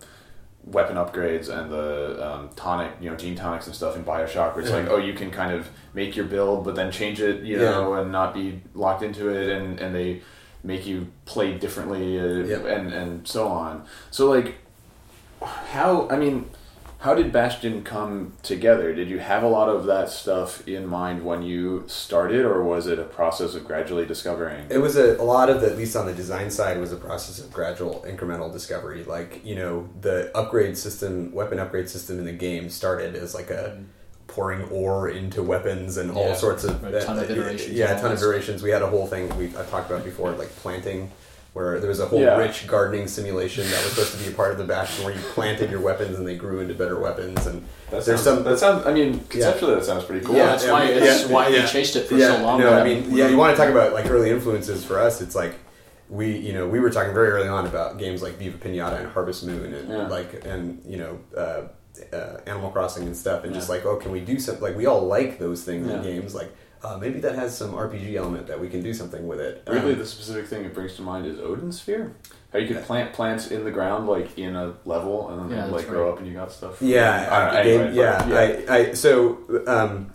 weapon 0.65 0.97
upgrades 0.97 1.47
and 1.47 1.71
the 1.71 2.27
um, 2.29 2.49
tonic, 2.57 2.91
you 2.99 3.09
know, 3.09 3.15
gene 3.15 3.35
tonics 3.35 3.67
and 3.67 3.75
stuff 3.75 3.95
in 3.95 4.03
Bioshock, 4.03 4.53
where 4.53 4.59
it's 4.61 4.69
like, 4.69 4.87
oh, 4.89 4.97
you 4.97 5.13
can 5.13 5.31
kind 5.31 5.53
of 5.53 5.69
make 5.93 6.17
your 6.17 6.25
build, 6.25 6.65
but 6.65 6.75
then 6.75 6.91
change 6.91 7.21
it, 7.21 7.41
you 7.43 7.57
know, 7.57 7.93
and 7.93 8.11
not 8.11 8.33
be 8.33 8.61
locked 8.75 9.01
into 9.01 9.29
it, 9.29 9.47
and 9.49 9.79
and 9.79 9.95
they 9.95 10.21
make 10.65 10.85
you 10.85 11.07
play 11.25 11.57
differently, 11.57 12.19
uh, 12.19 12.45
Yep. 12.45 12.65
and 12.65 12.93
and 12.93 13.27
so 13.27 13.47
on. 13.47 13.85
So 14.11 14.29
like, 14.29 14.55
how? 15.41 16.07
I 16.09 16.17
mean. 16.17 16.49
How 16.99 17.13
did 17.13 17.31
Bastion 17.31 17.83
come 17.83 18.33
together? 18.41 18.93
Did 18.93 19.07
you 19.07 19.19
have 19.19 19.43
a 19.43 19.47
lot 19.47 19.69
of 19.69 19.85
that 19.85 20.09
stuff 20.09 20.67
in 20.67 20.87
mind 20.87 21.23
when 21.23 21.43
you 21.43 21.83
started, 21.85 22.43
or 22.43 22.63
was 22.63 22.87
it 22.87 22.97
a 22.97 23.03
process 23.03 23.53
of 23.53 23.65
gradually 23.65 24.05
discovering? 24.05 24.65
It 24.69 24.79
was 24.79 24.97
a, 24.97 25.15
a 25.17 25.23
lot 25.23 25.49
of 25.49 25.61
the, 25.61 25.67
at 25.67 25.77
least 25.77 25.95
on 25.95 26.07
the 26.07 26.13
design 26.13 26.49
side, 26.49 26.79
was 26.79 26.91
a 26.91 26.97
process 26.97 27.39
of 27.39 27.53
gradual 27.53 28.03
incremental 28.07 28.51
discovery. 28.51 29.03
Like, 29.03 29.45
you 29.45 29.55
know, 29.55 29.87
the 30.01 30.35
upgrade 30.35 30.75
system, 30.75 31.31
weapon 31.31 31.59
upgrade 31.59 31.87
system 31.87 32.17
in 32.17 32.25
the 32.25 32.33
game 32.33 32.67
started 32.67 33.15
as 33.15 33.35
like 33.35 33.51
a 33.51 33.75
hmm. 33.75 33.83
pouring 34.25 34.63
ore 34.69 35.09
into 35.09 35.43
weapons 35.43 35.97
and 35.97 36.09
all 36.09 36.29
Yeah, 36.29 36.35
sorts 36.35 36.63
of 36.63 36.83
a 36.83 37.05
ton 37.05 37.19
of 37.19 37.29
iterations 37.29 37.77
Yeah, 37.77 37.95
a 37.95 38.01
ton 38.01 38.11
of 38.11 38.19
that 38.19 38.25
iterations. 38.25 38.63
We 38.63 38.71
had 38.71 38.81
a 38.81 38.87
whole 38.87 39.05
thing 39.05 39.29
we 39.37 39.49
I 39.49 39.63
talked 39.65 39.91
about 39.91 40.03
before, 40.03 40.31
like 40.31 40.49
planting, 40.57 41.11
where 41.57 41.79
there 41.79 41.89
was 41.89 41.99
a 41.99 42.05
whole 42.05 42.21
Yeah. 42.21 42.37
rich 42.37 42.67
gardening 42.67 43.07
simulation 43.07 43.63
that 43.63 43.83
was 43.83 43.93
supposed 43.93 44.11
to 44.15 44.23
be 44.23 44.31
a 44.31 44.35
part 44.35 44.51
of 44.51 44.59
the 44.59 44.63
bastion, 44.63 45.03
where 45.03 45.13
you 45.15 45.19
planted 45.33 45.71
your 45.71 45.79
weapons 45.81 46.19
and 46.19 46.27
they 46.27 46.35
grew 46.35 46.59
into 46.59 46.75
better 46.75 46.99
weapons. 46.99 47.47
And 47.47 47.63
That 47.89 48.05
there's 48.05 48.21
sounds, 48.21 48.21
some 48.21 48.43
that 48.43 48.59
sounds. 48.59 48.85
I 48.85 48.93
mean, 48.93 49.21
conceptually, 49.27 49.73
that 49.73 49.83
sounds 49.83 50.03
pretty 50.03 50.23
cool. 50.23 50.35
Yeah, 50.35 50.45
that's 50.51 50.65
yeah, 50.65 50.71
why 50.71 50.83
yeah, 50.83 50.95
it's 51.03 51.25
yeah, 51.27 51.33
why 51.33 51.47
yeah. 51.47 51.61
we 51.63 51.67
chased 51.67 51.95
it 51.95 52.07
for 52.07 52.13
yeah, 52.15 52.35
so 52.35 52.43
long. 52.43 52.59
No, 52.59 52.71
I 52.73 52.83
mean, 52.83 53.09
yeah, 53.09 53.27
you 53.27 53.37
want 53.37 53.57
to 53.57 53.61
talk 53.61 53.71
about 53.71 53.91
like 53.93 54.07
early 54.07 54.29
influences 54.29 54.85
for 54.85 54.99
us? 54.99 55.19
It's 55.19 55.33
like 55.33 55.55
we, 56.09 56.37
you 56.37 56.53
know, 56.53 56.67
we 56.67 56.79
were 56.79 56.91
talking 56.91 57.11
very 57.15 57.29
early 57.29 57.47
on 57.47 57.65
about 57.65 57.97
games 57.97 58.21
like 58.21 58.35
Viva 58.37 58.59
Pinata 58.59 58.99
and 58.99 59.09
Harvest 59.11 59.43
Moon 59.43 59.73
and 59.73 59.89
Yeah. 59.89 60.07
like 60.07 60.45
and 60.45 60.79
you 60.85 60.97
know. 60.97 61.17
Uh, 61.35 61.61
uh, 62.13 62.37
Animal 62.45 62.69
Crossing 62.69 63.07
and 63.07 63.17
stuff, 63.17 63.43
and 63.43 63.55
just 63.55 63.69
like, 63.69 63.83
oh, 63.83 63.95
can 63.95 64.11
we 64.11 64.19
do 64.19 64.39
something? 64.39 64.61
Like, 64.61 64.77
we 64.77 64.85
all 64.85 65.01
like 65.07 65.39
those 65.39 65.63
things 65.63 65.89
in 65.89 66.03
games. 66.03 66.35
Like, 66.35 66.51
uh, 66.83 66.97
maybe 66.97 67.19
that 67.19 67.35
has 67.35 67.57
some 67.57 67.71
RPG 67.73 68.15
element 68.15 68.47
that 68.47 68.59
we 68.59 68.69
can 68.69 68.81
do 68.81 68.93
something 68.93 69.27
with 69.27 69.39
it. 69.39 69.63
Weirdly, 69.67 69.93
Um, 69.93 69.99
the 69.99 70.05
specific 70.05 70.47
thing 70.47 70.65
it 70.65 70.73
brings 70.73 70.95
to 70.95 71.01
mind 71.01 71.25
is 71.25 71.39
Odin 71.39 71.71
Sphere. 71.71 72.13
How 72.53 72.59
you 72.59 72.67
could 72.67 72.77
Yeah. 72.77 72.83
plant 72.85 73.13
plants 73.13 73.51
in 73.51 73.63
the 73.65 73.71
ground, 73.71 74.07
like 74.07 74.37
in 74.37 74.55
a 74.55 74.73
level, 74.85 75.29
and 75.29 75.39
then 75.39 75.49
Yeah, 75.57 75.65
they, 75.65 75.71
that's 75.71 75.83
like 75.83 75.87
grow 75.89 76.11
up 76.11 76.19
and 76.19 76.27
you 76.27 76.33
got 76.33 76.51
stuff. 76.51 76.81
Yeah, 76.81 77.27
I 77.31 77.45
don't 77.45 77.53
know, 77.53 77.63
game- 77.63 77.81
anyway, 77.81 77.95
yeah. 77.95 78.25
but, 78.65 78.69
I, 78.71 78.75
I, 78.77 78.93
so 78.93 79.37
um, 79.67 80.11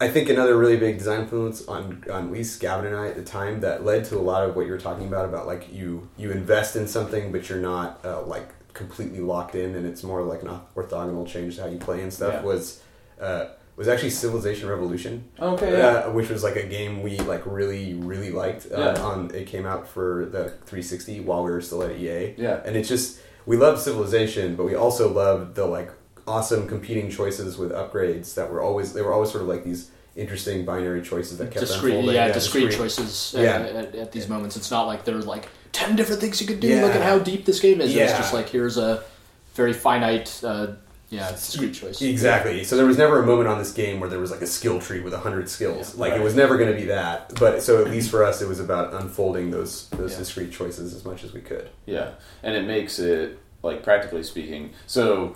I 0.00 0.08
think 0.08 0.28
another 0.28 0.56
really 0.56 0.76
big 0.76 0.98
design 0.98 1.20
influence 1.22 1.66
on 1.66 2.04
on 2.12 2.26
at 2.26 2.32
least 2.32 2.60
Gavin 2.60 2.86
and 2.86 2.94
I 2.96 3.08
at 3.08 3.16
the 3.16 3.24
time 3.24 3.60
that 3.60 3.84
led 3.84 4.04
to 4.06 4.16
a 4.16 4.20
lot 4.22 4.48
of 4.48 4.54
what 4.54 4.66
you 4.66 4.72
were 4.72 4.78
talking 4.78 5.06
about 5.08 5.24
about 5.24 5.46
like 5.46 5.72
you 5.72 6.08
you 6.16 6.30
invest 6.30 6.76
in 6.76 6.86
something 6.86 7.32
but 7.32 7.48
you're 7.48 7.58
not 7.58 7.98
uh, 8.04 8.22
like 8.22 8.48
completely 8.74 9.18
locked 9.18 9.56
in 9.56 9.74
and 9.74 9.84
it's 9.84 10.04
more 10.04 10.22
like 10.22 10.42
an 10.42 10.50
orthogonal 10.76 11.26
change 11.26 11.56
to 11.56 11.62
how 11.62 11.68
you 11.68 11.78
play 11.78 12.00
and 12.00 12.12
stuff 12.12 12.32
Yeah. 12.34 12.42
was 12.42 12.80
uh, 13.20 13.46
was 13.78 13.88
actually 13.88 14.10
Civilization 14.10 14.68
Revolution 14.68 15.24
Okay, 15.40 15.72
yeah. 15.78 15.86
uh, 15.86 16.10
which 16.10 16.28
was 16.28 16.42
like 16.42 16.56
a 16.56 16.66
game 16.66 17.02
we 17.02 17.16
like 17.20 17.42
really 17.46 17.94
really 17.94 18.30
liked. 18.30 18.66
Uh, 18.66 18.78
Yeah. 18.96 19.02
On 19.02 19.30
it 19.34 19.46
came 19.46 19.64
out 19.66 19.86
for 19.88 20.26
the 20.26 20.50
360 20.66 21.20
while 21.20 21.42
we 21.44 21.50
were 21.50 21.60
still 21.62 21.82
at 21.82 21.92
EA. 21.92 22.34
Yeah. 22.36 22.60
and 22.66 22.76
it's 22.76 22.88
just 22.88 23.20
we 23.46 23.56
loved 23.56 23.80
Civilization, 23.80 24.56
but 24.56 24.64
we 24.64 24.74
also 24.74 25.04
loved 25.10 25.54
the 25.54 25.64
like 25.64 25.90
awesome 26.26 26.68
competing 26.68 27.08
choices 27.10 27.56
with 27.56 27.70
upgrades 27.72 28.34
that 28.34 28.50
were 28.52 28.60
always 28.60 28.92
they 28.92 29.00
were 29.02 29.12
always 29.14 29.30
sort 29.30 29.42
of 29.42 29.48
like 29.48 29.64
these 29.64 29.90
interesting 30.16 30.64
binary 30.64 31.00
choices 31.00 31.38
that 31.38 31.46
kept 31.52 31.60
discrete, 31.60 31.94
unfolding. 31.94 32.16
yeah, 32.16 32.32
discrete, 32.32 32.72
choices 32.72 33.34
uh, 33.38 33.40
Yeah. 33.40 33.60
at, 33.82 33.94
at 33.94 34.12
these 34.12 34.28
moments. 34.28 34.56
It's 34.56 34.70
not 34.70 34.86
like 34.88 35.04
there's 35.04 35.26
like 35.26 35.48
ten 35.72 35.94
different 35.96 36.20
things 36.20 36.40
you 36.40 36.46
could 36.48 36.58
do. 36.60 36.66
Yeah. 36.68 36.82
Look 36.84 36.96
at 36.96 37.02
how 37.02 37.18
deep 37.20 37.44
this 37.46 37.60
game 37.60 37.80
is. 37.80 37.94
It's 37.94 38.12
just 38.22 38.34
like 38.34 38.48
here's 38.48 38.76
a 38.76 39.04
very 39.54 39.72
finite, 39.72 40.40
uh, 40.44 40.66
yeah, 41.10 41.30
discrete 41.30 41.72
choice. 41.74 42.02
Exactly. 42.02 42.64
So 42.64 42.76
there 42.76 42.84
was 42.86 42.98
never 42.98 43.22
a 43.22 43.26
moment 43.26 43.48
on 43.48 43.58
this 43.58 43.72
game 43.72 43.98
where 44.00 44.10
there 44.10 44.18
was 44.18 44.30
like 44.30 44.42
a 44.42 44.46
skill 44.46 44.80
tree 44.80 45.00
with 45.00 45.14
a 45.14 45.18
hundred 45.18 45.48
skills. 45.48 45.94
Yeah. 45.94 46.00
like 46.00 46.12
Right. 46.12 46.20
it 46.20 46.24
was 46.24 46.34
never 46.34 46.56
going 46.58 46.70
to 46.70 46.76
be 46.76 46.86
that. 46.86 47.32
But 47.38 47.62
so 47.62 47.82
at 47.84 47.90
least 47.90 48.10
for 48.10 48.22
us, 48.24 48.42
it 48.42 48.48
was 48.48 48.60
about 48.60 48.92
unfolding 48.94 49.50
those 49.50 49.88
those 49.90 50.12
Yeah. 50.12 50.18
discrete 50.18 50.52
choices 50.52 50.94
as 50.94 51.04
much 51.04 51.24
as 51.24 51.32
we 51.32 51.40
could. 51.40 51.68
Yeah, 51.86 52.10
and 52.42 52.54
it 52.54 52.66
makes 52.66 52.98
it 52.98 53.38
like 53.62 53.82
practically 53.82 54.22
speaking. 54.22 54.70
So, 54.86 55.34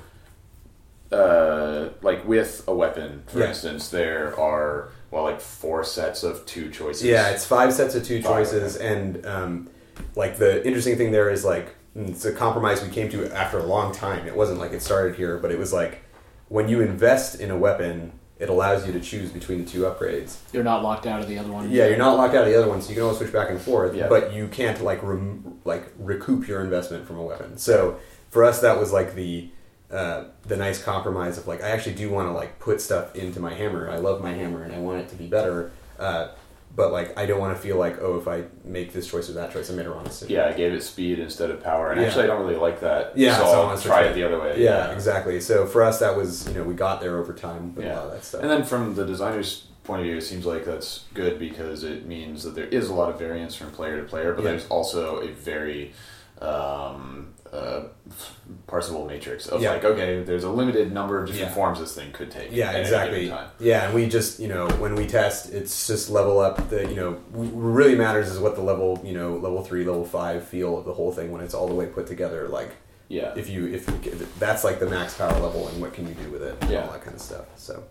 uh, 1.10 1.88
like 2.02 2.26
with 2.26 2.64
a 2.66 2.74
weapon, 2.74 3.22
for 3.26 3.40
Yeah. 3.40 3.48
instance, 3.48 3.88
there 3.88 4.38
are 4.38 4.88
well, 5.10 5.24
like 5.24 5.42
four 5.42 5.84
sets 5.84 6.22
of 6.22 6.46
two 6.46 6.70
choices. 6.70 7.04
Yeah, 7.04 7.28
it's 7.28 7.44
five 7.44 7.70
sets 7.74 7.94
of 7.94 8.02
two 8.02 8.22
Five, 8.22 8.46
choices, 8.46 8.76
and 8.76 9.26
um, 9.26 9.68
like 10.16 10.38
the 10.38 10.66
interesting 10.66 10.96
thing 10.96 11.12
there 11.12 11.28
is 11.28 11.44
like 11.44 11.74
mm, 11.96 12.08
it's 12.08 12.24
a 12.24 12.32
compromise 12.32 12.82
we 12.82 12.90
came 12.90 13.08
to 13.10 13.32
after 13.34 13.58
a 13.58 13.64
long 13.64 13.92
time. 13.92 14.26
It 14.26 14.36
wasn't 14.36 14.58
like 14.58 14.72
it 14.72 14.82
started 14.82 15.16
here, 15.16 15.38
but 15.38 15.50
it 15.50 15.58
was 15.58 15.72
like 15.72 16.02
when 16.48 16.68
you 16.68 16.80
invest 16.80 17.40
in 17.40 17.50
a 17.50 17.56
weapon, 17.56 18.12
it 18.38 18.48
allows 18.48 18.86
you 18.86 18.92
to 18.92 19.00
choose 19.00 19.30
between 19.30 19.64
the 19.64 19.70
two 19.70 19.82
upgrades. 19.82 20.38
You're 20.52 20.64
not 20.64 20.82
locked 20.82 21.06
out 21.06 21.20
of 21.20 21.28
the 21.28 21.38
other 21.38 21.52
one. 21.52 21.70
Yeah, 21.70 21.86
you're 21.86 21.96
not 21.96 22.16
locked 22.16 22.34
out 22.34 22.42
of 22.42 22.48
the 22.48 22.58
other 22.58 22.68
one, 22.68 22.82
so 22.82 22.88
you 22.88 22.96
can 22.96 23.04
always 23.04 23.18
switch 23.18 23.32
back 23.32 23.50
and 23.50 23.60
forth. 23.60 23.94
Yeah. 23.94 24.08
But 24.08 24.32
you 24.32 24.48
can't 24.48 24.82
like 24.82 25.02
rem- 25.02 25.60
like 25.64 25.92
recoup 25.98 26.48
your 26.48 26.60
investment 26.60 27.06
from 27.06 27.18
a 27.18 27.22
weapon. 27.22 27.56
So 27.56 28.00
for 28.30 28.44
us, 28.44 28.60
that 28.60 28.78
was 28.78 28.92
like 28.92 29.14
the 29.14 29.48
uh, 29.92 30.24
the 30.44 30.56
nice 30.56 30.82
compromise 30.82 31.38
of 31.38 31.46
like 31.46 31.62
I 31.62 31.70
actually 31.70 31.94
do 31.94 32.10
want 32.10 32.26
to 32.26 32.32
like 32.32 32.58
put 32.58 32.80
stuff 32.80 33.14
into 33.14 33.38
my 33.38 33.54
hammer. 33.54 33.90
I 33.90 33.98
love 33.98 34.22
my 34.22 34.32
hammer 34.32 34.62
and 34.62 34.74
I 34.74 34.78
want 34.78 35.00
it 35.00 35.08
to 35.10 35.16
be 35.16 35.26
better. 35.26 35.70
Uh, 35.98 36.28
but 36.74 36.90
like 36.92 37.16
I 37.18 37.26
don't 37.26 37.38
want 37.40 37.54
to 37.56 37.62
feel 37.62 37.76
like 37.76 38.00
oh 38.00 38.16
if 38.18 38.26
I 38.28 38.44
make 38.64 38.92
this 38.92 39.06
choice 39.10 39.28
or 39.28 39.34
that 39.34 39.52
choice 39.52 39.70
I 39.70 39.74
made 39.74 39.86
a 39.86 39.90
wrong 39.90 40.04
decision. 40.04 40.34
Yeah, 40.34 40.46
I 40.48 40.52
gave 40.52 40.72
it 40.72 40.82
speed 40.82 41.18
instead 41.18 41.50
of 41.50 41.62
power, 41.62 41.90
and 41.90 42.00
Yeah. 42.00 42.06
actually, 42.06 42.24
I 42.24 42.26
don't 42.28 42.40
really 42.44 42.56
like 42.56 42.80
that. 42.80 43.16
Yeah, 43.16 43.36
so 43.38 43.44
so 43.44 43.62
I 43.62 43.70
I'll 43.72 43.78
try 43.78 44.02
it 44.04 44.14
the 44.14 44.24
other 44.24 44.40
way. 44.40 44.62
Yeah, 44.62 44.90
exactly. 44.92 45.40
So 45.40 45.66
for 45.66 45.82
us, 45.82 45.98
that 46.00 46.16
was 46.16 46.48
you 46.48 46.54
know 46.54 46.62
we 46.62 46.74
got 46.74 47.00
there 47.00 47.18
over 47.18 47.32
time 47.32 47.74
with 47.74 47.84
a 47.84 47.88
Yeah. 47.88 47.96
lot 47.96 48.06
of 48.06 48.12
that 48.12 48.24
stuff. 48.24 48.40
And 48.42 48.50
then 48.50 48.64
from 48.64 48.94
the 48.94 49.04
designer's 49.04 49.66
point 49.84 50.00
of 50.00 50.06
view, 50.06 50.16
it 50.16 50.22
seems 50.22 50.46
like 50.46 50.64
that's 50.64 51.04
good 51.12 51.38
because 51.38 51.82
it 51.84 52.06
means 52.06 52.44
that 52.44 52.54
there 52.54 52.66
is 52.66 52.88
a 52.88 52.94
lot 52.94 53.10
of 53.10 53.18
variance 53.18 53.54
from 53.54 53.70
player 53.72 54.00
to 54.00 54.06
player, 54.08 54.32
but 54.32 54.44
Yeah. 54.44 54.50
there's 54.52 54.66
also 54.68 55.16
a 55.20 55.28
very 55.28 55.92
um, 56.40 57.34
uh, 57.52 57.82
parsable 58.66 59.06
matrix 59.06 59.46
of 59.46 59.60
Yeah. 59.60 59.72
like, 59.72 59.84
okay, 59.84 60.22
there's 60.22 60.44
a 60.44 60.48
limited 60.50 60.90
number 60.92 61.18
of 61.20 61.26
different 61.26 61.48
Yeah. 61.50 61.54
forms 61.54 61.78
this 61.80 61.94
thing 61.94 62.10
could 62.12 62.30
take. 62.30 62.48
Yeah, 62.50 62.72
exactly. 62.72 63.32
Yeah, 63.60 63.84
and 63.86 63.94
we 63.94 64.08
just 64.08 64.40
you 64.40 64.48
know 64.48 64.68
when 64.78 64.94
we 64.94 65.06
test, 65.06 65.52
it's 65.52 65.86
just 65.86 66.08
level 66.10 66.38
up. 66.40 66.70
The 66.70 66.86
you 66.88 66.96
know 66.96 67.12
what 67.32 67.48
really 67.52 67.94
matters 67.94 68.28
is 68.30 68.38
what 68.38 68.56
the 68.56 68.62
level 68.62 69.00
you 69.04 69.12
know 69.14 69.34
level 69.36 69.62
three, 69.62 69.84
level 69.84 70.04
five 70.04 70.46
feel 70.46 70.78
of 70.78 70.84
the 70.84 70.94
whole 70.94 71.12
thing 71.12 71.30
when 71.30 71.42
it's 71.42 71.54
all 71.54 71.68
the 71.68 71.74
way 71.74 71.86
put 71.86 72.06
together. 72.06 72.48
Like 72.48 72.70
Yeah. 73.08 73.32
if 73.36 73.50
you 73.50 73.66
if, 73.66 73.86
if 74.06 74.38
that's 74.38 74.64
like 74.64 74.80
the 74.80 74.86
max 74.86 75.14
power 75.14 75.38
level 75.38 75.68
and 75.68 75.80
what 75.80 75.92
can 75.92 76.08
you 76.08 76.14
do 76.14 76.30
with 76.30 76.42
it, 76.42 76.56
and 76.62 76.70
Yeah. 76.70 76.86
all 76.86 76.92
that 76.92 77.02
kind 77.04 77.14
of 77.16 77.20
stuff. 77.22 77.46
So 77.56 77.82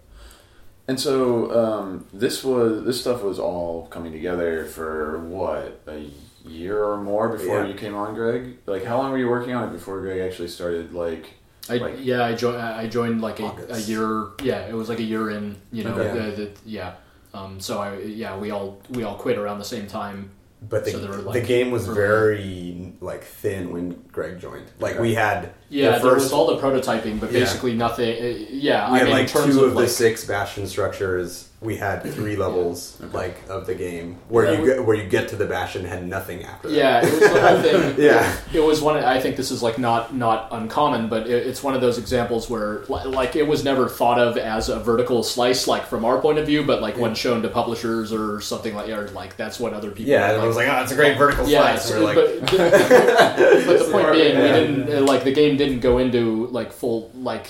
And 0.88 1.00
so 1.00 1.52
um, 1.64 2.06
this 2.12 2.44
was 2.44 2.84
this 2.84 3.00
stuff 3.00 3.22
was 3.24 3.38
all 3.38 3.86
coming 3.92 4.12
together 4.12 4.66
for 4.66 5.20
what 5.20 5.80
a 5.88 6.10
year 6.46 6.84
or 6.84 6.98
more 7.02 7.30
before 7.30 7.62
Yeah. 7.62 7.68
you 7.68 7.74
came 7.74 7.96
on, 7.96 8.14
Greg. 8.16 8.58
Like, 8.66 8.84
how 8.84 8.98
long 8.98 9.12
were 9.12 9.18
you 9.18 9.30
working 9.30 9.54
on 9.54 9.68
it 9.70 9.72
before 9.72 10.00
Greg 10.02 10.22
actually 10.22 10.48
started? 10.48 10.94
Like, 10.94 11.34
I, 11.70 11.78
Like- 11.78 11.96
yeah, 12.00 12.26
I 12.26 12.34
joined. 12.36 12.62
I 12.62 12.88
joined 12.88 13.22
like 13.22 13.40
a, 13.40 13.52
a 13.70 13.80
year. 13.80 14.28
Yeah, 14.44 14.68
it 14.68 14.74
was 14.74 14.90
like 14.90 15.00
a 15.00 15.04
year 15.04 15.30
in. 15.30 15.56
You 15.72 15.84
know, 15.86 15.94
Okay. 15.94 16.32
the, 16.32 16.36
the, 16.46 16.50
yeah. 16.66 16.94
Um, 17.34 17.60
so 17.62 17.80
I 17.80 17.98
yeah 18.00 18.38
we 18.38 18.52
all 18.52 18.82
we 18.90 19.04
all 19.04 19.16
quit 19.16 19.38
around 19.38 19.60
the 19.60 19.66
same 19.66 19.88
time. 19.88 20.32
But 20.68 20.86
the, 20.86 20.92
So 20.92 21.00
there 21.00 21.12
were, 21.24 21.32
the 21.34 21.42
game 21.42 21.72
was 21.72 21.88
very 21.88 22.94
like 23.00 23.24
thin 23.24 23.72
when 23.72 24.04
Greg 24.12 24.40
joined. 24.40 24.66
Like 24.80 25.00
we 25.00 25.14
had 25.16 25.54
Yeah, 25.70 25.98
the 25.98 26.04
there 26.04 26.12
first 26.14 26.26
was 26.26 26.34
all 26.34 26.48
the 26.56 26.62
prototyping, 26.62 27.20
but 27.20 27.32
Yeah. 27.32 27.40
basically 27.40 27.74
nothing. 27.74 28.10
Uh, 28.10 28.38
yeah, 28.52 28.92
we 28.92 28.96
I 28.96 29.00
had 29.00 29.08
mean, 29.08 29.14
like 29.14 29.22
in 29.28 29.28
terms 29.42 29.56
two 29.56 29.64
of, 29.64 29.72
of 29.72 29.76
like, 29.76 29.86
the 29.86 29.92
six 29.92 30.26
bastion 30.26 30.68
structures. 30.68 31.48
We 31.62 31.78
had 31.78 32.02
three 32.02 32.36
levels 32.36 33.00
like 33.14 33.38
of 33.48 33.68
the 33.68 33.76
game 33.76 34.18
where 34.30 34.46
Yeah, 34.46 34.52
you 34.54 34.62
we- 34.62 34.68
get, 34.70 34.84
where 34.86 34.96
you 34.98 35.08
get 35.08 35.28
to 35.30 35.36
the 35.36 35.46
bastion 35.46 35.86
had 35.86 36.08
nothing 36.08 36.44
after 36.44 36.68
that. 36.70 36.76
Yeah, 36.76 37.06
it 37.06 37.12
was 37.12 37.20
the 37.20 37.40
whole 37.40 37.62
thing. 37.62 37.96
Yeah. 38.04 38.36
it 38.52 38.62
was 38.62 38.82
one. 38.82 38.98
I 38.98 39.20
think 39.20 39.36
this 39.36 39.52
is 39.52 39.62
like 39.62 39.78
not 39.78 40.16
not 40.16 40.48
uncommon, 40.52 41.08
but 41.08 41.28
it, 41.28 41.46
it's 41.46 41.62
one 41.62 41.76
of 41.76 41.82
those 41.82 42.00
examples 42.00 42.50
where 42.50 42.80
like 42.88 43.36
it 43.36 43.48
was 43.48 43.64
never 43.64 43.88
thought 43.88 44.18
of 44.18 44.38
as 44.38 44.70
a 44.70 44.80
vertical 44.80 45.22
slice, 45.22 45.68
like 45.68 45.86
from 45.86 46.04
our 46.04 46.20
point 46.20 46.40
of 46.40 46.48
view, 46.48 46.64
but 46.64 46.82
like 46.82 46.98
when 46.98 47.14
shown 47.14 47.44
to 47.44 47.48
publishers 47.50 48.12
or 48.12 48.42
something 48.42 48.74
like, 48.74 48.90
or 48.90 49.10
like 49.10 49.38
that's 49.38 49.60
what 49.60 49.74
other 49.74 49.92
people. 49.92 50.12
Yeah, 50.12 50.32
like, 50.32 50.48
was 50.48 50.56
like, 50.56 50.68
"Oh, 50.68 50.82
it's 50.82 50.92
a 50.94 50.96
great 50.96 51.16
vertical 51.16 51.48
yeah, 51.48 51.76
slice." 51.78 51.92
it's- 51.92 52.04
like, 52.04 52.16
but, 52.16 52.48
the, 52.50 53.64
but 53.68 53.78
the 53.78 53.84
point 53.92 54.02
Smart, 54.08 54.14
being, 54.14 54.36
we 54.36 54.48
didn't 54.48 54.90
uh, 54.90 55.02
like 55.02 55.24
the 55.24 55.32
game 55.32 55.58
didn't 55.58 55.82
go 55.82 56.00
into 56.00 56.48
like 56.48 56.72
full 56.72 57.12
like 57.14 57.48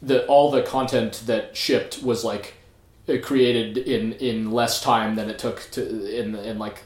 the 0.00 0.24
all 0.26 0.50
the 0.50 0.62
content 0.62 1.22
that 1.26 1.54
shipped 1.54 2.02
was 2.02 2.24
like 2.24 2.54
created 3.06 3.78
in 3.78 4.12
in 4.14 4.50
less 4.50 4.80
time 4.80 5.16
than 5.16 5.28
it 5.28 5.38
took 5.38 5.68
to 5.72 6.20
in 6.20 6.34
in 6.34 6.58
like 6.58 6.82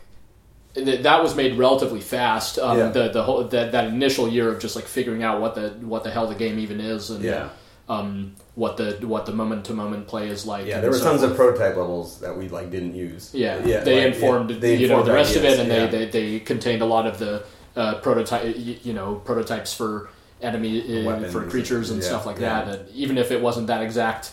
that 0.75 1.23
was 1.23 1.35
made 1.35 1.57
relatively 1.57 2.01
fast. 2.01 2.59
Um, 2.59 2.79
Yeah. 2.79 2.89
The 2.89 3.09
the 3.09 3.23
whole 3.23 3.45
that, 3.45 3.73
that 3.73 3.85
initial 3.87 4.29
year 4.29 4.51
of 4.51 4.61
just 4.61 4.77
like 4.77 4.87
figuring 4.87 5.23
out 5.23 5.41
what 5.41 5.55
the 5.55 5.71
what 5.81 6.05
the 6.05 6.11
hell 6.11 6.27
the 6.27 6.35
game 6.35 6.59
even 6.59 6.81
is 6.81 7.11
and 7.11 7.25
yeah, 7.25 7.49
um, 7.89 8.35
what 8.55 8.77
the 8.77 8.99
what 9.07 9.27
the 9.27 9.33
moment 9.33 9.64
to 9.67 9.75
moment 9.75 10.07
play 10.07 10.29
is 10.29 10.47
like. 10.47 10.67
yeah. 10.67 10.81
There 10.81 10.91
were 10.91 10.97
so 10.97 11.05
tons 11.05 11.21
forth. 11.21 11.33
of 11.33 11.37
prototype 11.37 11.77
levels 11.77 12.21
that 12.21 12.37
we 12.37 12.49
like 12.49 12.71
didn't 12.71 12.95
use. 12.95 13.31
Yeah, 13.33 13.64
yeah. 13.64 13.81
they 13.81 14.05
like, 14.05 14.14
informed 14.14 14.51
yeah, 14.51 14.59
they 14.59 14.77
you 14.77 14.89
know 14.89 15.03
the 15.03 15.12
rest 15.12 15.37
ideas, 15.37 15.59
of 15.59 15.69
it, 15.69 15.73
and 15.73 15.93
they, 15.93 15.99
they 15.99 16.11
they 16.11 16.41
contained 16.41 16.83
a 16.83 16.87
lot 16.87 17.07
of 17.07 17.19
the 17.19 17.45
uh, 17.75 17.95
prototype 18.01 18.55
you 18.57 18.93
know 18.93 19.17
prototypes 19.17 19.73
for 19.73 20.11
enemy 20.43 21.07
uh, 21.07 21.29
for 21.29 21.49
creatures 21.49 21.91
and 21.91 22.03
stuff 22.03 22.27
like 22.27 22.39
that. 22.39 22.69
And 22.69 22.89
even 22.91 23.17
if 23.19 23.31
it 23.31 23.41
wasn't 23.41 23.69
that 23.69 23.83
exact 23.83 24.33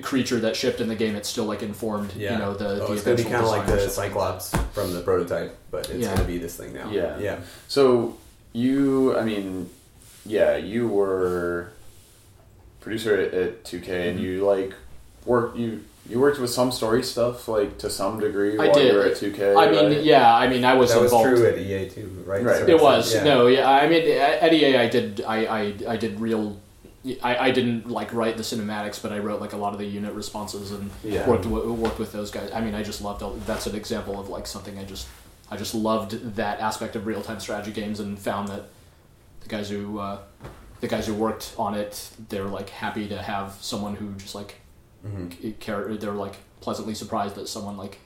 creature 0.00 0.40
that 0.40 0.56
shipped 0.56 0.80
in 0.80 0.88
the 0.88 0.94
game, 0.96 1.16
it 1.16 1.26
still 1.26 1.44
like 1.44 1.62
informed 1.62 2.12
Yeah. 2.16 2.32
you 2.32 2.38
know 2.38 2.54
the 2.54 2.82
oh, 2.82 2.86
the 2.88 2.92
it's 2.94 3.02
gonna 3.02 3.16
be 3.16 3.22
kind 3.24 3.36
of 3.36 3.48
like 3.48 3.66
the 3.66 3.78
something 3.78 3.86
like 3.86 4.10
Cyclops 4.12 4.54
from 4.72 4.92
the 4.92 5.00
prototype, 5.00 5.56
but 5.70 5.88
it's 5.90 5.98
Yeah. 6.00 6.14
gonna 6.14 6.26
be 6.26 6.38
this 6.38 6.56
thing 6.56 6.72
now. 6.72 6.90
Yeah. 6.90 7.18
yeah. 7.18 7.38
So 7.68 8.16
you, 8.52 9.16
I 9.16 9.22
mean, 9.22 9.68
yeah, 10.24 10.56
you 10.56 10.88
were 10.88 11.68
producer 12.80 13.16
at, 13.20 13.34
at 13.34 13.64
2K, 13.64 13.80
Mm-hmm. 13.82 13.92
and 14.08 14.20
you 14.20 14.44
like 14.44 14.72
work 15.24 15.56
you 15.56 15.82
you 16.08 16.20
worked 16.20 16.38
with 16.38 16.50
some 16.50 16.70
story 16.70 17.02
stuff 17.02 17.48
like 17.48 17.78
to 17.78 17.90
some 17.90 18.20
degree 18.20 18.54
I 18.54 18.66
while 18.66 18.74
did. 18.74 18.92
you 18.92 18.98
were 18.98 19.04
at 19.06 19.16
2K. 19.16 19.56
I 19.56 19.70
mean, 19.72 19.86
right? 19.96 20.04
yeah, 20.04 20.32
I 20.32 20.46
mean, 20.48 20.64
I 20.64 20.74
was 20.74 20.90
That 20.94 21.00
was 21.02 21.10
involved. 21.12 21.36
true 21.36 21.46
at 21.48 21.58
EA 21.58 21.88
too, 21.90 22.22
right? 22.24 22.44
Right. 22.44 22.56
So 22.58 22.62
It 22.62 22.68
it's- 22.68 22.80
was 22.80 23.14
yeah. 23.14 23.24
no, 23.24 23.48
yeah. 23.48 23.68
I 23.68 23.88
mean, 23.88 24.08
at 24.16 24.52
EA, 24.52 24.76
I 24.76 24.86
did, 24.88 25.20
I, 25.26 25.38
I, 25.46 25.74
I 25.88 25.96
did 25.96 26.20
real. 26.20 26.58
I, 27.22 27.36
I 27.48 27.50
didn't 27.50 27.88
like 27.90 28.12
write 28.12 28.36
the 28.36 28.42
cinematics, 28.42 29.00
but 29.00 29.12
I 29.12 29.18
wrote 29.18 29.40
like 29.40 29.52
a 29.52 29.56
lot 29.56 29.72
of 29.72 29.78
the 29.78 29.86
unit 29.86 30.12
responses 30.14 30.72
and 30.72 30.90
Yeah. 31.04 31.28
worked 31.28 31.44
w- 31.44 31.72
worked 31.72 31.98
with 31.98 32.12
those 32.12 32.30
guys. 32.30 32.50
I 32.52 32.60
mean, 32.60 32.74
I 32.74 32.82
just 32.82 33.00
loved. 33.02 33.22
all- 33.22 33.34
That's 33.46 33.66
an 33.66 33.76
example 33.76 34.18
of 34.18 34.28
like 34.28 34.46
something 34.46 34.78
I 34.78 34.84
just, 34.84 35.06
I 35.50 35.56
just 35.56 35.74
loved 35.74 36.34
that 36.36 36.60
aspect 36.60 36.96
of 36.96 37.06
real 37.06 37.22
time 37.22 37.38
strategy 37.40 37.72
games 37.72 38.00
and 38.00 38.18
found 38.18 38.48
that 38.48 38.64
the 39.40 39.48
guys 39.48 39.68
who, 39.70 39.98
uh, 39.98 40.18
the 40.80 40.88
guys 40.88 41.06
who 41.06 41.14
worked 41.14 41.52
on 41.58 41.74
it, 41.74 42.10
they're 42.28 42.44
like 42.44 42.70
happy 42.70 43.06
to 43.08 43.20
have 43.22 43.56
someone 43.60 43.94
who 43.96 44.12
just 44.14 44.34
like 44.34 44.56
Mhm. 45.06 45.40
c- 45.40 45.52
care. 45.60 45.94
They're 45.96 46.12
like 46.12 46.36
pleasantly 46.60 46.94
surprised 46.94 47.36
that 47.36 47.46
someone 47.48 47.76
like 47.76 47.98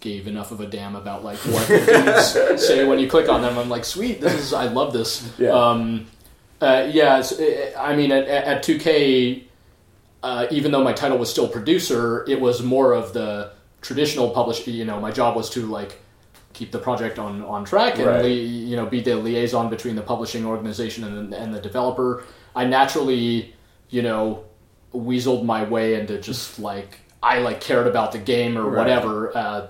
gave 0.00 0.28
enough 0.28 0.52
of 0.52 0.60
a 0.60 0.66
damn 0.66 0.94
about 0.94 1.24
like 1.24 1.38
what 1.38 1.66
the 1.66 2.56
say 2.58 2.84
when 2.84 2.98
you 2.98 3.08
click 3.08 3.28
on 3.28 3.42
them. 3.42 3.58
I'm 3.58 3.68
like, 3.70 3.84
sweet, 3.84 4.20
this 4.20 4.34
is 4.34 4.52
I 4.52 4.66
love 4.66 4.92
this. 4.92 5.28
Yeah. 5.38 5.50
Um, 5.50 6.06
uh, 6.64 6.90
yeah. 6.92 7.22
I 7.78 7.94
mean, 7.94 8.10
at, 8.12 8.26
at 8.26 8.64
2K, 8.64 9.44
uh, 10.22 10.46
even 10.50 10.72
though 10.72 10.82
my 10.82 10.92
title 10.92 11.18
was 11.18 11.30
still 11.30 11.48
producer, 11.48 12.24
it 12.28 12.40
was 12.40 12.62
more 12.62 12.92
of 12.94 13.12
the 13.12 13.52
traditional 13.82 14.30
publish. 14.30 14.66
You 14.66 14.84
know, 14.84 14.98
my 15.00 15.10
job 15.10 15.36
was 15.36 15.50
to 15.50 15.66
like 15.66 16.00
keep 16.54 16.70
the 16.70 16.78
project 16.78 17.18
on 17.18 17.42
on 17.42 17.64
track 17.64 17.96
and 17.98 18.06
Right. 18.06 18.24
li- 18.24 18.44
you 18.70 18.76
know 18.76 18.86
be 18.86 19.00
the 19.00 19.16
liaison 19.16 19.68
between 19.68 19.96
the 19.96 20.02
publishing 20.02 20.46
organization 20.46 21.04
and 21.04 21.34
and 21.34 21.54
the 21.54 21.60
developer. 21.60 22.24
I 22.56 22.64
naturally, 22.64 23.54
you 23.90 24.02
know, 24.02 24.44
weaseled 24.94 25.44
my 25.44 25.64
way 25.64 25.94
into 26.00 26.18
just 26.20 26.58
like 26.58 27.00
I 27.22 27.38
like 27.40 27.60
cared 27.60 27.86
about 27.86 28.12
the 28.12 28.18
game 28.18 28.56
or 28.56 28.64
Right. 28.64 28.78
whatever. 28.78 29.36
Uh, 29.36 29.66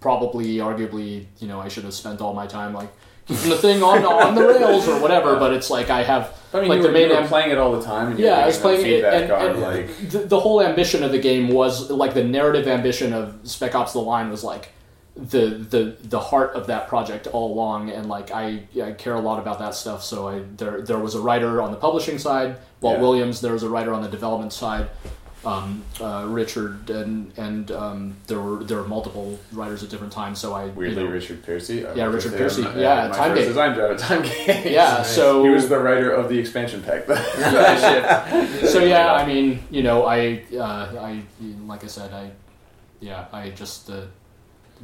probably, 0.00 0.56
arguably, 0.56 1.26
you 1.38 1.48
know, 1.48 1.58
I 1.60 1.68
should 1.68 1.84
have 1.84 1.94
spent 1.94 2.20
all 2.20 2.34
my 2.34 2.46
time 2.46 2.74
like 2.74 2.90
keeping 3.26 3.50
the 3.50 3.56
thing 3.56 3.82
on 3.82 4.04
on 4.04 4.34
the 4.34 4.46
rails 4.46 4.88
or 4.88 5.00
whatever. 5.00 5.36
But 5.36 5.52
it's 5.52 5.70
like 5.70 5.90
I 5.90 6.02
have 6.02 6.32
I 6.54 6.60
mean, 6.60 6.68
like 6.68 6.76
you, 6.78 6.82
the 6.82 6.88
were, 6.88 6.92
main 6.94 7.08
you 7.08 7.14
were 7.14 7.20
am- 7.22 7.28
playing 7.28 7.50
it 7.50 7.58
all 7.58 7.72
the 7.72 7.82
time, 7.82 8.12
and 8.12 8.18
yeah, 8.18 8.34
I 8.34 8.46
was 8.46 8.58
playing 8.58 8.86
it, 8.86 9.04
and, 9.04 9.30
on 9.30 9.46
and 9.50 9.60
like 9.60 10.10
the, 10.10 10.18
the 10.20 10.40
whole 10.40 10.62
ambition 10.62 11.02
of 11.02 11.12
the 11.12 11.18
game 11.18 11.48
was 11.48 11.90
like 11.90 12.14
the 12.14 12.24
narrative 12.24 12.66
ambition 12.66 13.12
of 13.12 13.38
Spec 13.44 13.74
Ops: 13.74 13.92
The 13.92 13.98
Line 14.00 14.30
was 14.30 14.44
like 14.44 14.70
the 15.16 15.46
the 15.70 15.96
the 16.02 16.20
heart 16.20 16.54
of 16.54 16.66
that 16.68 16.88
project 16.88 17.26
all 17.26 17.52
along, 17.52 17.90
and 17.90 18.08
like 18.08 18.30
I, 18.30 18.62
I 18.82 18.92
care 18.92 19.14
a 19.14 19.20
lot 19.20 19.38
about 19.40 19.58
that 19.58 19.74
stuff. 19.74 20.02
So 20.04 20.28
I 20.28 20.42
there 20.56 20.82
there 20.82 20.98
was 20.98 21.14
a 21.14 21.20
writer 21.20 21.60
on 21.62 21.70
the 21.72 21.78
publishing 21.78 22.18
side, 22.18 22.58
Walt 22.80 22.96
Yeah. 22.96 23.02
Williams. 23.02 23.40
There 23.40 23.52
was 23.52 23.62
a 23.62 23.68
writer 23.68 23.92
on 23.92 24.02
the 24.02 24.08
development 24.08 24.52
side. 24.52 24.88
Um, 25.46 25.84
uh, 26.00 26.24
Richard 26.26 26.90
and 26.90 27.32
and 27.38 27.70
um, 27.70 28.16
there 28.26 28.40
were 28.40 28.64
there 28.64 28.78
were 28.78 28.88
multiple 28.88 29.38
writers 29.52 29.84
at 29.84 29.90
different 29.90 30.12
times. 30.12 30.40
So 30.40 30.52
I 30.54 30.66
weirdly 30.66 31.02
you 31.02 31.08
know, 31.08 31.14
Richard 31.14 31.44
Pearsey. 31.44 31.86
I 31.86 31.94
Yeah, 31.94 32.06
Richard 32.06 32.36
Pearsey. 32.36 32.62
Yeah, 32.62 33.08
my 33.08 33.16
Time 33.16 33.34
design 33.36 33.76
job 33.76 33.92
at 33.92 33.98
Time 33.98 34.24
yeah. 34.66 35.02
So 35.02 35.44
he 35.44 35.50
was 35.50 35.68
the 35.68 35.78
writer 35.78 36.10
of 36.10 36.28
the 36.28 36.36
expansion 36.36 36.82
pack. 36.82 37.06
so 38.66 38.82
yeah, 38.82 39.12
I 39.14 39.24
mean, 39.24 39.62
you 39.70 39.84
know, 39.84 40.04
I, 40.04 40.42
uh, 40.52 40.96
I, 41.00 41.22
like 41.64 41.84
I 41.84 41.86
said, 41.86 42.12
I, 42.12 42.32
yeah, 42.98 43.26
I 43.32 43.50
just 43.50 43.88
uh, 43.88 44.02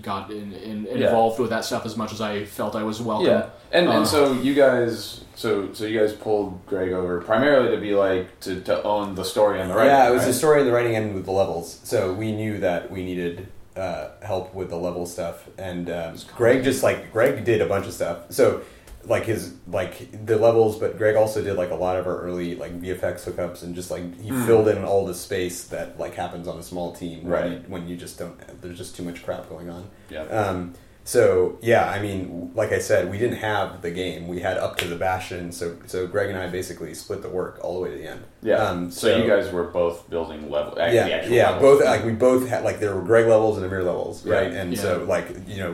got 0.00 0.30
in, 0.30 0.52
in, 0.54 0.86
Yeah. 0.86 1.06
involved 1.08 1.38
with 1.38 1.50
that 1.50 1.64
stuff 1.64 1.84
as 1.84 1.96
much 1.96 2.12
as 2.12 2.20
I 2.20 2.44
felt 2.44 2.74
I 2.74 2.82
was 2.82 3.00
welcome. 3.02 3.26
Yeah, 3.26 3.46
and 3.72 3.88
Uh, 3.88 3.92
and 3.92 4.06
so 4.06 4.32
you 4.32 4.54
guys, 4.54 5.24
so 5.34 5.68
so 5.74 5.84
you 5.84 5.98
guys 5.98 6.12
pulled 6.14 6.64
Greg 6.66 6.92
over 6.92 7.20
primarily 7.20 7.70
to 7.74 7.80
be 7.80 7.94
like 7.94 8.40
to, 8.40 8.60
to 8.62 8.82
own 8.84 9.14
the 9.14 9.24
story 9.24 9.60
and 9.60 9.70
the 9.70 9.74
writing. 9.74 9.90
yeah, 9.92 10.08
it 10.08 10.12
was 10.12 10.20
right? 10.22 10.28
the 10.28 10.34
story 10.34 10.60
and 10.60 10.68
the 10.68 10.72
writing 10.72 10.96
and 10.96 11.14
with 11.14 11.24
the 11.26 11.32
levels. 11.32 11.80
So 11.84 12.12
we 12.12 12.32
knew 12.32 12.58
that 12.58 12.90
we 12.90 13.04
needed 13.04 13.48
uh, 13.76 14.08
help 14.22 14.54
with 14.54 14.70
the 14.70 14.76
level 14.76 15.04
stuff, 15.06 15.48
and 15.58 15.90
um, 15.90 16.14
Greg 16.36 16.62
just 16.64 16.82
like 16.82 17.12
Greg 17.12 17.44
did 17.44 17.60
a 17.60 17.66
bunch 17.66 17.86
of 17.86 17.92
stuff. 17.92 18.18
So 18.30 18.62
like 19.04 19.24
his 19.24 19.54
like 19.66 20.26
the 20.26 20.36
levels, 20.36 20.78
but 20.78 20.96
Greg 20.96 21.16
also 21.16 21.42
did 21.42 21.54
like 21.56 21.70
a 21.70 21.74
lot 21.74 21.96
of 21.96 22.06
our 22.06 22.18
early 22.20 22.54
like 22.54 22.80
VFX 22.80 23.24
hookups 23.24 23.62
and 23.62 23.74
just 23.74 23.90
like 23.90 24.20
he 24.20 24.30
Mm. 24.30 24.46
filled 24.46 24.68
in 24.68 24.84
all 24.84 25.04
the 25.06 25.14
space 25.14 25.64
that 25.64 25.98
like 25.98 26.14
happens 26.14 26.46
on 26.46 26.58
a 26.58 26.62
small 26.62 26.92
team 26.92 27.24
when 27.24 27.32
Right. 27.32 27.50
you, 27.52 27.58
when 27.68 27.88
you 27.88 27.96
just 27.96 28.18
don't 28.18 28.36
there's 28.62 28.78
just 28.78 28.94
too 28.96 29.02
much 29.02 29.24
crap 29.24 29.48
going 29.48 29.68
on. 29.70 29.88
Yeah. 30.08 30.22
Um, 30.24 30.74
so 31.04 31.58
yeah, 31.62 31.90
I 31.90 32.00
mean, 32.00 32.52
like 32.54 32.70
I 32.70 32.78
said, 32.78 33.10
we 33.10 33.18
didn't 33.18 33.38
have 33.38 33.82
the 33.82 33.90
game. 33.90 34.28
We 34.28 34.38
had 34.40 34.56
up 34.56 34.76
to 34.78 34.86
the 34.86 34.94
Bastion. 34.96 35.50
So 35.50 35.76
so 35.86 36.06
Greg 36.06 36.30
and 36.30 36.38
I 36.38 36.46
basically 36.48 36.94
split 36.94 37.22
the 37.22 37.28
work 37.28 37.58
all 37.62 37.74
the 37.74 37.80
way 37.80 37.90
to 37.90 37.96
the 37.96 38.06
end. 38.06 38.22
Yeah. 38.40 38.56
Um, 38.56 38.90
so, 38.90 39.16
you 39.16 39.26
guys 39.28 39.52
were 39.52 39.64
both 39.64 40.08
building 40.10 40.50
level. 40.50 40.76
ac- 40.80 40.94
yeah, 40.94 41.04
the 41.08 41.14
actual 41.14 41.32
yeah, 41.34 41.50
levels. 41.50 41.78
both 41.80 41.84
like 41.86 42.04
we 42.04 42.12
both 42.12 42.48
had 42.48 42.62
like 42.64 42.78
there 42.78 42.94
were 42.94 43.02
Greg 43.02 43.26
levels 43.26 43.56
and 43.56 43.66
Amir 43.66 43.82
levels, 43.82 44.24
Yeah. 44.24 44.34
right? 44.34 44.52
And 44.52 44.78
so 44.78 45.04
like 45.08 45.26
you 45.48 45.58
know 45.58 45.72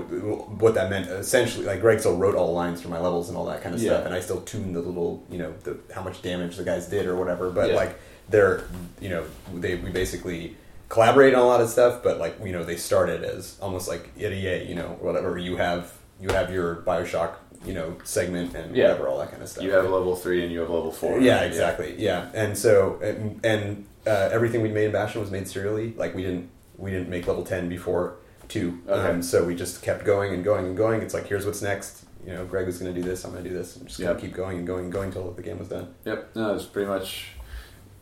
what 0.58 0.74
that 0.74 0.88
meant 0.88 1.08
essentially 1.08 1.66
like 1.66 1.80
Greg 1.80 2.00
still 2.00 2.16
wrote 2.16 2.34
all 2.34 2.46
the 2.46 2.52
lines 2.52 2.80
for 2.80 2.88
my 2.88 2.98
levels 2.98 3.28
and 3.28 3.36
all 3.36 3.44
that 3.46 3.62
kind 3.62 3.74
of 3.74 3.82
Yeah. 3.82 3.90
stuff, 3.92 4.06
and 4.06 4.14
I 4.14 4.20
still 4.20 4.40
tuned 4.42 4.74
the 4.74 4.80
little 4.80 5.22
you 5.30 5.38
know 5.38 5.52
the 5.64 5.76
how 5.94 6.02
much 6.02 6.22
damage 6.22 6.56
the 6.56 6.64
guys 6.64 6.86
did 6.86 7.04
or 7.06 7.16
whatever. 7.16 7.50
But 7.50 7.70
Yeah. 7.70 7.76
like 7.76 7.98
they're 8.30 8.62
you 9.00 9.10
know 9.10 9.24
they 9.54 9.74
we 9.74 9.90
basically 9.90 10.56
collaborate 10.88 11.34
on 11.34 11.42
a 11.42 11.46
lot 11.46 11.60
of 11.60 11.68
stuff, 11.68 12.02
but 12.02 12.18
like 12.18 12.36
you 12.44 12.52
know 12.52 12.64
they 12.64 12.76
started 12.76 13.24
as 13.24 13.56
almost 13.60 13.88
like 13.88 14.10
EA, 14.18 14.64
you 14.68 14.74
know 14.74 14.96
whatever 15.00 15.38
you 15.38 15.56
have 15.56 15.92
you 16.20 16.28
have 16.30 16.52
your 16.52 16.76
Bioshock 16.76 17.34
you 17.64 17.74
know 17.74 17.96
segment 18.04 18.54
and 18.54 18.76
Yeah. 18.76 18.88
whatever 18.92 19.08
all 19.08 19.18
that 19.18 19.30
kind 19.30 19.42
of 19.42 19.48
stuff. 19.48 19.64
You 19.64 19.72
have 19.72 19.84
level 19.84 20.14
three 20.16 20.42
and 20.44 20.52
you 20.52 20.60
have 20.60 20.70
level 20.70 20.92
four. 20.92 21.18
Yeah, 21.20 21.40
exactly. 21.42 21.94
Yeah, 21.98 22.28
and 22.34 22.56
so 22.56 22.98
and, 23.02 23.40
and 23.44 23.86
uh, 24.06 24.30
everything 24.32 24.62
we 24.62 24.68
made 24.70 24.86
in 24.86 24.92
Bastion 24.92 25.20
was 25.20 25.30
made 25.30 25.46
serially. 25.48 25.92
Like 25.94 26.14
we 26.14 26.22
didn't 26.22 26.50
we 26.76 26.90
didn't 26.90 27.08
make 27.08 27.26
level 27.26 27.44
ten 27.44 27.68
before 27.68 28.16
two. 28.48 28.80
Okay. 28.88 29.08
Um, 29.10 29.22
so 29.22 29.44
we 29.44 29.54
just 29.54 29.82
kept 29.82 30.04
going 30.04 30.32
and 30.32 30.42
going 30.44 30.66
and 30.66 30.76
going. 30.76 31.02
It's 31.02 31.12
like 31.14 31.26
here's 31.26 31.44
what's 31.44 31.60
next. 31.62 32.04
You 32.26 32.32
know, 32.34 32.44
Greg 32.46 32.66
was 32.66 32.78
going 32.78 32.92
to 32.94 33.00
do 33.00 33.06
this. 33.08 33.24
I'm 33.24 33.30
going 33.32 33.44
to 33.44 33.48
do 33.50 33.56
this. 33.56 33.76
I'm 33.76 33.86
just 33.86 33.98
going 33.98 34.10
Yep. 34.10 34.20
to 34.20 34.26
keep 34.26 34.34
going 34.36 34.58
and 34.58 34.66
going 34.66 34.84
and 34.84 34.92
going 34.92 35.06
until 35.08 35.30
the 35.30 35.42
game 35.42 35.58
was 35.58 35.68
done. 35.68 35.94
Yep. 36.04 36.30
No, 36.36 36.54
it's 36.54 36.64
pretty 36.64 36.88
much 36.88 37.28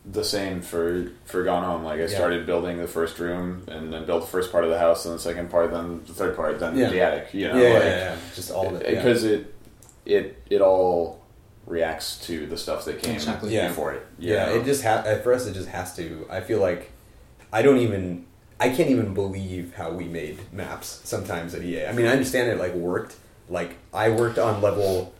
the 0.09 0.23
same 0.23 0.61
for 0.61 1.11
for 1.25 1.43
Gone 1.43 1.63
Home. 1.63 1.83
Like 1.83 1.99
I 1.99 2.03
Yeah. 2.03 2.07
started 2.07 2.45
building 2.45 2.77
the 2.77 2.87
first 2.87 3.19
room 3.19 3.63
and 3.67 3.91
then 3.93 4.05
built 4.05 4.21
the 4.21 4.27
first 4.27 4.51
part 4.51 4.63
of 4.63 4.69
the 4.69 4.79
house 4.79 5.05
and 5.05 5.13
the 5.15 5.19
second 5.19 5.49
part, 5.49 5.71
then 5.71 6.01
the 6.07 6.13
third 6.13 6.35
part, 6.35 6.59
then 6.59 6.77
Yeah. 6.77 6.89
the 6.89 7.01
attic. 7.01 7.33
You 7.33 7.49
know, 7.49 7.57
yeah, 7.57 7.73
like, 7.73 7.83
yeah, 7.83 7.97
yeah, 7.97 8.15
just 8.35 8.51
all 8.51 8.67
of 8.73 8.81
it. 8.81 8.89
yeah. 8.89 8.95
because 8.95 9.23
it 9.23 9.53
it 10.05 10.41
it 10.49 10.61
all 10.61 11.19
reacts 11.65 12.17
to 12.27 12.45
the 12.45 12.55
stuff 12.57 12.85
that 12.85 13.01
came 13.01 13.15
Exactly. 13.15 13.53
Yeah. 13.53 13.67
before 13.67 13.91
it. 13.93 14.05
Yeah, 14.17 14.45
know? 14.45 14.55
it 14.55 14.63
just 14.65 14.83
ha- 14.83 15.03
uh, 15.05 15.17
for 15.19 15.33
us. 15.33 15.45
It 15.45 15.53
just 15.53 15.67
has 15.69 15.93
to. 15.97 16.25
I 16.29 16.39
feel 16.39 16.59
like 16.59 16.91
I 17.51 17.61
don't 17.61 17.79
even 17.79 18.25
I 18.59 18.69
can't 18.69 18.89
even 18.89 19.13
believe 19.13 19.73
how 19.75 19.91
we 19.91 20.05
made 20.05 20.39
maps 20.53 21.01
sometimes 21.03 21.53
at 21.53 21.61
EA. 21.63 21.87
I 21.87 21.91
mean, 21.91 22.05
I 22.05 22.11
understand 22.11 22.49
it 22.49 22.57
like 22.57 22.73
worked. 22.73 23.15
Like 23.49 23.75
I 23.93 24.09
worked 24.09 24.39
on 24.39 24.61
level, 24.61 25.13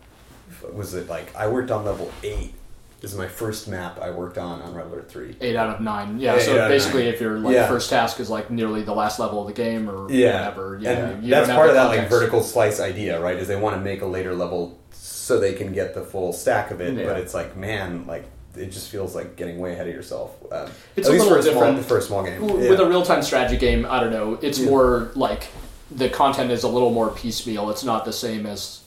was 0.74 0.94
it 0.94 1.10
like 1.10 1.36
I 1.36 1.48
worked 1.48 1.72
on 1.72 1.84
level 1.86 2.10
eight. 2.24 2.54
This 3.00 3.12
is 3.12 3.18
my 3.18 3.28
first 3.28 3.68
map 3.68 4.00
I 4.02 4.10
worked 4.10 4.38
on 4.40 4.62
on 4.62 4.74
Red 4.74 4.88
Alert 4.88 5.10
Three. 5.10 5.36
Eight 5.40 5.56
out 5.56 5.70
of 5.76 5.82
nine. 5.82 6.20
Yeah. 6.20 6.36
Yeah, 6.36 6.42
so 6.42 6.66
eight 6.66 6.68
basically, 6.70 7.08
if 7.08 7.22
your 7.22 7.38
like 7.38 7.54
Yeah. 7.54 7.68
first 7.68 7.90
task 7.92 8.20
is 8.20 8.30
like 8.30 8.50
nearly 8.50 8.82
the 8.82 8.94
last 8.94 9.20
level 9.20 9.42
of 9.42 9.48
the 9.48 9.54
game 9.54 9.88
or 9.90 10.12
Yeah, 10.12 10.40
whatever, 10.50 10.80
yeah, 10.82 10.92
and 10.92 11.32
that's 11.32 11.48
part 11.50 11.70
of 11.70 11.76
that 11.76 11.86
like 11.88 12.10
vertical 12.10 12.42
slice 12.42 12.80
idea, 12.80 13.20
right? 13.22 13.36
Is 13.38 13.48
they 13.48 13.56
want 13.56 13.76
to 13.76 13.82
make 13.82 14.02
a 14.02 14.08
later 14.08 14.34
level 14.34 14.80
so 14.92 15.40
they 15.40 15.54
can 15.54 15.74
get 15.74 15.94
the 15.94 16.02
full 16.02 16.34
stack 16.34 16.72
of 16.72 16.82
it, 16.82 16.96
Yeah. 16.98 17.06
but 17.06 17.18
it's 17.18 17.34
like, 17.36 17.56
man, 17.56 18.06
like 18.08 18.26
it 18.56 18.72
just 18.72 18.90
feels 18.90 19.14
like 19.14 19.36
getting 19.36 19.60
way 19.60 19.74
ahead 19.74 19.88
of 19.88 19.94
yourself. 19.94 20.32
Um, 20.52 20.68
It's 20.96 21.08
at 21.08 21.12
a 21.12 21.14
least 21.14 21.26
little 21.26 21.30
for 21.30 21.38
a 21.38 21.44
small, 21.44 21.64
different. 21.66 21.86
for 21.86 21.98
a 22.00 22.02
small 22.02 22.24
game. 22.24 22.42
W- 22.42 22.64
Yeah. 22.64 22.72
With 22.72 22.80
a 22.80 22.88
real 22.88 23.04
time 23.04 23.22
strategy 23.22 23.58
game, 23.58 23.86
I 23.88 24.00
don't 24.00 24.12
know. 24.12 24.40
It's 24.42 24.58
Yeah. 24.58 24.70
more 24.72 25.12
like 25.14 25.44
the 25.92 26.10
content 26.10 26.50
is 26.50 26.64
a 26.64 26.68
little 26.68 26.90
more 26.90 27.10
piecemeal. 27.12 27.70
It's 27.70 27.84
not 27.84 28.06
the 28.06 28.14
same 28.14 28.48
as 28.48 28.80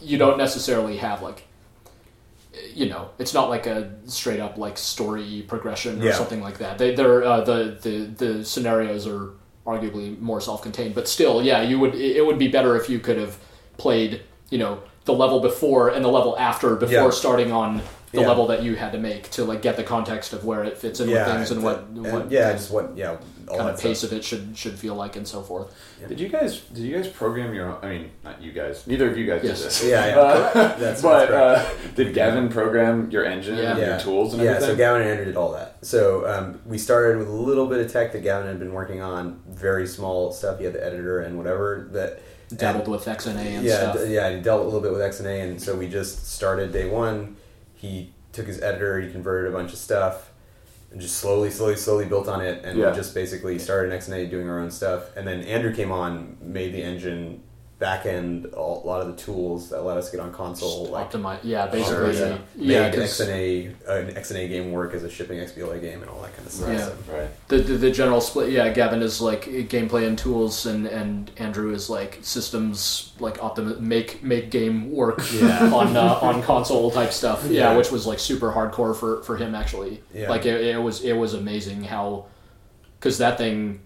you 0.00 0.18
don't 0.18 0.36
necessarily 0.38 0.96
have 0.96 1.22
like 1.22 1.44
you 2.74 2.88
know, 2.88 3.10
it's 3.18 3.34
not 3.34 3.48
like 3.48 3.66
a 3.66 3.90
straight 4.06 4.40
up 4.40 4.56
like 4.58 4.76
story 4.78 5.44
progression 5.48 6.00
or 6.00 6.06
Yeah. 6.06 6.12
something 6.12 6.40
like 6.40 6.58
that. 6.58 6.78
They, 6.78 6.94
they're 6.94 7.24
uh, 7.24 7.40
the 7.42 7.78
the 7.80 7.96
the 8.26 8.44
scenarios 8.44 9.06
are 9.06 9.30
arguably 9.66 10.18
more 10.20 10.40
self 10.40 10.62
contained, 10.62 10.94
but 10.94 11.08
still, 11.08 11.42
yeah, 11.42 11.62
you 11.62 11.78
would 11.78 11.94
it 11.94 12.24
would 12.24 12.38
be 12.38 12.48
better 12.48 12.76
if 12.76 12.88
you 12.88 12.98
could 12.98 13.18
have 13.18 13.38
played 13.76 14.22
you 14.50 14.58
know 14.58 14.82
the 15.04 15.12
level 15.12 15.40
before 15.40 15.88
and 15.88 16.04
the 16.04 16.08
level 16.08 16.36
after 16.38 16.76
before 16.76 16.92
Yeah. 16.94 17.10
starting 17.10 17.52
on 17.52 17.80
the 18.12 18.20
Yeah. 18.22 18.28
level 18.28 18.46
that 18.48 18.62
you 18.62 18.74
had 18.74 18.92
to 18.92 18.98
make 18.98 19.30
to 19.30 19.44
like 19.44 19.62
get 19.62 19.76
the 19.76 19.84
context 19.84 20.32
of 20.32 20.44
where 20.44 20.64
it 20.64 20.76
fits 20.76 20.98
in 21.00 21.08
with 21.10 21.24
things 21.26 21.50
and 21.50 21.60
it's- 21.60 21.64
what 21.64 21.84
and 21.88 22.12
what 22.12 22.30
yeah, 22.30 22.52
just 22.52 22.70
what 22.72 22.92
yeah, 22.96 23.16
kind 23.58 23.70
of 23.70 23.80
pace 23.80 23.98
stuff. 23.98 24.12
of 24.12 24.18
it 24.18 24.24
should 24.24 24.56
should 24.56 24.78
feel 24.78 24.94
like 24.94 25.16
and 25.16 25.26
so 25.26 25.42
forth. 25.42 25.74
Did 26.08 26.18
you 26.20 26.28
guys? 26.28 26.60
Did 26.60 26.78
you 26.84 26.96
guys 26.96 27.08
program 27.08 27.54
your? 27.54 27.66
own 27.72 27.78
I 27.84 27.88
mean, 27.88 28.10
not 28.24 28.40
you 28.42 28.52
guys. 28.52 28.86
Neither 28.86 29.10
of 29.10 29.16
you 29.18 29.26
guys 29.26 29.42
Yes. 29.44 29.58
did 29.58 29.66
this. 29.66 29.84
Yeah, 29.84 30.06
yeah. 30.06 30.14
Uh, 30.20 30.52
That's- 30.78 31.02
but 31.02 31.28
that's 31.30 31.32
uh, 31.32 31.92
did 31.94 32.14
Gavin 32.14 32.48
program 32.48 33.10
your 33.10 33.24
engine 33.24 33.56
Yeah. 33.58 33.70
and 33.72 33.78
your 33.80 33.98
tools 34.00 34.32
and 34.34 34.42
everything? 34.42 34.44
yeah, 34.44 34.50
everything? 34.56 34.74
so 34.74 34.76
Gavin 34.76 35.02
and 35.02 35.10
Andrew 35.10 35.24
did 35.26 35.36
all 35.36 35.52
that. 35.52 35.76
So 35.82 36.26
um, 36.26 36.60
we 36.66 36.78
started 36.78 37.18
with 37.18 37.28
a 37.28 37.32
little 37.32 37.66
bit 37.66 37.80
of 37.84 37.92
tech 37.92 38.12
that 38.12 38.22
Gavin 38.22 38.46
had 38.48 38.58
been 38.58 38.72
working 38.72 39.00
on, 39.00 39.40
very 39.48 39.86
small 39.86 40.32
stuff. 40.32 40.58
He 40.58 40.64
had 40.64 40.74
the 40.74 40.84
editor 40.84 41.20
and 41.20 41.36
whatever 41.38 41.88
that 41.92 42.22
Dabbled 42.56 42.88
with 42.88 43.04
XNA 43.04 43.36
and 43.36 43.64
yeah, 43.64 43.76
stuff. 43.92 43.98
d- 43.98 44.12
yeah, 44.14 44.34
he 44.34 44.40
dealt 44.42 44.62
a 44.62 44.64
little 44.64 44.80
bit 44.80 44.90
with 44.90 45.00
XNA, 45.00 45.44
and 45.44 45.62
so 45.62 45.76
we 45.76 45.86
just 45.88 46.26
started 46.32 46.72
day 46.72 46.88
one. 46.90 47.36
He 47.74 48.12
took 48.32 48.48
his 48.48 48.60
editor, 48.60 49.00
he 49.00 49.10
converted 49.12 49.52
a 49.52 49.56
bunch 49.56 49.72
of 49.72 49.78
stuff, 49.78 50.29
and 50.90 51.00
just 51.00 51.16
slowly, 51.16 51.50
slowly, 51.50 51.76
slowly 51.76 52.04
built 52.04 52.28
on 52.28 52.40
it, 52.40 52.64
and 52.64 52.78
Yeah. 52.78 52.90
we 52.90 52.96
just 52.96 53.14
basically 53.14 53.58
started 53.58 53.92
XNA 53.92 54.26
doing 54.28 54.48
our 54.48 54.58
own 54.58 54.70
stuff. 54.70 55.14
And 55.16 55.26
then 55.26 55.42
Andrew 55.42 55.72
came 55.74 55.92
on, 55.92 56.36
made 56.40 56.72
the 56.74 56.82
engine 56.82 57.42
back 57.80 58.04
end, 58.04 58.44
a 58.52 58.60
lot 58.60 59.00
of 59.00 59.06
the 59.08 59.20
tools 59.20 59.70
that 59.70 59.80
let 59.82 59.96
us 59.96 60.10
get 60.10 60.20
on 60.20 60.30
console, 60.32 60.86
like 60.88 61.10
Optimize, 61.10 61.38
yeah, 61.42 61.66
basically, 61.66 62.14
yeah, 62.18 62.38
yeah, 62.54 62.82
made 62.90 62.94
'cause 62.94 63.18
XNA 63.20 63.74
an 63.88 64.14
XNA 64.16 64.48
game 64.50 64.70
work 64.70 64.92
as 64.92 65.02
a 65.02 65.08
shipping 65.10 65.38
XBLA 65.40 65.80
game 65.80 66.02
and 66.02 66.10
all 66.10 66.20
that 66.20 66.34
kind 66.36 66.46
of 66.46 66.52
stuff. 66.52 66.68
Yeah. 66.68 66.84
So, 66.84 66.94
right. 67.16 67.48
the, 67.48 67.56
the 67.58 67.74
the 67.78 67.90
general 67.90 68.20
split. 68.20 68.50
Yeah, 68.50 68.68
Gavin 68.68 69.00
is 69.02 69.22
like 69.22 69.46
gameplay 69.46 70.06
and 70.06 70.16
tools, 70.18 70.66
and 70.66 70.86
and 70.86 71.30
Andrew 71.38 71.72
is 71.72 71.88
like 71.88 72.18
systems, 72.20 73.12
like 73.18 73.38
optim 73.38 73.80
make 73.80 74.22
make 74.22 74.50
game 74.50 74.92
work 74.92 75.22
Yeah. 75.32 75.72
on 75.72 75.96
uh, 75.96 76.18
on 76.20 76.42
console 76.42 76.90
type 76.90 77.12
stuff. 77.14 77.46
Yeah, 77.46 77.70
Yeah. 77.70 77.76
which 77.78 77.90
was 77.90 78.06
like 78.06 78.18
super 78.18 78.52
hardcore 78.52 78.94
for 78.94 79.22
for 79.22 79.38
him 79.38 79.54
actually. 79.54 80.02
Yeah. 80.14 80.28
Like 80.28 80.44
it, 80.44 80.60
it 80.60 80.82
was 80.82 81.02
it 81.02 81.14
was 81.14 81.32
amazing 81.32 81.84
how 81.84 82.26
because 82.98 83.16
that 83.18 83.38
thing. 83.38 83.80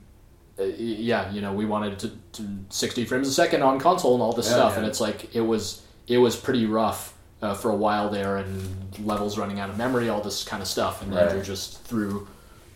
Uh, 0.59 0.63
yeah, 0.79 1.31
you 1.33 1.41
know, 1.41 1.53
we 1.53 1.65
wanted 1.65 1.99
to, 1.99 2.13
to 2.33 2.49
60 2.71 3.05
frames 3.07 3.27
a 3.27 3.33
second 3.33 3.63
on 3.63 3.81
console 3.81 4.15
and 4.15 4.23
all 4.23 4.33
this 4.33 4.47
Yeah, 4.47 4.53
stuff, 4.55 4.73
yeah. 4.73 4.79
and 4.79 4.87
it's 4.87 5.01
like 5.01 5.35
it 5.35 5.41
was 5.41 5.83
it 6.07 6.19
was 6.19 6.37
pretty 6.37 6.65
rough 6.67 7.13
uh, 7.43 7.55
for 7.55 7.71
a 7.71 7.77
while 7.77 8.09
there, 8.11 8.37
and 8.37 8.97
levels 9.05 9.37
running 9.37 9.59
out 9.59 9.69
of 9.71 9.77
memory, 9.77 10.09
all 10.09 10.21
this 10.21 10.45
kind 10.45 10.63
of 10.63 10.69
stuff, 10.69 11.03
and 11.03 11.13
Right. 11.13 11.25
Andrew 11.27 11.43
just 11.43 11.83
through 11.83 12.29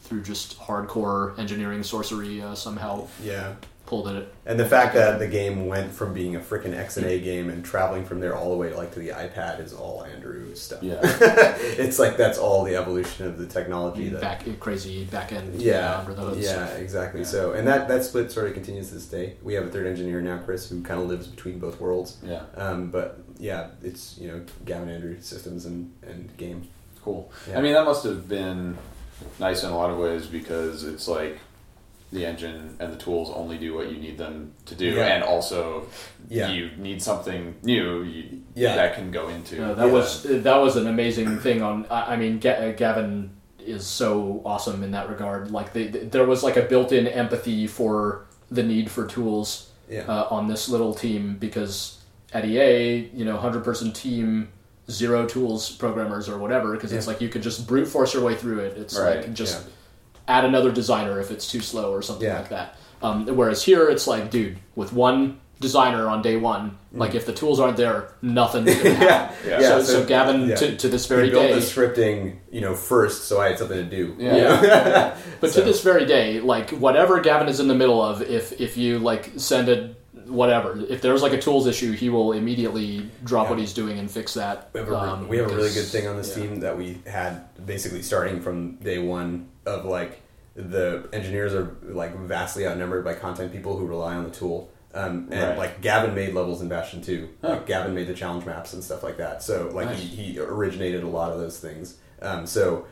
through 0.02 0.22
just 0.22 0.58
hardcore 0.58 1.38
engineering 1.38 1.82
sorcery 1.84 2.40
uh, 2.42 2.54
somehow 2.54 3.06
yeah. 3.22 3.54
Pulled 3.88 4.08
it. 4.08 4.34
And 4.44 4.60
the 4.60 4.66
fact 4.66 4.92
that 4.96 5.18
the 5.18 5.26
game 5.26 5.66
went 5.66 5.90
from 5.90 6.12
being 6.12 6.36
a 6.36 6.40
freaking 6.40 6.76
XNA 6.76 7.24
game 7.24 7.48
and 7.48 7.64
traveling 7.64 8.04
from 8.04 8.20
there 8.20 8.36
all 8.36 8.50
the 8.50 8.56
way 8.58 8.70
like 8.74 8.92
to 8.92 8.98
the 8.98 9.08
iPad 9.08 9.64
is 9.64 9.72
all 9.72 10.04
Andrew's 10.04 10.60
stuff. 10.60 10.82
Yeah. 10.82 11.00
it's 11.02 11.98
like 11.98 12.18
that's 12.18 12.36
all 12.36 12.64
the 12.64 12.76
evolution 12.76 13.24
of 13.24 13.38
the 13.38 13.46
technology 13.46 14.10
that 14.10 14.20
Back 14.20 14.44
crazy 14.60 15.04
back 15.06 15.32
end 15.32 15.58
yeah, 15.58 16.00
under 16.00 16.12
the 16.12 16.36
yeah, 16.36 16.66
stuff. 16.66 16.76
exactly. 16.76 17.20
Yeah. 17.20 17.26
So, 17.28 17.52
and 17.52 17.66
that 17.66 17.88
that 17.88 18.04
split 18.04 18.30
sort 18.30 18.48
of 18.48 18.52
continues 18.52 18.88
to 18.88 18.94
this 18.96 19.06
day. 19.06 19.36
We 19.42 19.54
have 19.54 19.64
a 19.64 19.70
third 19.70 19.86
engineer 19.86 20.20
now, 20.20 20.36
Chris, 20.36 20.68
who 20.68 20.82
kind 20.82 21.00
of 21.00 21.08
lives 21.08 21.26
between 21.26 21.58
both 21.58 21.80
worlds. 21.80 22.18
Yeah. 22.22 22.42
Um, 22.56 22.90
but 22.90 23.20
yeah, 23.38 23.68
it's 23.82 24.18
you 24.18 24.28
know 24.28 24.44
Gavin 24.66 24.90
Andrew 24.90 25.18
systems 25.22 25.64
and 25.64 25.94
and 26.02 26.36
game. 26.36 26.68
Cool. 27.02 27.32
Yeah. 27.48 27.58
I 27.58 27.62
mean, 27.62 27.72
that 27.72 27.86
must 27.86 28.04
have 28.04 28.28
been 28.28 28.76
nice 29.40 29.64
in 29.64 29.70
a 29.70 29.76
lot 29.76 29.88
of 29.88 29.96
ways 29.96 30.26
because 30.26 30.84
it's 30.84 31.08
like 31.08 31.38
the 32.12 32.24
engine 32.24 32.76
and 32.80 32.92
the 32.92 32.96
tools 32.96 33.30
only 33.34 33.58
do 33.58 33.74
what 33.74 33.90
you 33.92 33.98
need 33.98 34.16
them 34.16 34.52
to 34.66 34.74
do, 34.74 34.86
Yeah. 34.86 35.06
and 35.14 35.22
also 35.24 35.86
Yeah. 36.30 36.48
you 36.50 36.70
need 36.78 37.02
something 37.02 37.54
new 37.62 38.02
you, 38.02 38.40
Yeah. 38.54 38.76
that 38.76 38.94
can 38.94 39.10
go 39.10 39.28
into. 39.28 39.56
Yeah, 39.56 39.72
that 39.74 39.86
Yeah. 39.86 39.92
was 39.92 40.22
that 40.22 40.56
was 40.56 40.76
an 40.76 40.86
amazing 40.86 41.38
thing. 41.38 41.62
On 41.62 41.84
I 41.90 42.14
I 42.14 42.16
mean, 42.16 42.38
Ga- 42.38 42.70
uh, 42.70 42.72
Gavin 42.72 43.30
is 43.58 43.86
so 43.86 44.40
awesome 44.46 44.82
in 44.82 44.92
that 44.92 45.10
regard. 45.10 45.50
Like 45.50 45.74
they, 45.74 45.88
there 45.88 46.24
was 46.24 46.42
like 46.42 46.56
a 46.56 46.62
built-in 46.62 47.06
empathy 47.06 47.66
for 47.66 48.24
the 48.50 48.62
need 48.62 48.90
for 48.90 49.06
tools 49.06 49.68
Yeah. 49.90 50.04
uh, 50.08 50.26
on 50.30 50.48
this 50.48 50.70
little 50.70 50.94
team 50.94 51.36
because 51.38 51.98
at 52.32 52.46
EA, 52.46 53.10
you 53.14 53.24
know, 53.26 53.36
hundred 53.36 53.64
person 53.64 53.92
team, 53.92 54.48
zero 54.90 55.26
tools 55.26 55.70
programmers 55.70 56.30
or 56.30 56.38
whatever. 56.38 56.72
Because 56.72 56.92
it's 56.94 57.06
like 57.06 57.20
you 57.20 57.28
could 57.28 57.42
just 57.42 57.66
brute 57.66 57.86
force 57.88 58.14
your 58.14 58.22
way 58.22 58.34
through 58.34 58.60
it. 58.60 58.78
It's 58.78 58.98
Right, 58.98 59.16
like 59.18 59.34
just 59.34 59.66
yeah. 59.66 59.72
Add 60.28 60.44
another 60.44 60.70
designer 60.70 61.18
if 61.20 61.30
it's 61.30 61.50
too 61.50 61.60
slow 61.60 61.92
or 61.92 62.02
something 62.02 62.26
Yeah. 62.26 62.38
like 62.38 62.50
that. 62.50 62.76
Um, 63.02 63.26
whereas 63.36 63.62
here, 63.64 63.88
it's 63.88 64.06
like, 64.06 64.30
dude, 64.30 64.58
with 64.76 64.92
one 64.92 65.38
designer 65.60 66.06
on 66.08 66.22
day 66.22 66.36
one, 66.36 66.78
like 66.92 67.14
if 67.16 67.26
the 67.26 67.32
tools 67.32 67.58
aren't 67.58 67.76
there, 67.76 68.12
nothing's 68.22 68.74
gonna 68.82 68.94
happen. 68.94 69.36
Yeah. 69.48 69.58
so, 69.58 69.62
Yeah, 69.62 69.78
so, 69.78 69.82
so- 69.82 70.04
Gavin, 70.06 70.48
yeah. 70.48 70.56
to, 70.56 70.76
to 70.76 70.88
this 70.88 71.08
He 71.08 71.14
very 71.14 71.30
built 71.30 71.42
day, 71.48 71.54
the 71.54 71.60
scripting, 71.60 72.36
you 72.52 72.60
know, 72.60 72.74
first, 72.74 73.24
so 73.24 73.40
I 73.40 73.48
had 73.48 73.58
something 73.58 73.76
to 73.78 73.84
do. 73.84 74.14
Yeah. 74.18 74.36
Yeah. 74.62 75.16
but 75.40 75.50
So- 75.52 75.60
to 75.60 75.66
this 75.66 75.82
very 75.82 76.06
day, 76.06 76.40
like 76.40 76.70
whatever 76.70 77.20
Gavin 77.20 77.48
is 77.48 77.58
in 77.60 77.68
the 77.68 77.74
middle 77.74 78.02
of, 78.02 78.22
if 78.22 78.60
if 78.60 78.76
you 78.76 78.98
like 79.00 79.32
send 79.36 79.68
a 79.68 79.94
whatever, 80.26 80.78
if 80.90 81.00
there's 81.00 81.22
like 81.22 81.32
a 81.32 81.40
tools 81.40 81.66
issue, 81.66 81.92
he 81.92 82.10
will 82.10 82.32
immediately 82.32 83.08
drop 83.24 83.46
Yeah. 83.46 83.50
what 83.50 83.58
he's 83.58 83.72
doing 83.72 83.98
and 83.98 84.10
fix 84.10 84.34
that. 84.34 84.68
We 84.74 84.80
have, 84.80 84.90
a, 84.90 84.96
um, 84.96 85.28
we 85.28 85.38
have 85.38 85.50
a 85.50 85.54
really 85.56 85.72
good 85.72 85.86
thing 85.86 86.06
on 86.06 86.16
this 86.18 86.36
yeah. 86.36 86.42
team 86.42 86.60
that 86.60 86.76
we 86.76 87.00
had 87.06 87.44
basically 87.64 88.02
starting 88.02 88.40
from 88.42 88.72
day 88.76 88.98
one 88.98 89.48
of 89.66 89.84
like 89.84 90.22
the 90.54 91.08
engineers 91.12 91.54
are 91.54 91.76
like 91.82 92.16
vastly 92.16 92.66
outnumbered 92.66 93.04
by 93.04 93.14
content 93.14 93.52
people 93.52 93.76
who 93.76 93.86
rely 93.86 94.14
on 94.16 94.24
the 94.24 94.30
tool. 94.30 94.70
Um, 94.94 95.28
and 95.30 95.50
Right. 95.50 95.58
like 95.58 95.80
Gavin 95.82 96.14
made 96.14 96.34
levels 96.34 96.62
in 96.62 96.68
Bastion 96.68 97.02
2. 97.02 97.28
Huh. 97.42 97.48
Like 97.50 97.66
Gavin 97.66 97.94
made 97.94 98.06
the 98.08 98.14
challenge 98.14 98.44
maps 98.46 98.72
and 98.72 98.82
stuff 98.82 99.02
like 99.02 99.18
that. 99.18 99.42
So 99.42 99.70
like 99.72 99.86
Nice. 99.86 100.00
he, 100.00 100.06
he 100.32 100.38
originated 100.40 101.02
a 101.04 101.08
lot 101.08 101.30
of 101.32 101.38
those 101.38 101.60
things. 101.60 101.96
Um, 102.20 102.46
so 102.46 102.86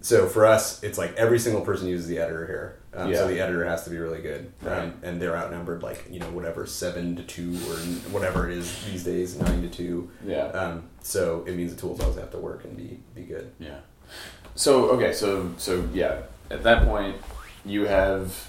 so 0.00 0.26
for 0.26 0.44
us, 0.46 0.82
it's 0.82 0.98
like 0.98 1.14
every 1.14 1.38
single 1.38 1.60
person 1.62 1.86
uses 1.86 2.08
the 2.08 2.18
editor 2.18 2.44
here. 2.46 2.78
Um, 2.94 3.14
So 3.14 3.28
the 3.28 3.38
editor 3.40 3.64
has 3.64 3.84
to 3.84 3.90
be 3.90 3.98
really 3.98 4.20
good, 4.20 4.52
Right. 4.60 4.80
um, 4.80 4.94
and 5.04 5.22
they're 5.22 5.36
outnumbered 5.36 5.82
like 5.84 6.06
you 6.10 6.18
know 6.18 6.26
whatever 6.30 6.66
seven 6.66 7.14
to 7.16 7.22
two 7.22 7.52
or 7.68 7.76
whatever 8.10 8.50
it 8.50 8.56
is 8.58 8.84
these 8.90 9.04
days, 9.04 9.38
nine 9.38 9.62
to 9.62 9.68
two. 9.68 10.10
Yeah. 10.26 10.46
Um, 10.46 10.88
so 11.02 11.44
it 11.46 11.54
means 11.54 11.72
the 11.74 11.80
tools 11.80 12.00
always 12.00 12.18
have 12.18 12.30
to 12.32 12.38
work 12.38 12.64
and 12.64 12.76
be 12.76 12.98
be 13.14 13.22
good. 13.22 13.52
Yeah. 13.60 13.78
So 14.54 14.90
okay, 14.90 15.12
so 15.12 15.52
so 15.56 15.88
yeah, 15.92 16.22
at 16.50 16.62
that 16.64 16.84
point, 16.84 17.16
you 17.64 17.86
have 17.86 18.48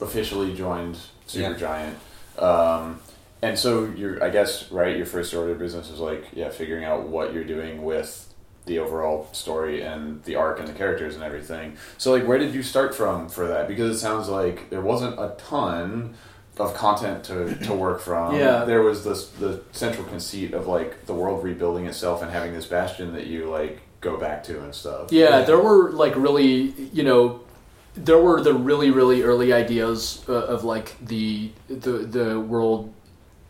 officially 0.00 0.54
joined 0.54 0.98
Yeah. 1.28 1.52
Supergiant, 1.52 2.42
um, 2.42 3.00
and 3.42 3.58
so 3.58 3.84
you're, 3.96 4.22
I 4.22 4.30
guess, 4.30 4.70
right. 4.70 4.96
Your 4.96 5.06
first 5.06 5.32
order 5.34 5.52
of 5.52 5.58
business 5.58 5.90
is 5.90 5.98
like, 6.00 6.26
yeah, 6.32 6.50
figuring 6.50 6.84
out 6.84 7.08
what 7.08 7.32
you're 7.32 7.44
doing 7.44 7.82
with 7.82 8.26
the 8.66 8.78
overall 8.78 9.28
story 9.32 9.80
and 9.82 10.22
the 10.24 10.34
arc 10.36 10.58
and 10.58 10.68
the 10.68 10.72
characters 10.74 11.14
and 11.14 11.24
everything. 11.24 11.76
So 11.96 12.12
like, 12.12 12.26
where 12.26 12.38
did 12.38 12.54
you 12.54 12.62
start 12.62 12.94
from 12.94 13.28
for 13.28 13.48
that? 13.48 13.66
Because 13.66 13.96
it 13.96 13.98
sounds 13.98 14.28
like 14.28 14.68
there 14.68 14.82
wasn't 14.82 15.18
a 15.18 15.34
ton 15.38 16.14
of 16.58 16.74
content 16.74 17.24
to, 17.24 17.54
to 17.64 17.72
work 17.72 18.00
from. 18.08 18.36
Yeah. 18.36 18.64
There 18.66 18.82
was 18.82 19.02
this 19.04 19.28
the 19.30 19.62
central 19.72 20.04
conceit 20.06 20.52
of 20.52 20.66
like 20.66 21.06
the 21.06 21.14
world 21.14 21.42
rebuilding 21.42 21.86
itself 21.86 22.20
and 22.22 22.30
having 22.30 22.52
this 22.52 22.66
bastion 22.66 23.14
that 23.14 23.26
you 23.26 23.48
like 23.48 23.80
go 24.00 24.16
back 24.16 24.42
to 24.44 24.60
and 24.62 24.74
stuff. 24.74 25.12
Yeah, 25.12 25.40
Yeah. 25.40 25.42
there 25.42 25.58
were 25.58 25.90
like 25.92 26.14
really, 26.16 26.72
you 26.92 27.02
know, 27.02 27.40
there 27.94 28.18
were 28.18 28.40
the 28.40 28.54
really 28.54 28.90
really 28.90 29.22
early 29.22 29.52
ideas 29.52 30.24
uh, 30.28 30.32
of 30.34 30.64
like 30.64 30.96
the 31.04 31.50
the 31.68 31.90
the 31.90 32.40
world 32.40 32.92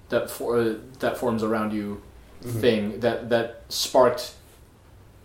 that 0.09 0.31
for, 0.31 0.59
uh, 0.59 0.75
that 0.99 1.17
forms 1.19 1.43
around 1.43 1.73
you 1.73 2.01
thing 2.43 3.01
that 3.01 3.29
that 3.29 3.63
sparked 3.69 4.33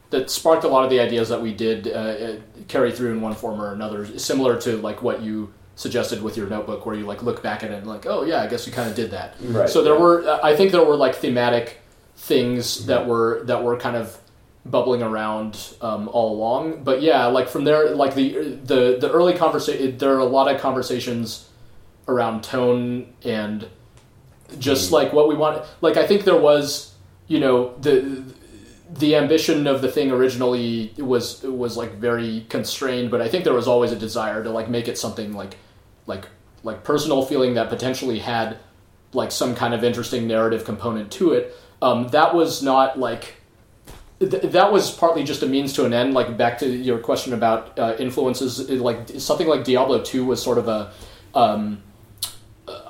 that 0.09 0.29
sparked 0.29 0.63
a 0.63 0.67
lot 0.67 0.83
of 0.83 0.89
the 0.89 0.99
ideas 0.99 1.29
that 1.29 1.41
we 1.41 1.53
did 1.53 1.87
uh, 1.87 1.91
uh, 1.91 2.35
carry 2.67 2.91
through 2.91 3.11
in 3.13 3.21
one 3.21 3.33
form 3.33 3.59
or 3.59 3.71
another, 3.73 4.05
similar 4.19 4.59
to 4.61 4.77
like 4.77 5.01
what 5.01 5.21
you 5.21 5.51
suggested 5.75 6.21
with 6.21 6.37
your 6.37 6.47
notebook, 6.47 6.85
where 6.85 6.95
you 6.95 7.05
like 7.05 7.23
look 7.23 7.41
back 7.41 7.63
at 7.63 7.71
it 7.71 7.75
and 7.75 7.87
like, 7.87 8.05
oh 8.05 8.23
yeah, 8.23 8.41
I 8.41 8.47
guess 8.47 8.65
we 8.67 8.71
kind 8.71 8.87
of 8.89 8.95
did 8.95 9.11
that. 9.11 9.35
Right. 9.41 9.67
So 9.69 9.81
there 9.83 9.97
were, 9.99 10.39
I 10.43 10.55
think 10.55 10.71
there 10.71 10.83
were 10.85 10.95
like 10.95 11.15
thematic 11.15 11.79
things 12.17 12.85
that 12.85 13.07
were 13.07 13.43
that 13.45 13.63
were 13.63 13.77
kind 13.77 13.95
of 13.95 14.17
bubbling 14.65 15.03
around 15.03 15.75
um, 15.81 16.09
all 16.09 16.35
along. 16.35 16.83
But 16.83 17.01
yeah, 17.01 17.25
like 17.27 17.47
from 17.47 17.63
there, 17.63 17.95
like 17.95 18.15
the 18.15 18.57
the 18.63 18.97
the 18.99 19.11
early 19.11 19.33
conversation, 19.33 19.97
there 19.97 20.13
are 20.15 20.19
a 20.19 20.25
lot 20.25 20.53
of 20.53 20.59
conversations 20.59 21.49
around 22.07 22.43
tone 22.43 23.13
and 23.23 23.67
just 24.59 24.91
like 24.91 25.13
what 25.13 25.27
we 25.27 25.35
want. 25.35 25.65
Like 25.81 25.97
I 25.97 26.05
think 26.07 26.23
there 26.23 26.39
was, 26.39 26.93
you 27.27 27.39
know, 27.39 27.75
the 27.79 28.23
the 28.89 29.15
ambition 29.15 29.67
of 29.67 29.81
the 29.81 29.91
thing 29.91 30.11
originally 30.11 30.93
was 30.97 31.43
was 31.43 31.77
like 31.77 31.95
very 31.95 32.45
constrained, 32.49 33.11
but 33.11 33.21
I 33.21 33.27
think 33.27 33.43
there 33.43 33.53
was 33.53 33.67
always 33.67 33.91
a 33.91 33.95
desire 33.95 34.43
to 34.43 34.49
like 34.49 34.69
make 34.69 34.87
it 34.87 34.97
something 34.97 35.33
like 35.33 35.57
like 36.07 36.27
like 36.63 36.83
personal 36.83 37.23
feeling 37.23 37.53
that 37.53 37.69
potentially 37.69 38.19
had 38.19 38.57
like 39.13 39.31
some 39.31 39.55
kind 39.55 39.73
of 39.73 39.83
interesting 39.83 40.27
narrative 40.27 40.65
component 40.65 41.11
to 41.13 41.33
it. 41.33 41.55
Um, 41.81 42.07
that 42.09 42.33
was 42.33 42.63
not 42.63 42.97
like 42.97 43.35
th- 44.19 44.43
that 44.51 44.71
was 44.71 44.91
partly 44.91 45.23
just 45.23 45.43
a 45.43 45.47
means 45.47 45.73
to 45.73 45.85
an 45.85 45.93
end. 45.93 46.13
Like 46.13 46.37
back 46.37 46.57
to 46.59 46.67
your 46.67 46.99
question 46.99 47.33
about 47.33 47.77
uh, 47.79 47.95
influences, 47.99 48.59
it- 48.69 48.79
like 48.79 49.09
something 49.17 49.47
like 49.47 49.63
Diablo 49.63 50.01
Two 50.01 50.25
was 50.25 50.41
sort 50.41 50.57
of 50.57 50.67
a 50.67 50.91
um, 51.33 51.81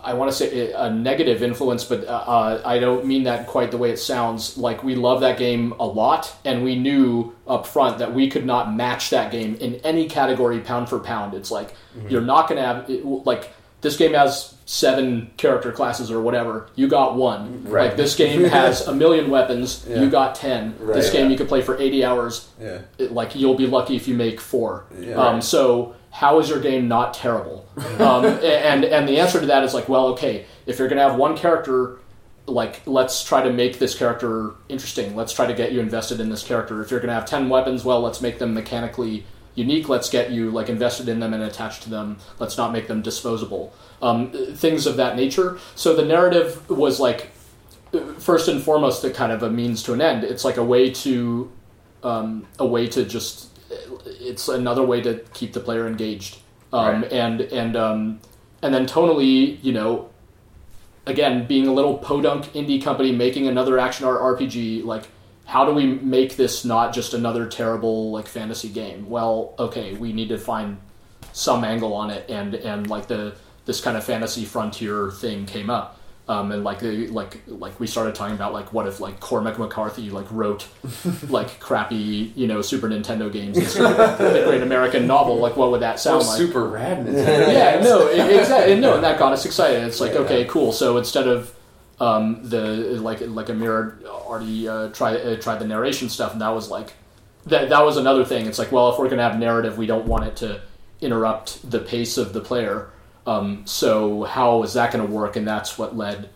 I 0.01 0.13
want 0.13 0.31
to 0.31 0.37
say 0.37 0.71
a 0.71 0.89
negative 0.89 1.43
influence, 1.43 1.83
but 1.83 2.05
uh, 2.07 2.11
uh, 2.11 2.61
I 2.63 2.79
don't 2.79 3.05
mean 3.05 3.23
that 3.23 3.47
quite 3.47 3.71
the 3.71 3.77
way 3.77 3.89
it 3.91 3.97
sounds. 3.97 4.57
Like 4.57 4.83
we 4.83 4.95
love 4.95 5.19
that 5.21 5.37
game 5.37 5.73
a 5.79 5.85
lot, 5.85 6.33
and 6.45 6.63
we 6.63 6.75
knew 6.77 7.35
up 7.45 7.67
front 7.67 7.97
that 7.97 8.13
we 8.13 8.29
could 8.29 8.45
not 8.45 8.73
match 8.73 9.09
that 9.09 9.31
game 9.31 9.55
in 9.55 9.75
any 9.83 10.07
category, 10.07 10.59
pound 10.61 10.87
for 10.87 10.99
pound. 10.99 11.33
It's 11.33 11.51
like 11.51 11.73
you're 12.07 12.21
not 12.21 12.47
going 12.47 12.61
to 12.61 12.65
have 12.65 12.89
like 13.25 13.51
this 13.85 13.97
game 13.97 14.13
has 14.15 14.55
seven 14.65 15.29
character 15.37 15.71
classes 15.71 16.09
or 16.09 16.19
whatever. 16.19 16.67
You 16.73 16.87
got 16.87 17.15
one. 17.15 17.65
Right. 17.65 17.89
Like 17.89 17.97
this 17.97 18.15
game 18.15 18.43
has 18.45 18.87
a 18.87 18.95
million 18.95 19.29
weapons. 19.29 19.85
Yeah. 19.87 20.01
You 20.01 20.09
got 20.09 20.33
ten. 20.33 20.73
Right, 20.79 20.95
this 20.95 21.11
game 21.11 21.25
yeah. 21.25 21.31
you 21.33 21.37
could 21.37 21.47
play 21.47 21.61
for 21.61 21.77
eighty 21.79 22.03
hours 22.03 22.49
Yeah. 22.59 22.81
it- 22.97 23.11
like 23.11 23.35
you'll 23.35 23.53
be 23.53 23.67
lucky 23.67 23.95
if 23.95 24.07
you 24.07 24.15
make 24.15 24.41
four. 24.41 24.85
Yeah. 24.99 25.17
um, 25.17 25.39
so 25.39 25.93
how 26.09 26.39
is 26.39 26.49
your 26.49 26.59
game 26.59 26.87
not 26.87 27.13
terrible? 27.13 27.67
um, 27.99 28.25
and 28.25 28.83
and 28.85 29.07
the 29.07 29.19
answer 29.19 29.39
to 29.39 29.45
that 29.45 29.63
is 29.63 29.75
like, 29.75 29.87
well, 29.87 30.07
okay, 30.07 30.45
if 30.65 30.79
you're 30.79 30.87
gonna 30.87 31.07
have 31.07 31.15
one 31.15 31.37
character, 31.37 31.99
like 32.47 32.81
let's 32.87 33.23
try 33.23 33.43
to 33.43 33.53
make 33.53 33.77
this 33.77 33.95
character 33.95 34.55
interesting. 34.67 35.15
Let's 35.15 35.31
try 35.31 35.45
to 35.45 35.53
get 35.53 35.73
you 35.73 35.79
invested 35.79 36.19
in 36.19 36.29
this 36.29 36.41
character. 36.41 36.81
If 36.81 36.89
you're 36.89 36.99
gonna 36.99 37.13
have 37.13 37.27
ten 37.27 37.49
weapons, 37.49 37.85
well, 37.85 38.01
let's 38.01 38.19
make 38.19 38.39
them 38.39 38.55
mechanically 38.55 39.25
unique. 39.55 39.89
Let's 39.89 40.09
get 40.09 40.31
you 40.31 40.51
like 40.51 40.69
invested 40.69 41.09
in 41.09 41.19
them 41.19 41.33
and 41.33 41.43
attached 41.43 41.83
to 41.83 41.89
them. 41.89 42.17
Let's 42.39 42.57
not 42.57 42.71
make 42.71 42.87
them 42.87 43.01
disposable. 43.01 43.73
Um, 44.01 44.31
things 44.31 44.85
of 44.85 44.97
that 44.97 45.15
nature. 45.15 45.57
So 45.75 45.95
the 45.95 46.05
narrative 46.05 46.69
was 46.69 46.99
like 46.99 47.31
first 48.19 48.47
and 48.47 48.61
foremost 48.61 49.03
a 49.03 49.09
kind 49.09 49.31
of 49.31 49.41
a 49.43 49.49
means 49.49 49.81
to 49.83 49.93
an 49.93 50.01
end. 50.01 50.23
It's 50.23 50.45
like 50.45 50.57
a 50.57 50.63
way 50.63 50.91
to 50.91 51.51
um, 52.03 52.45
a 52.59 52.65
way 52.65 52.87
to 52.87 53.05
just 53.05 53.49
it's 54.05 54.47
another 54.47 54.83
way 54.83 55.01
to 55.01 55.19
keep 55.33 55.53
the 55.53 55.59
player 55.59 55.87
engaged. 55.87 56.39
Um, 56.71 57.01
Right. 57.01 57.11
And 57.11 57.41
and 57.41 57.75
um, 57.75 58.19
and 58.61 58.73
then 58.73 58.85
tonally, 58.85 59.63
you 59.63 59.73
know, 59.73 60.09
again, 61.05 61.45
being 61.47 61.67
a 61.67 61.73
little 61.73 61.97
podunk 61.97 62.45
indie 62.53 62.81
company 62.81 63.11
making 63.11 63.47
another 63.47 63.79
action 63.79 64.05
art 64.05 64.19
RPG, 64.19 64.83
like 64.83 65.07
how 65.45 65.65
do 65.65 65.73
we 65.73 65.85
make 65.85 66.35
this 66.37 66.65
not 66.65 66.93
just 66.93 67.13
another 67.13 67.45
terrible 67.47 68.11
like 68.11 68.27
fantasy 68.27 68.69
game? 68.69 69.09
Well, 69.09 69.53
okay, 69.59 69.93
we 69.93 70.11
need 70.13 70.29
to 70.29 70.37
find 70.37 70.77
some 71.33 71.63
angle 71.63 71.93
on 71.93 72.09
it, 72.09 72.29
and 72.29 72.55
and 72.55 72.89
like 72.89 73.07
the 73.07 73.35
this 73.65 73.81
kind 73.81 73.97
of 73.97 74.03
fantasy 74.03 74.45
frontier 74.45 75.11
thing 75.11 75.45
came 75.45 75.69
up. 75.69 75.99
Um, 76.27 76.51
and 76.51 76.63
like 76.63 76.79
the 76.79 77.05
like 77.09 77.39
like 77.45 77.79
we 77.79 77.85
started 77.85 78.15
talking 78.15 78.33
about 78.33 78.51
like 78.51 78.73
what 78.73 78.87
if 78.87 78.99
like 78.99 79.19
Cormac 79.19 79.59
McCarthy 79.59 80.09
like 80.09 80.25
wrote 80.31 80.67
like 81.29 81.59
crappy 81.59 82.33
you 82.35 82.47
know 82.47 82.63
Super 82.63 82.89
Nintendo 82.89 83.31
games 83.31 83.55
instead 83.59 83.85
of 83.85 84.17
the 84.17 84.43
Great 84.47 84.63
American 84.63 85.05
Novel 85.05 85.35
like 85.37 85.55
what 85.55 85.69
would 85.69 85.81
that 85.81 85.99
sound 85.99 86.23
Sounds 86.23 86.39
like? 86.39 86.47
super 86.47 86.67
rad. 86.67 87.05
Nintendo. 87.05 87.53
yeah, 87.53 87.79
no, 87.83 88.07
exactly. 88.07 88.79
No, 88.79 88.95
and 88.95 89.03
that 89.03 89.19
got 89.19 89.33
us 89.33 89.45
excited. 89.45 89.83
It's 89.83 90.01
like, 90.01 90.13
Yeah, 90.13 90.19
okay, 90.21 90.41
yeah. 90.41 90.47
cool. 90.47 90.71
So 90.71 90.97
instead 90.97 91.27
of 91.27 91.53
um, 91.99 92.41
the 92.43 92.65
like 92.99 93.21
like 93.21 93.49
Amir 93.49 93.99
already 94.05 94.67
uh, 94.67 94.89
tried 94.89 95.17
uh, 95.17 95.35
tried 95.37 95.59
the 95.59 95.67
narration 95.67 96.09
stuff, 96.09 96.33
and 96.33 96.41
that 96.41 96.49
was 96.49 96.69
like 96.69 96.93
that 97.45 97.69
that 97.69 97.85
was 97.85 97.97
another 97.97 98.25
thing. 98.25 98.45
It's 98.45 98.59
like, 98.59 98.71
well, 98.71 98.91
if 98.91 98.99
we're 98.99 99.09
gonna 99.09 99.23
have 99.23 99.39
narrative, 99.39 99.77
we 99.77 99.85
don't 99.85 100.05
want 100.05 100.25
it 100.25 100.35
to 100.37 100.61
interrupt 101.01 101.69
the 101.69 101.79
pace 101.79 102.17
of 102.17 102.33
the 102.33 102.41
player. 102.41 102.89
Um, 103.27 103.65
so 103.65 104.23
how 104.23 104.63
is 104.63 104.73
that 104.73 104.91
going 104.91 105.05
to 105.05 105.11
work? 105.11 105.35
And 105.35 105.47
that's 105.47 105.77
what 105.77 105.97
led 105.97 106.29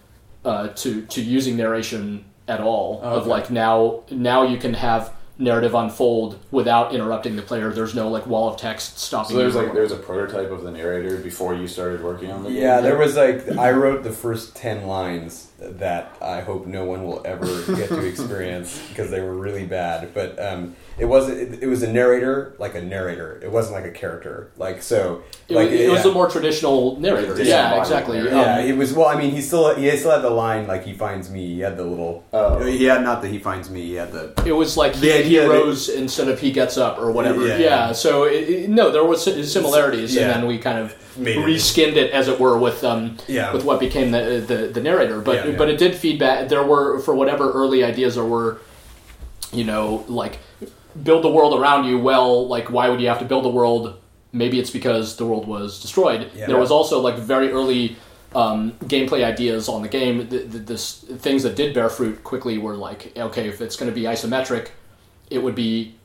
uh, 0.43 0.69
to 0.69 1.05
to 1.05 1.21
using 1.21 1.57
narration 1.57 2.25
at 2.47 2.61
all. 2.61 3.01
Oh, 3.03 3.17
Of 3.17 3.27
like 3.27 3.51
now 3.51 4.03
now 4.09 4.43
you 4.43 4.57
can 4.57 4.73
have 4.73 5.13
narrative 5.37 5.73
unfold 5.73 6.37
without 6.51 6.93
interrupting 6.93 7.35
the 7.35 7.41
player. 7.41 7.71
There's 7.71 7.95
no 7.95 8.09
like 8.09 8.25
wall 8.25 8.49
of 8.49 8.59
text 8.59 8.99
stopping. 8.99 9.35
So 9.35 9.37
there's 9.37 9.55
you. 9.55 9.61
like 9.61 9.73
there's 9.73 9.91
a 9.91 9.97
prototype 9.97 10.51
of 10.51 10.63
the 10.63 10.71
narrator 10.71 11.17
before 11.17 11.53
you 11.53 11.67
started 11.67 12.03
working 12.03 12.31
on 12.31 12.43
the 12.43 12.49
game? 12.49 12.61
Yeah, 12.61 12.81
there 12.81 12.97
was 12.97 13.15
like 13.15 13.49
I 13.57 13.71
wrote 13.71 14.03
the 14.03 14.11
first 14.11 14.55
ten 14.55 14.87
lines 14.87 15.48
that 15.61 16.15
I 16.21 16.41
hope 16.41 16.65
no 16.67 16.85
one 16.85 17.03
will 17.03 17.21
ever 17.25 17.45
get 17.75 17.89
to 17.89 18.05
experience 18.05 18.79
because 18.89 19.11
they 19.11 19.21
were 19.21 19.35
really 19.35 19.65
bad. 19.65 20.13
But 20.13 20.39
um, 20.43 20.75
it 20.97 21.05
was 21.05 21.29
it, 21.29 21.61
it 21.63 21.67
was 21.67 21.83
a 21.83 21.91
narrator, 21.91 22.55
like 22.59 22.75
a 22.75 22.81
narrator. 22.81 23.39
It 23.43 23.51
wasn't 23.51 23.75
like 23.75 23.85
a 23.85 23.91
character. 23.91 24.51
Like 24.57 24.81
so, 24.81 25.23
It, 25.47 25.55
like 25.55 25.69
was, 25.71 25.79
it 25.79 25.89
was 25.89 26.05
yeah. 26.05 26.11
a 26.11 26.13
more 26.13 26.29
traditional 26.29 26.99
narrator. 26.99 27.35
Like 27.35 27.45
yeah, 27.45 27.79
exactly. 27.79 28.17
narrator. 28.17 28.35
Um, 28.35 28.41
Yeah, 28.41 28.61
he 28.61 28.73
was. 28.73 28.93
Well, 28.93 29.07
I 29.07 29.17
mean, 29.19 29.31
he 29.31 29.41
still 29.41 29.75
he 29.75 29.89
still 29.97 30.11
had 30.11 30.21
the 30.21 30.29
line 30.29 30.67
like 30.67 30.83
he 30.83 30.93
finds 30.93 31.29
me. 31.29 31.45
He 31.55 31.59
had 31.59 31.77
the 31.77 31.83
little. 31.85 32.23
Oh. 32.33 32.63
He 32.65 32.85
had 32.85 33.03
not 33.03 33.21
that 33.21 33.29
he 33.29 33.39
finds 33.39 33.69
me. 33.69 33.81
He 33.81 33.93
had 33.95 34.11
the. 34.11 34.33
it 34.45 34.51
was 34.53 34.77
like 34.77 34.95
he, 34.95 35.07
The 35.09 35.23
he 35.23 35.37
that- 35.37 35.49
rose 35.49 35.89
instead 35.89 36.27
of 36.29 36.39
he 36.39 36.51
gets 36.51 36.77
up 36.77 36.97
or 36.99 37.11
whatever. 37.11 37.41
Yeah, 37.47 37.57
Yeah. 37.57 37.87
yeah. 37.87 37.91
So 37.91 38.23
it, 38.25 38.49
it- 38.49 38.69
no, 38.69 38.91
there 38.91 39.03
was 39.03 39.23
similarities, 39.51 40.15
Yeah. 40.15 40.23
and 40.23 40.31
then 40.43 40.47
we 40.47 40.57
kind 40.57 40.79
of 40.79 40.95
Made 41.17 41.37
reskinned 41.37 41.95
it, 41.97 42.11
as 42.11 42.27
it 42.29 42.39
were, 42.39 42.57
with 42.57 42.83
um 42.83 43.17
Yeah. 43.27 43.51
with 43.51 43.65
what 43.65 43.79
became 43.79 44.11
the 44.11 44.43
the, 44.45 44.67
the 44.67 44.79
narrator. 44.81 45.19
But 45.21 45.45
Yeah, 45.51 45.57
but 45.57 45.69
it 45.69 45.77
did 45.77 45.95
feedback. 45.95 46.49
There 46.49 46.63
were 46.63 46.99
for 46.99 47.15
whatever 47.15 47.51
early 47.51 47.83
ideas 47.83 48.15
there 48.15 48.25
were, 48.25 48.59
you 49.51 49.63
know, 49.63 50.05
like 50.07 50.39
build 51.01 51.23
the 51.23 51.29
world 51.29 51.59
around 51.59 51.85
you. 51.85 51.99
Well, 51.99 52.47
like 52.47 52.71
why 52.71 52.89
would 52.89 53.01
you 53.01 53.07
have 53.07 53.19
to 53.19 53.25
build 53.25 53.45
the 53.45 53.49
world? 53.49 53.99
Maybe 54.31 54.59
it's 54.59 54.69
because 54.69 55.17
the 55.17 55.25
world 55.25 55.47
was 55.47 55.81
destroyed. 55.81 56.31
Yeah. 56.35 56.47
There 56.47 56.57
was 56.57 56.71
also 56.71 56.99
like 56.99 57.17
very 57.17 57.51
early 57.51 57.97
um, 58.35 58.73
gameplay 58.83 59.23
ideas 59.23 59.67
on 59.67 59.81
the 59.81 59.87
game. 59.87 60.29
The, 60.29 60.39
the, 60.39 60.59
this 60.59 60.99
things 60.99 61.43
that 61.43 61.55
did 61.55 61.73
bear 61.73 61.89
fruit 61.89 62.23
quickly 62.23 62.57
were 62.57 62.75
like, 62.75 63.17
okay, 63.17 63.47
if 63.47 63.61
it's 63.61 63.75
going 63.75 63.91
to 63.91 63.95
be 63.95 64.03
isometric, 64.03 64.69
it 65.29 65.39
would 65.39 65.55
be 65.55 65.95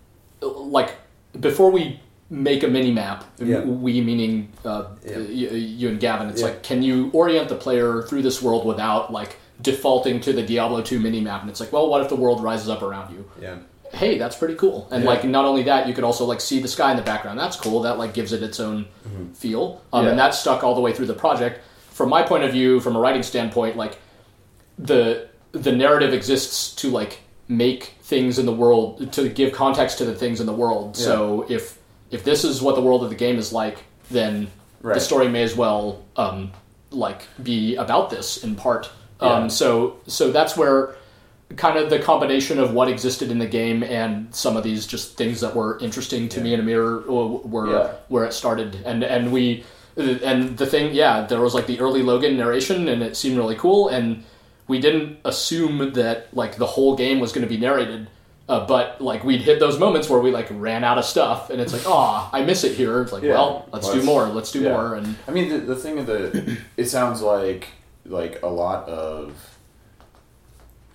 like 0.41 0.97
before 1.39 1.71
we 1.71 2.01
make 2.31 2.63
a 2.63 2.69
mini 2.69 2.91
map. 2.91 3.25
Yeah. 3.39 3.61
We 3.61 4.01
meaning 4.01 4.49
uh, 4.65 4.85
Yeah. 5.07 5.19
you, 5.19 5.89
and 5.89 6.01
Gavin. 6.01 6.29
It's 6.31 6.41
Yeah. 6.41 6.49
like, 6.49 6.63
can 6.63 6.83
you 6.83 7.11
orient 7.13 7.49
the 7.49 7.55
player 7.57 8.03
through 8.03 8.23
this 8.23 8.41
world 8.43 8.65
without 8.67 9.13
like 9.13 9.37
defaulting 9.61 10.21
to 10.21 10.33
the 10.33 10.43
Diablo 10.43 10.81
2 10.83 10.99
mini 10.99 11.21
map? 11.21 11.43
And 11.43 11.51
it's 11.51 11.61
like, 11.61 11.73
well, 11.73 11.89
what 11.89 12.01
if 12.03 12.09
the 12.09 12.17
world 12.17 12.43
rises 12.43 12.69
up 12.69 12.83
around 12.83 13.13
you? 13.13 13.25
Yeah. 13.41 13.57
hey, 13.93 14.19
that's 14.19 14.35
pretty 14.35 14.57
cool. 14.57 14.89
And 14.91 15.05
like 15.05 15.23
not 15.25 15.45
only 15.45 15.63
that, 15.65 15.87
you 15.87 15.95
could 15.95 16.03
also 16.03 16.25
like 16.25 16.41
see 16.41 16.59
the 16.61 16.67
sky 16.67 16.91
in 16.91 16.97
the 16.97 17.03
background. 17.05 17.39
That's 17.39 17.55
cool. 17.57 17.83
That 17.83 17.97
like 17.97 18.13
gives 18.13 18.33
it 18.33 18.43
its 18.43 18.59
own 18.59 18.87
Mm-hmm. 19.09 19.33
feel. 19.35 19.83
Um, 19.93 20.05
Yeah. 20.05 20.11
And 20.11 20.19
that 20.19 20.35
stuck 20.35 20.65
all 20.65 20.75
the 20.75 20.81
way 20.81 20.93
through 20.93 21.07
the 21.07 21.15
project. 21.15 21.61
From 21.93 22.09
my 22.09 22.23
point 22.23 22.43
of 22.43 22.51
view, 22.51 22.81
from 22.81 22.97
a 22.97 22.99
writing 22.99 23.23
standpoint, 23.23 23.77
like 23.77 23.99
the 24.79 25.29
the 25.53 25.71
narrative 25.71 26.13
exists 26.13 26.75
to 26.77 26.91
like 26.91 27.21
make 27.47 27.95
things 28.03 28.39
in 28.41 28.47
the 28.47 28.53
world 28.53 29.13
to 29.13 29.29
give 29.29 29.53
context 29.53 29.99
to 29.99 30.05
the 30.05 30.15
things 30.15 30.41
in 30.41 30.47
the 30.47 30.53
world. 30.53 30.97
So 30.97 31.47
if 31.49 31.79
if 32.15 32.23
this 32.25 32.45
is 32.45 32.63
what 32.63 32.75
the 32.77 32.81
world 32.81 33.03
of 33.03 33.11
the 33.11 33.17
game 33.17 33.39
is 33.39 33.53
like, 33.53 33.79
then 34.11 34.47
the 34.95 35.01
story 35.01 35.29
may 35.29 35.43
as 35.43 35.57
well 35.57 36.05
um, 36.17 36.53
like 36.91 37.23
be 37.43 37.75
about 37.77 38.11
this 38.11 38.45
in 38.45 38.55
part. 38.55 38.91
Yeah. 39.21 39.29
Um, 39.29 39.51
so 39.51 39.99
so 40.07 40.31
that's 40.31 40.57
where 40.57 40.95
kind 41.57 41.77
of 41.79 41.89
the 41.91 41.99
combination 41.99 42.59
of 42.59 42.73
what 42.73 42.89
existed 42.89 43.31
in 43.31 43.39
the 43.39 43.47
game 43.47 43.83
and 43.83 44.35
some 44.35 44.57
of 44.57 44.63
these 44.65 44.87
just 44.87 45.17
things 45.17 45.41
that 45.41 45.55
were 45.55 45.79
interesting 45.79 46.29
to 46.29 46.41
me 46.41 46.53
and 46.55 46.63
Amir 46.63 47.01
w- 47.01 47.41
were 47.45 47.69
Yeah. 47.71 47.93
where 48.09 48.25
it 48.25 48.33
started 48.33 48.71
and 48.85 49.05
and 49.05 49.33
we 49.33 49.65
and 49.97 50.57
the 50.59 50.67
thing 50.67 50.93
yeah 50.95 51.27
there 51.27 51.41
was 51.41 51.55
like 51.55 51.67
the 51.69 51.79
early 51.81 52.03
Logan 52.03 52.37
narration 52.37 52.89
and 52.89 53.03
it 53.03 53.17
seemed 53.17 53.37
really 53.37 53.55
cool 53.57 53.89
and 53.89 54.25
we 54.67 54.81
didn't 54.81 55.19
assume 55.25 55.93
that 55.93 56.27
like 56.35 56.57
the 56.57 56.67
whole 56.67 56.97
game 56.97 57.21
was 57.21 57.31
going 57.33 57.47
to 57.47 57.55
be 57.57 57.61
narrated 57.69 58.09
uh, 58.49 58.67
but 58.67 59.01
like 59.01 59.25
we'd 59.25 59.41
hit 59.41 59.59
those 59.59 59.79
moments 59.79 60.09
where 60.09 60.21
we 60.21 60.31
like 60.31 60.49
ran 60.51 60.85
out 60.85 60.99
of 60.99 61.05
stuff 61.05 61.51
and 61.51 61.61
it's 61.61 61.73
like 61.73 61.83
oh 61.87 62.29
I 62.33 62.45
miss 62.45 62.65
it 62.65 62.77
here 62.77 63.03
it's 63.03 63.13
like 63.13 63.23
Yeah. 63.23 63.35
well 63.35 63.69
let's, 63.73 63.91
do 63.91 64.03
more 64.03 64.27
let's 64.29 64.53
do 64.53 64.63
yeah. 64.63 64.71
more 64.73 64.95
and 64.95 65.17
I 65.27 65.31
mean, 65.31 65.49
the, 65.49 65.59
the 65.59 65.77
thing 65.77 65.99
of 65.99 66.07
the, 66.07 66.59
it 66.77 66.87
sounds 66.87 67.23
like 67.23 67.69
like 68.07 68.43
a 68.43 68.49
lot 68.49 68.89
of 68.89 69.55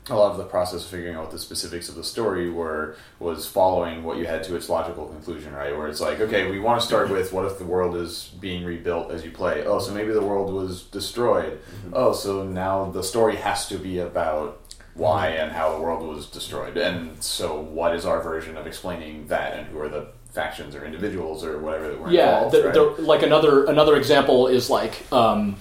a 0.09 0.15
lot 0.15 0.31
of 0.31 0.37
the 0.37 0.43
process 0.43 0.83
of 0.83 0.89
figuring 0.89 1.15
out 1.15 1.23
what 1.23 1.31
the 1.31 1.39
specifics 1.39 1.87
of 1.87 1.95
the 1.95 2.03
story 2.03 2.49
were 2.49 2.95
was 3.19 3.45
following 3.45 4.03
what 4.03 4.17
you 4.17 4.25
had 4.25 4.43
to 4.43 4.55
its 4.55 4.67
logical 4.69 5.07
conclusion, 5.07 5.53
right? 5.53 5.75
Where 5.77 5.87
it's 5.87 6.01
like, 6.01 6.19
okay, 6.19 6.49
we 6.49 6.59
want 6.59 6.81
to 6.81 6.87
start 6.87 7.09
with 7.09 7.31
what 7.31 7.45
if 7.45 7.59
the 7.59 7.65
world 7.65 7.95
is 7.95 8.31
being 8.39 8.65
rebuilt 8.65 9.11
as 9.11 9.23
you 9.23 9.31
play? 9.31 9.65
Oh, 9.65 9.79
so 9.79 9.93
maybe 9.93 10.11
the 10.11 10.21
world 10.23 10.51
was 10.51 10.83
destroyed. 10.83 11.59
Oh, 11.93 12.13
so 12.13 12.43
now 12.43 12.89
the 12.89 13.03
story 13.03 13.35
has 13.35 13.67
to 13.67 13.77
be 13.77 13.99
about 13.99 14.59
why 14.99 15.27
and 15.29 15.51
how 15.51 15.75
the 15.75 15.81
world 15.81 16.05
was 16.07 16.25
destroyed. 16.27 16.77
And 16.77 17.21
so, 17.23 17.59
what 17.59 17.95
is 17.95 18.05
our 18.05 18.21
version 18.21 18.57
of 18.57 18.67
explaining 18.67 19.27
that, 19.27 19.53
and 19.57 19.67
who 19.67 19.79
are 19.79 19.89
the 19.89 20.07
factions 20.31 20.75
or 20.75 20.85
individuals 20.85 21.43
or 21.43 21.57
whatever 21.59 21.87
that 21.89 21.99
were 21.99 22.11
yeah 22.11 22.45
involved? 22.45 22.55
the, 22.55 22.87
right? 22.89 22.99
like 22.99 23.23
another 23.23 23.65
another 23.65 23.95
example 23.97 24.47
is 24.47 24.69
like 24.69 24.93
um, 25.11 25.55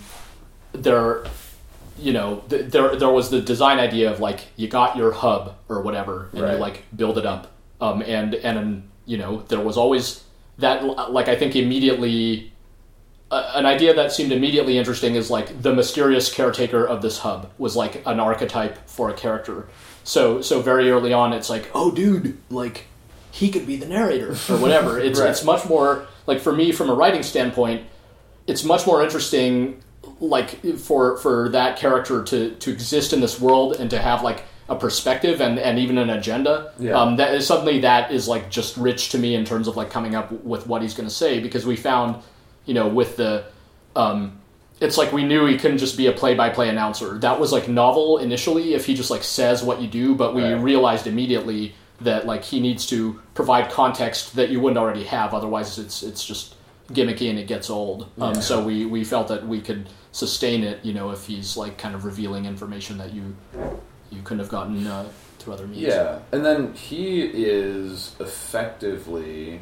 there 0.72 1.24
you 1.98 2.12
know 2.12 2.42
th- 2.50 2.70
there 2.70 2.94
there 2.96 3.08
was 3.08 3.30
the 3.30 3.40
design 3.40 3.78
idea 3.78 4.10
of 4.12 4.20
like 4.20 4.40
you 4.56 4.68
got 4.68 4.96
your 4.96 5.10
hub 5.12 5.56
or 5.68 5.80
whatever 5.82 6.28
and 6.32 6.42
Right. 6.42 6.52
you 6.52 6.58
like 6.58 6.84
build 6.94 7.16
it 7.18 7.26
up 7.26 7.50
um, 7.80 8.02
and 8.02 8.34
and 8.34 8.88
you 9.06 9.16
know 9.18 9.42
there 9.48 9.60
was 9.60 9.76
always 9.76 10.22
that 10.58 10.84
like 11.10 11.28
I 11.28 11.34
think 11.36 11.56
immediately 11.56 12.52
uh, 13.30 13.52
an 13.54 13.66
idea 13.66 13.92
that 13.94 14.10
seemed 14.12 14.32
immediately 14.32 14.78
interesting 14.78 15.14
is 15.14 15.30
like 15.30 15.62
the 15.62 15.72
mysterious 15.74 16.32
caretaker 16.32 16.86
of 16.86 17.02
this 17.02 17.18
hub 17.18 17.50
was 17.58 17.76
like 17.76 18.02
an 18.06 18.18
archetype 18.20 18.88
for 18.88 19.10
a 19.10 19.14
character 19.14 19.68
so 20.04 20.40
so 20.40 20.62
very 20.62 20.90
early 20.90 21.12
on 21.12 21.32
it's 21.32 21.50
like 21.50 21.70
oh 21.74 21.90
dude 21.90 22.38
like 22.50 22.86
he 23.30 23.50
could 23.50 23.66
be 23.66 23.76
the 23.76 23.86
narrator 23.86 24.30
or 24.48 24.56
whatever 24.58 24.98
it's 25.08 25.20
Right. 25.20 25.30
it's 25.30 25.44
much 25.44 25.68
more 25.68 26.06
like 26.26 26.40
for 26.40 26.52
me 26.52 26.72
from 26.72 26.88
a 26.88 26.94
writing 26.94 27.22
standpoint 27.22 27.86
it's 28.46 28.64
much 28.64 28.86
more 28.86 29.02
interesting 29.02 29.82
like 30.20 30.64
for 30.78 31.18
for 31.18 31.50
that 31.50 31.78
character 31.78 32.24
to 32.24 32.50
to 32.56 32.70
exist 32.72 33.12
in 33.12 33.20
this 33.20 33.38
world 33.40 33.76
and 33.76 33.90
to 33.90 33.98
have 33.98 34.22
like 34.22 34.44
a 34.70 34.74
perspective 34.76 35.40
and 35.42 35.58
and 35.58 35.78
even 35.78 35.98
an 35.98 36.08
agenda 36.10 36.72
Yeah. 36.78 36.98
um, 37.00 37.16
that 37.16 37.34
is 37.34 37.46
suddenly 37.46 37.80
that 37.80 38.10
is 38.10 38.26
like 38.28 38.50
just 38.50 38.76
rich 38.78 39.10
to 39.10 39.18
me 39.18 39.34
in 39.34 39.44
terms 39.44 39.68
of 39.68 39.76
like 39.76 39.90
coming 39.90 40.14
up 40.14 40.32
with 40.44 40.66
what 40.66 40.80
he's 40.82 40.94
going 40.94 41.08
to 41.08 41.14
say 41.14 41.40
because 41.40 41.66
we 41.66 41.76
found 41.76 42.22
you 42.68 42.74
know 42.74 42.86
with 42.86 43.16
the 43.16 43.44
um 43.96 44.38
it's 44.80 44.96
like 44.96 45.10
we 45.12 45.24
knew 45.24 45.44
he 45.46 45.58
couldn't 45.58 45.78
just 45.78 45.96
be 45.96 46.06
a 46.06 46.12
play-by-play 46.12 46.68
announcer. 46.68 47.18
That 47.18 47.40
was 47.40 47.50
like 47.50 47.66
novel 47.66 48.18
initially 48.18 48.74
if 48.74 48.86
he 48.86 48.94
just 48.94 49.10
like 49.10 49.24
says 49.24 49.60
what 49.64 49.80
you 49.82 49.88
do 49.88 50.14
but 50.14 50.36
we 50.36 50.42
Right. 50.44 50.52
realized 50.72 51.08
immediately 51.08 51.74
that 52.02 52.26
like 52.26 52.44
he 52.44 52.60
needs 52.60 52.86
to 52.86 53.20
provide 53.34 53.72
context 53.72 54.36
that 54.36 54.50
you 54.50 54.60
wouldn't 54.60 54.78
already 54.78 55.02
have. 55.04 55.34
Otherwise 55.34 55.78
it's 55.80 56.04
it's 56.04 56.24
just 56.24 56.54
gimmicky 56.92 57.28
and 57.28 57.38
it 57.40 57.48
gets 57.48 57.68
old. 57.70 58.02
Um, 58.20 58.34
Yeah. 58.34 58.40
so 58.40 58.62
we 58.62 58.86
we 58.86 59.02
felt 59.04 59.26
that 59.28 59.44
we 59.48 59.60
could 59.60 59.88
sustain 60.12 60.62
it 60.62 60.78
you 60.84 60.92
know 60.94 61.10
if 61.10 61.26
he's 61.26 61.56
like 61.56 61.76
kind 61.76 61.94
of 61.96 62.04
revealing 62.04 62.44
information 62.46 62.98
that 62.98 63.12
you 63.12 63.24
you 64.10 64.20
couldn't 64.22 64.38
have 64.44 64.48
gotten 64.58 64.86
uh, 64.86 65.04
through 65.38 65.54
other 65.54 65.66
means. 65.66 65.82
Yeah, 65.82 66.20
and 66.32 66.44
then 66.44 66.72
he 66.74 67.20
is 67.22 68.14
effectively, 68.20 69.60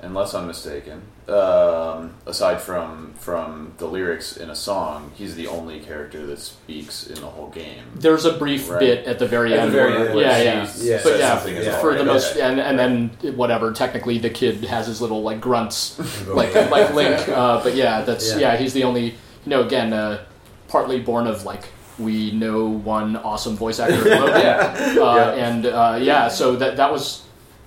unless 0.00 0.34
I'm 0.34 0.46
mistaken, 0.46 1.02
um, 1.28 2.14
aside 2.26 2.60
from 2.60 3.14
from 3.18 3.72
the 3.78 3.86
lyrics 3.86 4.36
in 4.36 4.50
a 4.50 4.54
song, 4.54 5.10
he's 5.14 5.34
the 5.36 5.46
only 5.46 5.80
character 5.80 6.26
that 6.26 6.38
speaks 6.38 7.06
in 7.06 7.14
the 7.20 7.26
whole 7.26 7.48
game. 7.48 7.84
There's 7.94 8.24
a 8.26 8.32
brief 8.34 8.68
Right. 8.70 8.80
bit 8.80 9.06
at 9.06 9.18
the 9.18 9.26
very 9.26 9.52
At 9.54 9.56
the 9.56 9.62
end. 9.62 9.72
very 9.72 9.92
where- 9.92 10.08
end, 10.10 10.20
yeah, 10.20 10.38
yeah. 10.38 10.68
Yeah. 10.76 11.00
But 11.02 11.18
yeah, 11.18 11.34
something 11.38 11.56
yeah. 11.56 11.80
for 11.80 11.90
right? 11.90 11.98
the 11.98 12.04
most, 12.04 12.32
Okay. 12.32 12.42
and 12.42 12.60
and 12.60 12.78
then 12.78 13.10
whatever. 13.36 13.72
Technically, 13.72 14.18
the 14.18 14.30
kid 14.30 14.64
has 14.64 14.86
his 14.86 15.00
little 15.00 15.22
like 15.22 15.40
grunts, 15.40 15.98
like 16.28 16.54
like 16.70 16.92
Link. 16.94 17.28
Uh, 17.28 17.62
but 17.62 17.74
yeah, 17.74 18.02
that's 18.02 18.32
Yeah. 18.32 18.38
yeah. 18.52 18.56
He's 18.56 18.72
the 18.72 18.84
only. 18.84 19.14
You 19.46 19.50
know, 19.50 19.62
again, 19.62 19.92
uh, 19.92 20.20
partly 20.68 21.00
born 21.00 21.26
of 21.26 21.44
like 21.44 21.68
we 21.98 22.30
know 22.32 22.64
one 22.66 23.14
awesome 23.16 23.56
voice 23.56 23.78
actor, 23.78 23.96
Logan. 24.04 24.40
Yeah. 24.40 24.96
Uh, 24.98 25.14
Yeah. 25.14 25.30
and 25.32 25.66
uh, 25.66 25.98
yeah, 26.00 26.28
so 26.28 26.56
that 26.56 26.76
that 26.78 26.90
was. 26.92 27.23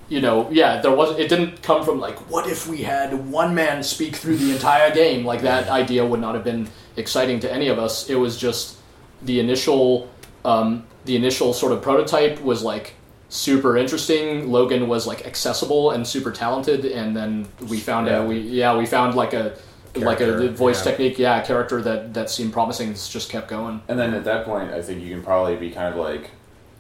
You 0.10 0.22
know, 0.22 0.48
yeah, 0.52 0.82
there 0.82 0.92
was. 0.92 1.18
It 1.20 1.28
didn't 1.28 1.62
come 1.62 1.84
from 1.84 2.00
like, 2.00 2.18
what 2.32 2.48
if 2.48 2.66
we 2.68 2.84
had 2.84 3.14
one 3.30 3.54
man 3.54 3.84
speak 3.84 4.16
through 4.16 4.38
the 4.38 4.54
entire 4.54 4.94
game? 4.94 5.26
Like 5.26 5.42
that 5.42 5.68
idea 5.70 6.06
would 6.06 6.22
not 6.22 6.34
have 6.36 6.44
been 6.46 6.70
exciting 6.96 7.40
to 7.42 7.52
any 7.52 7.68
of 7.68 7.78
us. 7.78 8.10
It 8.10 8.16
was 8.16 8.38
just 8.38 8.78
the 9.22 9.40
initial 9.40 10.10
um, 10.46 10.86
the 11.06 11.16
initial 11.16 11.54
sort 11.54 11.74
of 11.74 11.82
prototype 11.82 12.42
was 12.42 12.64
like 12.64 12.94
super 13.30 13.76
interesting. 13.78 14.50
Logan 14.50 14.88
was 14.88 15.06
like 15.06 15.26
accessible 15.26 15.92
and 15.92 16.08
super 16.08 16.32
talented, 16.32 16.86
and 16.86 17.16
then 17.16 17.48
we 17.68 17.80
found 17.80 18.08
Yeah. 18.08 18.20
a 18.20 18.26
we 18.26 18.40
yeah 18.40 18.78
we 18.78 18.86
found 18.86 19.16
like 19.16 19.34
a 19.34 19.58
like 19.96 20.22
a 20.22 20.50
voice 20.50 20.86
yeah. 20.86 20.92
technique 20.92 21.18
yeah 21.18 21.42
a 21.42 21.46
character 21.46 21.82
that 21.82 22.14
that 22.14 22.30
seemed 22.30 22.54
promising. 22.54 22.92
It's 22.92 23.10
just 23.10 23.30
kept 23.30 23.50
going. 23.50 23.82
And 23.90 24.00
then 24.00 24.14
at 24.14 24.24
that 24.24 24.46
point, 24.46 24.72
I 24.72 24.82
think 24.82 25.04
you 25.04 25.10
can 25.10 25.24
probably 25.24 25.56
be 25.58 25.70
kind 25.72 25.94
of 25.94 26.00
like, 26.00 26.30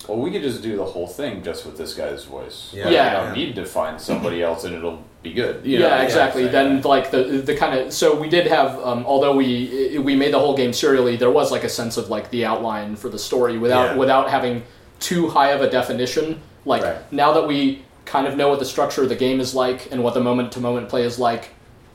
well, 0.07 0.17
we 0.17 0.31
could 0.31 0.41
just 0.41 0.61
do 0.61 0.75
the 0.77 0.85
whole 0.85 1.07
thing 1.07 1.43
just 1.43 1.65
with 1.65 1.77
this 1.77 1.93
guy's 1.93 2.23
voice. 2.23 2.71
Yeah. 2.73 2.85
Like, 2.85 2.93
Yeah. 2.93 3.19
We 3.21 3.25
don't 3.27 3.37
need 3.37 3.55
to 3.55 3.65
find 3.65 3.99
somebody 3.99 4.41
else, 4.41 4.63
and 4.63 4.73
it'll 4.75 5.03
be 5.23 5.33
good. 5.33 5.65
You 5.65 5.79
know? 5.79 5.87
yeah, 5.87 6.01
exactly. 6.03 6.43
Yeah, 6.45 6.51
then 6.51 6.81
like 6.81 7.11
the 7.11 7.23
the 7.45 7.55
kind 7.55 7.77
of 7.79 7.93
so 7.93 8.19
we 8.19 8.29
did 8.29 8.47
have 8.47 8.79
um, 8.85 9.05
although 9.05 9.35
we 9.35 9.97
we 9.99 10.15
made 10.15 10.33
the 10.33 10.39
whole 10.39 10.55
game 10.55 10.73
serially, 10.73 11.15
there 11.17 11.31
was 11.31 11.51
like 11.51 11.63
a 11.63 11.69
sense 11.69 11.97
of 11.97 12.09
like 12.09 12.29
the 12.31 12.45
outline 12.45 12.95
for 12.95 13.09
the 13.09 13.19
story 13.19 13.57
without 13.57 13.91
Yeah. 13.91 13.95
without 13.97 14.29
having 14.29 14.63
too 14.99 15.27
high 15.29 15.51
of 15.51 15.61
a 15.61 15.69
definition. 15.69 16.41
Like 16.65 16.83
Right. 16.83 17.13
now 17.13 17.33
that 17.33 17.47
we 17.47 17.83
kind 18.05 18.25
of 18.27 18.35
know 18.37 18.49
what 18.49 18.59
the 18.59 18.65
structure 18.65 19.03
of 19.03 19.09
the 19.09 19.15
game 19.15 19.39
is 19.39 19.53
like 19.53 19.91
and 19.91 20.03
what 20.03 20.13
the 20.13 20.21
moment 20.21 20.51
to 20.53 20.59
moment 20.61 20.87
play 20.89 21.03
is 21.03 21.19
like, 21.19 21.49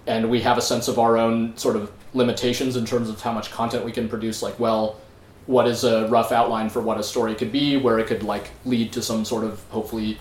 and 0.07 0.29
we 0.31 0.41
have 0.43 0.59
a 0.59 0.63
sense 0.63 0.87
of 0.89 0.99
our 0.99 1.17
own 1.17 1.57
sort 1.57 1.75
of 1.77 1.91
limitations 2.15 2.77
in 2.77 2.85
terms 2.85 3.09
of 3.09 3.21
how 3.23 3.33
much 3.33 3.51
content 3.51 3.85
we 3.85 3.93
can 3.93 4.09
produce. 4.09 4.43
Like, 4.43 4.59
well, 4.61 4.97
what 5.47 5.67
is 5.67 5.85
a 5.85 6.07
rough 6.09 6.33
outline 6.33 6.71
for 6.71 6.81
what 6.81 6.99
a 6.99 7.03
story 7.03 7.35
could 7.35 7.51
be, 7.53 7.77
where 7.77 7.99
it 7.99 8.07
could 8.07 8.23
like 8.23 8.51
lead 8.65 8.93
to 8.93 9.03
some 9.03 9.25
sort 9.25 9.45
of 9.45 9.61
hopefully 9.71 10.19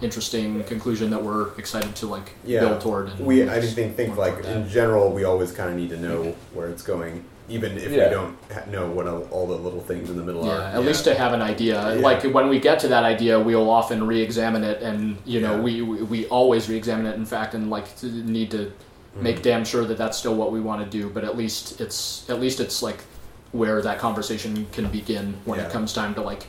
interesting 0.00 0.62
conclusion 0.64 1.10
that 1.10 1.22
we're 1.22 1.48
excited 1.58 1.94
to 1.96 2.06
like 2.06 2.30
Yeah. 2.44 2.60
build 2.60 2.80
toward. 2.80 3.08
And 3.08 3.26
We, 3.26 3.48
I 3.48 3.60
just 3.60 3.74
think, 3.74 3.96
think 3.96 4.16
like 4.16 4.44
in 4.44 4.68
general, 4.68 5.10
we 5.10 5.24
always 5.24 5.50
kind 5.52 5.70
of 5.70 5.76
need 5.76 5.90
to 5.90 5.96
know 5.96 6.34
where 6.54 6.68
it's 6.68 6.82
going, 6.82 7.24
even 7.48 7.76
if 7.76 7.90
Yeah. 7.90 8.04
we 8.08 8.14
don't 8.14 8.36
ha- 8.52 8.62
know 8.70 8.86
what 8.88 9.08
all 9.08 9.26
all 9.32 9.46
the 9.48 9.56
little 9.56 9.80
things 9.80 10.08
in 10.08 10.16
the 10.16 10.22
middle 10.22 10.44
Yeah, 10.46 10.52
are. 10.52 10.76
at 10.78 10.84
least 10.84 11.02
to 11.04 11.14
have 11.14 11.32
an 11.32 11.42
idea. 11.42 11.96
Yeah. 11.96 12.00
Like 12.00 12.22
when 12.22 12.48
we 12.48 12.60
get 12.60 12.78
to 12.80 12.88
that 12.88 13.02
idea, 13.04 13.40
we'll 13.40 13.68
often 13.70 14.06
re-examine 14.06 14.62
it, 14.62 14.82
and 14.82 15.16
you 15.24 15.40
know, 15.40 15.56
Yeah. 15.56 15.62
we, 15.62 15.82
we 15.82 16.02
we 16.02 16.26
always 16.26 16.68
re-examine 16.68 17.06
it. 17.06 17.16
In 17.16 17.26
fact, 17.26 17.54
and 17.54 17.68
like 17.70 17.96
to 18.00 18.06
need 18.06 18.50
to 18.52 18.70
Mm-hmm. 19.14 19.22
make 19.24 19.42
damn 19.42 19.64
sure 19.64 19.84
that 19.86 19.96
that's 19.96 20.18
still 20.18 20.34
what 20.34 20.52
we 20.52 20.60
want 20.60 20.84
to 20.84 20.98
do. 20.98 21.08
But 21.08 21.24
at 21.24 21.36
least 21.36 21.80
it's 21.80 22.24
at 22.28 22.40
least 22.40 22.60
it's 22.60 22.82
like 22.82 22.98
where 23.52 23.80
that 23.82 23.98
conversation 23.98 24.66
can 24.72 24.86
begin 24.88 25.34
when 25.44 25.58
Yeah. 25.58 25.66
it 25.66 25.72
comes 25.72 25.92
time 25.92 26.14
to 26.14 26.20
like 26.22 26.46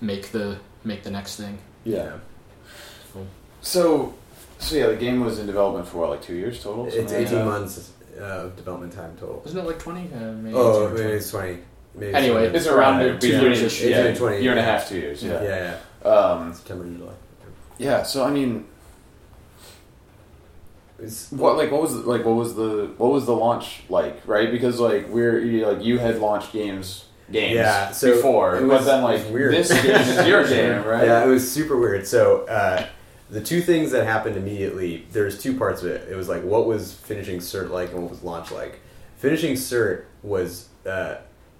make 0.00 0.32
the 0.32 0.58
make 0.84 1.02
the 1.02 1.10
next 1.10 1.36
thing. 1.36 1.58
Yeah. 1.84 2.12
So, 3.62 4.14
so 4.58 4.76
yeah, 4.76 4.86
the 4.88 4.96
game 4.96 5.20
was 5.24 5.38
in 5.38 5.46
development 5.46 5.88
for 5.88 5.98
what, 5.98 6.10
like 6.10 6.22
two 6.22 6.34
years 6.34 6.62
total? 6.62 6.86
It's 6.86 6.96
Something 6.96 7.14
like 7.16 7.26
eighteen 7.26 7.38
that? 7.38 7.44
months 7.44 7.92
uh, 8.18 8.22
of 8.22 8.56
development 8.56 8.92
time 8.92 9.16
total. 9.18 9.42
Isn't 9.46 9.58
it 9.58 9.64
like 9.66 9.78
twenty? 9.78 10.08
Uh, 10.14 10.32
maybe 10.32 10.54
Oh, 10.56 10.70
18 10.70 10.82
or 10.82 10.88
maybe 10.90 11.02
20. 11.02 11.12
it's 11.16 11.30
twenty. 11.30 11.58
Maybe 11.94 12.14
Anyway, 12.14 12.46
it's 12.46 12.56
It's 12.58 12.66
around 12.66 13.00
Around 13.00 13.20
two 13.20 13.28
between- 13.32 13.40
years-ish. 13.42 13.82
Yeah, 13.84 14.14
20, 14.14 14.42
year 14.42 14.50
and 14.50 14.60
a 14.60 14.62
half, 14.62 14.86
two 14.88 14.96
years. 14.98 15.22
yeah, 15.22 15.42
Yeah. 15.42 15.78
yeah. 16.04 16.08
Um, 16.10 16.52
September 16.52 16.84
to 16.84 16.90
July. 16.90 17.12
yeah. 17.78 18.02
So 18.02 18.22
I 18.24 18.30
mean, 18.30 18.66
It's, 20.98 21.30
what 21.30 21.56
like 21.56 21.70
what 21.70 21.82
was 21.82 21.92
the, 21.94 22.00
like 22.08 22.24
what 22.24 22.36
was 22.36 22.54
the 22.54 22.90
what 22.96 23.10
was 23.12 23.26
the 23.26 23.34
launch 23.36 23.82
like? 23.88 24.20
Right, 24.26 24.50
because 24.50 24.80
like 24.80 25.08
we're 25.08 25.38
you- 25.40 25.66
like 25.66 25.82
you 25.84 25.98
had 25.98 26.18
launched 26.20 26.52
games 26.52 27.04
games 27.30 27.54
Yeah, 27.54 27.90
so 27.90 28.14
before, 28.14 28.56
it 28.56 28.60
but 28.60 28.68
was- 28.68 28.86
then 28.86 29.02
like 29.02 29.22
was 29.24 29.32
weird. 29.32 29.52
this 29.54 29.70
is 29.70 30.26
your 30.26 30.44
game, 30.48 30.84
right? 30.84 31.06
Yeah, 31.06 31.24
it 31.24 31.28
was 31.28 31.50
super 31.50 31.76
weird. 31.76 32.06
So 32.06 32.46
uh, 32.46 32.86
the 33.30 33.40
two 33.42 33.60
things 33.60 33.90
that 33.90 34.06
happened 34.06 34.36
immediately, 34.36 35.06
there's 35.12 35.42
two 35.42 35.56
parts 35.58 35.82
of 35.82 35.88
it. 35.88 36.08
It 36.10 36.14
was 36.16 36.28
like 36.28 36.42
what 36.44 36.66
was 36.66 36.94
finishing 36.94 37.38
cert 37.40 37.70
like 37.70 37.90
and 37.92 38.02
what 38.02 38.10
was 38.10 38.22
launch 38.22 38.50
like. 38.52 38.80
Finishing 39.16 39.54
cert 39.54 40.04
was 40.22 40.68
uh, 40.86 41.16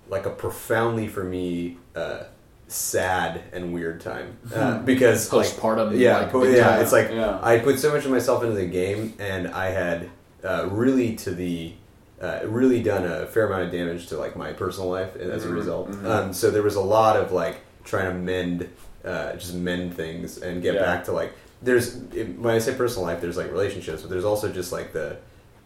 like 0.09 0.25
a 0.27 0.31
profoundly 0.31 1.09
for 1.09 1.25
me 1.25 1.77
uh, 1.97 2.23
sad 2.69 3.43
and 3.53 3.73
weird 3.73 4.01
time 4.01 4.37
uh, 4.55 4.79
because 4.79 5.33
like, 5.33 5.47
Postpartum, 5.47 5.99
yeah, 5.99 6.19
like, 6.19 6.33
po- 6.33 6.45
yeah, 6.45 6.69
time. 6.71 6.81
it's 6.83 6.93
like 6.93 7.11
Yeah. 7.11 7.39
I 7.43 7.59
put 7.59 7.79
so 7.79 7.93
much 7.95 8.05
of 8.05 8.11
myself 8.11 8.43
into 8.43 8.57
the 8.57 8.67
game, 8.67 9.15
and 9.19 9.49
I 9.49 9.71
had 9.71 10.11
uh, 10.45 10.69
really 10.71 11.15
to 11.17 11.31
the 11.31 11.73
uh, 12.21 12.41
really 12.47 12.83
done 12.83 13.05
a 13.05 13.27
fair 13.27 13.47
amount 13.47 13.63
of 13.65 13.71
damage 13.73 14.07
to 14.09 14.17
like 14.17 14.37
my 14.37 14.53
personal 14.53 14.89
life 14.91 15.15
as 15.17 15.45
a 15.45 15.49
Mhm, 15.49 15.55
result. 15.55 15.91
mhm. 15.91 16.07
Um, 16.07 16.33
so 16.33 16.51
there 16.51 16.63
was 16.63 16.77
a 16.77 16.81
lot 16.81 17.17
of 17.17 17.31
like 17.31 17.57
trying 17.85 18.07
to 18.11 18.15
mend, 18.19 18.69
uh, 19.05 19.33
just 19.35 19.55
mend 19.55 19.95
things 19.95 20.39
and 20.39 20.63
get 20.63 20.75
Yeah. 20.75 20.83
back 20.83 21.05
to 21.05 21.13
like. 21.13 21.33
There's 21.63 21.95
when 21.97 22.55
I 22.55 22.59
say 22.59 22.75
personal 22.75 23.07
life, 23.07 23.21
there's 23.21 23.37
like 23.37 23.51
relationships, 23.51 24.03
but 24.03 24.11
there's 24.11 24.25
also 24.25 24.51
just 24.51 24.73
like 24.73 24.93
the. 24.93 25.17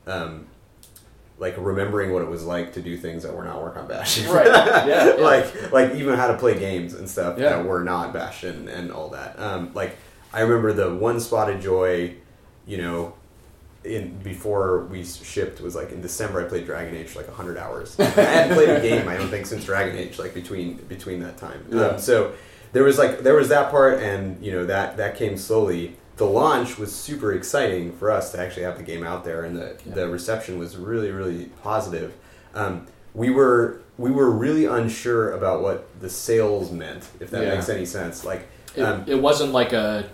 Um, 0.07 0.47
like 1.41 1.55
remembering 1.59 2.13
what 2.13 2.23
it 2.23 2.29
was 2.29 2.45
like 2.45 2.75
to 2.75 2.83
do 2.83 2.97
things 2.97 3.23
that 3.25 3.35
were 3.35 3.43
not 3.45 3.61
work 3.63 3.77
on 3.77 3.89
Bastion, 3.89 4.31
Right. 4.31 4.47
Yeah, 4.47 4.87
yeah. 5.17 5.23
like 5.23 5.73
like 5.73 5.95
even 5.97 6.15
how 6.15 6.29
to 6.29 6.37
play 6.39 6.57
games 6.59 6.95
and 6.95 7.09
stuff 7.11 7.39
Yeah. 7.39 7.49
that 7.57 7.65
were 7.65 7.83
not 7.83 8.13
Bastion 8.13 8.57
and 8.57 8.69
and 8.69 8.93
all 8.93 9.09
that. 9.09 9.39
Um, 9.41 9.73
like 9.75 9.97
I 10.33 10.43
remember 10.43 10.73
the 10.73 10.95
one 10.95 11.19
spotted 11.19 11.61
joy, 11.61 12.15
you 12.67 12.77
know, 12.79 13.15
in 13.83 14.19
before 14.23 14.85
we 14.85 15.03
shipped 15.05 15.61
was 15.63 15.75
like 15.75 15.91
in 15.91 16.03
December. 16.03 16.45
I 16.45 16.49
played 16.49 16.67
Dragon 16.67 16.95
Age 16.95 17.09
for 17.09 17.21
like 17.21 17.31
hundred 17.33 17.57
hours. 17.57 17.99
I 17.99 18.05
hadn't 18.05 18.55
played 18.57 18.69
a 18.69 18.81
game 18.81 19.09
I 19.09 19.17
don't 19.17 19.29
think 19.31 19.47
since 19.47 19.65
Dragon 19.65 19.97
Age 19.97 20.19
like 20.19 20.35
between 20.35 20.75
between 20.89 21.21
that 21.21 21.39
time. 21.39 21.65
Yeah. 21.71 21.87
Um, 21.87 21.99
so 21.99 22.33
there 22.73 22.85
was 22.85 22.99
like 22.99 23.21
there 23.21 23.35
was 23.35 23.49
that 23.49 23.71
part, 23.71 24.01
and 24.03 24.45
you 24.45 24.53
know 24.53 24.67
that 24.67 24.99
that 24.99 25.17
came 25.17 25.37
slowly. 25.39 25.97
The 26.21 26.27
launch 26.27 26.77
was 26.77 26.95
super 26.95 27.33
exciting 27.33 27.93
for 27.93 28.11
us 28.11 28.31
to 28.33 28.39
actually 28.39 28.65
have 28.65 28.77
the 28.77 28.83
game 28.83 29.03
out 29.03 29.25
there, 29.25 29.43
and 29.45 29.57
the 29.57 29.73
Yeah. 29.87 29.95
the 29.95 30.07
reception 30.11 30.59
was 30.59 30.77
really 30.77 31.11
really 31.11 31.49
positive. 31.63 32.13
Um, 32.55 32.87
we 33.15 33.31
were 33.31 33.81
we 33.97 34.11
were 34.11 34.31
really 34.31 34.67
unsure 34.67 35.33
about 35.33 35.63
what 35.63 35.87
the 35.99 36.11
sales 36.11 36.71
meant, 36.71 37.05
if 37.21 37.31
that 37.31 37.43
Yeah. 37.43 37.55
makes 37.55 37.71
any 37.71 37.87
sense. 37.87 38.23
Like 38.23 38.43
It, 38.77 38.83
um, 38.83 39.05
it 39.07 39.15
wasn't 39.15 39.53
like 39.55 39.73
a. 39.73 40.05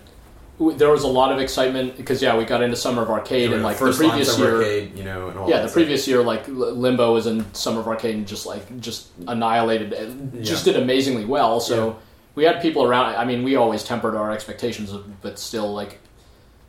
There 0.61 0.91
was 0.93 1.03
a 1.03 1.09
lot 1.09 1.33
of 1.33 1.41
excitement 1.41 1.97
because 1.97 2.23
yeah, 2.23 2.37
we 2.39 2.45
got 2.45 2.63
into 2.63 2.77
Summer 2.77 3.03
of 3.03 3.11
Arcade 3.11 3.53
and 3.53 3.65
like 3.65 3.77
the 3.77 3.87
first 3.87 4.01
launch 4.01 4.13
previous 4.13 4.39
year. 4.39 4.57
arcade, 4.59 4.97
you 4.97 5.03
know, 5.03 5.33
Yeah, 5.49 5.57
the 5.57 5.63
stuff. 5.69 5.73
previous 5.73 6.07
year, 6.07 6.23
like 6.23 6.45
Limbo 6.47 7.15
was 7.15 7.27
in 7.27 7.45
Summer 7.53 7.81
of 7.81 7.89
Arcade 7.89 8.15
and 8.15 8.29
just 8.29 8.47
like 8.47 8.79
just 8.81 9.09
annihilated, 9.27 9.93
it 9.93 10.43
just 10.43 10.65
Yeah. 10.67 10.75
did 10.75 10.83
amazingly 10.85 11.25
well. 11.25 11.59
So. 11.59 11.97
We 12.37 12.45
had 12.45 12.63
people 12.63 12.85
around. 12.85 13.17
I 13.17 13.25
mean, 13.25 13.43
we 13.43 13.57
always 13.57 13.83
tempered 13.83 14.15
our 14.15 14.31
expectations, 14.31 14.93
but 15.23 15.39
still, 15.41 15.73
like 15.75 15.99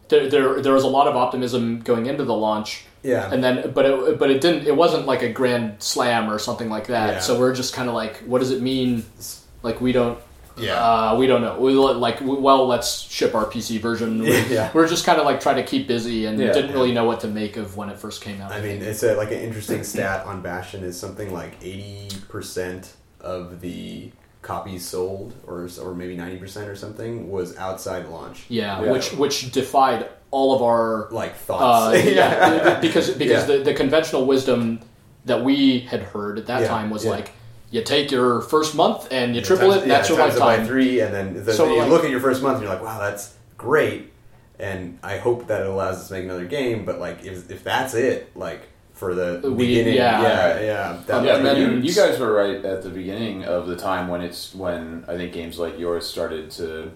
there, 0.07 0.27
there, 0.29 0.61
there 0.61 0.73
was 0.73 0.83
a 0.83 0.87
lot 0.87 1.07
of 1.07 1.15
optimism 1.15 1.81
going 1.81 2.07
into 2.07 2.23
the 2.23 2.33
launch, 2.33 2.85
Yeah, 3.03 3.31
and 3.31 3.43
then 3.43 3.71
but 3.73 3.85
it, 3.85 4.17
but 4.17 4.31
it 4.31 4.41
didn't. 4.41 4.65
It 4.65 4.75
wasn't 4.75 5.05
like 5.05 5.21
a 5.21 5.29
grand 5.29 5.83
slam 5.83 6.31
or 6.31 6.39
something 6.39 6.69
like 6.69 6.87
that. 6.87 7.09
Yeah. 7.13 7.19
So 7.19 7.37
we're 7.37 7.53
just 7.53 7.73
kind 7.75 7.87
of 7.89 7.93
like, 7.93 8.17
what 8.19 8.39
does 8.39 8.49
it 8.51 8.61
mean? 8.63 9.05
Like 9.61 9.79
we 9.81 9.91
don't. 9.91 10.17
Yeah. 10.59 10.73
Uh, 10.73 11.15
we 11.19 11.27
don't 11.27 11.41
know. 11.41 11.59
We 11.59 11.73
like 11.73 12.17
well, 12.21 12.65
let's 12.65 13.01
ship 13.01 13.35
our 13.35 13.45
PC 13.45 13.79
version. 13.79 14.19
We, 14.23 14.29
Yeah. 14.45 14.71
We're 14.73 14.87
just 14.87 15.05
kind 15.05 15.19
of 15.19 15.25
like 15.25 15.39
trying 15.39 15.57
to 15.57 15.63
keep 15.63 15.87
busy 15.87 16.25
and 16.25 16.39
Yeah. 16.39 16.51
didn't 16.51 16.71
really 16.71 16.93
know 16.93 17.03
what 17.05 17.19
to 17.19 17.27
make 17.27 17.57
of 17.57 17.77
when 17.77 17.89
it 17.89 17.99
first 17.99 18.21
came 18.23 18.41
out. 18.41 18.51
I 18.51 18.61
mean, 18.61 18.81
it's 18.81 19.03
a, 19.03 19.13
like 19.15 19.31
an 19.31 19.39
interesting 19.39 19.83
stat 19.83 20.25
on 20.25 20.41
Bastion 20.41 20.83
is 20.83 20.99
something 20.99 21.31
like 21.31 21.53
eighty 21.61 22.07
percent 22.29 22.95
of 23.19 23.61
the 23.61 24.11
copies 24.47 24.85
sold, 24.85 25.33
or 25.45 25.67
or 25.83 25.93
maybe 25.93 26.15
ninety 26.15 26.37
percent 26.37 26.67
or 26.69 26.75
something, 26.75 27.29
was 27.29 27.55
outside 27.57 28.07
launch. 28.07 28.45
Yeah, 28.49 28.81
Yeah. 28.81 28.91
which 28.91 29.11
which 29.13 29.51
defied 29.51 30.07
all 30.31 30.55
of 30.55 30.61
our 30.61 31.07
Like 31.11 31.35
thoughts. 31.35 31.95
uh, 31.95 31.97
yeah, 32.09 32.79
because 32.79 33.11
because 33.11 33.47
Yeah. 33.47 33.57
the, 33.57 33.63
the 33.63 33.73
conventional 33.73 34.25
wisdom 34.25 34.79
that 35.25 35.43
we 35.43 35.79
had 35.79 36.01
heard 36.01 36.39
at 36.39 36.45
that 36.47 36.61
Yeah, 36.61 36.67
time 36.69 36.89
was 36.89 37.05
like 37.05 37.31
you 37.69 37.83
take 37.83 38.09
your 38.11 38.41
first 38.41 38.73
month 38.75 39.09
and 39.11 39.35
you 39.35 39.41
triple 39.41 39.71
it, 39.73 39.81
and 39.83 39.91
that's 39.91 40.07
your 40.09 40.17
times 40.17 40.35
it 40.35 40.39
lifetime. 40.39 40.65
three, 40.67 41.01
and 41.01 41.13
then 41.13 41.43
the, 41.45 41.53
So, 41.53 41.65
then 41.65 41.73
you 41.75 41.81
like- 41.81 41.89
look 41.91 42.03
at 42.05 42.09
your 42.11 42.21
first 42.21 42.41
month, 42.41 42.55
and 42.55 42.63
you're 42.63 42.73
like, 42.73 42.81
wow, 42.83 42.97
that's 42.99 43.33
great, 43.57 44.13
and 44.57 44.97
I 45.03 45.17
hope 45.17 45.47
that 45.47 45.61
it 45.61 45.67
allows 45.67 45.97
us 45.97 46.07
to 46.07 46.13
make 46.13 46.23
another 46.23 46.45
game. 46.45 46.85
But 46.85 46.99
like, 46.99 47.25
if 47.25 47.51
if 47.51 47.63
that's 47.65 47.93
it, 47.93 48.31
like 48.37 48.61
for 48.97 49.13
the 49.13 49.39
We- 49.51 49.67
beginning, 49.67 49.93
yeah. 49.93 50.21
yeah, 50.21 50.59
yeah, 50.59 50.97
that, 51.05 51.23
yeah, 51.23 51.35
and 51.37 51.45
then- 51.45 51.57
you, 51.61 51.87
you 51.87 51.93
guys 51.93 52.19
were 52.19 52.33
right 52.33 52.65
at 52.65 52.81
the 52.81 52.89
beginning 52.89 53.45
of 53.45 53.67
the 53.67 53.75
time 53.75 54.07
when 54.07 54.21
it's 54.21 54.53
when 54.55 55.05
I 55.07 55.15
think 55.17 55.31
games 55.33 55.59
like 55.59 55.77
yours 55.79 56.05
started 56.07 56.49
to 56.51 56.91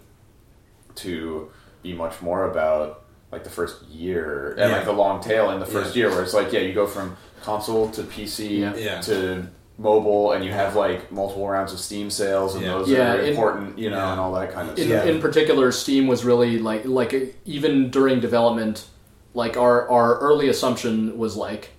to 0.95 1.49
be 1.83 1.93
much 1.93 2.21
more 2.21 2.49
about 2.49 3.03
like 3.31 3.43
the 3.43 3.49
first 3.49 3.83
year 3.87 4.49
and 4.57 4.69
Yeah. 4.71 4.77
like 4.77 4.85
the 4.85 4.91
long 4.93 5.21
tail 5.21 5.51
in 5.51 5.59
the 5.59 5.65
first 5.65 5.95
Yeah. 5.95 6.01
year 6.07 6.09
where 6.11 6.21
it's 6.23 6.33
like 6.33 6.51
yeah 6.51 6.59
you 6.59 6.73
go 6.73 6.85
from 6.85 7.15
console 7.43 7.89
to 7.91 8.03
PC 8.03 8.59
Yeah. 8.59 8.75
Yeah. 8.75 9.01
to 9.01 9.47
mobile 9.77 10.33
and 10.33 10.43
you 10.43 10.51
have 10.51 10.75
like 10.75 11.11
multiple 11.11 11.47
rounds 11.47 11.71
of 11.73 11.79
Steam 11.79 12.09
sales 12.11 12.55
and 12.55 12.63
Yeah. 12.65 12.71
those 12.73 12.89
Yeah, 12.89 13.13
are 13.13 13.19
in- 13.19 13.29
important 13.29 13.79
you 13.79 13.89
know 13.89 13.97
Yeah. 13.97 14.11
and 14.11 14.19
all 14.19 14.33
that 14.33 14.51
kind 14.53 14.69
of 14.69 14.77
in, 14.77 14.87
stuff. 14.89 15.05
In 15.05 15.21
particular, 15.21 15.71
Steam 15.71 16.07
was 16.07 16.25
really 16.25 16.59
like 16.59 16.83
like 16.85 17.35
even 17.45 17.89
during 17.89 18.19
development, 18.19 18.85
like 19.33 19.55
our 19.55 19.89
our 19.89 20.17
early 20.19 20.49
assumption 20.49 21.17
was 21.17 21.35
like 21.37 21.69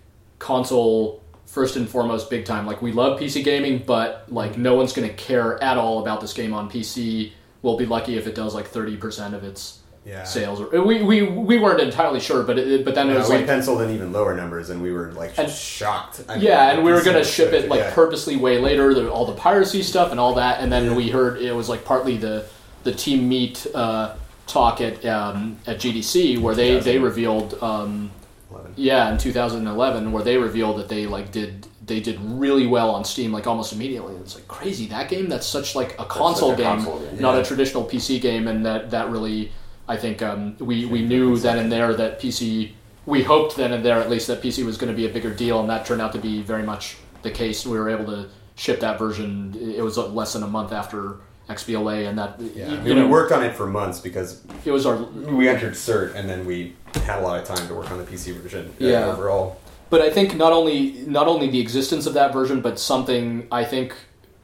console 0.43 1.23
first 1.47 1.77
and 1.77 1.89
foremost 1.89 2.29
big 2.29 2.45
time. 2.45 2.67
Like 2.67 2.83
we 2.83 2.93
love 2.93 3.21
PC 3.21 3.45
gaming, 3.45 3.83
but 3.87 4.27
like 4.29 4.59
no 4.59 4.75
one's 4.75 4.93
going 4.93 5.09
to 5.09 5.15
care 5.15 5.63
at 5.63 5.79
all 5.79 6.01
about 6.01 6.21
this 6.21 6.33
game 6.33 6.53
on 6.53 6.71
PC. 6.71 7.33
We'll 7.63 7.77
be 7.77 7.87
lucky 7.87 8.17
if 8.19 8.27
it 8.27 8.35
does 8.35 8.55
like 8.55 8.67
thirty 8.67 8.97
percent 8.97 9.35
of 9.35 9.45
its 9.45 9.79
yeah. 10.05 10.25
sales. 10.25 10.61
We, 10.73 11.03
we 11.03 11.23
we 11.23 11.59
weren't 11.59 11.81
entirely 11.81 12.19
sure, 12.19 12.43
but 12.43 12.59
it, 12.59 12.85
but 12.85 12.95
then 12.97 13.09
it 13.09 13.13
Yeah, 13.13 13.19
was 13.21 13.29
we 13.29 13.37
like 13.37 13.47
penciled 13.47 13.83
in 13.83 13.91
even 13.91 14.13
lower 14.13 14.35
numbers, 14.35 14.71
and 14.71 14.83
we 14.83 14.93
were 14.93 15.13
like 15.13 15.39
And- 15.39 15.51
shocked. 15.51 16.25
I 16.29 16.35
mean, 16.35 16.45
yeah, 16.45 16.73
and 16.73 16.85
we 16.85 16.93
were 16.93 17.05
gonna 17.05 17.25
ship 17.25 17.53
it 17.53 17.69
like 17.69 17.81
yeah. 17.81 17.95
purposely 17.95 18.37
way 18.37 18.59
later, 18.59 18.93
the, 18.95 19.09
all 19.11 19.27
the 19.27 19.35
piracy 19.35 19.83
stuff 19.83 20.11
and 20.11 20.19
all 20.19 20.35
that, 20.35 20.61
and 20.61 20.73
then 20.73 20.97
we 20.97 21.09
heard 21.11 21.41
it 21.41 21.55
was 21.55 21.69
like 21.69 21.85
partly 21.85 22.17
the 22.17 22.47
the 22.83 22.93
Team 22.93 23.29
Meat 23.29 23.65
uh, 23.75 24.17
talk 24.49 24.81
at 24.81 25.05
um, 25.07 25.59
at 25.69 25.79
GDC 25.79 26.41
where 26.41 26.55
they 26.57 26.81
they 26.81 26.99
revealed 26.99 27.63
um, 27.63 28.11
11. 28.53 28.75
yeah 28.77 29.11
in 29.11 29.19
2011 29.19 30.13
where 30.13 30.23
they 30.23 30.37
revealed 30.37 30.79
that 30.79 30.89
they 30.89 31.07
like 31.07 31.33
did 31.33 31.67
they 31.85 32.01
did 32.01 32.21
really 32.21 32.67
well 32.67 32.91
on 32.91 33.05
Steam 33.05 33.33
like 33.33 33.47
almost 33.47 33.73
immediately. 33.73 34.15
It's 34.17 34.35
like 34.35 34.47
crazy 34.49 34.87
that 34.87 35.09
game 35.09 35.29
that's 35.29 35.47
such 35.47 35.75
like 35.75 35.99
a 35.99 36.05
console 36.05 36.51
like 36.51 36.59
a 36.59 36.63
game, 36.63 36.77
console 36.77 37.01
game, 37.01 37.21
not 37.21 37.35
yeah. 37.35 37.41
a 37.41 37.45
traditional 37.45 37.85
PC 37.85 38.21
game, 38.21 38.47
and 38.49 38.65
that 38.65 38.91
that 38.91 39.11
really 39.11 39.53
I 39.89 39.97
think 39.97 40.23
um, 40.23 40.57
we 40.59 40.87
we 40.87 41.03
knew 41.03 41.37
then 41.39 41.59
and 41.59 41.71
there 41.73 41.93
that 41.95 42.21
PC 42.21 42.73
we 43.05 43.23
hoped 43.23 43.57
then 43.57 43.73
and 43.73 43.85
there 43.85 43.99
at 43.99 44.09
least 44.09 44.29
that 44.29 44.41
PC 44.41 44.65
was 44.65 44.77
going 44.77 44.93
to 44.93 44.97
be 44.97 45.07
a 45.07 45.13
bigger 45.13 45.35
deal, 45.35 45.61
and 45.61 45.69
that 45.71 45.85
turned 45.85 46.01
out 46.01 46.13
to 46.13 46.19
be 46.19 46.43
very 46.43 46.63
much 46.63 46.97
the 47.23 47.31
case. 47.31 47.67
We 47.67 47.79
were 47.79 47.91
able 47.91 48.07
to 48.07 48.29
ship 48.55 48.81
that 48.81 48.99
version. 48.99 49.57
It 49.61 49.83
was 49.83 49.99
less 49.99 50.35
than 50.35 50.45
a 50.45 50.49
month 50.49 50.73
after 50.73 51.17
XBLA, 51.57 52.09
and 52.09 52.19
that 52.19 52.41
Yeah, 52.41 52.67
you, 52.69 52.73
I 52.75 52.77
mean, 52.79 52.87
you 52.87 52.95
know 52.95 53.05
we 53.07 53.11
worked 53.13 53.33
on 53.33 53.45
it 53.45 53.55
for 53.55 53.67
months 53.67 54.01
because 54.01 54.43
it 54.65 54.71
was 54.71 54.87
our 54.87 54.97
we 54.97 55.49
entered 55.49 55.75
cert, 55.75 56.15
and 56.15 56.29
then 56.29 56.47
we 56.47 56.75
had 57.05 57.19
a 57.21 57.23
lot 57.23 57.39
of 57.41 57.45
time 57.47 57.67
to 57.69 57.75
work 57.75 57.91
on 57.91 57.99
the 57.99 58.05
PC 58.05 58.35
version. 58.35 58.67
uh, 58.81 58.85
Yeah. 58.85 59.07
overall. 59.13 59.59
But 59.91 60.01
I 60.01 60.11
think 60.11 60.37
not 60.37 60.53
only 60.53 61.05
not 61.07 61.27
only 61.29 61.51
the 61.51 61.61
existence 61.61 62.07
of 62.07 62.15
that 62.15 62.33
version, 62.33 62.61
but 62.63 62.79
something 62.79 63.47
I 63.53 63.65
think 63.65 63.95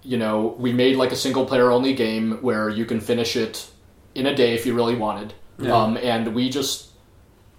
you 0.03 0.19
know 0.19 0.55
we 0.59 0.73
made 0.73 0.97
like 0.97 1.11
a 1.13 1.17
single 1.17 1.45
player 1.47 1.71
only 1.71 1.95
game 1.95 2.39
where 2.43 2.69
you 2.69 2.85
can 2.85 3.01
finish 3.01 3.35
it 3.37 3.69
in 4.15 4.27
a 4.27 4.35
day 4.35 4.55
if 4.55 4.67
you 4.67 4.75
really 4.75 4.95
wanted. 4.95 5.33
Yeah. 5.59 5.75
Um, 5.77 5.97
and 5.97 6.35
we 6.35 6.51
just 6.51 6.89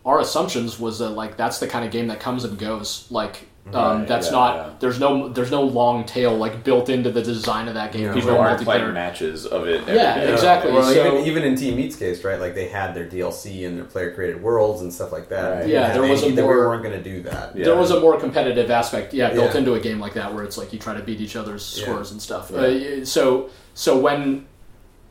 our 0.06 0.20
assumptions 0.20 0.80
was 0.80 1.00
that 1.00 1.10
like 1.10 1.36
that's 1.36 1.60
the 1.60 1.68
kind 1.68 1.84
of 1.84 1.92
game 1.92 2.08
that 2.08 2.20
comes 2.20 2.44
and 2.46 2.58
goes. 2.58 3.08
Like 3.10 3.49
um, 3.74 4.00
Right, 4.00 4.08
that's 4.08 4.28
yeah, 4.28 4.32
not 4.32 4.56
yeah. 4.56 4.70
there's 4.80 5.00
no 5.00 5.30
there's 5.30 5.52
no 5.52 5.62
long 5.62 6.04
tail 6.06 6.36
like 6.36 6.64
built 6.64 6.90
into 6.90 7.12
the 7.12 7.22
design 7.22 7.68
of 7.68 7.76
that 7.76 7.92
game. 7.92 8.04
Yeah. 8.04 8.14
There's 8.14 8.26
people 8.26 8.40
aren't 8.40 8.62
playing 8.64 8.82
multiplayer. 8.84 8.94
matches 8.94 9.46
of 9.46 9.68
it 9.68 9.82
every 9.82 9.94
Yeah, 9.96 10.16
day. 10.26 10.34
exactly. 10.34 10.72
Well, 10.72 10.82
so- 10.84 11.16
even, 11.18 11.28
even 11.28 11.44
in 11.44 11.56
Team 11.56 11.76
Meat's 11.76 11.96
case, 11.96 12.24
right? 12.24 12.40
Like 12.40 12.56
they 12.56 12.68
had 12.68 12.96
their 12.96 13.06
DLC 13.08 13.68
and 13.68 13.78
their 13.78 13.86
player 13.86 14.12
created 14.14 14.42
worlds 14.42 14.82
and 14.82 14.92
stuff 14.92 15.12
like 15.12 15.30
that. 15.30 15.50
Right. 15.50 15.64
They 15.66 15.74
Yeah, 15.74 15.94
there 15.94 16.02
have 16.02 16.10
was 16.10 16.24
a 16.24 16.26
any- 16.28 16.36
they 16.36 16.42
more- 16.42 16.68
weren't 16.68 16.82
going 16.84 16.98
to 16.98 17.04
do 17.04 17.22
that. 17.24 17.56
Yeah. 17.56 17.66
There 17.66 17.76
was 17.76 17.92
a 17.92 18.00
more 18.00 18.20
competitive 18.20 18.72
aspect, 18.72 19.14
yeah, 19.14 19.30
built 19.34 19.52
Yeah. 19.54 19.60
into 19.60 19.74
a 19.76 19.80
game 19.80 20.00
like 20.00 20.16
that, 20.16 20.34
where 20.34 20.44
it's 20.44 20.58
like 20.58 20.74
you 20.74 20.80
try 20.80 20.96
to 20.96 21.04
beat 21.04 21.22
each 21.22 21.36
other's 21.36 21.76
Yeah. 21.78 21.84
scores 21.86 22.12
and 22.12 22.20
stuff. 22.22 22.52
Yeah. 22.52 22.60
Uh, 23.02 23.06
so, 23.06 23.50
so 23.76 24.00
when 24.00 24.48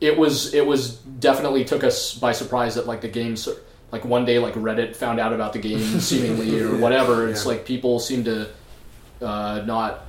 it 0.01 0.17
was, 0.17 0.53
it 0.53 0.65
was 0.65 0.95
definitely 0.95 1.63
took 1.63 1.83
us 1.85 2.13
by 2.13 2.33
surprise 2.33 2.75
that 2.75 2.87
like 2.87 2.99
the 3.01 3.07
games, 3.07 3.47
like 3.91 4.05
one 4.05 4.25
day, 4.25 4.39
like 4.39 4.53
Reddit 4.55 4.95
found 4.95 5.19
out 5.19 5.33
about 5.33 5.53
the 5.53 5.59
game 5.59 5.79
seemingly 5.99 6.59
or 6.61 6.75
whatever. 6.77 7.27
It's 7.27 7.43
Yeah. 7.45 7.51
like 7.53 7.65
people 7.65 7.99
seem 7.99 8.23
to 8.25 8.47
uh, 9.21 9.63
not, 9.65 10.05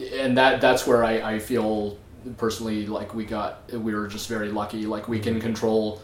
and 0.00 0.36
that 0.38 0.60
that's 0.60 0.86
where 0.86 1.04
I, 1.04 1.34
I 1.34 1.38
feel 1.38 1.98
personally 2.36 2.86
like 2.86 3.14
we 3.14 3.24
got 3.24 3.70
we 3.72 3.94
were 3.94 4.06
just 4.08 4.28
very 4.28 4.50
lucky. 4.50 4.86
Like 4.86 5.08
we 5.08 5.16
Mm-hmm. 5.18 5.24
can 5.24 5.40
control 5.40 6.00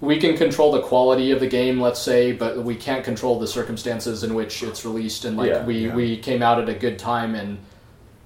we 0.00 0.18
can 0.18 0.36
control 0.36 0.72
the 0.72 0.82
quality 0.82 1.30
of 1.30 1.40
the 1.40 1.46
game, 1.46 1.80
let's 1.80 1.98
say, 2.00 2.30
but 2.32 2.62
we 2.62 2.74
can't 2.76 3.02
control 3.02 3.38
the 3.40 3.46
circumstances 3.46 4.22
in 4.24 4.34
which 4.34 4.62
it's 4.62 4.84
released. 4.84 5.24
And 5.24 5.36
like 5.36 5.48
Yeah, 5.50 5.64
we 5.64 5.86
yeah. 5.86 5.94
we 5.94 6.18
came 6.18 6.42
out 6.42 6.60
at 6.60 6.68
a 6.68 6.74
good 6.74 6.98
time, 6.98 7.34
and 7.34 7.58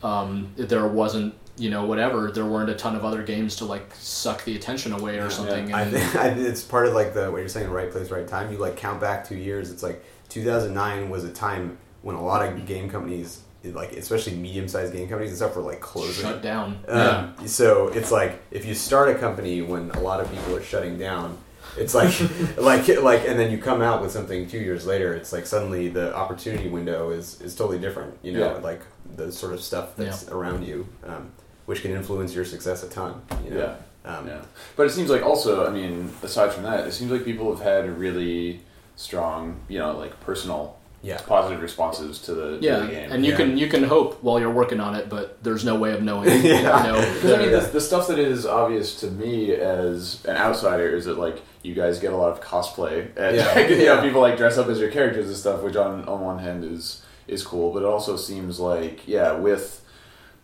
um, 0.03 0.49
there 0.57 0.87
wasn't 0.89 1.35
you 1.61 1.71
know 1.71 1.85
whatever 1.85 2.31
there 2.31 2.47
weren't 2.47 2.71
a 2.71 2.75
ton 2.75 2.97
of 2.97 3.05
other 3.05 3.23
games 3.23 3.55
to 3.57 3.65
like 3.67 3.87
suck 3.99 4.45
the 4.45 4.57
attention 4.57 4.93
away 4.93 5.15
or 5.19 5.25
Yeah, 5.25 5.29
something. 5.29 5.73
I 5.75 5.83
And, 5.83 5.93
think 5.93 6.17
I, 6.17 6.35
think 6.35 6.47
it's 6.49 6.63
part 6.63 6.87
of 6.89 6.95
like 6.95 7.13
the 7.15 7.31
what 7.31 7.39
you're 7.39 7.49
saying, 7.57 7.71
right 7.71 7.91
place, 7.93 8.11
right 8.11 8.27
time. 8.27 8.51
You 8.53 8.59
like 8.59 8.77
count 8.77 9.01
back 9.01 9.29
two 9.29 9.37
years. 9.37 9.71
It's 9.71 9.83
like 9.83 10.03
2009 10.31 11.11
was 11.11 11.25
a 11.25 11.33
time 11.33 11.79
when 12.03 12.17
a 12.17 12.25
lot 12.25 12.47
of 12.47 12.67
game 12.67 12.89
companies, 12.89 13.41
like 13.65 13.93
especially 13.93 14.35
medium-sized 14.37 14.93
game 14.93 15.07
companies 15.09 15.31
and 15.31 15.37
stuff, 15.37 15.55
were 15.57 15.63
like 15.63 15.81
closing. 15.81 16.25
shut 16.25 16.41
down. 16.43 16.79
Um, 16.89 17.35
So 17.47 17.89
it's 17.89 18.11
like 18.11 18.41
if 18.51 18.65
you 18.65 18.75
start 18.75 19.11
a 19.11 19.15
company 19.17 19.61
when 19.63 19.91
a 19.91 20.01
lot 20.01 20.21
of 20.21 20.31
people 20.33 20.57
are 20.57 20.63
shutting 20.63 20.97
down, 20.99 21.37
it's 21.77 21.95
like 21.95 22.13
like 22.59 22.89
like, 23.03 23.29
and 23.29 23.39
then 23.39 23.51
you 23.51 23.59
come 23.59 23.83
out 23.83 24.01
with 24.03 24.13
something 24.13 24.49
two 24.49 24.59
years 24.59 24.87
later. 24.87 25.13
It's 25.15 25.33
like 25.33 25.47
suddenly 25.47 25.89
the 25.89 26.15
opportunity 26.17 26.69
window 26.71 27.11
is 27.11 27.41
is 27.43 27.55
totally 27.55 27.79
different. 27.79 28.17
You 28.23 28.33
know, 28.33 28.55
Yeah. 28.55 28.63
like 28.71 28.83
the 29.17 29.31
sort 29.31 29.53
of 29.53 29.61
stuff 29.61 29.95
that's 29.97 30.29
around 30.29 30.65
you, 30.67 30.87
um, 31.05 31.31
which 31.71 31.83
can 31.83 31.93
influence 31.93 32.35
your 32.35 32.45
success 32.45 32.83
a 32.83 32.89
ton. 32.89 33.13
You 33.45 33.51
know? 33.55 33.77
Um, 34.05 34.27
Yeah, 34.27 34.43
but 34.77 34.87
it 34.89 34.91
seems 34.91 35.09
like 35.09 35.23
also, 35.23 35.67
I 35.69 35.71
mean, 35.71 36.11
aside 36.23 36.53
from 36.53 36.65
that, 36.65 36.81
it 36.89 36.93
seems 36.93 37.11
like 37.13 37.25
people 37.25 37.55
have 37.55 37.65
had 37.65 37.85
a 37.85 37.93
really 37.93 38.61
strong, 38.97 39.61
you 39.69 39.79
know, 39.79 39.97
like 39.97 40.19
personal 40.21 40.77
Yeah. 41.03 41.19
positive 41.37 41.63
responses 41.63 42.19
to 42.27 42.35
the, 42.35 42.59
to 42.59 42.65
Yeah, 42.67 42.79
the 42.81 42.87
game. 42.89 43.13
and 43.13 43.25
you 43.25 43.31
Yeah. 43.33 43.37
can 43.41 43.57
you 43.63 43.69
can 43.75 43.85
hope 43.85 44.11
while 44.27 44.39
you're 44.41 44.57
working 44.63 44.81
on 44.81 44.93
it, 44.97 45.09
but 45.09 45.25
there's 45.45 45.65
no 45.65 45.77
way 45.77 45.93
of 45.93 46.03
knowing. 46.03 46.29
Yeah. 46.29 46.77
You 46.87 46.93
know, 46.93 46.99
Because 47.15 47.33
I 47.33 47.39
mean, 47.43 47.53
the, 47.53 47.61
the 47.79 47.81
stuff 47.91 48.05
that 48.09 48.19
is 48.19 48.45
obvious 48.47 48.89
to 49.03 49.07
me 49.23 49.53
as 49.55 50.25
an 50.31 50.37
outsider 50.37 50.89
is 50.99 51.05
that 51.05 51.19
like 51.27 51.39
you 51.63 51.75
guys 51.83 51.95
get 52.05 52.13
a 52.13 52.17
lot 52.17 52.31
of 52.35 52.39
cosplay, 52.53 52.97
and 53.17 53.37
Yeah. 53.37 53.59
you 53.69 53.77
know, 53.77 53.83
Yeah. 53.95 54.01
people 54.07 54.21
like 54.27 54.37
dress 54.43 54.59
up 54.59 54.69
as 54.69 54.79
your 54.83 54.91
characters 54.91 55.27
and 55.29 55.37
stuff, 55.37 55.59
which 55.63 55.77
on 55.77 55.93
on 56.13 56.19
one 56.33 56.39
hand 56.47 56.65
is 56.65 57.03
is 57.29 57.43
cool, 57.53 57.73
but 57.75 57.81
it 57.85 57.89
also 57.95 58.17
seems 58.17 58.59
like 58.59 58.97
yeah, 59.17 59.31
with 59.49 59.65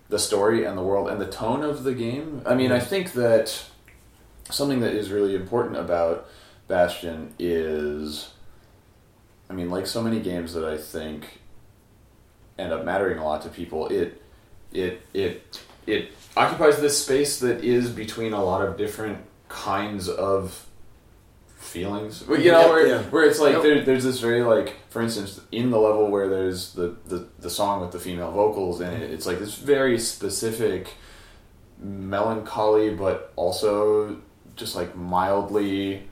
the 0.09 0.19
story 0.19 0.65
and 0.65 0.79
the 0.79 0.83
world 0.83 1.09
and 1.09 1.21
the 1.21 1.27
tone 1.27 1.63
of 1.63 1.85
the 1.85 1.95
game. 1.95 2.43
I 2.47 2.55
mean, 2.55 2.73
I 2.73 2.79
mm-hmm. 2.79 2.89
think 2.89 3.13
that 3.13 3.65
something 4.51 4.81
that 4.81 4.95
is 4.95 5.11
really 5.11 5.35
important 5.35 5.77
about 5.77 6.29
Bastion 6.69 7.33
is, 7.39 8.31
I 9.49 9.53
mean, 9.53 9.71
like 9.71 9.87
so 9.87 10.03
many 10.03 10.21
games 10.21 10.55
that 10.55 10.65
I 10.65 10.77
think 10.77 11.41
end 12.59 12.73
up 12.73 12.85
mattering 12.85 13.19
a 13.19 13.25
lot 13.25 13.43
to 13.43 13.49
people, 13.49 13.89
it 13.89 14.23
it 14.73 15.03
it 15.15 15.63
it 15.87 16.13
occupies 16.37 16.81
this 16.81 17.03
space 17.03 17.39
that 17.41 17.63
is 17.65 17.91
between 17.91 18.33
a 18.33 18.43
lot 18.43 18.63
of 18.63 18.77
different 18.77 19.19
kinds 19.49 20.09
of 20.09 20.66
feelings. 21.67 22.27
Well, 22.27 22.41
You 22.41 22.53
know, 22.53 22.61
Yeah, 22.63 22.71
where, 22.71 22.87
yeah. 22.87 23.03
where 23.05 23.25
it's 23.25 23.39
like 23.41 23.55
Yep. 23.55 23.63
there, 23.63 23.85
there's 23.85 24.05
this 24.05 24.21
very 24.21 24.43
like, 24.43 24.75
for 24.91 25.03
instance, 25.03 25.41
in 25.53 25.71
the 25.71 25.79
level 25.79 26.09
where 26.11 26.29
there's 26.29 26.73
the, 26.75 26.97
the 27.07 27.27
the 27.39 27.51
song 27.51 27.81
with 27.81 27.93
the 27.93 27.99
female 27.99 28.31
vocals 28.33 28.81
in 28.81 28.93
it, 28.93 29.11
it's 29.11 29.27
like 29.27 29.39
this 29.39 29.55
very 29.57 29.99
specific 29.99 30.89
melancholy, 31.79 32.91
but 32.95 33.33
also 33.37 34.17
just 34.57 34.75
like 34.77 34.97
mildly 34.97 36.09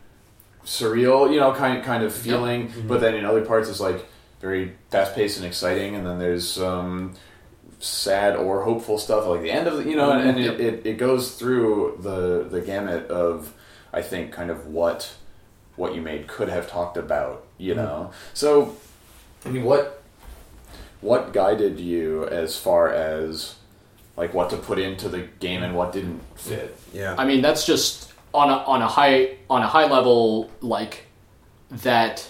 surreal, 0.64 1.32
you 1.32 1.40
know, 1.40 1.52
kind 1.52 1.82
kind 1.84 2.02
of 2.02 2.12
feeling. 2.12 2.68
Mm-hmm. 2.68 2.88
But 2.88 3.00
then 3.00 3.14
in 3.14 3.24
other 3.24 3.44
parts, 3.44 3.68
it's 3.68 3.80
like 3.80 4.06
very 4.40 4.72
fast 4.90 5.14
paced 5.14 5.38
and 5.38 5.46
exciting, 5.46 5.94
and 5.94 6.06
then 6.06 6.18
there's 6.18 6.48
some 6.48 7.14
sad 7.80 8.36
or 8.36 8.62
hopeful 8.62 8.98
stuff 8.98 9.26
like 9.26 9.42
the 9.42 9.50
end 9.50 9.66
of 9.68 9.76
the, 9.78 9.90
you 9.90 9.96
know, 9.96 10.10
and, 10.12 10.28
and 10.30 10.38
Yep. 10.38 10.54
it, 10.54 10.60
it, 10.60 10.86
it 10.86 10.98
goes 10.98 11.32
through 11.34 11.98
the 12.02 12.44
the 12.50 12.60
gamut 12.60 13.08
of 13.08 13.52
I 13.92 14.02
think 14.02 14.32
kind 14.32 14.50
of 14.50 14.66
what 14.66 15.14
what 15.76 15.94
you 15.94 16.00
made 16.00 16.26
could 16.26 16.48
have 16.48 16.68
talked 16.68 16.96
about, 16.96 17.44
you 17.58 17.74
hmm. 17.74 17.80
know. 17.80 18.10
So 18.32 18.76
I 19.44 19.48
mean, 19.50 19.64
what 19.64 20.02
what 21.00 21.32
guided 21.32 21.78
you 21.78 22.26
as 22.28 22.56
far 22.58 22.90
as 22.90 23.56
like 24.16 24.32
what 24.32 24.50
to 24.50 24.56
put 24.56 24.78
into 24.78 25.08
the 25.08 25.28
game 25.38 25.62
and 25.62 25.76
what 25.76 25.92
didn't 25.92 26.20
fit? 26.36 26.76
Yeah. 26.92 27.14
I 27.18 27.24
mean, 27.24 27.42
that's 27.42 27.66
just 27.66 28.12
on 28.32 28.50
a 28.50 28.54
on 28.54 28.82
a 28.82 28.88
high 28.88 29.36
on 29.50 29.62
a 29.62 29.68
high 29.68 29.86
level 29.86 30.50
like 30.60 31.06
that. 31.70 32.26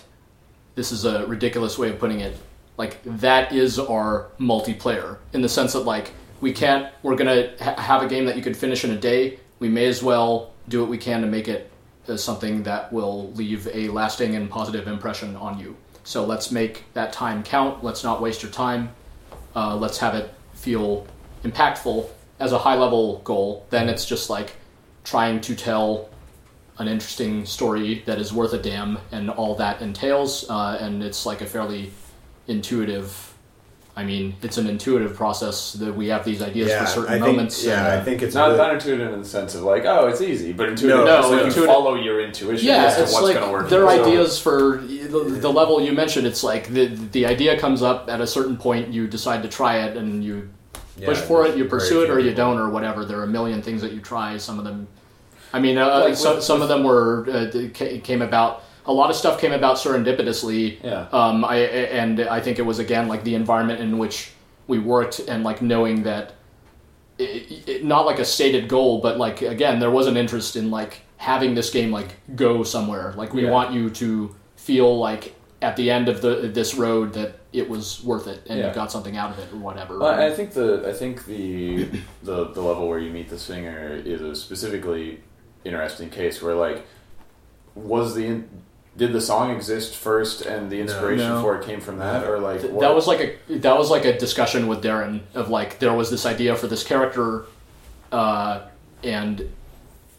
This 0.75 0.91
is 0.91 1.05
a 1.05 1.25
ridiculous 1.27 1.79
way 1.79 1.91
of 1.91 1.99
putting 2.01 2.21
it. 2.21 2.37
Like 2.77 3.01
that 3.05 3.53
is 3.53 3.79
our 3.79 4.27
multiplayer 4.41 5.19
in 5.33 5.41
the 5.41 5.49
sense 5.49 5.75
that 5.75 5.81
like 5.81 6.11
we 6.41 6.53
can't. 6.53 6.93
We're 7.03 7.16
gonna 7.16 7.53
ha- 7.61 7.81
have 7.81 8.03
a 8.03 8.09
game 8.09 8.25
that 8.25 8.37
you 8.37 8.43
could 8.43 8.57
finish 8.57 8.85
in 8.85 8.91
a 8.91 8.99
day. 8.99 9.39
We 9.61 9.69
may 9.69 9.87
as 9.87 10.03
well 10.03 10.53
do 10.69 10.81
what 10.81 10.91
we 10.91 10.99
can 10.99 11.21
to 11.21 11.29
make 11.29 11.47
it 11.47 11.71
as 12.09 12.22
something 12.22 12.62
that 12.64 12.93
will 12.93 13.32
leave 13.32 13.68
a 13.72 13.89
lasting 13.89 14.35
and 14.35 14.51
positive 14.51 14.86
impression 14.86 15.36
on 15.36 15.59
you. 15.59 15.76
So 16.05 16.24
let's 16.24 16.51
make 16.51 16.85
that 16.93 17.12
time 17.12 17.43
count. 17.43 17.82
Let's 17.82 18.05
not 18.05 18.20
waste 18.20 18.43
your 18.43 18.52
time. 18.52 18.90
Uh, 19.56 19.76
let's 19.76 19.98
have 19.98 20.14
it 20.14 20.35
feel 20.55 21.06
impactful 21.44 22.09
as 22.40 22.52
a 22.52 22.59
high 22.59 22.76
level 22.76 23.18
goal. 23.24 23.66
Then 23.70 23.89
it's 23.89 24.05
just 24.05 24.28
like 24.31 24.56
trying 25.05 25.40
to 25.43 25.55
tell 25.55 26.09
an 26.78 26.89
interesting 26.89 27.47
story 27.47 28.02
that 28.06 28.18
is 28.18 28.32
worth 28.32 28.52
a 28.52 28.59
damn 28.59 28.98
and 29.12 29.31
all 29.31 29.55
that 29.56 29.81
entails. 29.81 30.48
Uh, 30.48 30.76
and 30.81 31.02
it's 31.02 31.24
like 31.24 31.40
a 31.40 31.47
fairly 31.47 31.93
intuitive. 32.47 33.34
I 33.97 34.03
mean, 34.03 34.35
it's 34.43 34.59
an 34.59 34.66
intuitive 34.66 35.15
process 35.15 35.75
that 35.75 35.95
we 35.95 36.09
have 36.09 36.25
these 36.25 36.43
ideas 36.43 36.69
yeah, 36.69 36.85
for 36.85 36.91
certain 36.91 37.15
I 37.15 37.19
think, 37.21 37.27
moments. 37.27 37.65
Yeah, 37.65 37.79
and, 37.79 38.01
I 38.01 38.05
think 38.05 38.23
it's 38.23 38.35
Not, 38.35 38.47
really, 38.47 38.59
not 38.59 38.75
intuitive 38.75 39.12
in 39.12 39.21
the 39.21 39.29
sense 39.29 39.55
of 39.55 39.62
like, 39.62 39.85
oh, 39.85 40.09
it's 40.09 40.21
easy, 40.21 40.53
but 40.53 40.69
intuitive 40.71 41.05
No, 41.05 41.07
just 41.07 41.31
no, 41.31 41.43
like 41.45 41.57
you 41.57 41.66
follow 41.66 41.95
your 41.95 42.21
intuition 42.21 42.66
yeah, 42.66 42.87
as 42.87 42.97
to 42.97 43.03
it's 43.05 43.12
what's 43.12 43.27
like 43.27 43.35
going 43.37 43.47
to 43.47 43.53
work. 43.53 43.69
their 43.71 43.89
ideas 43.89 44.41
for 44.41 44.79
the, 44.79 45.39
the 45.41 45.49
level 45.49 45.81
you 45.81 45.93
mentioned. 45.93 46.27
It's 46.27 46.43
like 46.43 46.69
the 46.69 46.87
the 46.87 47.27
idea 47.27 47.57
comes 47.57 47.83
up 47.83 48.11
at 48.11 48.21
a 48.21 48.27
certain 48.27 48.57
point. 48.57 48.89
You 48.89 49.07
decide 49.07 49.43
to 49.45 49.49
try 49.49 49.85
it, 49.85 49.97
and 49.97 50.25
you 50.25 50.49
yeah, 50.97 51.07
push 51.07 51.19
for 51.19 51.47
it. 51.47 51.57
You 51.57 51.66
pursue 51.66 52.03
it, 52.03 52.11
or 52.11 52.19
you 52.19 52.35
don't, 52.35 52.59
or 52.59 52.71
whatever. 52.71 53.05
There 53.05 53.21
are 53.21 53.25
a 53.25 53.29
million 53.29 53.62
things 53.62 53.81
that 53.83 53.93
you 53.93 54.01
try. 54.01 54.39
Some 54.39 54.59
of 54.59 54.65
them, 54.65 54.89
I 55.53 55.61
mean, 55.61 55.79
uh, 55.79 56.01
Like 56.01 56.16
some, 56.16 56.35
with- 56.37 56.45
some 56.45 56.62
of 56.62 56.69
them 56.69 56.83
were 56.83 57.29
uh, 57.31 57.69
came 57.73 58.23
about. 58.23 58.65
A 58.86 58.93
lot 58.93 59.09
of 59.11 59.16
stuff 59.16 59.40
came 59.40 59.52
about 59.52 59.77
serendipitously. 59.77 60.82
Yeah. 60.85 61.06
Um, 61.12 61.44
I 61.44 61.56
and 61.56 62.20
I 62.20 62.40
think 62.40 62.59
it 62.59 62.62
was 62.66 62.78
again 62.78 63.09
like 63.09 63.24
the 63.24 63.35
environment 63.35 63.81
in 63.81 63.98
which 63.98 64.31
we 64.66 64.78
worked, 64.78 65.20
and 65.20 65.43
like 65.44 65.62
knowing 65.62 66.02
that, 66.05 66.32
it, 67.19 67.69
it, 67.69 67.85
not 67.85 68.06
like 68.06 68.19
a 68.19 68.24
stated 68.24 68.69
goal, 68.69 69.01
but 69.01 69.19
like 69.19 69.43
again, 69.43 69.78
there 69.81 69.90
was 69.90 70.06
an 70.06 70.16
interest 70.16 70.56
in 70.56 70.70
like 70.70 71.01
having 71.16 71.55
this 71.55 71.70
game 71.70 71.90
like 71.90 72.09
go 72.36 72.62
somewhere. 72.62 73.15
Like 73.16 73.32
we 73.32 73.44
Yeah. 73.44 73.51
want 73.51 73.73
you 73.73 73.89
to 73.90 74.35
feel 74.56 74.98
like 74.98 75.35
at 75.62 75.77
the 75.77 75.90
end 75.90 76.09
of 76.11 76.20
the 76.20 76.51
this 76.52 76.74
road 76.74 77.15
that 77.15 77.36
it 77.55 77.70
was 77.70 78.02
worth 78.05 78.27
it 78.27 78.43
and 78.51 78.59
Yeah. 78.59 78.69
you 78.69 78.74
got 78.74 78.90
something 78.93 79.16
out 79.16 79.31
of 79.31 79.39
it 79.39 79.51
or 79.52 79.56
whatever. 79.56 79.98
Well, 79.98 80.20
I 80.20 80.31
think 80.31 80.52
the 80.52 80.86
I 80.86 80.93
think 80.93 81.24
the 81.24 81.85
the 82.23 82.48
the 82.48 82.61
level 82.61 82.86
where 82.89 82.98
you 82.98 83.11
meet 83.11 83.31
the 83.31 83.39
singer 83.39 83.94
is 84.05 84.20
a 84.20 84.35
specifically 84.35 85.20
interesting 85.65 86.11
case 86.11 86.43
where 86.43 86.55
like 86.55 86.85
was 87.74 88.15
the 88.15 88.43
did 88.97 89.12
the 89.12 89.21
song 89.21 89.51
exist 89.51 89.97
first 89.97 90.43
and 90.43 90.71
the 90.71 90.81
inspiration 90.81 91.29
No. 91.29 91.43
for 91.43 91.59
it 91.59 91.66
came 91.66 91.81
from 91.81 91.99
that 91.99 92.25
or 92.29 92.39
like 92.39 92.61
Th- 92.61 92.73
that 92.81 92.95
was 92.95 93.07
like 93.09 93.21
a 93.49 93.55
that 93.59 93.77
was 93.77 93.91
like 93.91 94.05
a 94.05 94.16
discussion 94.19 94.69
with 94.69 94.83
Darren 94.85 95.21
of 95.35 95.49
like 95.51 95.79
there 95.81 95.93
was 95.93 96.11
this 96.11 96.25
idea 96.27 96.55
for 96.55 96.66
this 96.69 96.85
character, 96.85 97.47
uh, 98.12 98.61
and 99.03 99.51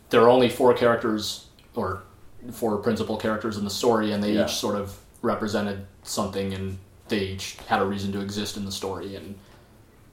there 0.09 0.21
are 0.21 0.29
only 0.29 0.49
four 0.49 0.73
characters 0.73 1.45
or 1.75 2.03
four 2.51 2.77
principal 2.77 3.17
characters 3.17 3.57
in 3.57 3.63
the 3.63 3.69
story, 3.69 4.11
and 4.11 4.23
they 4.23 4.33
Yeah. 4.33 4.45
each 4.45 4.55
sort 4.55 4.75
of 4.75 4.97
represented 5.21 5.85
something, 6.03 6.53
and 6.53 6.77
they 7.07 7.19
each 7.19 7.57
had 7.67 7.81
a 7.81 7.85
reason 7.85 8.11
to 8.11 8.19
exist 8.21 8.57
in 8.57 8.65
the 8.65 8.71
story, 8.71 9.15
and 9.15 9.35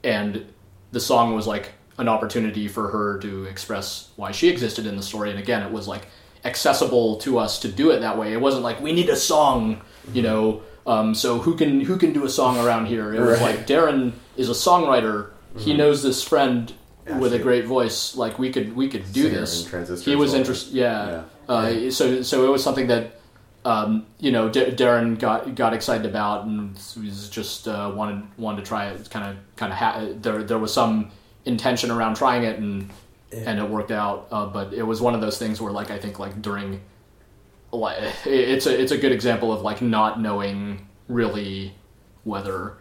and 0.04 0.46
the 0.92 1.00
song 1.00 1.34
was 1.34 1.46
like 1.46 1.72
an 1.98 2.08
opportunity 2.08 2.68
for 2.68 2.88
her 2.88 3.18
to 3.18 3.44
express 3.44 4.08
why 4.16 4.30
she 4.32 4.48
existed 4.48 4.86
in 4.86 4.96
the 4.96 5.02
story, 5.02 5.30
and 5.30 5.38
again, 5.38 5.62
it 5.62 5.70
was 5.72 5.86
like 5.88 6.06
accessible 6.44 7.16
to 7.18 7.38
us 7.38 7.58
to 7.60 7.68
do 7.68 7.90
it 7.90 8.00
that 8.00 8.18
way. 8.18 8.32
It 8.32 8.40
wasn't 8.40 8.62
like 8.64 8.80
we 8.80 8.92
need 8.92 9.08
a 9.08 9.16
song, 9.16 9.80
you 10.12 10.22
know. 10.22 10.62
Um, 10.86 11.14
so 11.14 11.38
who 11.38 11.54
can 11.56 11.80
who 11.80 11.96
can 11.96 12.12
do 12.12 12.24
a 12.24 12.28
song 12.28 12.58
around 12.58 12.86
here? 12.86 13.14
It 13.14 13.20
was 13.20 13.40
Right. 13.40 13.56
like 13.58 13.66
Darren 13.66 14.12
is 14.36 14.48
a 14.48 14.52
songwriter. 14.52 15.28
He 15.58 15.74
knows 15.74 16.02
this 16.02 16.22
friend 16.24 16.72
with 17.18 17.32
a 17.34 17.38
great 17.38 17.66
voice. 17.66 18.16
Like 18.16 18.38
we 18.38 18.50
could 18.50 18.74
we 18.74 18.88
could 18.88 19.12
do 19.12 19.28
this. 19.28 19.66
He 20.04 20.16
was 20.16 20.34
interested. 20.34 20.72
Yeah. 20.74 21.22
Uh, 21.48 21.90
So 21.90 22.22
so 22.22 22.44
it 22.46 22.50
was 22.50 22.62
something 22.64 22.88
that 22.88 23.20
um, 23.64 24.06
you 24.18 24.32
know 24.32 24.48
D- 24.48 24.72
Darren 24.72 25.18
got 25.18 25.54
got 25.54 25.72
excited 25.72 26.04
about 26.06 26.46
and 26.46 26.74
was 26.74 27.28
just 27.28 27.68
uh, 27.68 27.92
wanted 27.94 28.22
wanted 28.36 28.62
to 28.64 28.66
try 28.68 28.86
it. 28.88 29.08
Kind 29.10 29.26
of 29.30 29.36
kind 29.56 29.72
of 29.72 29.78
ha- 29.78 30.06
there 30.20 30.42
there 30.42 30.58
was 30.58 30.72
some 30.72 31.10
intention 31.44 31.90
around 31.92 32.16
trying 32.16 32.42
it 32.44 32.58
and 32.58 32.90
and 33.32 33.58
it 33.58 33.68
worked 33.68 33.90
out. 33.90 34.28
Uh, 34.30 34.46
but 34.46 34.72
it 34.72 34.82
was 34.82 35.00
one 35.00 35.14
of 35.14 35.20
those 35.20 35.38
things 35.38 35.60
where 35.60 35.72
like 35.72 35.90
I 35.90 35.98
think 35.98 36.18
like 36.18 36.40
during 36.42 36.80
like 37.72 37.98
it's 38.26 38.66
a 38.66 38.80
it's 38.80 38.92
a 38.92 38.98
good 38.98 39.12
example 39.12 39.52
of 39.52 39.62
like 39.62 39.80
not 39.80 40.20
knowing 40.20 40.86
really 41.08 41.74
whether 42.24 42.74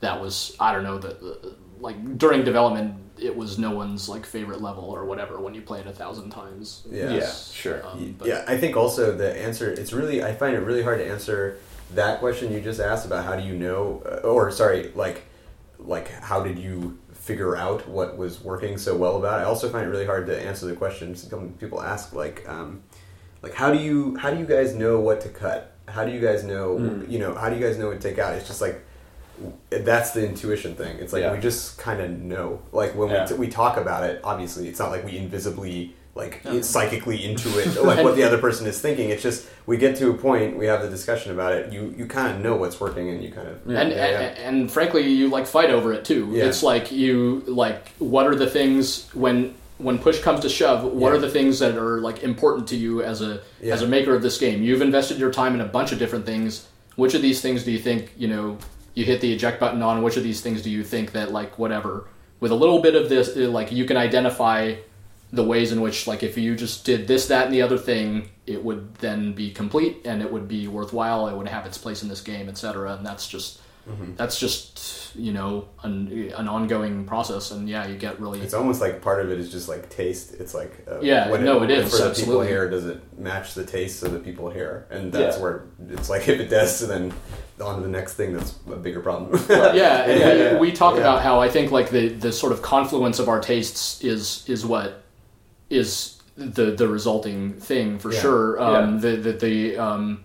that 0.00 0.20
was 0.20 0.56
I 0.60 0.72
don't 0.72 0.82
know 0.82 0.98
that 0.98 1.54
like 1.80 2.18
during 2.18 2.44
development 2.44 2.94
it 3.20 3.34
was 3.36 3.58
no 3.58 3.70
one's 3.72 4.08
like 4.08 4.24
favorite 4.24 4.60
level 4.60 4.84
or 4.84 5.04
whatever 5.04 5.40
when 5.40 5.52
you 5.54 5.60
play 5.60 5.80
it 5.80 5.86
a 5.86 5.92
thousand 5.92 6.30
times. 6.30 6.84
Yeah. 6.90 7.10
yeah 7.10 7.30
sure 7.32 7.84
Um, 7.86 8.14
but- 8.18 8.28
yeah, 8.28 8.44
I 8.46 8.56
think 8.56 8.76
also 8.76 9.16
the 9.16 9.36
answer. 9.40 9.70
It's 9.72 9.92
really 9.92 10.22
I 10.22 10.34
find 10.34 10.54
it 10.54 10.60
really 10.60 10.82
hard 10.82 10.98
to 10.98 11.06
answer 11.06 11.58
that 11.94 12.20
question 12.20 12.52
you 12.52 12.60
just 12.60 12.80
asked 12.80 13.06
about 13.06 13.24
how 13.24 13.34
do 13.34 13.42
you 13.46 13.54
know, 13.56 14.02
uh, 14.06 14.26
or 14.26 14.50
sorry, 14.50 14.92
like 14.94 15.22
like 15.78 16.10
how 16.10 16.42
did 16.42 16.58
you 16.58 16.98
figure 17.28 17.54
out 17.56 17.86
what 17.96 18.16
was 18.16 18.40
working 18.42 18.78
so 18.78 18.96
well 18.96 19.16
about 19.18 19.38
it? 19.38 19.42
I 19.42 19.44
also 19.44 19.68
find 19.68 19.84
it 19.86 19.90
really 19.90 20.06
hard 20.12 20.24
to 20.26 20.34
answer 20.48 20.64
the 20.66 20.74
questions 20.84 21.28
Some 21.28 21.50
people 21.62 21.82
ask 21.82 22.14
like 22.14 22.38
um, 22.48 22.82
like 23.42 23.54
how 23.60 23.68
do 23.74 23.78
you 23.78 24.16
how 24.16 24.30
do 24.32 24.38
you 24.42 24.46
guys 24.46 24.74
know 24.74 24.94
what 24.98 25.20
to 25.26 25.28
cut? 25.28 25.60
How 25.94 26.02
do 26.06 26.10
you 26.16 26.20
guys 26.28 26.40
know 26.52 26.66
Mm. 26.78 27.10
you 27.12 27.18
know 27.22 27.32
how 27.40 27.48
do 27.50 27.54
you 27.56 27.62
guys 27.66 27.76
know 27.78 27.88
what 27.90 28.00
to 28.00 28.08
take 28.08 28.18
out? 28.18 28.32
It's 28.34 28.48
just 28.52 28.62
like 28.66 28.76
that's 29.70 30.10
the 30.16 30.26
intuition 30.26 30.74
thing. 30.74 30.96
It's 31.02 31.12
like 31.12 31.22
Yeah. 31.22 31.32
we 31.34 31.38
just 31.50 31.78
kind 31.78 32.00
of 32.00 32.10
know. 32.32 32.60
Like 32.72 32.92
when 32.98 33.08
Yeah. 33.10 33.22
we, 33.24 33.28
t- 33.28 33.34
we 33.44 33.48
talk 33.48 33.76
about 33.76 34.02
it, 34.10 34.20
obviously 34.24 34.64
it's 34.70 34.80
not 34.82 34.90
like 34.94 35.04
we 35.04 35.16
invisibly 35.24 35.94
like 36.18 36.42
oh. 36.44 36.54
No. 36.54 36.60
psychically 36.60 37.18
intuit 37.20 37.82
like 37.90 38.04
what 38.04 38.16
the 38.16 38.24
other 38.24 38.38
person 38.38 38.66
is 38.66 38.80
thinking. 38.80 39.08
It's 39.10 39.22
just 39.22 39.48
we 39.66 39.76
get 39.78 39.96
to 39.96 40.10
a 40.10 40.14
point, 40.14 40.58
we 40.58 40.66
have 40.66 40.82
the 40.82 40.90
discussion 40.90 41.32
about 41.32 41.52
it. 41.52 41.72
You 41.72 41.94
you 41.96 42.06
kind 42.06 42.34
of 42.34 42.42
know 42.42 42.56
what's 42.56 42.78
working, 42.78 43.08
and 43.08 43.22
you 43.22 43.30
kind 43.30 43.48
of 43.48 43.66
and, 43.66 43.90
yeah, 43.90 43.96
yeah. 43.96 44.20
and 44.20 44.58
and 44.58 44.70
frankly 44.70 45.08
you 45.08 45.28
like 45.28 45.46
fight 45.46 45.70
over 45.70 45.92
it 45.92 46.04
too 46.04 46.28
Yeah. 46.32 46.44
it's 46.44 46.62
like 46.62 46.92
you 46.92 47.42
like 47.46 47.92
what 47.98 48.26
are 48.26 48.34
the 48.34 48.50
things 48.50 49.08
when 49.14 49.54
when 49.78 49.98
push 49.98 50.20
comes 50.20 50.40
to 50.40 50.48
shove 50.48 50.82
what 50.84 51.10
Yeah. 51.10 51.16
are 51.16 51.20
the 51.20 51.30
things 51.30 51.60
that 51.60 51.76
are 51.78 52.00
like 52.00 52.22
important 52.22 52.66
to 52.68 52.76
you 52.76 53.02
as 53.02 53.22
a 53.22 53.40
Yeah. 53.62 53.74
as 53.74 53.82
a 53.82 53.86
maker 53.86 54.14
of 54.14 54.22
this 54.22 54.36
game 54.38 54.62
you've 54.62 54.82
invested 54.82 55.18
your 55.18 55.30
time 55.30 55.54
in 55.54 55.60
a 55.60 55.66
bunch 55.66 55.92
of 55.92 55.98
different 55.98 56.26
things 56.26 56.66
which 56.96 57.14
of 57.14 57.22
these 57.22 57.40
things 57.40 57.62
do 57.64 57.70
you 57.70 57.78
think 57.78 58.10
you 58.18 58.26
know 58.26 58.58
you 58.98 59.04
hit 59.04 59.20
the 59.20 59.32
eject 59.32 59.60
button 59.60 59.80
on? 59.80 60.02
Which 60.02 60.16
of 60.16 60.24
these 60.24 60.40
things 60.40 60.60
do 60.60 60.70
you 60.70 60.82
think 60.82 61.12
that 61.12 61.30
like 61.30 61.56
whatever 61.56 62.08
with 62.40 62.50
a 62.50 62.54
little 62.56 62.82
bit 62.82 62.96
of 62.96 63.08
this, 63.08 63.36
like 63.36 63.70
you 63.70 63.84
can 63.84 63.96
identify 63.96 64.74
the 65.32 65.44
ways 65.44 65.72
in 65.72 65.80
which 65.80 66.06
like 66.06 66.22
if 66.22 66.38
you 66.38 66.54
just 66.56 66.84
did 66.84 67.06
this 67.06 67.26
that 67.28 67.46
and 67.46 67.54
the 67.54 67.62
other 67.62 67.76
thing 67.78 68.28
it 68.46 68.64
would 68.64 68.94
then 68.96 69.32
be 69.34 69.50
complete 69.50 70.00
and 70.06 70.22
it 70.22 70.32
would 70.32 70.48
be 70.48 70.66
worthwhile 70.68 71.28
it 71.28 71.36
would 71.36 71.48
have 71.48 71.66
its 71.66 71.76
place 71.76 72.02
in 72.02 72.08
this 72.08 72.20
game 72.22 72.48
etc 72.48 72.94
and 72.94 73.04
that's 73.06 73.28
just 73.28 73.60
Mm-hmm. 73.88 74.16
that's 74.16 74.38
just 74.38 75.16
you 75.16 75.32
know 75.32 75.66
an, 75.82 76.30
an 76.36 76.46
ongoing 76.46 77.06
process 77.06 77.52
and 77.52 77.66
yeah 77.70 77.86
you 77.86 77.96
get 77.96 78.20
really 78.20 78.38
It's 78.40 78.52
almost 78.52 78.82
like 78.82 79.00
part 79.00 79.24
of 79.24 79.30
it 79.30 79.38
is 79.40 79.50
just 79.50 79.66
like 79.66 79.88
taste. 79.88 80.34
It's 80.38 80.52
like 80.52 80.84
uh, 80.86 81.00
Yeah, 81.00 81.28
no, 81.28 81.62
it 81.62 81.70
is, 81.70 81.90
for 81.98 82.06
the 82.08 82.14
people 82.14 82.42
here. 82.42 82.68
Does 82.68 82.84
it 82.84 83.00
match 83.18 83.54
the 83.54 83.64
taste 83.64 84.02
of 84.02 84.12
the 84.12 84.18
people 84.18 84.50
here? 84.50 84.86
And 84.90 85.10
that's 85.10 85.36
Yeah. 85.38 85.42
where 85.42 85.64
it's 85.88 86.10
like 86.10 86.28
if 86.28 86.38
it 86.38 86.50
does, 86.50 86.86
then 86.86 87.14
on 87.62 87.76
to 87.76 87.80
the 87.82 87.88
next 87.88 88.12
thing. 88.14 88.34
That's 88.36 88.56
a 88.70 88.76
bigger 88.76 89.00
problem. 89.00 89.42
yeah, 89.48 89.64
and 89.64 89.78
Yeah, 90.20 90.32
we, 90.34 90.38
yeah, 90.38 90.58
we 90.58 90.72
talk 90.72 90.94
yeah. 90.96 91.00
about 91.00 91.22
how 91.22 91.40
I 91.40 91.48
think 91.48 91.70
like 91.72 91.88
the 91.88 92.08
the 92.08 92.30
sort 92.32 92.52
of 92.52 92.60
confluence 92.60 93.18
of 93.18 93.28
our 93.30 93.40
tastes 93.40 94.04
is 94.04 94.44
is 94.48 94.66
what 94.66 95.02
is 95.70 96.20
the 96.36 96.70
the 96.72 96.86
resulting 96.88 97.54
thing 97.54 97.98
for 97.98 98.12
Yeah. 98.12 98.20
sure. 98.20 98.62
Um, 98.62 98.94
Yeah. 98.94 99.00
The 99.00 99.16
the 99.16 99.32
the 99.32 99.76
um, 99.78 100.24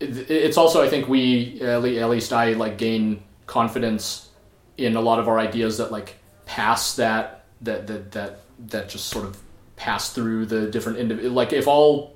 it, 0.00 0.30
it's 0.30 0.56
also 0.56 0.82
I 0.82 0.88
think 0.88 1.08
we 1.08 1.60
at 1.62 1.82
least 1.82 2.32
I 2.32 2.52
like 2.54 2.78
gain 2.78 3.22
confidence 3.46 4.28
in 4.76 4.96
a 4.96 5.00
lot 5.00 5.18
of 5.18 5.28
our 5.28 5.38
ideas 5.38 5.78
that 5.78 5.90
like 5.92 6.16
pass 6.46 6.96
that 6.96 7.44
that 7.62 7.86
that 7.86 8.12
that 8.12 8.40
that 8.68 8.88
just 8.88 9.06
sort 9.06 9.24
of 9.24 9.36
pass 9.76 10.10
through 10.10 10.46
the 10.46 10.70
different 10.70 10.98
indiv- 10.98 11.32
like 11.32 11.52
if 11.52 11.66
all 11.68 12.14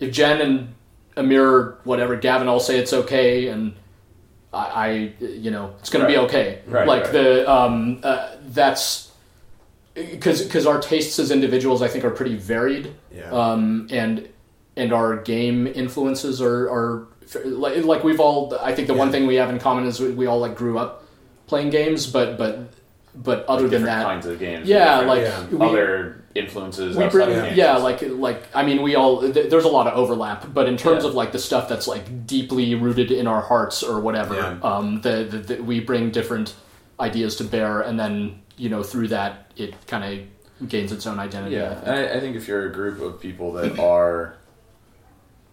if 0.00 0.12
Jen 0.12 0.40
and 0.40 0.74
Amir 1.16 1.76
whatever 1.84 2.16
Gavin 2.16 2.48
all 2.48 2.60
say 2.60 2.78
it's 2.78 2.92
okay 2.92 3.48
and 3.48 3.74
I, 4.52 4.58
I 4.58 5.12
you 5.20 5.50
know 5.50 5.74
it's 5.80 5.90
gonna 5.90 6.06
be 6.06 6.16
okay 6.18 6.60
Right, 6.66 6.86
like 6.86 7.04
right. 7.04 7.12
the 7.12 7.50
um 7.50 8.00
uh, 8.02 8.30
that's 8.48 9.03
because 9.94 10.42
because 10.42 10.66
our 10.66 10.80
tastes 10.80 11.18
as 11.18 11.30
individuals 11.30 11.80
I 11.82 11.88
think 11.88 12.04
are 12.04 12.10
pretty 12.10 12.36
varied 12.36 12.94
yeah. 13.12 13.30
um, 13.30 13.86
and 13.90 14.28
and 14.76 14.92
our 14.92 15.16
game 15.22 15.66
influences 15.66 16.42
are 16.42 16.68
are 16.68 17.06
like 17.44 17.84
like 17.84 18.04
we've 18.04 18.20
all 18.20 18.56
I 18.60 18.74
think 18.74 18.88
the 18.88 18.94
one 18.94 19.10
thing 19.12 19.26
we 19.26 19.36
have 19.36 19.50
in 19.50 19.58
common 19.58 19.86
is 19.86 20.00
we, 20.00 20.10
we 20.10 20.26
all 20.26 20.40
like 20.40 20.56
grew 20.56 20.78
up 20.78 21.04
playing 21.46 21.70
games, 21.70 22.06
but 22.06 22.36
but 22.36 22.72
but 23.14 23.44
other 23.46 23.62
than 23.68 23.82
different 23.82 23.86
that, 23.86 24.04
kinds 24.04 24.26
of 24.26 24.38
games. 24.40 24.68
yeah, 24.68 24.98
like 25.00 25.20
Yeah. 25.22 25.46
we, 25.46 25.64
other 25.66 26.24
influences. 26.34 26.96
we 26.96 27.06
bring 27.06 27.28
of 27.28 27.44
games. 27.44 27.56
yeah 27.56 27.76
like 27.76 28.02
like 28.02 28.42
I 28.52 28.64
mean 28.64 28.82
we 28.82 28.96
all 28.96 29.20
th- 29.32 29.48
there's 29.48 29.64
a 29.64 29.68
lot 29.68 29.86
of 29.86 29.94
overlap, 29.94 30.52
but 30.52 30.66
in 30.68 30.76
terms 30.76 31.04
Yeah. 31.04 31.10
of 31.10 31.14
like 31.14 31.30
the 31.30 31.38
stuff 31.38 31.68
that's 31.68 31.86
like 31.86 32.26
deeply 32.26 32.74
rooted 32.74 33.12
in 33.12 33.28
our 33.28 33.40
hearts 33.42 33.84
or 33.84 34.00
whatever, 34.00 34.34
Yeah. 34.34 34.58
um, 34.68 35.00
the, 35.02 35.22
the, 35.30 35.38
the 35.38 35.62
we 35.62 35.78
bring 35.78 36.10
different 36.10 36.54
ideas 36.98 37.36
to 37.36 37.44
bear, 37.44 37.80
and 37.80 37.98
then 38.00 38.40
you 38.56 38.68
know 38.68 38.82
through 38.82 39.08
that 39.08 39.50
it 39.56 39.74
kind 39.86 40.04
of 40.60 40.68
gains 40.68 40.92
its 40.92 41.06
own 41.06 41.18
identity. 41.18 41.56
I 41.56 41.60
Yeah, 41.60 41.74
think. 41.74 41.86
and 41.88 41.96
I, 41.96 42.14
I 42.14 42.20
think 42.20 42.36
if 42.36 42.46
you're 42.48 42.66
a 42.66 42.72
group 42.72 43.00
of 43.00 43.20
people 43.20 43.52
that 43.54 43.78
are 43.94 44.36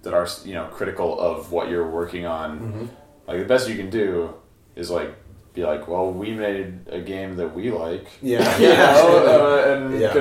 that 0.04 0.14
are 0.14 0.28
you 0.46 0.54
know 0.54 0.66
critical 0.68 1.20
of 1.20 1.52
what 1.52 1.70
you're 1.70 1.90
working 1.90 2.26
on, 2.26 2.60
Mm-hmm. 2.60 2.86
like 3.28 3.40
the 3.40 3.46
best 3.46 3.68
you 3.70 3.76
can 3.76 3.90
do 3.90 4.34
is 4.76 4.90
like 4.90 5.16
be 5.54 5.64
like, 5.66 5.88
well, 5.88 6.10
we 6.12 6.32
made 6.34 6.80
a 6.88 7.02
game 7.02 7.36
that 7.36 7.54
we 7.54 7.72
like, 7.72 8.08
yeah. 8.22 8.58
you 8.60 8.68
know, 8.70 9.26
uh, 9.68 9.74
and 9.76 10.00
Yeah. 10.00 10.14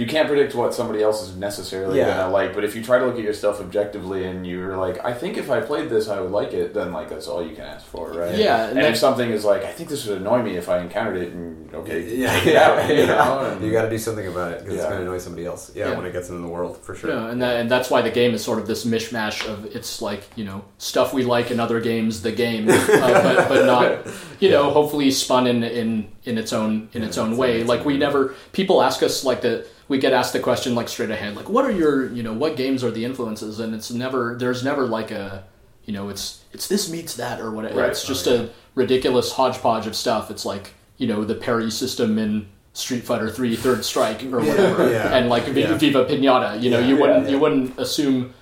Because 0.00 0.12
you 0.12 0.18
can't 0.18 0.28
predict 0.28 0.54
what 0.54 0.74
somebody 0.74 1.02
else 1.02 1.22
is 1.28 1.36
necessarily 1.36 1.98
Yeah. 1.98 2.16
gonna 2.16 2.30
like. 2.32 2.54
But 2.54 2.64
if 2.64 2.74
you 2.74 2.82
try 2.82 2.98
to 2.98 3.06
look 3.06 3.16
at 3.16 3.22
your 3.22 3.34
stuff 3.34 3.60
objectively 3.60 4.24
and 4.24 4.46
you're 4.46 4.76
like, 4.76 5.04
I 5.04 5.12
think 5.12 5.36
if 5.36 5.50
I 5.50 5.60
played 5.60 5.88
this, 5.90 6.08
I 6.08 6.20
would 6.20 6.30
like 6.30 6.52
it, 6.52 6.74
then 6.74 6.92
like 6.92 7.08
that's 7.10 7.28
all 7.28 7.44
you 7.46 7.54
can 7.54 7.64
ask 7.64 7.86
for, 7.86 8.10
right? 8.12 8.34
Yeah, 8.34 8.68
and 8.68 8.78
and, 8.78 8.86
if 8.86 8.96
something 8.96 9.30
is 9.30 9.44
like, 9.44 9.62
I 9.64 9.72
think 9.72 9.88
this 9.88 10.06
would 10.06 10.18
annoy 10.18 10.42
me 10.42 10.56
if 10.56 10.68
I 10.68 10.78
encountered 10.80 11.16
it, 11.22 11.32
and 11.32 11.72
okay, 11.74 12.02
Yeah, 12.16 12.32
take 12.38 12.46
it 12.48 12.56
out, 12.56 12.88
yeah, 12.88 13.00
you 13.00 13.06
know, 13.06 13.38
and- 13.40 13.64
You 13.64 13.72
got 13.72 13.82
to 13.82 13.90
do 13.90 13.98
something 13.98 14.26
about 14.26 14.52
it 14.52 14.58
because 14.60 14.74
it's 14.74 14.84
going 14.84 14.96
to 14.96 15.02
annoy 15.02 15.18
somebody 15.18 15.46
else. 15.46 15.70
Yeah, 15.74 15.90
Yeah. 15.90 15.96
when 15.96 16.06
it 16.06 16.12
gets 16.12 16.28
into 16.28 16.40
the 16.42 16.48
world, 16.48 16.78
for 16.78 16.94
sure. 16.94 17.10
Yeah, 17.10 17.28
and 17.30 17.40
that, 17.42 17.56
and 17.60 17.70
that's 17.70 17.90
why 17.90 18.02
the 18.02 18.10
game 18.10 18.34
is 18.34 18.42
sort 18.42 18.58
of 18.58 18.66
this 18.66 18.84
mishmash 18.84 19.46
of 19.46 19.64
it's 19.76 20.00
like 20.02 20.22
you 20.36 20.44
know 20.44 20.62
stuff 20.78 21.12
we 21.12 21.22
like 21.24 21.50
in 21.50 21.60
other 21.60 21.80
games, 21.80 22.22
the 22.22 22.32
game, 22.32 22.68
uh, 22.68 22.86
but, 22.88 23.48
but 23.48 23.66
not 23.66 24.06
you 24.40 24.50
know 24.50 24.70
hopefully 24.70 25.10
spun 25.10 25.46
in 25.46 25.62
in 25.62 26.08
in 26.24 26.38
its 26.38 26.52
own 26.52 26.88
in 26.92 27.02
Yeah, 27.02 27.08
its 27.08 27.18
own 27.18 27.36
way. 27.36 27.62
Like 27.64 27.84
we 27.84 27.96
never 27.98 28.34
people 28.52 28.82
ask 28.82 29.02
us 29.02 29.24
like 29.24 29.40
the 29.42 29.66
we 29.90 29.98
get 29.98 30.12
asked 30.14 30.32
the 30.32 30.40
question 30.40 30.74
like 30.74 30.88
straight 30.88 31.10
ahead 31.10 31.34
like 31.36 31.48
what 31.48 31.64
are 31.66 31.70
your 31.82 32.10
you 32.16 32.22
know 32.22 32.32
what 32.32 32.56
games 32.56 32.82
are 32.84 32.90
the 32.92 33.04
influences 33.04 33.60
and 33.60 33.74
it's 33.74 33.90
never 33.90 34.36
there's 34.38 34.62
never 34.64 34.86
like 34.86 35.10
a 35.10 35.44
you 35.84 35.92
know 35.92 36.08
it's 36.08 36.24
it's 36.54 36.66
this 36.68 36.88
meets 36.90 37.14
that 37.16 37.40
or 37.40 37.50
whatever. 37.50 37.80
Right. 37.80 37.90
It's 37.90 38.06
just 38.06 38.26
Oh, 38.28 38.34
yeah. 38.34 38.40
a 38.42 38.48
ridiculous 38.74 39.32
hodgepodge 39.32 39.86
of 39.86 39.94
stuff. 39.96 40.30
It's 40.30 40.44
like 40.46 40.66
you 40.96 41.06
know 41.06 41.24
the 41.24 41.34
parry 41.34 41.70
system 41.70 42.18
in. 42.18 42.46
Street 42.72 43.02
Fighter 43.02 43.28
Three 43.28 43.56
Third 43.56 43.84
Strike 43.84 44.22
or 44.32 44.38
whatever, 44.38 44.88
Yeah. 44.92 45.16
and 45.16 45.28
like 45.28 45.42
V- 45.46 45.60
Yeah. 45.62 45.74
Viva 45.76 46.04
Pinata. 46.04 46.62
You 46.62 46.70
know, 46.70 46.78
Yeah, 46.78 46.86
you 46.86 46.96
wouldn't 47.00 47.24
yeah. 47.24 47.30
you 47.32 47.38
wouldn't 47.40 47.76
assume 47.80 48.32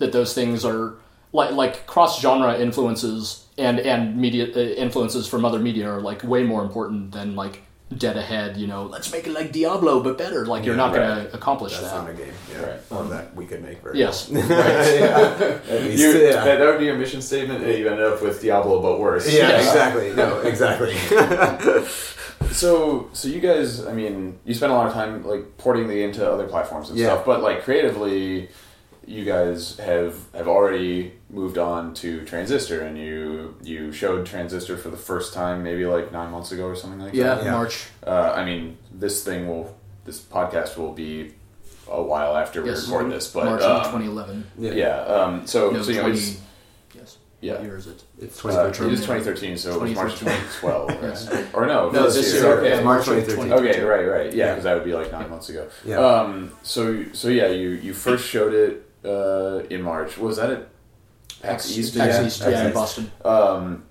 that 0.00 0.10
those 0.10 0.34
things 0.34 0.64
are 0.64 0.94
like 1.32 1.52
like 1.52 1.86
cross 1.86 2.20
genre 2.20 2.58
influences 2.58 3.44
and 3.56 3.78
and 3.78 4.16
media 4.16 4.44
uh, 4.54 4.58
influences 4.84 5.28
from 5.28 5.44
other 5.44 5.60
media 5.60 5.88
are 5.88 6.00
like 6.00 6.24
way 6.24 6.42
more 6.42 6.62
important 6.62 7.12
than 7.12 7.36
like 7.36 7.62
dead 7.96 8.16
ahead. 8.16 8.56
You 8.56 8.66
know, 8.66 8.84
let's 8.86 9.12
make 9.12 9.26
it 9.26 9.32
like 9.32 9.52
Diablo 9.52 10.00
but 10.02 10.16
better. 10.18 10.46
Like 10.46 10.64
you're 10.64 10.74
Yeah, 10.74 10.86
not 10.86 10.94
going 10.94 11.26
to 11.26 11.34
accomplish 11.34 11.72
That's 11.78 11.92
that. 11.92 12.06
That's 12.06 12.18
not 12.18 12.22
a 12.22 12.26
game. 12.26 12.34
Yeah. 12.52 12.66
Right. 12.70 12.80
Or 12.90 13.04
that 13.04 13.34
we 13.34 13.46
could 13.46 13.62
make 13.62 13.82
very 13.82 13.98
Yes. 13.98 14.28
well. 14.30 14.48
yeah. 14.48 15.60
Least, 15.82 15.98
You, 16.02 16.10
yeah. 16.12 16.44
that, 16.44 16.58
that 16.58 16.66
would 16.66 16.78
be 16.78 16.86
your 16.86 16.96
mission 16.98 17.22
statement. 17.22 17.62
and 17.64 17.78
You 17.78 17.88
ended 17.88 18.06
up 18.06 18.20
with 18.22 18.40
Diablo, 18.40 18.80
but 18.82 18.98
worse. 19.00 19.26
yeah, 19.32 19.48
Yes. 19.48 19.66
exactly. 19.68 20.12
No, 20.14 20.40
exactly. 20.52 20.94
So, 22.52 23.08
so 23.12 23.28
you 23.28 23.40
guys, 23.40 23.84
I 23.86 23.92
mean, 23.92 24.38
you 24.44 24.54
spent 24.54 24.70
a 24.72 24.74
lot 24.74 24.86
of 24.86 24.92
time 24.92 25.24
like 25.26 25.58
porting 25.58 25.88
the 25.88 25.94
game 25.94 26.12
to 26.12 26.30
other 26.30 26.46
platforms 26.46 26.88
and 26.88 26.98
Yeah. 26.98 27.06
stuff, 27.08 27.24
but 27.26 27.42
like 27.42 27.64
creatively, 27.64 28.48
you 29.06 29.24
guys 29.24 29.76
have 29.78 30.16
have 30.34 30.48
already 30.48 31.12
moved 31.28 31.58
on 31.58 31.92
to 31.94 32.24
Transistor, 32.24 32.82
and 32.82 32.96
you 32.98 33.56
you 33.62 33.92
showed 33.92 34.26
Transistor 34.26 34.76
for 34.76 34.90
the 34.90 34.96
first 34.96 35.34
time 35.34 35.62
maybe 35.62 35.84
like 35.86 36.12
nine 36.12 36.30
months 36.30 36.52
ago 36.52 36.66
or 36.66 36.76
something 36.76 37.00
like 37.00 37.14
Yeah, 37.14 37.34
that. 37.36 37.44
Yeah. 37.44 37.50
March. 37.52 37.86
Uh, 38.06 38.32
I 38.34 38.44
mean, 38.44 38.78
this 38.92 39.24
thing 39.24 39.48
will, 39.48 39.76
this 40.04 40.20
podcast 40.20 40.76
will 40.76 40.92
be 40.92 41.34
a 41.90 42.02
while 42.02 42.36
after 42.36 42.62
we 42.62 42.70
Yes. 42.70 42.86
record 42.88 43.12
this, 43.12 43.32
but 43.32 43.44
March 43.44 43.62
um, 43.62 43.76
of 43.76 43.82
2011. 43.86 44.46
yeah. 44.58 44.98
Um, 45.02 45.46
so, 45.46 45.70
No, 45.70 45.82
so 45.82 45.90
you 45.92 46.02
know, 46.02 46.08
it's, 46.08 46.40
Yes. 46.94 47.18
yeah. 47.40 47.54
What 47.54 47.62
year 47.64 47.76
is 47.76 47.86
it? 47.88 48.02
it's 48.20 48.38
Uh, 48.44 48.48
2013. 48.72 48.86
it 48.88 48.92
is 48.92 49.00
2013, 49.00 49.56
so 49.58 49.74
it 49.74 49.80
was 49.82 49.94
March 49.94 50.12
2012. 50.18 50.88
right? 50.88 51.02
Yes. 51.02 51.28
Or 51.52 51.66
no, 51.66 51.90
No, 51.90 52.08
this 52.10 52.32
year. 52.34 52.46
Okay. 52.58 52.70
Yeah, 52.70 52.82
March 52.82 53.04
2013. 53.04 53.52
Okay, 53.52 53.80
right, 53.82 54.04
right. 54.04 54.32
Yeah, 54.32 54.46
Yeah. 54.46 54.50
because 54.52 54.64
that 54.64 54.74
would 54.74 54.84
be 54.84 54.94
like 54.94 55.10
nine 55.12 55.28
months 55.30 55.48
ago. 55.48 55.66
Yeah. 55.84 55.98
Um. 55.98 56.52
So, 56.62 57.04
so 57.12 57.28
yeah, 57.28 57.48
you 57.48 57.70
you 57.70 57.92
first 57.94 58.24
showed 58.28 58.54
it 58.54 58.88
uh, 59.04 59.62
in 59.70 59.82
March. 59.82 60.18
Was 60.18 60.36
that 60.38 60.50
at 60.50 60.68
PAX 61.46 61.76
East? 61.78 61.96
PAX 61.96 62.14
Yeah, 62.18 62.26
East, 62.26 62.40
PAX 62.40 62.52
yeah, 62.52 62.66
in 62.68 62.72
Boston. 62.74 63.10
Um, 63.24 63.84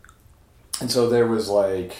and 0.81 0.91
so 0.91 1.09
there 1.09 1.27
was 1.27 1.47
like, 1.49 1.95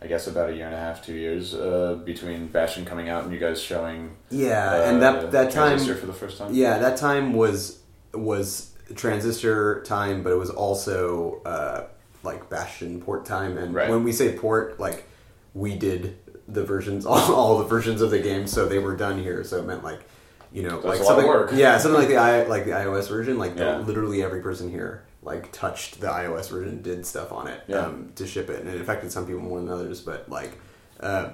I 0.00 0.06
guess 0.06 0.26
about 0.28 0.50
a 0.50 0.54
year 0.54 0.66
and 0.66 0.74
a 0.74 0.78
half, 0.78 1.04
two 1.04 1.14
years 1.14 1.54
uh, 1.54 1.98
between 2.04 2.46
Bastion 2.46 2.84
coming 2.84 3.08
out 3.08 3.24
and 3.24 3.32
you 3.32 3.38
guys 3.40 3.60
showing. 3.60 4.16
yeah, 4.30 4.70
uh, 4.72 4.82
and 4.90 5.02
that 5.02 5.32
that 5.32 5.50
time, 5.50 5.70
Transistor 5.70 5.96
for 5.96 6.06
the 6.06 6.12
first 6.12 6.38
time. 6.38 6.54
yeah, 6.54 6.78
that 6.78 6.96
time 6.96 7.32
was 7.32 7.80
was 8.14 8.72
transistor 8.94 9.82
time, 9.84 10.22
but 10.22 10.32
it 10.32 10.36
was 10.38 10.50
also 10.50 11.42
uh, 11.44 11.84
like 12.22 12.48
Bastion 12.48 13.00
port 13.00 13.24
time. 13.26 13.58
And 13.58 13.74
Right. 13.74 13.90
when 13.90 14.04
we 14.04 14.12
say 14.12 14.36
port, 14.36 14.78
like 14.80 15.04
we 15.54 15.74
did 15.76 16.16
the 16.46 16.64
versions, 16.64 17.04
all, 17.10 17.34
all 17.34 17.58
the 17.58 17.64
versions 17.64 18.00
of 18.00 18.10
the 18.10 18.18
game, 18.20 18.46
so 18.46 18.66
they 18.66 18.78
were 18.78 18.96
done 18.96 19.20
here. 19.22 19.42
So 19.44 19.58
it 19.58 19.66
meant 19.66 19.82
like 19.84 20.00
you 20.52 20.62
know, 20.62 20.80
That's 20.80 20.84
like 20.84 21.00
a 21.00 21.02
lot 21.02 21.02
of 21.02 21.06
something, 21.06 21.26
work. 21.26 21.50
yeah, 21.52 21.78
something 21.78 21.98
like 22.00 22.08
the 22.08 22.16
i 22.16 22.42
like 22.44 22.64
the 22.64 22.70
iOS 22.72 23.08
version, 23.08 23.38
like 23.38 23.56
the- 23.56 23.78
literally 23.80 24.22
every 24.22 24.40
person 24.40 24.70
here 24.70 25.04
like 25.22 25.50
touched 25.52 26.00
the 26.00 26.06
iOS 26.06 26.48
version, 26.48 26.80
did 26.80 27.04
stuff 27.04 27.32
on 27.32 27.48
it 27.48 27.60
Yeah. 27.66 27.80
um, 27.86 28.12
to 28.14 28.26
ship 28.26 28.48
it, 28.48 28.60
and 28.60 28.68
it 28.68 28.80
affected 28.80 29.12
some 29.12 29.26
people 29.26 29.42
more 29.42 29.58
than 29.60 29.68
others. 29.68 30.00
But 30.00 30.28
like, 30.30 30.52
uh, 31.00 31.30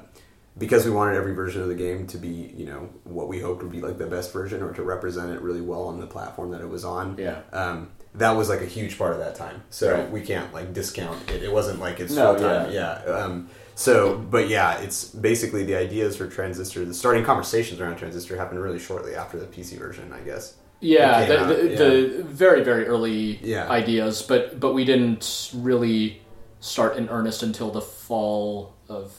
because 0.56 0.84
we 0.84 0.90
wanted 0.90 1.16
every 1.16 1.34
version 1.34 1.62
of 1.62 1.68
the 1.68 1.74
game 1.74 2.06
to 2.08 2.16
be, 2.16 2.52
you 2.56 2.64
know, 2.66 2.88
what 3.04 3.28
we 3.28 3.40
hoped 3.40 3.62
would 3.62 3.70
be 3.72 3.80
like 3.80 3.98
the 3.98 4.06
best 4.06 4.32
version, 4.32 4.62
or 4.62 4.72
to 4.72 4.82
represent 4.82 5.30
it 5.30 5.40
really 5.42 5.60
well 5.60 5.82
on 5.84 6.00
the 6.00 6.06
platform 6.06 6.50
that 6.52 6.60
it 6.60 6.68
was 6.68 6.84
on. 6.84 7.16
Yeah. 7.18 7.40
Um, 7.52 7.90
that 8.16 8.32
was 8.32 8.48
like 8.48 8.62
a 8.62 8.66
huge 8.66 8.96
part 8.96 9.12
of 9.12 9.18
that 9.18 9.34
time. 9.34 9.62
So 9.70 9.92
Right. 9.94 10.10
we 10.10 10.20
can't 10.22 10.52
like 10.54 10.72
discount 10.72 11.30
it. 11.30 11.42
It 11.42 11.52
wasn't 11.52 11.78
like 11.80 12.00
it's 12.00 12.14
No, 12.14 12.34
full 12.34 12.42
time. 12.48 12.70
Yeah. 12.72 12.92
Um, 13.04 13.48
so, 13.74 14.18
but 14.18 14.48
yeah, 14.48 14.78
it's 14.78 15.04
basically 15.04 15.64
the 15.64 15.74
ideas 15.76 16.16
for 16.16 16.26
Transistor. 16.28 16.84
The 16.84 16.94
starting 16.94 17.24
conversations 17.24 17.80
around 17.80 17.96
Transistor 17.96 18.36
happened 18.36 18.60
really 18.60 18.78
shortly 18.78 19.14
after 19.14 19.38
the 19.38 19.46
PC 19.46 19.78
version, 19.78 20.12
I 20.12 20.20
guess. 20.20 20.56
Yeah, 20.80 21.24
the, 21.24 21.44
the, 21.44 21.70
yeah. 21.70 21.76
the 21.76 22.24
very 22.24 22.62
very 22.62 22.86
early 22.86 23.38
Yeah. 23.42 23.68
ideas, 23.70 24.22
but 24.22 24.60
but 24.60 24.74
we 24.74 24.84
didn't 24.84 25.50
really 25.54 26.20
start 26.60 26.96
in 26.96 27.08
earnest 27.08 27.42
until 27.42 27.70
the 27.70 27.80
fall 27.80 28.74
of 28.88 29.12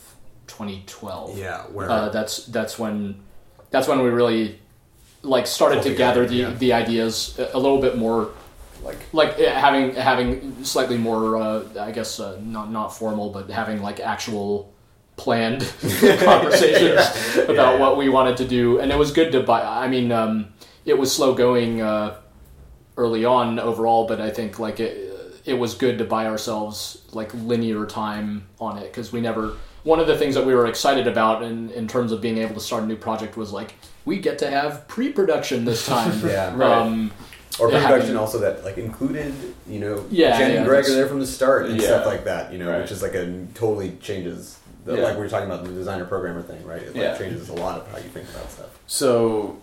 2012. 0.47 1.37
Yeah, 1.37 1.63
where 1.63 1.89
uh, 1.89 2.09
that's 2.09 2.45
that's 2.45 2.77
when 2.77 3.21
that's 3.71 3.87
when 3.87 4.01
we 4.01 4.09
really 4.09 4.59
like 5.21 5.47
started 5.47 5.81
to 5.83 5.95
gather 5.95 6.25
the 6.25 6.35
yeah. 6.35 6.49
the 6.51 6.73
ideas 6.73 7.39
a 7.53 7.59
little 7.59 7.81
bit 7.81 7.97
more 7.97 8.29
Like 8.85 8.99
like 9.13 9.39
uh, 9.39 9.49
having 9.59 9.95
having 9.95 10.63
slightly 10.63 10.97
more 10.97 11.37
uh, 11.37 11.63
I 11.79 11.91
guess 11.91 12.19
uh, 12.19 12.39
not 12.43 12.71
not 12.71 12.89
formal 12.95 13.31
but 13.31 13.49
having 13.49 13.81
like 13.81 13.99
actual 13.99 14.71
planned 15.17 15.61
conversations 16.19 17.37
about 17.37 17.55
Yeah, 17.55 17.71
yeah. 17.73 17.79
what 17.79 17.97
we 17.97 18.09
wanted 18.09 18.37
to 18.37 18.47
do 18.47 18.79
and 18.79 18.91
it 18.91 18.97
was 18.97 19.11
good 19.11 19.31
to 19.31 19.41
buy 19.41 19.61
I 19.63 19.87
mean 19.87 20.11
um, 20.11 20.49
it 20.85 20.97
was 20.97 21.11
slow 21.11 21.33
going 21.33 21.81
uh, 21.81 22.17
early 22.97 23.25
on 23.25 23.59
overall 23.59 24.05
but 24.07 24.21
I 24.21 24.29
think 24.29 24.59
like 24.59 24.79
it 24.79 25.01
it 25.45 25.53
was 25.53 25.73
good 25.75 25.97
to 25.99 26.05
buy 26.05 26.25
ourselves 26.27 27.01
like 27.13 27.33
linear 27.33 27.85
time 27.85 28.47
on 28.59 28.77
it 28.77 28.85
because 28.91 29.11
we 29.11 29.21
never 29.21 29.53
one 29.83 29.99
of 29.99 30.07
the 30.07 30.17
things 30.17 30.33
that 30.35 30.45
we 30.45 30.55
were 30.55 30.65
excited 30.65 31.07
about 31.07 31.43
in, 31.43 31.69
in 31.71 31.87
terms 31.87 32.11
of 32.11 32.19
being 32.19 32.39
able 32.39 32.55
to 32.55 32.59
start 32.61 32.83
a 32.83 32.85
new 32.87 32.95
project 32.95 33.37
was 33.37 33.51
like 33.51 33.73
we 34.05 34.19
get 34.19 34.37
to 34.39 34.49
have 34.49 34.87
pre-production 34.87 35.65
this 35.65 35.85
time 35.85 36.19
Yeah. 36.27 36.55
Right. 36.55 36.71
um, 36.71 37.11
or 37.59 37.71
Yeah, 37.71 37.85
production 37.85 38.07
having- 38.07 38.17
also 38.17 38.39
that 38.39 38.63
like 38.63 38.77
included 38.77 39.33
you 39.67 39.79
know 39.79 40.05
Yeah, 40.09 40.37
Jen 40.37 40.51
yeah, 40.51 40.57
and 40.57 40.65
Greg 40.67 40.85
are 40.85 40.93
there 40.93 41.07
from 41.07 41.19
the 41.19 41.27
start 41.27 41.65
and 41.67 41.79
Yeah. 41.79 41.87
stuff 41.87 42.05
like 42.05 42.25
that 42.25 42.51
you 42.51 42.59
know 42.59 42.69
Right. 42.69 42.81
which 42.81 42.91
is 42.91 43.01
like 43.01 43.15
a 43.15 43.45
totally 43.53 43.97
changes 44.01 44.57
the, 44.85 44.95
Yeah. 44.95 45.03
like 45.03 45.15
we 45.15 45.21
were 45.21 45.29
talking 45.29 45.49
about 45.49 45.63
the 45.63 45.71
designer 45.71 46.05
programmer 46.05 46.41
thing 46.41 46.65
right 46.65 46.81
it 46.81 46.87
like 46.87 46.95
Yeah. 46.95 47.17
changes 47.17 47.49
a 47.49 47.53
lot 47.53 47.79
of 47.79 47.87
how 47.87 47.97
you 47.97 48.09
think 48.09 48.29
about 48.29 48.51
stuff 48.51 48.67
So, 48.87 49.57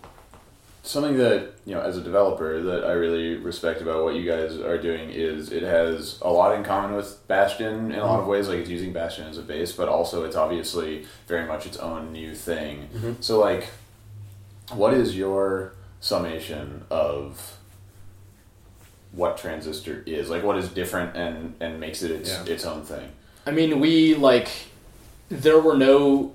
something 0.82 1.16
that 1.18 1.52
you 1.64 1.74
know, 1.74 1.80
as 1.80 1.96
a 1.96 2.00
developer, 2.00 2.60
that 2.60 2.84
I 2.84 2.92
really 2.92 3.36
respect 3.36 3.80
about 3.82 4.02
what 4.02 4.16
you 4.16 4.28
guys 4.28 4.58
are 4.58 4.78
doing 4.78 5.10
is 5.10 5.52
it 5.52 5.62
has 5.62 6.18
a 6.22 6.28
lot 6.28 6.56
in 6.56 6.64
common 6.64 6.96
with 6.96 7.24
Bastion 7.28 7.92
in 7.92 7.98
a 8.00 8.04
lot 8.04 8.16
of 8.16 8.22
mm-hmm. 8.22 8.30
ways. 8.30 8.48
Like 8.48 8.58
it's 8.58 8.68
using 8.68 8.92
Bastion 8.92 9.28
as 9.28 9.38
a 9.38 9.42
base, 9.42 9.70
but 9.70 9.88
also 9.88 10.24
it's 10.24 10.34
obviously 10.34 11.06
very 11.28 11.46
much 11.46 11.66
its 11.66 11.76
own 11.76 12.12
new 12.12 12.34
thing. 12.34 12.88
Mm-hmm. 12.96 13.12
So, 13.20 13.38
like, 13.38 13.68
what 14.72 14.92
is 14.92 15.16
your 15.16 15.74
summation 16.00 16.84
of 16.90 17.58
what 19.12 19.36
Transistor 19.38 20.02
is? 20.06 20.30
Like, 20.30 20.42
what 20.42 20.56
is 20.58 20.68
different 20.68 21.16
and 21.16 21.54
and 21.60 21.78
makes 21.80 22.02
it 22.02 22.10
its 22.10 22.30
Yeah. 22.30 22.44
its 22.52 22.64
own 22.64 22.82
thing? 22.82 23.08
I 23.46 23.50
mean, 23.50 23.80
we 23.80 24.14
like 24.14 24.48
there 25.28 25.60
were 25.60 25.76
no 25.76 26.32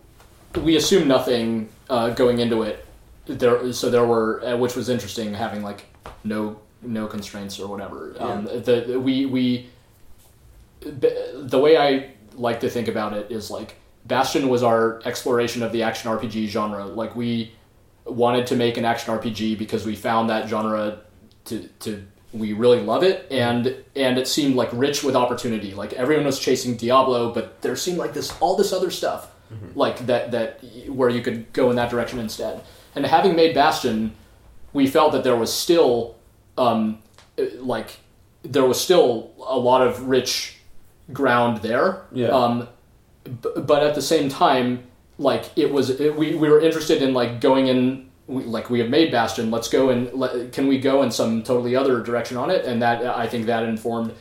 we 0.55 0.75
assumed 0.75 1.07
nothing 1.07 1.69
uh, 1.89 2.09
going 2.11 2.39
into 2.39 2.63
it. 2.63 2.83
There, 3.25 3.73
so 3.73 3.89
there 3.89 4.05
were, 4.05 4.41
uh, 4.43 4.55
which 4.57 4.75
was 4.75 4.87
interesting, 4.89 5.33
having 5.33 5.61
like 5.61 5.85
no 6.23 6.59
no 6.81 7.07
constraints 7.07 7.59
or 7.59 7.67
whatever. 7.67 8.15
Um, 8.19 8.45
the 8.45 8.99
we 9.03 9.25
we 9.25 9.69
the 10.81 11.59
way 11.59 11.77
I 11.77 12.11
like 12.35 12.59
to 12.61 12.69
think 12.69 12.87
about 12.87 13.13
it 13.13 13.31
is 13.31 13.49
like 13.49 13.75
Bastion 14.05 14.47
was 14.47 14.63
our 14.63 15.01
exploration 15.03 15.63
of 15.63 15.71
the 15.71 15.83
action 15.83 16.09
RPG 16.09 16.47
genre. 16.47 16.85
Like 16.85 17.15
we 17.15 17.51
wanted 18.05 18.47
to 18.47 18.55
make 18.55 18.77
an 18.77 18.85
action 18.85 19.13
RPG 19.13 19.57
because 19.57 19.85
we 19.85 19.95
found 19.95 20.29
that 20.29 20.47
genre 20.47 20.99
to 21.45 21.67
to 21.79 22.05
we 22.39 22.53
really 22.53 22.81
love 22.81 23.03
it 23.03 23.27
and 23.31 23.75
and 23.95 24.17
it 24.17 24.27
seemed 24.27 24.55
like 24.55 24.69
rich 24.73 25.03
with 25.03 25.15
opportunity. 25.15 25.73
Like 25.73 25.93
everyone 25.93 26.25
was 26.25 26.39
chasing 26.39 26.75
Diablo, 26.77 27.33
but 27.33 27.61
there 27.61 27.75
seemed 27.75 27.97
like 27.97 28.13
this 28.13 28.33
all 28.39 28.55
this 28.55 28.71
other 28.73 28.91
stuff 28.91 29.31
like 29.75 30.05
that 30.07 30.31
that 30.31 30.61
where 30.89 31.09
you 31.09 31.21
could 31.21 31.51
go 31.53 31.69
in 31.69 31.75
that 31.77 31.89
direction 31.89 32.19
instead. 32.19 32.61
And 32.95 33.05
having 33.05 33.35
made 33.35 33.53
Bastion, 33.55 34.13
we 34.73 34.87
felt 34.87 35.11
that 35.13 35.23
there 35.23 35.35
was 35.37 35.53
still 35.53 36.15
um, 36.57 36.99
like 37.59 37.97
there 38.43 38.65
was 38.65 38.79
still 38.79 39.31
a 39.45 39.57
lot 39.57 39.85
of 39.85 40.07
rich 40.09 40.57
ground 41.13 41.61
there. 41.61 42.01
Yeah. 42.11 42.27
Um, 42.29 42.67
b- 43.23 43.49
but 43.57 43.83
at 43.83 43.95
the 43.95 44.01
same 44.01 44.29
time, 44.29 44.83
like 45.17 45.45
it 45.55 45.71
was, 45.71 45.89
it, 45.89 46.15
we 46.15 46.35
we 46.35 46.49
were 46.49 46.59
interested 46.59 47.01
in 47.01 47.13
like 47.13 47.39
going 47.41 47.67
in. 47.67 48.06
We, 48.27 48.43
like 48.43 48.69
we 48.69 48.79
have 48.79 48.89
made 48.89 49.11
Bastion, 49.11 49.49
let's 49.51 49.69
go 49.69 49.89
and 49.89 50.11
let, 50.13 50.51
can 50.51 50.67
we 50.67 50.79
go 50.79 51.01
in 51.03 51.11
some 51.11 51.43
totally 51.43 51.75
other 51.77 52.01
direction 52.01 52.35
on 52.37 52.49
it? 52.49 52.65
And 52.65 52.81
that 52.81 53.03
I 53.05 53.25
think 53.27 53.45
that 53.45 53.63
informed. 53.63 54.13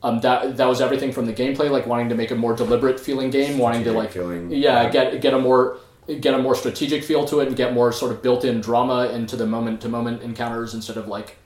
Um, 0.00 0.20
that 0.20 0.56
that 0.58 0.66
was 0.68 0.80
everything 0.80 1.10
from 1.10 1.26
the 1.26 1.32
gameplay, 1.32 1.68
like 1.68 1.84
wanting 1.84 2.08
to 2.10 2.14
make 2.14 2.30
a 2.30 2.36
more 2.36 2.54
deliberate 2.54 3.00
feeling 3.00 3.30
game, 3.30 3.58
wanting 3.58 3.82
to 3.82 3.90
like 3.92 4.12
feeling. 4.12 4.48
yeah, 4.52 4.82
Yeah. 4.84 4.88
get 4.90 5.20
get 5.20 5.34
a 5.34 5.38
more 5.40 5.78
get 6.20 6.34
a 6.34 6.38
more 6.38 6.54
strategic 6.54 7.02
feel 7.02 7.24
to 7.26 7.40
it 7.40 7.48
and 7.48 7.56
get 7.56 7.74
more 7.74 7.90
sort 7.92 8.12
of 8.12 8.22
built-in 8.22 8.60
drama 8.60 9.08
into 9.08 9.34
the 9.36 9.44
moment 9.46 9.80
to 9.80 9.88
moment 9.88 10.22
encounters 10.22 10.72
instead 10.72 10.96
of 10.96 11.08
like 11.08 11.36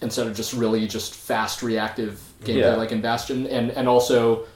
instead 0.00 0.26
of 0.26 0.34
just 0.34 0.54
really 0.54 0.86
just 0.88 1.14
fast 1.14 1.62
reactive 1.62 2.18
gameplay 2.42 2.60
Yeah. 2.62 2.76
like 2.76 2.92
in 2.92 3.02
Bastion 3.02 3.46
and 3.46 3.70
and 3.70 3.86
also 3.86 4.46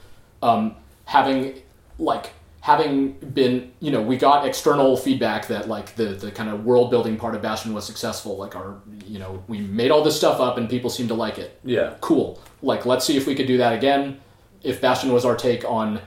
um, 0.43 0.75
having 1.05 1.61
like 1.99 2.33
having 2.67 3.13
been 3.13 3.71
you 3.79 3.93
know 3.93 4.03
we 4.03 4.17
got 4.17 4.45
external 4.45 4.97
feedback 4.97 5.47
that 5.47 5.69
like 5.69 5.95
the 5.95 6.07
the 6.25 6.33
kind 6.33 6.51
of 6.51 6.65
world 6.65 6.91
building 6.91 7.17
part 7.17 7.33
of 7.37 7.41
Bastion 7.41 7.73
was 7.73 7.85
successful 7.87 8.37
like 8.37 8.57
our 8.57 8.75
you 9.07 9.21
know 9.21 9.41
we 9.47 9.61
made 9.61 9.93
all 9.93 10.03
this 10.03 10.17
stuff 10.17 10.41
up 10.41 10.59
and 10.59 10.69
people 10.69 10.91
seemed 10.91 11.09
to 11.11 11.15
like 11.15 11.39
it 11.39 11.61
Yeah. 11.65 11.95
cool. 12.01 12.41
Like, 12.63 12.85
let's 12.85 13.05
see 13.05 13.17
if 13.17 13.25
we 13.27 13.35
could 13.37 13.47
do 13.47 13.59
that 13.59 13.73
again. 13.73 14.19
If 14.65 14.81
Bastion 14.81 15.13
was 15.13 15.25
our 15.25 15.37
take 15.37 15.63
on 15.65 16.01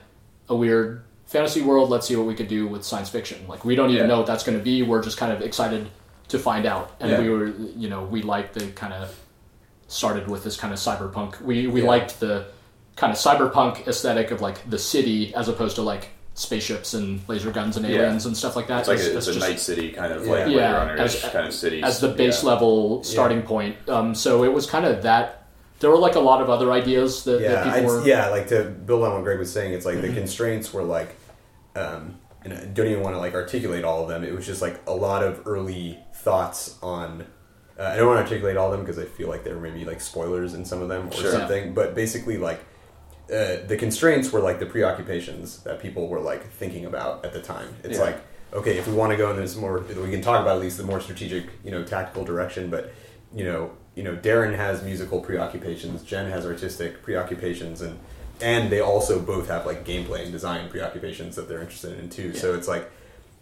a 0.50 0.56
weird 0.64 1.04
fantasy 1.28 1.62
world, 1.62 1.90
let's 1.90 2.06
see 2.08 2.16
what 2.18 2.26
we 2.26 2.36
could 2.36 2.50
do 2.50 2.68
with 2.68 2.84
science 2.84 3.10
fiction. 3.10 3.38
Like, 3.48 3.64
we 3.64 3.76
don't 3.76 3.92
even 3.92 4.02
Yeah. 4.04 4.08
know 4.08 4.18
what 4.18 4.28
that's 4.28 4.44
going 4.44 4.58
to 4.58 4.64
be. 4.64 4.82
We're 4.82 5.02
just 5.04 5.18
kind 5.18 5.32
of 5.32 5.42
excited 5.42 5.88
to 6.28 6.38
find 6.40 6.66
out. 6.66 6.92
And 7.00 7.12
Yeah. 7.12 7.22
we 7.22 7.30
were, 7.30 7.48
you 7.78 7.88
know, 7.88 8.02
we 8.04 8.22
liked 8.24 8.56
the 8.56 8.66
kind 8.82 8.94
of 8.94 9.16
started 9.88 10.28
with 10.28 10.44
this 10.44 10.58
kind 10.58 10.74
of 10.74 10.80
cyberpunk. 10.80 11.40
We 11.42 11.68
we 11.68 11.82
Yeah. 11.82 11.88
liked 11.88 12.20
the 12.20 12.46
kind 12.98 13.14
of 13.14 13.18
cyberpunk 13.20 13.88
aesthetic 13.88 14.32
of 14.32 14.42
like 14.42 14.70
the 14.70 14.78
city 14.94 15.34
as 15.36 15.48
opposed 15.48 15.76
to 15.78 15.84
like 15.94 16.10
spaceships 16.40 16.94
and 16.94 17.22
laser 17.28 17.52
guns 17.52 17.76
and 17.78 17.86
Yeah. 17.86 17.98
aliens 18.02 18.26
and 18.26 18.36
stuff 18.36 18.56
like 18.56 18.68
that. 18.68 18.80
It's 18.80 18.88
like 18.88 18.98
It's- 19.00 19.14
a, 19.14 19.18
it's 19.18 19.28
it's 19.28 19.36
a 19.36 19.40
just- 19.40 19.50
night 19.50 19.60
city 19.60 19.92
kind 19.92 20.14
of 20.14 20.26
Yeah. 20.26 20.32
like 20.32 20.40
Yeah, 20.48 20.54
Blade 20.54 20.74
Runner-ish 20.90 21.24
as- 21.26 21.32
kind 21.32 21.48
of 21.48 21.54
city 21.54 21.84
as 21.84 22.00
the 22.00 22.08
base 22.10 22.44
Yeah. 22.44 22.50
level 22.50 23.04
starting 23.04 23.42
point. 23.42 23.76
Um, 23.90 24.16
so 24.16 24.44
it 24.44 24.54
was 24.54 24.66
kind 24.66 24.86
of 24.86 25.04
that. 25.04 25.44
There 25.82 25.90
were 25.90 25.98
like 25.98 26.16
a 26.16 26.20
lot 26.20 26.42
of 26.42 26.50
other 26.50 26.72
ideas 26.72 27.24
that, 27.24 27.42
yeah, 27.42 27.52
that 27.52 27.64
people 27.64 27.78
I'd- 27.80 27.86
were. 27.88 28.06
yeah. 28.08 28.30
Like 28.30 28.48
to 28.50 28.64
build 28.64 29.04
on 29.04 29.14
what 29.14 29.24
Greg 29.24 29.40
was 29.40 29.52
saying, 29.52 29.74
it's 29.74 29.86
like 29.86 30.02
the 30.02 30.10
constraints 30.14 30.74
were 30.74 30.84
like, 30.84 31.16
um, 31.76 32.16
and 32.44 32.54
I 32.54 32.66
don't 32.66 32.88
even 32.88 33.04
want 33.04 33.16
to 33.16 33.20
like 33.20 33.34
articulate 33.34 33.84
all 33.84 34.04
of 34.04 34.10
them. 34.10 34.24
It 34.24 34.34
was 34.34 34.46
just 34.46 34.62
like 34.62 34.80
a 34.88 34.94
lot 34.94 35.24
of 35.24 35.42
early 35.46 36.00
thoughts 36.16 36.76
on. 36.82 37.26
Uh, 37.80 37.84
I 37.84 37.96
don't 37.98 38.08
want 38.08 38.18
to 38.20 38.24
articulate 38.24 38.58
all 38.58 38.68
of 38.68 38.78
them 38.78 38.82
because 38.86 39.00
I 39.00 39.06
feel 39.06 39.30
like 39.30 39.44
there 39.46 39.56
may 39.56 39.70
be 39.72 39.86
like 39.86 40.02
spoilers 40.02 40.54
in 40.54 40.66
some 40.66 40.82
of 40.82 40.90
them 40.90 41.08
or 41.10 41.12
Sure. 41.14 41.32
something. 41.32 41.74
But 41.74 41.96
basically, 41.96 42.38
like 42.38 42.60
uh, 43.32 43.66
the 43.68 43.78
constraints 43.78 44.32
were 44.32 44.40
like 44.40 44.60
the 44.60 44.66
preoccupations 44.66 45.60
that 45.64 45.80
people 45.80 46.08
were 46.08 46.20
like 46.20 46.50
thinking 46.52 46.86
about 46.86 47.24
at 47.26 47.34
the 47.34 47.42
time. 47.42 47.76
It's 47.84 47.98
Yeah. 47.98 48.06
like 48.06 48.22
okay, 48.52 48.78
if 48.80 48.88
we 48.88 48.94
want 48.94 49.12
to 49.12 49.18
go 49.18 49.30
in 49.30 49.38
this 49.38 49.56
more, 49.56 49.80
we 49.80 50.10
can 50.10 50.22
talk 50.22 50.42
about 50.42 50.56
at 50.56 50.62
least 50.62 50.78
the 50.78 50.84
more 50.84 51.00
strategic, 51.00 51.46
you 51.64 51.70
know, 51.70 51.84
tactical 51.84 52.24
direction. 52.24 52.70
But 52.70 52.92
you 53.34 53.44
know, 53.44 53.72
you 53.96 54.04
know, 54.04 54.16
Darren 54.16 54.56
has 54.56 54.82
musical 54.84 55.22
preoccupations, 55.22 56.02
Jen 56.04 56.32
has 56.32 56.46
artistic 56.46 57.04
preoccupations, 57.04 57.82
and 57.82 58.00
and 58.42 58.72
they 58.72 58.80
also 58.80 59.20
both 59.20 59.48
have 59.50 59.66
like 59.66 59.86
gameplay 59.86 60.24
and 60.24 60.32
design 60.32 60.70
preoccupations 60.70 61.36
that 61.36 61.48
they're 61.48 61.62
interested 61.62 62.00
in 62.00 62.10
too. 62.10 62.34
So 62.34 62.56
it's 62.56 62.68
like, 62.68 62.90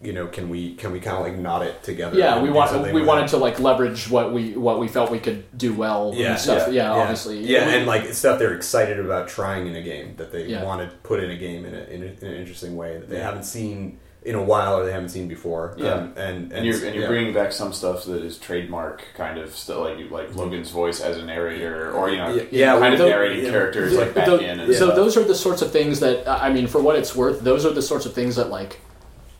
you 0.01 0.13
know, 0.13 0.27
can 0.27 0.47
we 0.49 0.75
can 0.75 0.91
we 0.91 0.99
kind 0.99 1.17
of 1.17 1.23
like 1.23 1.37
knot 1.37 1.63
it 1.65 1.81
together? 1.83 2.17
Yeah, 2.19 2.39
we 2.39 2.49
do 2.49 2.53
want 2.53 2.93
we 2.93 3.01
wanted 3.03 3.25
it? 3.25 3.27
to 3.29 3.37
like 3.37 3.59
leverage 3.59 4.09
what 4.09 4.31
we 4.31 4.53
what 4.55 4.79
we 4.79 4.87
felt 4.87 5.09
we 5.09 5.19
could 5.19 5.43
do 5.57 5.73
well 5.73 6.13
Yeah, 6.15 6.31
and 6.31 6.39
stuff. 6.39 6.67
yeah, 6.71 6.83
Yeah, 6.83 6.91
obviously. 7.01 7.39
Yeah, 7.43 7.65
We- 7.67 7.73
and 7.77 7.87
like 7.87 8.13
stuff 8.13 8.37
they're 8.37 8.53
excited 8.53 8.99
about 8.99 9.27
trying 9.27 9.65
in 9.67 9.75
a 9.75 9.81
game 9.81 10.13
that 10.17 10.31
they 10.31 10.45
Yeah. 10.45 10.63
want 10.63 10.81
to 10.87 10.95
put 10.97 11.23
in 11.23 11.31
a 11.31 11.35
game 11.35 11.65
in, 11.65 11.73
a, 11.73 11.79
in, 11.85 12.03
a, 12.03 12.05
in 12.05 12.27
an 12.27 12.35
interesting 12.35 12.75
way 12.75 12.97
that 12.97 13.09
they 13.09 13.17
Yeah. 13.17 13.23
haven't 13.23 13.43
seen 13.45 13.97
in 14.23 14.35
a 14.35 14.43
while 14.43 14.75
or 14.77 14.85
they 14.85 14.91
haven't 14.91 15.09
seen 15.09 15.27
before. 15.27 15.73
Yeah. 15.77 15.93
um, 15.93 16.13
and, 16.17 16.17
and 16.17 16.51
And 16.53 16.65
you're, 16.65 16.75
and 16.85 16.93
you're 16.93 17.03
yeah. 17.03 17.07
bringing 17.07 17.33
back 17.33 17.51
some 17.53 17.71
stuff 17.73 18.03
that 18.05 18.23
is 18.23 18.37
trademark 18.37 19.01
kind 19.15 19.39
of 19.39 19.55
still 19.55 19.81
like 19.81 19.97
like 20.11 20.35
Logan's 20.35 20.69
voice 20.69 20.99
as 21.01 21.17
a 21.17 21.23
narrator 21.25 21.91
or 21.93 22.11
you 22.11 22.17
know 22.17 22.33
Yeah, 22.35 22.43
yeah, 22.51 22.79
kind 22.79 22.93
of 22.93 22.99
the- 22.99 23.09
narrating 23.09 23.45
yeah. 23.45 23.51
characters 23.51 23.93
like 23.95 24.13
back 24.13 24.27
Tho- 24.27 24.37
in 24.37 24.59
and 24.59 24.71
so 24.75 24.85
stuff. 24.85 24.95
those 24.95 25.17
are 25.17 25.23
the 25.23 25.33
sorts 25.35 25.63
of 25.63 25.71
things 25.71 26.01
that 26.01 26.27
I 26.27 26.51
mean, 26.53 26.67
for 26.67 26.79
what 26.81 26.95
it's 26.97 27.15
worth, 27.15 27.39
those 27.41 27.65
are 27.65 27.71
the 27.73 27.81
sorts 27.81 28.05
of 28.05 28.13
things 28.13 28.35
that 28.35 28.49
like 28.49 28.79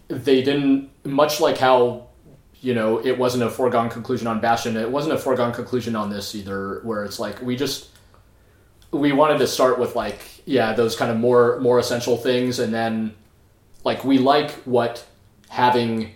they 0.08 0.42
didn't 0.42 0.90
much 1.06 1.40
like 1.40 1.58
how 1.58 2.08
you 2.62 2.74
know 2.74 2.98
it 3.06 3.18
wasn't 3.18 3.44
a 3.44 3.50
foregone 3.50 3.90
conclusion 3.90 4.28
on 4.28 4.40
Bastion. 4.40 4.78
It 4.78 4.90
wasn't 4.92 5.14
a 5.14 5.18
foregone 5.18 5.54
conclusion 5.54 5.96
on 5.96 6.10
this 6.10 6.34
either, 6.36 6.82
where 6.84 7.04
it's 7.04 7.20
like 7.20 7.42
we 7.42 7.56
just 7.56 7.90
we 8.92 9.12
wanted 9.12 9.38
to 9.40 9.48
start 9.48 9.80
with 9.80 9.96
like 9.96 10.20
yeah 10.46 10.74
those 10.74 10.96
kind 10.96 11.12
of 11.12 11.18
more 11.18 11.60
more 11.60 11.80
essential 11.80 12.18
things, 12.18 12.60
and 12.60 12.74
then 12.74 13.14
like 13.84 14.04
we 14.04 14.18
like 14.18 14.52
what 14.64 15.06
having 15.50 16.14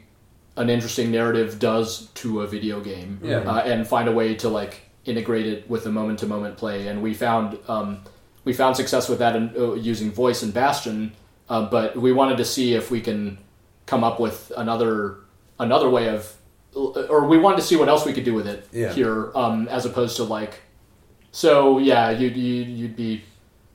an 0.58 0.70
interesting 0.70 1.12
narrative 1.12 1.60
does 1.60 2.08
to 2.08 2.42
a 2.42 2.48
video 2.48 2.82
game 2.82 3.20
Yeah. 3.24 3.38
uh, 3.40 3.60
and 3.62 3.88
find 3.88 4.10
a 4.10 4.12
way 4.12 4.36
to 4.36 4.50
like 4.50 4.82
integrate 5.06 5.48
it 5.48 5.70
with 5.70 5.86
the 5.86 5.92
moment 5.92 6.20
to 6.20 6.28
moment 6.28 6.58
play 6.58 6.88
and 6.88 7.02
we 7.02 7.14
found 7.14 7.58
um, 7.70 8.02
we 8.44 8.52
found 8.52 8.76
success 8.76 9.08
with 9.08 9.20
that 9.20 9.36
in, 9.38 9.54
uh, 9.58 9.74
using 9.76 10.12
voice 10.12 10.44
and 10.44 10.54
bastion 10.54 11.14
uh, 11.50 11.66
but 11.70 11.96
we 11.96 12.12
wanted 12.12 12.38
to 12.38 12.46
see 12.46 12.74
if 12.74 12.92
we 12.92 13.00
can 13.00 13.38
come 13.92 14.06
up 14.06 14.22
with 14.22 14.54
another 14.56 15.18
another 15.60 15.90
way 15.90 16.08
of 16.08 16.34
or 17.10 17.28
we 17.28 17.38
wanted 17.38 17.58
to 17.58 17.62
see 17.62 17.76
what 17.76 17.90
else 17.90 18.06
we 18.06 18.14
could 18.14 18.24
do 18.24 18.34
with 18.34 18.48
it 18.48 18.66
Yeah. 18.72 18.94
here 18.94 19.32
um, 19.36 19.68
as 19.68 19.86
opposed 19.86 20.16
to 20.16 20.24
like 20.24 20.62
so 21.32 21.78
yeah 21.78 22.10
you'd, 22.10 22.38
you'd, 22.38 22.68
you'd 22.70 22.96
be 22.96 23.22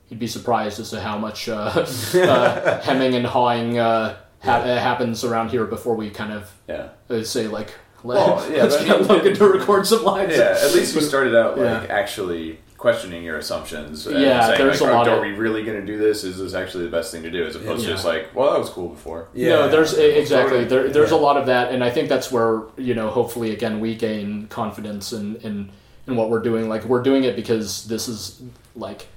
you'd 0.09 0.19
be 0.19 0.25
surprised 0.25 0.79
as 0.79 0.89
to 0.89 0.99
how 0.99 1.19
much 1.19 1.47
uh, 1.47 1.53
uh, 2.15 2.81
hemming 2.87 3.13
and 3.13 3.27
hawing 3.27 3.77
uh, 3.77 4.17
ha- 4.43 4.53
uh, 4.65 4.79
happens 4.79 5.23
around 5.23 5.49
here 5.51 5.65
before 5.65 5.95
we 5.95 6.09
kind 6.09 6.33
of 6.33 6.51
yeah 6.67 6.89
uh, 7.11 7.21
say 7.21 7.47
like 7.47 7.69
Well, 8.01 8.43
yeah, 8.51 8.63
let's 8.63 8.83
get 8.83 8.99
mean- 8.99 9.07
Logan 9.07 9.35
to 9.35 9.45
record 9.47 9.85
some 9.85 10.03
lines. 10.03 10.33
Yeah, 10.35 10.57
at 10.65 10.73
least 10.73 10.95
we 10.95 11.01
started 11.01 11.35
out 11.35 11.59
like 11.59 11.83
Yeah. 11.89 11.95
actually 12.01 12.57
questioning 12.77 13.23
your 13.23 13.37
assumptions. 13.37 14.05
And 14.07 14.19
Yeah, 14.21 14.47
saying, 14.47 14.57
there's 14.59 14.81
like, 14.81 14.89
a 14.89 14.93
are, 14.93 14.97
lot 14.97 15.07
are 15.07 15.15
of- 15.17 15.21
we 15.21 15.31
really 15.31 15.63
going 15.63 15.79
to 15.79 15.85
do 15.85 15.97
this? 15.97 16.23
Is 16.23 16.37
this 16.37 16.53
actually 16.53 16.83
the 16.85 16.91
best 16.91 17.11
thing 17.11 17.23
to 17.23 17.31
do? 17.31 17.43
As 17.45 17.55
opposed 17.55 17.83
to 17.85 17.91
just 17.91 18.05
like, 18.05 18.33
well, 18.35 18.51
that 18.51 18.59
was 18.59 18.69
cool 18.69 18.89
before. 18.89 19.27
Yeah. 19.33 19.49
No, 19.49 19.69
there's 19.69 19.93
exactly 19.97 20.63
there, 20.65 20.89
there's 20.89 21.11
Yeah. 21.11 21.17
a 21.17 21.19
lot 21.19 21.37
of 21.37 21.47
that, 21.47 21.71
and 21.71 21.83
I 21.83 21.89
think 21.89 22.07
that's 22.09 22.31
where 22.31 22.61
you 22.77 22.93
know 22.93 23.09
hopefully 23.09 23.51
again 23.51 23.79
we 23.79 23.95
gain 23.95 24.47
confidence 24.47 25.11
in 25.13 25.37
in, 25.37 25.69
in 26.07 26.15
what 26.15 26.29
we're 26.29 26.41
doing. 26.43 26.69
Like 26.69 26.83
we're 26.85 27.01
doing 27.03 27.23
it 27.23 27.35
because 27.35 27.85
this 27.87 28.07
is 28.07 28.41
like 28.75 29.07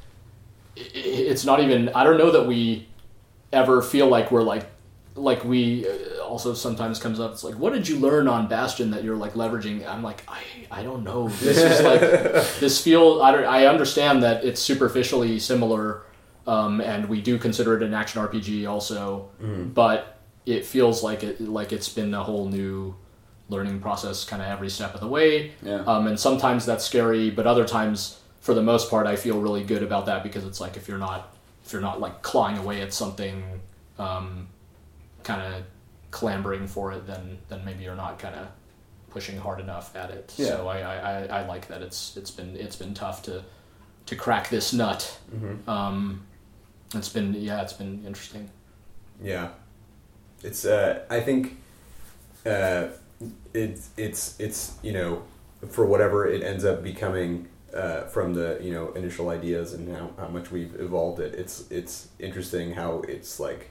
i- 0.77 0.81
i- 0.81 0.87
it's 0.95 1.45
not 1.45 1.61
even. 1.61 1.91
I 1.91 2.05
don't 2.05 2.19
know 2.19 2.31
that 2.31 2.47
we 2.47 2.87
ever 3.53 3.83
feel 3.83 4.07
like 4.09 4.31
we're 4.33 4.43
like 4.43 4.65
like 5.17 5.45
we 5.45 5.87
uh, 5.87 6.20
also 6.31 6.55
sometimes 6.55 6.99
comes 6.99 7.19
up. 7.21 7.33
It's 7.33 7.45
like, 7.45 7.57
what 7.57 7.73
did 7.73 7.89
you 7.89 7.99
learn 7.99 8.29
on 8.29 8.47
Bastion 8.47 8.93
that 8.93 9.03
you're 9.05 9.17
like 9.17 9.35
leveraging? 9.35 9.87
I'm 9.87 10.03
like, 10.03 10.23
I 10.29 10.41
I 10.71 10.83
don't 10.83 11.03
know. 11.05 11.29
This 11.29 11.59
is 11.59 11.81
like 11.91 12.01
this 12.61 12.83
feel. 12.83 13.21
I 13.21 13.33
don't, 13.33 13.45
I 13.45 13.67
understand 13.67 14.23
that 14.23 14.45
it's 14.45 14.61
superficially 14.61 15.39
similar. 15.39 16.03
Um, 16.47 16.81
and 16.81 17.09
we 17.09 17.21
do 17.21 17.39
consider 17.39 17.77
it 17.77 17.83
an 17.83 17.93
action 17.93 18.23
RPG 18.23 18.69
also, 18.69 19.29
but 19.75 20.19
it 20.47 20.65
feels 20.65 21.03
like 21.03 21.23
it 21.23 21.41
like 21.41 21.73
it's 21.73 21.89
been 21.89 22.15
a 22.15 22.23
whole 22.23 22.49
new 22.49 22.95
learning 23.49 23.81
process, 23.81 24.25
kind 24.25 24.41
of 24.41 24.49
every 24.49 24.71
step 24.71 24.95
of 24.95 25.01
the 25.01 25.09
way. 25.09 25.53
Yeah. 25.63 25.83
Um, 25.85 26.07
and 26.07 26.19
sometimes 26.19 26.65
that's 26.65 26.85
scary, 26.85 27.31
but 27.31 27.47
other 27.47 27.67
times, 27.67 28.21
for 28.41 28.55
the 28.55 28.63
most 28.63 28.89
part, 28.89 29.07
I 29.07 29.17
feel 29.17 29.41
really 29.41 29.65
good 29.65 29.83
about 29.83 30.07
that 30.07 30.23
because 30.23 30.45
it's 30.45 30.61
like 30.61 30.77
if 30.77 30.89
you're 30.89 30.99
not 30.99 31.37
if 31.65 31.73
you're 31.73 31.83
not 31.83 32.01
like 32.01 32.23
clawing 32.23 32.57
away 32.59 32.81
at 32.81 32.93
something, 32.93 33.43
um, 33.99 34.49
kind 35.23 35.43
of 35.43 35.63
clambering 36.11 36.67
for 36.67 36.93
it, 36.93 37.07
then 37.07 37.39
then 37.49 37.65
maybe 37.65 37.85
you're 37.85 37.95
not 37.95 38.19
kind 38.19 38.35
of 38.35 38.49
pushing 39.11 39.37
hard 39.39 39.61
enough 39.61 39.95
at 39.97 40.11
it. 40.11 40.33
Yeah. 40.37 40.47
So 40.47 40.69
I, 40.69 40.79
I, 40.81 41.25
I, 41.25 41.47
like 41.47 41.67
that 41.69 41.83
it's 41.83 42.17
it's 42.17 42.31
been 42.31 42.57
it's 42.57 42.77
been 42.77 42.95
tough 42.95 43.23
to 43.25 43.45
to 44.07 44.17
crack 44.17 44.49
this 44.49 44.73
nut. 44.73 45.19
Um, 45.67 46.23
it's 46.95 47.09
been 47.09 47.35
yeah, 47.35 47.63
it's 47.63 47.73
been 47.73 48.05
interesting. 48.07 48.51
Yeah, 49.23 49.51
it's. 50.43 50.65
Uh, 50.65 51.03
I 51.11 51.21
think 51.21 51.59
uh, 52.47 52.89
it's 53.53 53.91
it's 53.97 54.39
it's 54.41 54.77
you 54.83 54.93
know 54.93 55.23
for 55.69 55.85
whatever 55.85 56.27
it 56.27 56.43
ends 56.43 56.65
up 56.65 56.83
becoming 56.83 57.49
uh, 57.75 58.03
from 58.05 58.35
the 58.35 58.59
you 58.63 58.73
know 58.73 58.93
initial 58.93 59.29
ideas 59.29 59.75
and 59.75 59.95
how, 59.95 60.11
how 60.19 60.29
much 60.29 60.51
we've 60.51 60.75
evolved 60.81 61.21
it. 61.21 61.35
It's 61.35 61.71
it's 61.71 62.09
interesting 62.19 62.73
how 62.73 63.03
it's 63.07 63.39
like 63.39 63.70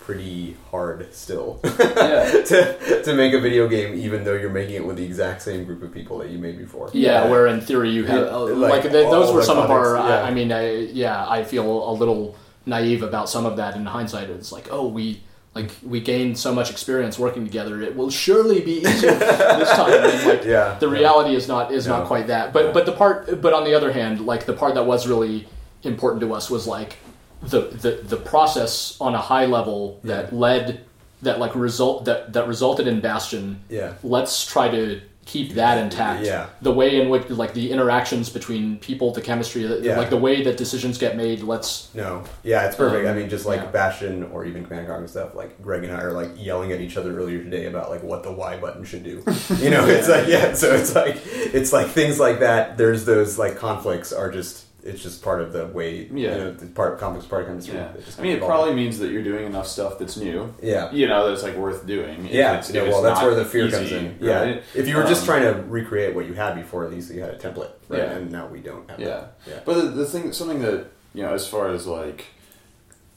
pretty 0.00 0.56
hard 0.70 1.12
still 1.14 1.60
Yeah. 1.64 2.42
to 2.50 3.02
to 3.04 3.14
make 3.14 3.32
a 3.34 3.38
video 3.40 3.68
game 3.68 3.94
even 3.94 4.24
though 4.24 4.32
you're 4.34 4.50
making 4.50 4.74
it 4.76 4.84
with 4.84 4.96
the 4.96 5.04
exact 5.04 5.42
same 5.42 5.64
group 5.64 5.82
of 5.82 5.92
people 5.92 6.18
that 6.18 6.30
you 6.30 6.38
made 6.38 6.58
before. 6.58 6.90
Yeah, 6.92 7.28
where 7.28 7.46
in 7.46 7.60
theory 7.60 7.90
you 7.90 8.04
have 8.04 8.26
Yeah, 8.26 8.34
uh, 8.34 8.40
like, 8.46 8.70
like, 8.72 8.82
th 8.82 8.92
those 8.92 9.32
were 9.32 9.42
some 9.42 9.58
of 9.58 9.70
our. 9.70 9.96
yeah. 9.96 10.02
I, 10.02 10.28
I 10.28 10.30
mean, 10.34 10.50
I, 10.52 10.64
yeah, 11.04 11.28
I 11.28 11.44
feel 11.44 11.66
a 11.90 11.92
little 11.92 12.34
naive 12.66 13.02
about 13.02 13.28
some 13.28 13.44
of 13.46 13.56
that 13.58 13.76
in 13.76 13.84
hindsight. 13.86 14.30
It's 14.30 14.52
like, 14.52 14.68
oh, 14.72 14.86
we 14.88 15.20
like 15.54 15.70
we 15.82 16.00
gained 16.00 16.38
so 16.38 16.54
much 16.54 16.70
experience 16.70 17.18
working 17.18 17.44
together. 17.44 17.82
It 17.82 17.94
will 17.96 18.10
surely 18.10 18.60
be 18.60 18.76
easier 18.86 19.14
this 19.60 19.70
time. 19.70 19.92
And, 19.92 20.26
like, 20.26 20.44
Yeah, 20.44 20.76
the 20.80 20.86
yeah. 20.88 20.92
reality 20.98 21.34
is 21.36 21.46
not 21.46 21.72
is 21.72 21.86
No. 21.86 21.98
not 21.98 22.06
quite 22.06 22.26
that. 22.28 22.52
But 22.52 22.64
Yeah. 22.66 22.72
but 22.76 22.84
the 22.86 22.92
part. 23.02 23.40
But 23.44 23.52
on 23.52 23.64
the 23.64 23.74
other 23.74 23.92
hand, 23.92 24.14
like 24.32 24.46
the 24.46 24.54
part 24.54 24.74
that 24.74 24.86
was 24.86 25.06
really 25.06 25.46
important 25.82 26.20
to 26.22 26.32
us 26.34 26.48
was 26.50 26.66
like 26.66 26.96
the 27.42 27.60
the 27.62 28.00
the 28.04 28.16
process 28.16 28.96
on 29.00 29.14
a 29.14 29.18
high 29.18 29.46
level 29.46 30.00
that 30.04 30.32
led 30.34 30.84
that 31.22 31.38
like 31.38 31.54
result 31.54 32.04
that 32.06 32.32
that 32.32 32.46
resulted 32.48 32.86
in 32.86 33.00
Bastion 33.00 33.60
Yeah. 33.68 33.94
let's 34.02 34.44
try 34.46 34.68
to 34.68 35.00
keep 35.26 35.52
that 35.54 35.78
intact. 35.78 36.24
Yeah. 36.24 36.46
The 36.60 36.72
way 36.72 37.00
in 37.00 37.08
which 37.08 37.30
like 37.30 37.54
the 37.54 37.70
interactions 37.70 38.30
between 38.30 38.78
people, 38.78 39.12
the 39.12 39.20
chemistry, 39.20 39.62
Yeah. 39.80 39.96
like 39.96 40.10
the 40.10 40.16
way 40.16 40.42
that 40.42 40.56
decisions 40.56 40.98
get 40.98 41.16
made. 41.16 41.42
Let's 41.42 41.88
No, 41.94 42.24
yeah, 42.42 42.66
it's 42.66 42.74
perfect. 42.74 43.06
I 43.06 43.10
Um, 43.10 43.16
mean, 43.18 43.28
just 43.28 43.46
like 43.46 43.60
yeah. 43.60 43.66
Bastion 43.70 44.24
or 44.32 44.44
even 44.44 44.64
Command 44.64 44.86
and 44.86 44.88
Conquer 44.88 45.06
stuff. 45.06 45.34
Like 45.36 45.62
Greg 45.62 45.84
and 45.84 45.92
I 45.94 46.00
are 46.00 46.12
like 46.12 46.30
yelling 46.36 46.72
at 46.72 46.80
each 46.80 46.96
other 46.96 47.16
earlier 47.16 47.44
today 47.44 47.66
about 47.66 47.90
like 47.90 48.02
what 48.02 48.22
the 48.24 48.32
Y 48.32 48.56
button 48.56 48.82
should 48.84 49.04
do. 49.04 49.22
You 49.58 49.70
know, 49.70 49.86
it's 49.96 50.08
like 50.08 50.26
yeah. 50.26 50.52
So 50.54 50.74
it's 50.74 50.94
like 50.96 51.16
it's 51.24 51.72
like 51.72 51.88
things 51.88 52.18
like 52.18 52.40
that. 52.40 52.76
There's 52.76 53.04
those 53.04 53.38
like 53.38 53.56
conflicts 53.56 54.12
are 54.12 54.30
just 54.32 54.64
it's 54.82 55.02
just 55.02 55.22
part 55.22 55.40
of 55.42 55.52
the 55.52 55.66
way. 55.66 56.04
Yeah. 56.06 56.08
you 56.14 56.28
know, 56.44 56.50
the 56.52 56.66
part 56.66 56.98
conflicts 56.98 57.26
part 57.26 57.42
of 57.42 57.48
chemistry. 57.48 57.74
Yeah. 57.74 57.92
It 57.92 58.04
just 58.04 58.18
I 58.18 58.22
mean, 58.22 58.36
it 58.36 58.42
probably 58.42 58.74
means 58.74 58.98
that 59.00 59.10
you're 59.12 59.22
doing 59.22 59.46
enough 59.46 59.66
stuff 59.66 59.98
that's 59.98 60.16
new. 60.16 60.52
yeah. 60.62 60.90
You 60.92 61.06
know, 61.08 61.28
that's 61.28 61.42
like 61.42 61.56
worth 61.56 61.86
doing. 61.86 62.26
If 62.26 62.32
Yeah, 62.32 62.52
it's- 62.58 62.72
yeah, 62.72 62.82
it's 62.82 62.92
well, 62.92 63.02
that's 63.02 63.20
where 63.22 63.34
the 63.34 63.44
fear 63.44 63.66
easy, 63.66 63.76
comes 63.76 63.92
in. 63.92 64.18
Yeah, 64.20 64.40
right? 64.42 64.62
if 64.74 64.88
you 64.88 64.96
were 64.96 65.04
just 65.04 65.22
Um, 65.22 65.26
trying 65.26 65.42
to 65.54 65.62
recreate 65.68 66.14
what 66.14 66.26
you 66.26 66.34
had 66.34 66.54
before, 66.54 66.84
at 66.84 66.90
least 66.90 67.12
you 67.12 67.20
had 67.20 67.30
a 67.34 67.38
template, 67.38 67.70
right? 67.88 67.98
Yeah. 67.98 68.12
And 68.12 68.30
now 68.30 68.46
we 68.46 68.60
don't 68.60 68.88
have 68.90 68.98
Yeah. 69.00 69.06
that. 69.08 69.38
Yeah, 69.46 69.54
But 69.64 69.74
the, 69.74 69.82
the 69.90 70.04
thing, 70.06 70.32
something 70.32 70.60
that 70.62 70.86
you 71.14 71.22
know, 71.22 71.34
as 71.34 71.46
far 71.46 71.68
as 71.68 71.86
like 71.86 72.26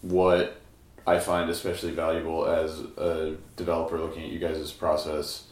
what 0.01 0.57
I 1.05 1.19
find 1.19 1.49
especially 1.49 1.91
valuable 1.91 2.45
as 2.45 2.79
a 2.97 3.35
developer 3.55 3.97
looking 3.99 4.23
at 4.23 4.29
you 4.29 4.39
guys' 4.39 4.71
process 4.71 5.43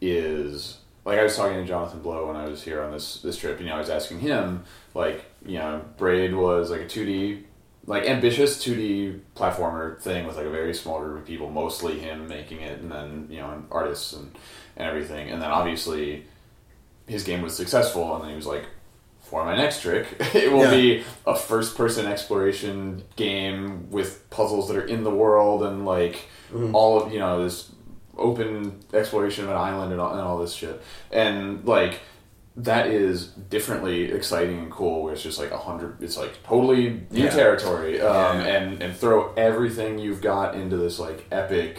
is 0.00 0.78
like 1.04 1.18
I 1.18 1.22
was 1.22 1.36
talking 1.36 1.56
to 1.56 1.64
Jonathan 1.64 2.00
Blow 2.00 2.26
when 2.26 2.36
I 2.36 2.46
was 2.48 2.62
here 2.62 2.82
on 2.82 2.92
this 2.92 3.20
this 3.22 3.36
trip. 3.38 3.58
You 3.60 3.66
know, 3.66 3.74
I 3.76 3.78
was 3.78 3.90
asking 3.90 4.20
him 4.20 4.64
like, 4.94 5.24
you 5.48 5.58
know, 5.58 5.82
Braid 5.96 6.34
was 6.34 6.70
like 6.70 6.82
a 6.82 6.86
two 6.88 7.04
D, 7.06 7.44
like 7.86 8.04
ambitious 8.04 8.60
two 8.62 8.74
D 8.76 9.20
platformer 9.34 9.98
thing 10.00 10.26
with 10.26 10.36
like 10.36 10.46
a 10.46 10.50
very 10.50 10.74
small 10.74 11.00
group 11.00 11.18
of 11.20 11.26
people, 11.26 11.50
mostly 11.50 11.98
him 11.98 12.28
making 12.28 12.60
it, 12.60 12.80
and 12.80 12.90
then 12.92 13.26
you 13.30 13.38
know, 13.38 13.62
artists 13.70 14.12
and 14.12 14.30
and 14.76 14.86
everything, 14.88 15.30
and 15.30 15.40
then 15.42 15.50
obviously 15.50 16.24
his 17.06 17.24
game 17.24 17.42
was 17.42 17.56
successful, 17.56 18.14
and 18.14 18.22
then 18.22 18.30
he 18.30 18.36
was 18.36 18.46
like, 18.46 18.66
for 19.22 19.44
my 19.44 19.56
next 19.56 19.82
trick, 19.82 20.06
it 20.34 20.52
will 20.52 20.64
Yeah. 20.64 20.70
be 20.70 21.04
a 21.26 21.34
first 21.34 21.76
person 21.76 22.06
exploration 22.06 23.02
game 23.16 23.90
with 23.90 24.28
puzzles 24.30 24.68
that 24.68 24.76
are 24.76 24.86
in 24.86 25.02
the 25.04 25.10
world 25.10 25.62
and 25.62 25.84
like 25.86 26.28
Mhm. 26.52 26.72
all 26.74 27.00
of 27.02 27.12
you 27.12 27.18
know 27.18 27.42
this 27.44 27.70
open 28.16 28.80
exploration 28.92 29.44
of 29.44 29.50
an 29.50 29.56
island 29.56 29.92
and 29.92 30.00
all, 30.00 30.12
and 30.12 30.20
all 30.20 30.38
this 30.38 30.52
shit 30.52 30.82
and 31.12 31.64
like 31.66 32.00
that 32.58 32.86
is 32.88 33.26
differently 33.28 34.10
exciting 34.10 34.58
and 34.58 34.70
cool 34.70 35.02
where 35.04 35.12
it's 35.12 35.22
just 35.22 35.38
like 35.38 35.52
a 35.52 35.58
hundred 35.58 36.02
it's 36.02 36.16
like 36.16 36.42
totally 36.42 37.02
new 37.10 37.24
Yeah. 37.24 37.30
territory 37.30 38.00
um, 38.00 38.40
Yeah. 38.40 38.46
and 38.46 38.82
and 38.82 38.96
throw 38.96 39.32
everything 39.34 39.98
you've 39.98 40.20
got 40.20 40.54
into 40.56 40.76
this 40.76 40.98
like 40.98 41.26
epic 41.30 41.78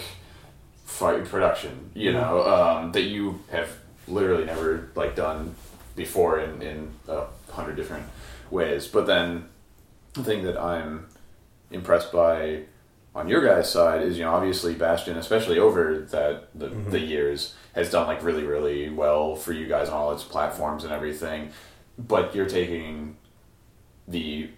fight 0.85 1.25
production 1.25 1.91
you 1.93 2.11
know 2.13 2.43
um, 2.47 2.91
that 2.93 3.03
you 3.03 3.39
have 3.51 3.69
literally 4.07 4.45
never 4.45 4.89
like 4.95 5.15
done 5.15 5.53
before 5.95 6.39
in 6.39 6.61
in 6.61 6.91
a 7.07 7.25
hundred 7.51 7.75
different 7.75 8.05
ways 8.49 8.87
but 8.87 9.05
then 9.05 9.45
the 10.13 10.23
thing 10.23 10.43
that 10.43 10.57
i'm 10.57 11.05
impressed 11.71 12.11
by 12.11 12.61
on 13.19 13.27
your 13.27 13.45
guys' 13.45 13.71
side 13.71 14.01
is 14.01 14.17
you 14.17 14.23
know 14.23 14.33
obviously 14.33 14.73
Bastion, 14.73 15.17
especially 15.17 15.59
over 15.59 15.99
that 16.11 16.47
the, 16.57 16.67
Mm-hmm. 16.69 16.91
the 16.91 16.99
years, 16.99 17.53
has 17.73 17.91
done 17.91 18.07
like 18.07 18.23
really 18.23 18.43
really 18.43 18.89
well 18.89 19.35
for 19.35 19.53
you 19.53 19.67
guys 19.67 19.89
on 19.89 19.95
all 19.95 20.11
its 20.13 20.23
platforms 20.23 20.83
and 20.83 20.93
everything. 20.93 21.51
But 21.97 22.33
you're 22.33 22.47
taking 22.47 23.17
the 24.07 24.49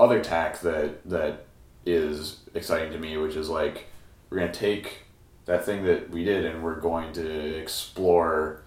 other 0.00 0.20
tack 0.22 0.60
that 0.60 1.08
that 1.08 1.44
is 1.84 2.40
exciting 2.54 2.92
to 2.92 2.98
me, 2.98 3.16
which 3.18 3.36
is 3.36 3.48
like 3.48 3.86
we're 4.30 4.38
gonna 4.38 4.52
take 4.52 5.04
that 5.46 5.64
thing 5.64 5.84
that 5.84 6.10
we 6.10 6.24
did 6.24 6.44
and 6.44 6.62
we're 6.62 6.80
going 6.80 7.12
to 7.14 7.56
explore 7.58 8.62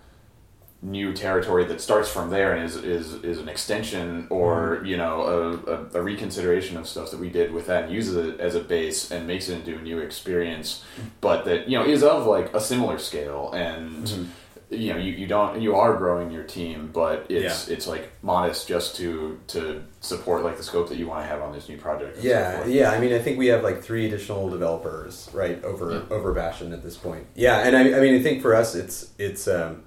new 0.84 1.14
territory 1.14 1.64
that 1.66 1.80
starts 1.80 2.10
from 2.10 2.32
there 2.32 2.53
and 2.53 2.66
is 2.66 2.76
is, 2.76 3.14
is 3.24 3.38
an 3.38 3.48
extension 3.48 4.26
or 4.32 4.78
mm-hmm. 4.78 4.86
you 4.86 4.98
know 4.98 5.22
a, 5.22 5.72
a, 5.72 5.99
a 5.99 6.02
reconsideration 6.02 6.76
of 6.76 6.88
stuff 6.88 7.12
that 7.12 7.20
we 7.20 7.30
did 7.30 7.52
with 7.52 7.68
that 7.68 7.84
and 7.86 7.94
uses 7.94 8.16
it 8.16 8.40
as 8.40 8.56
a 8.56 8.60
base 8.60 9.12
and 9.12 9.28
makes 9.28 9.48
it 9.48 9.60
into 9.60 9.78
a 9.78 9.82
new 9.82 9.99
experience 9.99 10.84
mm-hmm. 10.98 11.10
but 11.22 11.45
that 11.45 11.70
you 11.70 11.78
know 11.78 11.86
is 11.86 12.03
of 12.03 12.26
like 12.26 12.52
a 12.56 12.60
similar 12.60 12.98
scale 12.98 13.52
and 13.52 14.08
mm-hmm. 14.08 14.26
you 14.72 14.91
know 14.91 14.98
you, 14.98 15.12
you 15.12 15.28
don't 15.28 15.62
you 15.62 15.76
are 15.76 15.95
growing 15.95 16.32
your 16.32 16.44
team 16.44 16.90
but 16.91 17.28
it's 17.30 17.68
it's 17.68 17.86
like 17.86 18.12
modest 18.24 18.68
just 18.68 18.95
to 18.95 19.40
to 19.45 19.84
support 19.99 20.44
like 20.44 20.58
the 20.58 20.64
scope 20.64 20.90
that 20.90 20.98
you 20.98 21.06
want 21.06 21.22
to 21.22 21.28
have 21.28 21.44
on 21.44 21.53
this 21.53 21.70
new 21.70 21.78
project 21.78 22.18
so 22.18 22.24
Yeah, 22.24 22.58
forth. 22.58 22.70
yeah. 22.70 22.90
I 22.90 22.99
mean, 22.99 23.14
I 23.14 23.20
think 23.20 23.38
we 23.38 23.48
have 23.48 23.64
like 23.64 23.84
three 23.84 24.08
additional 24.08 24.49
developers, 24.49 25.30
right, 25.32 25.64
over 25.64 25.91
Yeah. 25.91 26.16
over 26.16 26.34
Bastion 26.34 26.74
at 26.74 26.82
this 26.82 26.98
point. 26.98 27.28
Yeah, 27.36 27.60
and 27.60 27.78
I, 27.78 27.98
I 27.98 28.02
mean, 28.02 28.16
I 28.16 28.24
think 28.24 28.41
for 28.41 28.56
us, 28.56 28.74
it's 28.74 29.12
it's 29.20 29.48
um, 29.48 29.84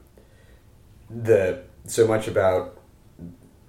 the 1.11 1.63
so 1.87 2.07
much 2.07 2.29
about 2.29 2.81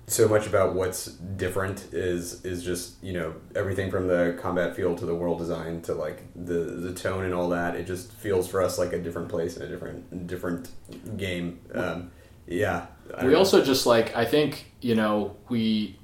so 0.07 0.27
much 0.27 0.45
about 0.45 0.75
what's 0.75 1.07
different 1.07 1.87
is 1.91 2.45
is 2.45 2.63
just 2.63 3.03
you 3.03 3.11
know 3.13 3.33
everything 3.55 3.89
from 3.89 4.07
the 4.07 4.37
combat 4.39 4.75
feel 4.75 4.95
to 4.95 5.05
the 5.05 5.15
world 5.15 5.39
design 5.39 5.81
to 5.81 5.93
like 5.93 6.21
the 6.35 6.53
the 6.53 6.93
tone 6.93 7.25
and 7.25 7.33
all 7.33 7.49
that. 7.49 7.75
It 7.75 7.87
just 7.87 8.11
feels 8.11 8.47
for 8.47 8.61
us 8.61 8.77
like 8.77 8.93
a 8.93 8.99
different 8.99 9.29
place 9.29 9.55
and 9.57 9.65
a 9.65 9.67
different 9.67 10.27
different 10.27 10.69
game. 11.17 11.59
Um, 11.73 12.11
yeah, 12.47 12.85
we 13.23 13.29
know. 13.29 13.37
also 13.37 13.63
just 13.63 13.85
like 13.85 14.15
I 14.15 14.25
think 14.25 14.71
you 14.81 14.93
know 14.95 15.35
we 15.49 15.97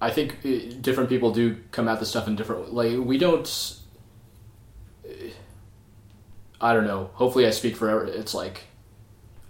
I 0.00 0.10
think 0.10 0.36
uh, 0.44 0.74
different 0.80 1.08
people 1.08 1.32
do 1.32 1.56
come 1.72 1.88
at 1.88 1.98
the 1.98 2.06
stuff 2.06 2.28
in 2.28 2.36
different 2.36 2.72
like 2.72 2.96
we 2.98 3.18
don't 3.18 3.78
I 6.60 6.72
don't 6.72 6.86
know 6.86 7.10
hopefully 7.14 7.46
I 7.46 7.50
speak 7.50 7.76
for 7.76 7.90
every- 7.90 8.10
it's 8.12 8.34
like 8.34 8.62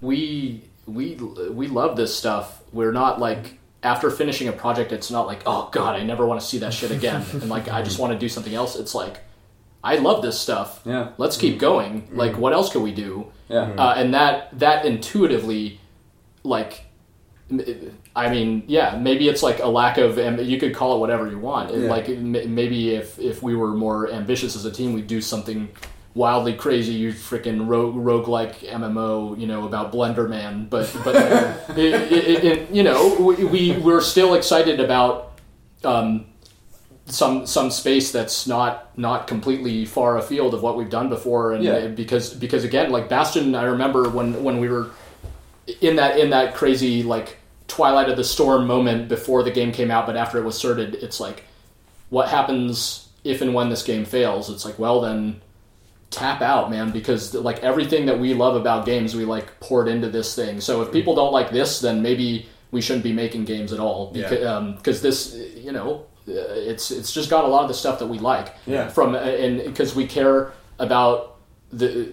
we 0.00 0.64
we 0.86 1.14
we 1.16 1.68
love 1.68 1.96
this 1.96 2.16
stuff. 2.16 2.62
We're 2.72 2.92
not 2.92 3.20
like 3.20 3.58
after 3.82 4.10
finishing 4.10 4.48
a 4.48 4.52
project, 4.52 4.92
it's 4.92 5.10
not 5.10 5.26
like 5.26 5.42
oh 5.46 5.68
god, 5.72 5.96
I 5.96 6.02
never 6.04 6.26
want 6.26 6.40
to 6.40 6.46
see 6.46 6.58
that 6.58 6.74
shit 6.74 6.90
again, 6.90 7.24
and 7.32 7.48
like 7.48 7.68
I 7.68 7.82
just 7.82 7.98
want 7.98 8.12
to 8.12 8.18
do 8.18 8.28
something 8.28 8.54
else. 8.54 8.76
It's 8.76 8.94
like 8.94 9.20
I 9.84 9.96
love 9.96 10.22
this 10.22 10.38
stuff. 10.38 10.80
Yeah. 10.84 11.10
Let's 11.18 11.36
keep 11.36 11.52
mm-hmm. 11.52 11.60
going. 11.60 12.02
Mm-hmm. 12.02 12.16
Like 12.16 12.38
what 12.38 12.52
else 12.52 12.70
can 12.70 12.82
we 12.82 12.92
do? 12.92 13.32
Yeah. 13.48 13.66
Mm-hmm. 13.66 13.78
uh, 13.78 13.94
and 13.96 14.14
that 14.14 14.58
that 14.58 14.84
intuitively 14.86 15.80
like 16.42 16.86
I 18.16 18.30
mean 18.30 18.64
yeah 18.66 18.96
maybe 18.96 19.28
it's 19.28 19.42
like 19.42 19.60
a 19.60 19.68
lack 19.68 19.98
of 19.98 20.16
and 20.18 20.40
you 20.40 20.58
could 20.58 20.74
call 20.74 20.96
it 20.96 21.00
whatever 21.00 21.28
you 21.28 21.38
want 21.38 21.74
Yeah. 21.74 21.90
like 21.90 22.08
maybe 22.08 22.94
if 22.94 23.18
if 23.18 23.42
we 23.42 23.54
were 23.54 23.72
more 23.72 24.10
ambitious 24.10 24.56
as 24.56 24.64
a 24.64 24.70
team 24.70 24.94
we'd 24.94 25.06
do 25.06 25.20
something 25.20 25.68
wildly 26.14 26.52
crazy 26.52 26.92
you 26.92 27.10
freaking 27.12 27.66
rogue 27.66 27.94
roguelike 27.94 28.58
mmo 28.68 29.38
you 29.38 29.46
know 29.46 29.66
about 29.66 29.90
blender 29.92 30.28
man 30.28 30.66
but 30.68 30.94
but 31.04 31.14
it, 31.78 32.12
it, 32.12 32.44
it, 32.44 32.70
you 32.70 32.82
know 32.82 33.16
we, 33.18 33.44
we 33.44 33.72
we're 33.78 34.00
still 34.02 34.34
excited 34.34 34.78
about 34.78 35.32
um, 35.84 36.26
some 37.06 37.46
some 37.46 37.70
space 37.70 38.12
that's 38.12 38.46
not 38.46 38.96
not 38.98 39.26
completely 39.26 39.84
far 39.86 40.18
afield 40.18 40.52
of 40.54 40.62
what 40.62 40.76
we've 40.76 40.90
done 40.90 41.08
before 41.08 41.52
and 41.54 41.64
Yeah. 41.64 41.86
because 41.88 42.32
because 42.34 42.62
again 42.64 42.90
like 42.92 43.08
bastion 43.08 43.54
i 43.54 43.64
remember 43.64 44.08
when 44.10 44.44
when 44.44 44.58
we 44.60 44.68
were 44.68 44.90
in 45.80 45.96
that 45.96 46.18
in 46.18 46.30
that 46.30 46.54
crazy 46.54 47.02
like 47.02 47.38
twilight 47.68 48.08
of 48.10 48.16
the 48.18 48.24
storm 48.24 48.66
moment 48.66 49.08
before 49.08 49.42
the 49.42 49.50
game 49.50 49.72
came 49.72 49.90
out 49.90 50.04
but 50.06 50.16
after 50.16 50.36
it 50.38 50.44
was 50.44 50.58
sorted 50.58 50.94
it's 50.96 51.18
like 51.20 51.44
what 52.10 52.28
happens 52.28 53.08
if 53.24 53.40
and 53.40 53.54
when 53.54 53.70
this 53.70 53.82
game 53.82 54.04
fails 54.04 54.50
it's 54.50 54.64
like 54.64 54.78
well 54.78 55.00
then 55.00 55.40
tap 56.12 56.42
out 56.42 56.70
man 56.70 56.90
because 56.92 57.34
like 57.34 57.58
everything 57.60 58.06
that 58.06 58.18
we 58.18 58.34
love 58.34 58.54
about 58.54 58.84
games 58.86 59.16
we 59.16 59.24
like 59.24 59.58
poured 59.60 59.88
into 59.88 60.08
this 60.08 60.34
thing 60.34 60.60
so 60.60 60.82
if 60.82 60.92
people 60.92 61.14
don't 61.14 61.32
like 61.32 61.50
this 61.50 61.80
then 61.80 62.02
maybe 62.02 62.46
we 62.70 62.80
shouldn't 62.80 63.02
be 63.02 63.12
making 63.12 63.44
games 63.44 63.72
at 63.72 63.80
all 63.80 64.12
Yeah. 64.14 64.28
because 64.28 64.46
um 64.46 64.76
'cause 64.82 65.00
this 65.02 65.34
you 65.56 65.72
know 65.72 66.04
uh, 66.28 66.32
it's 66.70 66.90
it's 66.90 67.12
just 67.12 67.30
got 67.30 67.44
a 67.44 67.48
lot 67.48 67.62
of 67.62 67.68
the 67.68 67.74
stuff 67.74 67.98
that 67.98 68.06
we 68.06 68.18
like 68.18 68.54
Yeah. 68.66 68.88
from 68.88 69.14
uh, 69.14 69.18
and 69.18 69.64
because 69.64 69.94
we 69.96 70.06
care 70.06 70.52
about 70.78 71.36
the 71.72 72.12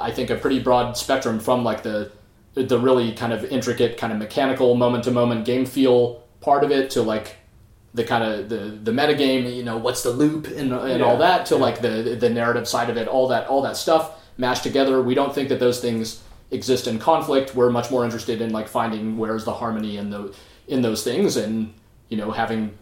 I 0.00 0.10
think 0.10 0.30
a 0.30 0.36
pretty 0.36 0.60
broad 0.60 0.96
spectrum 0.96 1.38
from 1.38 1.62
like 1.64 1.82
the 1.82 2.10
the 2.54 2.78
really 2.78 3.12
kind 3.12 3.32
of 3.32 3.44
intricate 3.44 3.96
kind 3.98 4.12
of 4.12 4.18
mechanical 4.18 4.74
moment 4.74 5.04
to 5.04 5.10
moment 5.10 5.44
game 5.44 5.66
feel 5.66 6.22
part 6.40 6.64
of 6.64 6.70
it 6.70 6.90
to 6.90 7.02
like 7.02 7.36
the 7.94 8.04
kind 8.04 8.24
of 8.24 8.48
the 8.48 8.56
the 8.82 8.92
meta 8.92 9.14
game 9.14 9.46
you 9.46 9.62
know 9.62 9.76
what's 9.76 10.02
the 10.02 10.10
loop 10.10 10.46
and, 10.48 10.72
and 10.72 11.02
all 11.02 11.16
that 11.18 11.46
to 11.46 11.56
like 11.56 11.80
the 11.80 12.16
the 12.18 12.28
narrative 12.28 12.66
side 12.68 12.90
of 12.90 12.96
it 12.96 13.06
all 13.08 13.28
that 13.28 13.46
all 13.46 13.62
that 13.62 13.76
stuff 13.76 14.20
mashed 14.36 14.64
together. 14.64 15.00
We 15.00 15.14
don't 15.14 15.32
think 15.34 15.48
that 15.48 15.60
those 15.60 15.80
things 15.80 16.20
exist 16.50 16.86
in 16.88 16.98
conflict. 16.98 17.54
We're 17.54 17.70
much 17.70 17.90
more 17.90 18.04
interested 18.04 18.40
in 18.40 18.50
like 18.50 18.66
finding 18.68 19.16
where's 19.16 19.44
the 19.44 19.54
harmony 19.54 19.96
in 19.96 20.10
the 20.10 20.34
in 20.66 20.82
those 20.82 21.04
things 21.04 21.36
and 21.36 21.72
you 22.08 22.16
know 22.16 22.30
having 22.32 22.76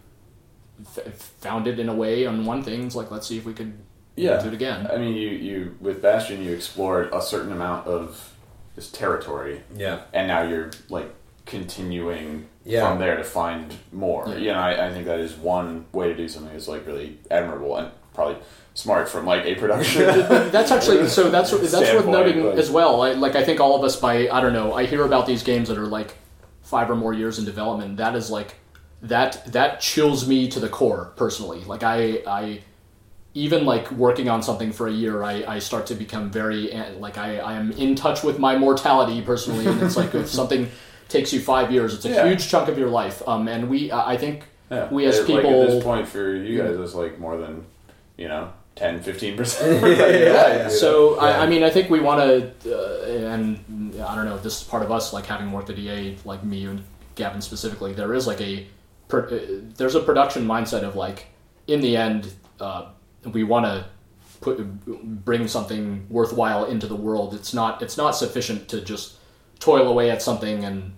f- 0.97 1.13
found 1.39 1.67
it 1.67 1.79
in 1.79 1.89
a 1.89 1.95
way 1.95 2.25
on 2.25 2.45
one 2.45 2.63
thing 2.63 2.85
it's 2.85 2.95
like 2.95 3.11
let's 3.11 3.27
see 3.27 3.37
if 3.37 3.45
we 3.45 3.53
could 3.53 3.73
Yeah. 4.15 4.41
do 4.41 4.47
it 4.47 4.53
again. 4.53 4.87
I 4.91 4.97
mean, 4.97 5.15
you, 5.15 5.29
you 5.29 5.75
with 5.79 6.01
Bastion, 6.01 6.43
you 6.43 6.53
explored 6.53 7.09
a 7.13 7.21
certain 7.21 7.51
amount 7.51 7.87
of 7.87 8.33
this 8.75 8.89
territory, 8.91 9.61
Yeah. 9.75 10.01
and 10.13 10.27
now 10.27 10.41
you're 10.41 10.71
like 10.89 11.13
continuing 11.45 12.47
Yeah. 12.65 12.87
from 12.89 12.99
there 12.99 13.17
to 13.17 13.23
find 13.23 13.73
more. 13.91 14.25
Yeah. 14.27 14.35
You 14.35 14.47
know, 14.47 14.59
I, 14.59 14.87
I 14.87 14.91
think 14.91 15.05
that 15.05 15.19
is 15.19 15.33
one 15.33 15.85
way 15.91 16.07
to 16.09 16.15
do 16.15 16.27
something 16.27 16.51
that's 16.53 16.67
like 16.67 16.85
really 16.87 17.17
admirable 17.29 17.75
and 17.77 17.91
probably 18.13 18.37
smart 18.73 19.09
from 19.09 19.25
like 19.25 19.45
a 19.45 19.55
production. 19.55 20.03
that's 20.51 20.71
actually 20.71 21.07
so 21.07 21.29
that's 21.29 21.51
that's 21.51 21.73
worth 21.93 22.07
noting 22.07 22.45
like- 22.45 22.57
as 22.57 22.69
well. 22.71 23.01
I, 23.01 23.13
like 23.13 23.35
I 23.35 23.43
think 23.43 23.59
all 23.59 23.75
of 23.75 23.83
us 23.83 23.95
by 23.95 24.29
I 24.29 24.41
don't 24.41 24.53
know. 24.53 24.73
I 24.73 24.85
hear 24.85 25.03
about 25.05 25.25
these 25.27 25.43
games 25.43 25.67
that 25.69 25.77
are 25.77 25.87
like 25.87 26.15
five 26.61 26.89
or 26.89 26.95
more 26.95 27.13
years 27.13 27.39
in 27.39 27.45
development. 27.45 27.97
That 27.97 28.15
is 28.15 28.29
like 28.29 28.55
that 29.01 29.51
that 29.51 29.81
chills 29.81 30.27
me 30.27 30.47
to 30.49 30.59
the 30.59 30.69
core 30.69 31.11
personally. 31.15 31.63
Like 31.65 31.83
I 31.83 32.23
I 32.25 32.61
even 33.35 33.65
like 33.65 33.91
working 33.91 34.29
on 34.29 34.43
something 34.43 34.71
for 34.71 34.87
a 34.87 34.91
year, 34.91 35.23
I, 35.23 35.43
I 35.55 35.59
start 35.59 35.87
to 35.87 35.95
become 35.95 36.29
very 36.29 36.71
eh, 36.71 36.91
like 36.99 37.17
I, 37.17 37.39
I 37.39 37.53
am 37.53 37.71
in 37.71 37.95
touch 37.95 38.23
with 38.23 38.37
my 38.37 38.57
mortality 38.57 39.21
personally, 39.23 39.65
and 39.65 39.81
it's 39.81 39.97
like 39.97 40.13
if 40.13 40.29
something 40.41 40.69
takes 41.13 41.31
you 41.33 41.39
five 41.39 41.71
years, 41.71 41.93
it's 41.93 42.05
a 42.05 42.09
Yeah. 42.09 42.27
huge 42.27 42.49
chunk 42.51 42.67
of 42.67 42.77
your 42.77 42.89
life. 42.89 43.17
Um, 43.27 43.47
and 43.47 43.69
we 43.69 43.79
I 43.91 44.13
I 44.13 44.17
think 44.17 44.37
yeah. 44.71 44.87
we 44.95 45.05
as 45.05 45.15
It- 45.19 45.29
like, 45.29 45.43
people 45.43 45.61
at 45.63 45.69
this 45.69 45.83
point 45.83 46.07
for 46.07 46.25
you 46.35 46.57
guys, 46.61 46.75
it's 46.83 46.95
like 47.03 47.19
more 47.25 47.37
than 47.43 47.53
you 48.17 48.27
know 48.27 48.43
10 48.75 49.01
15 49.01 49.37
percent. 49.37 49.83
Yeah. 49.99 50.67
So 50.69 50.89
Yeah. 51.15 51.21
I, 51.25 51.29
I 51.43 51.45
mean, 51.51 51.63
I 51.63 51.69
think 51.69 51.85
we 51.95 51.99
want 52.09 52.19
to, 52.25 52.33
uh, 52.75 53.33
and 53.33 53.45
I 54.09 54.15
don't 54.15 54.25
know. 54.25 54.37
This 54.37 54.55
is 54.61 54.63
part 54.73 54.83
of 54.83 54.91
us, 54.97 55.13
like 55.13 55.25
having 55.27 55.51
worked 55.51 55.69
at 55.69 55.77
EA, 55.77 56.17
like 56.25 56.43
me 56.43 56.65
and 56.65 56.81
Gavin 57.15 57.41
specifically. 57.41 57.93
There 57.93 58.13
is 58.15 58.25
like 58.31 58.41
a, 58.41 58.65
pro- 59.07 59.27
uh, 59.37 59.39
there's 59.77 59.93
a 59.95 59.99
production 60.09 60.41
mindset 60.47 60.81
of 60.89 60.95
like, 60.95 61.19
in 61.67 61.79
the 61.81 61.95
end, 61.95 62.21
uh, 62.59 62.81
we 63.37 63.43
want 63.43 63.65
to 63.71 63.85
put 64.41 64.55
bring 65.29 65.47
something 65.47 65.83
worthwhile 66.09 66.65
into 66.73 66.87
the 66.87 66.95
world. 67.07 67.29
It's 67.39 67.53
not 67.53 67.81
it's 67.83 67.97
not 68.03 68.11
sufficient 68.23 68.67
to 68.69 68.77
just 68.81 69.05
toil 69.59 69.87
away 69.87 70.09
at 70.09 70.21
something 70.21 70.65
and 70.65 70.91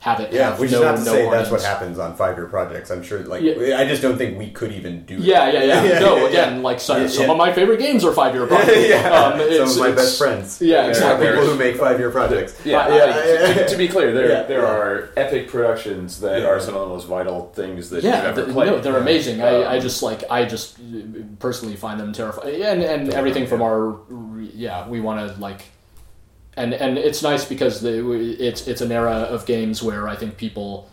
have 0.00 0.18
it. 0.20 0.32
Yeah, 0.32 0.50
have 0.50 0.58
which 0.60 0.70
no, 0.72 0.78
is 0.78 0.82
not 0.82 0.96
to 0.98 1.04
no 1.04 1.12
say 1.12 1.30
that's 1.30 1.50
what 1.50 1.62
happens 1.62 1.98
on 1.98 2.16
five 2.16 2.36
year 2.36 2.46
projects. 2.46 2.90
I'm 2.90 3.02
sure, 3.02 3.20
like, 3.20 3.42
Yeah. 3.42 3.78
I 3.78 3.86
just 3.86 4.00
don't 4.00 4.16
think 4.16 4.38
we 4.38 4.50
could 4.50 4.72
even 4.72 5.04
do 5.04 5.16
Yeah, 5.16 5.50
yeah, 5.50 5.62
yeah. 5.62 5.84
Yeah, 5.90 5.98
no, 5.98 6.16
yeah, 6.16 6.28
again, 6.28 6.62
like 6.62 6.80
so, 6.80 6.96
Yeah, 6.96 7.06
some 7.06 7.26
yeah. 7.26 7.30
of 7.32 7.36
my 7.36 7.52
favorite 7.52 7.78
games 7.78 8.02
are 8.04 8.12
five 8.12 8.34
year 8.34 8.46
projects. 8.52 8.88
yeah, 8.88 9.10
Um, 9.10 9.38
some 9.68 9.68
of 9.70 9.78
my 9.78 9.90
best 9.92 10.16
friends. 10.18 10.60
Yeah, 10.60 10.76
There 10.76 10.84
are 10.86 10.88
exactly. 10.90 11.26
people 11.28 11.44
who 11.46 11.54
make 11.56 11.76
five 11.76 11.98
year 11.98 12.10
projects. 12.10 12.58
Yeah, 12.64 12.88
Yeah, 12.88 12.96
yeah, 12.96 13.06
yeah, 13.48 13.54
to, 13.54 13.68
to 13.68 13.76
be 13.76 13.88
clear, 13.88 14.12
there 14.12 14.28
Yeah, 14.30 14.42
there 14.44 14.66
are 14.66 15.10
epic 15.16 15.48
productions 15.48 16.20
that 16.20 16.40
Yeah. 16.40 16.48
are 16.48 16.60
some 16.60 16.74
of 16.74 16.80
the 16.80 16.88
most 16.88 17.06
vital 17.06 17.52
things 17.54 17.90
that 17.90 18.02
yeah, 18.02 18.16
you've 18.16 18.24
ever 18.38 18.42
th- 18.44 18.54
played. 18.54 18.66
no, 18.70 18.80
they're 18.80 18.94
Yeah. 18.94 19.00
amazing. 19.00 19.42
I, 19.42 19.52
I 19.74 19.76
Um, 19.76 19.82
just 19.82 20.02
like 20.02 20.24
I 20.30 20.44
just 20.46 20.78
uh, 20.78 20.82
personally 21.40 21.76
find 21.76 22.00
them 22.00 22.12
terrifying, 22.14 22.62
and 22.62 22.82
and 22.82 23.12
everything 23.12 23.46
from 23.46 23.60
our 23.60 23.96
yeah, 24.54 24.88
we 24.88 25.00
want 25.00 25.18
to 25.20 25.38
like, 25.40 25.60
and 26.56 26.74
and 26.74 26.98
it's 26.98 27.22
nice 27.22 27.44
because 27.44 27.80
the, 27.80 28.10
it's 28.38 28.66
it's 28.66 28.80
an 28.80 28.92
era 28.92 29.12
of 29.12 29.46
games 29.46 29.82
where 29.82 30.08
I 30.08 30.16
think 30.16 30.36
people 30.36 30.90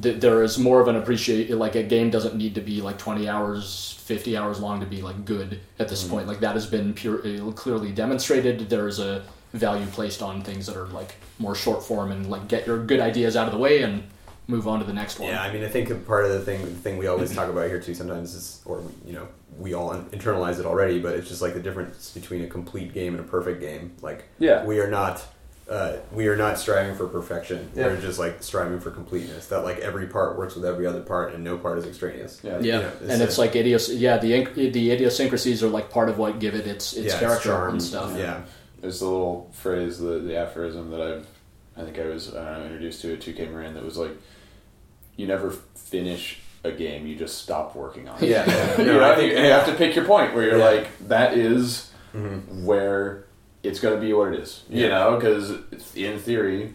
th- 0.00 0.20
there 0.20 0.42
is 0.42 0.58
more 0.58 0.80
of 0.80 0.88
an 0.88 0.96
appreciate 0.96 1.50
like 1.50 1.74
a 1.74 1.82
game 1.82 2.10
doesn't 2.10 2.34
need 2.34 2.54
to 2.54 2.60
be 2.60 2.80
like 2.80 2.98
20 2.98 3.28
hours 3.28 3.98
50 4.02 4.36
hours 4.36 4.60
long 4.60 4.80
to 4.80 4.86
be 4.86 5.00
like 5.00 5.24
good 5.24 5.60
at 5.78 5.88
this 5.88 6.04
point. 6.04 6.26
Like 6.26 6.40
that 6.40 6.54
has 6.54 6.66
been 6.66 6.92
pure 6.94 7.26
uh, 7.26 7.52
clearly 7.52 7.92
demonstrated. 7.92 8.68
There's 8.68 8.98
a 8.98 9.24
value 9.52 9.86
placed 9.86 10.22
on 10.22 10.42
things 10.42 10.66
that 10.66 10.76
are 10.76 10.86
like 10.88 11.14
more 11.38 11.54
short 11.54 11.84
form 11.84 12.10
and 12.10 12.28
like 12.28 12.48
get 12.48 12.66
your 12.66 12.84
good 12.84 13.00
ideas 13.00 13.36
out 13.36 13.46
of 13.46 13.52
the 13.52 13.58
way 13.58 13.82
and 13.82 14.02
move 14.48 14.66
on 14.66 14.80
to 14.80 14.84
the 14.84 14.92
next 14.92 15.18
one. 15.18 15.28
Yeah, 15.28 15.42
I 15.42 15.52
mean, 15.52 15.62
I 15.62 15.68
think 15.68 15.90
a 15.90 15.94
part 15.94 16.24
of 16.24 16.32
the 16.32 16.40
thing, 16.40 16.62
the 16.62 16.70
thing 16.70 16.98
we 16.98 17.06
always 17.06 17.34
talk 17.34 17.48
about 17.48 17.68
here 17.68 17.80
too 17.80 17.94
sometimes 17.94 18.34
is, 18.34 18.60
or 18.64 18.82
you 19.06 19.12
know, 19.12 19.28
we 19.58 19.74
all 19.74 19.94
internalize 19.94 20.58
it 20.58 20.66
already, 20.66 20.98
but 21.00 21.14
it's 21.14 21.28
just 21.28 21.42
like 21.42 21.54
the 21.54 21.60
difference 21.60 22.10
between 22.10 22.42
a 22.44 22.46
complete 22.46 22.92
game 22.94 23.14
and 23.14 23.20
a 23.24 23.28
perfect 23.28 23.60
game. 23.60 23.92
Like, 24.00 24.24
Yeah. 24.38 24.64
we 24.64 24.80
are 24.80 24.88
not, 24.88 25.22
uh, 25.68 25.96
we 26.10 26.26
are 26.28 26.36
not 26.36 26.58
striving 26.58 26.94
for 26.96 27.06
perfection. 27.06 27.70
Yeah. 27.74 27.86
We're 27.88 28.00
just 28.00 28.18
like 28.18 28.42
striving 28.42 28.80
for 28.80 28.90
completeness. 28.90 29.46
That 29.46 29.60
like 29.62 29.78
every 29.78 30.06
part 30.06 30.36
works 30.38 30.54
with 30.54 30.64
every 30.64 30.86
other 30.86 31.00
part, 31.02 31.34
and 31.34 31.44
no 31.44 31.58
part 31.58 31.78
is 31.78 31.86
extraneous. 31.86 32.40
Yeah. 32.42 32.58
Yeah, 32.60 32.76
You 32.76 32.82
know, 32.82 32.92
and 33.12 33.22
it's 33.22 33.36
a- 33.36 33.40
like 33.40 33.52
idios. 33.52 33.88
Yeah, 33.96 34.18
the 34.18 34.32
inc- 34.32 34.54
the 34.72 34.90
idiosyncrasies 34.90 35.62
are 35.62 35.68
like 35.68 35.90
part 35.90 36.08
of 36.08 36.18
what 36.18 36.38
give 36.40 36.54
it 36.54 36.66
its 36.66 36.94
its 36.94 37.14
yeah, 37.14 37.20
character 37.20 37.50
charm, 37.50 37.72
and 37.74 37.82
stuff. 37.82 38.14
Yeah, 38.16 38.40
There's 38.80 38.98
the 39.00 39.06
little 39.06 39.50
phrase, 39.52 39.98
the, 39.98 40.18
the 40.18 40.36
aphorism 40.36 40.90
that 40.90 41.00
I've, 41.00 41.26
I 41.76 41.84
think 41.84 41.98
I 41.98 42.06
was 42.06 42.34
uh, 42.34 42.62
introduced 42.64 43.00
to 43.02 43.12
at 43.14 43.20
2K 43.20 43.50
Marin 43.52 43.74
that 43.74 43.84
was 43.84 43.96
like, 43.96 44.12
you 45.16 45.26
never 45.26 45.50
finish 45.74 46.40
a 46.64 46.70
game, 46.72 47.06
you 47.06 47.16
just 47.16 47.38
stop 47.38 47.74
working 47.74 48.08
on 48.08 48.22
it. 48.22 48.28
yeah. 48.30 48.78
you, 48.78 48.84
know, 48.86 49.02
I 49.10 49.16
think 49.16 49.32
you 49.32 49.38
have 49.38 49.66
to 49.66 49.74
pick 49.74 49.96
your 49.96 50.04
point 50.04 50.34
where 50.34 50.44
you're 50.44 50.58
Yeah. 50.58 50.64
like, 50.64 51.08
that 51.08 51.34
is 51.36 51.90
Mhm. 52.14 52.62
where 52.64 53.24
it's 53.62 53.80
going 53.80 53.94
to 53.94 54.00
be 54.00 54.12
what 54.12 54.32
it 54.32 54.40
is. 54.40 54.62
You 54.68 54.82
Yeah. 54.82 54.88
know, 54.90 55.16
because 55.16 55.52
in 55.96 56.18
theory, 56.18 56.74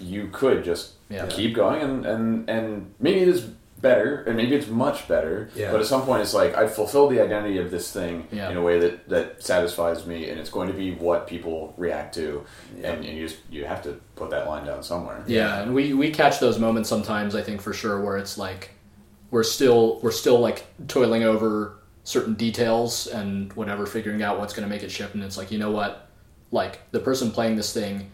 you 0.00 0.28
could 0.32 0.64
just 0.64 0.92
Yeah. 1.10 1.26
keep 1.26 1.54
going 1.54 1.80
and, 1.82 2.06
and, 2.06 2.48
and 2.50 2.94
maybe 3.00 3.20
it 3.20 3.28
is 3.28 3.46
better 3.80 4.24
and 4.26 4.36
maybe 4.36 4.54
it's 4.56 4.66
much 4.68 5.06
better 5.06 5.48
Yeah. 5.54 5.70
but 5.70 5.80
at 5.80 5.86
some 5.86 6.02
point 6.02 6.20
it's 6.20 6.34
like 6.34 6.56
i 6.56 6.66
fulfilled 6.66 7.12
the 7.12 7.20
identity 7.20 7.58
of 7.58 7.70
this 7.70 7.92
thing 7.92 8.26
Yeah. 8.32 8.50
in 8.50 8.56
a 8.56 8.60
way 8.62 8.80
that, 8.80 9.08
that 9.08 9.40
satisfies 9.42 10.04
me 10.04 10.28
and 10.30 10.40
it's 10.40 10.50
going 10.50 10.66
to 10.66 10.74
be 10.74 10.94
what 10.94 11.28
people 11.28 11.74
react 11.76 12.12
to 12.16 12.44
Yeah. 12.76 12.90
and, 12.90 13.04
and 13.04 13.16
you 13.16 13.28
just 13.28 13.38
you 13.50 13.64
have 13.66 13.80
to 13.84 14.00
put 14.16 14.30
that 14.30 14.48
line 14.48 14.66
down 14.66 14.82
somewhere 14.82 15.22
Yeah, 15.28 15.62
and 15.62 15.72
we 15.76 15.94
we 15.94 16.10
catch 16.10 16.40
those 16.40 16.58
moments 16.58 16.88
sometimes. 16.88 17.36
I 17.36 17.42
think 17.42 17.60
for 17.62 17.72
sure 17.72 18.00
where 18.00 18.16
it's 18.16 18.36
like 18.36 18.70
we're 19.30 19.42
still 19.42 20.00
we're 20.02 20.10
still 20.10 20.38
like 20.40 20.66
toiling 20.86 21.22
over 21.22 21.74
certain 22.04 22.34
details 22.34 23.06
and 23.06 23.52
whatever, 23.52 23.86
figuring 23.86 24.22
out 24.22 24.38
what's 24.38 24.54
going 24.54 24.66
to 24.66 24.74
make 24.74 24.82
it 24.82 24.90
ship. 24.90 25.14
And 25.14 25.22
it's 25.22 25.36
like 25.36 25.50
you 25.50 25.58
know 25.58 25.70
what, 25.70 26.08
like 26.50 26.90
the 26.90 27.00
person 27.00 27.30
playing 27.30 27.56
this 27.56 27.72
thing. 27.72 28.10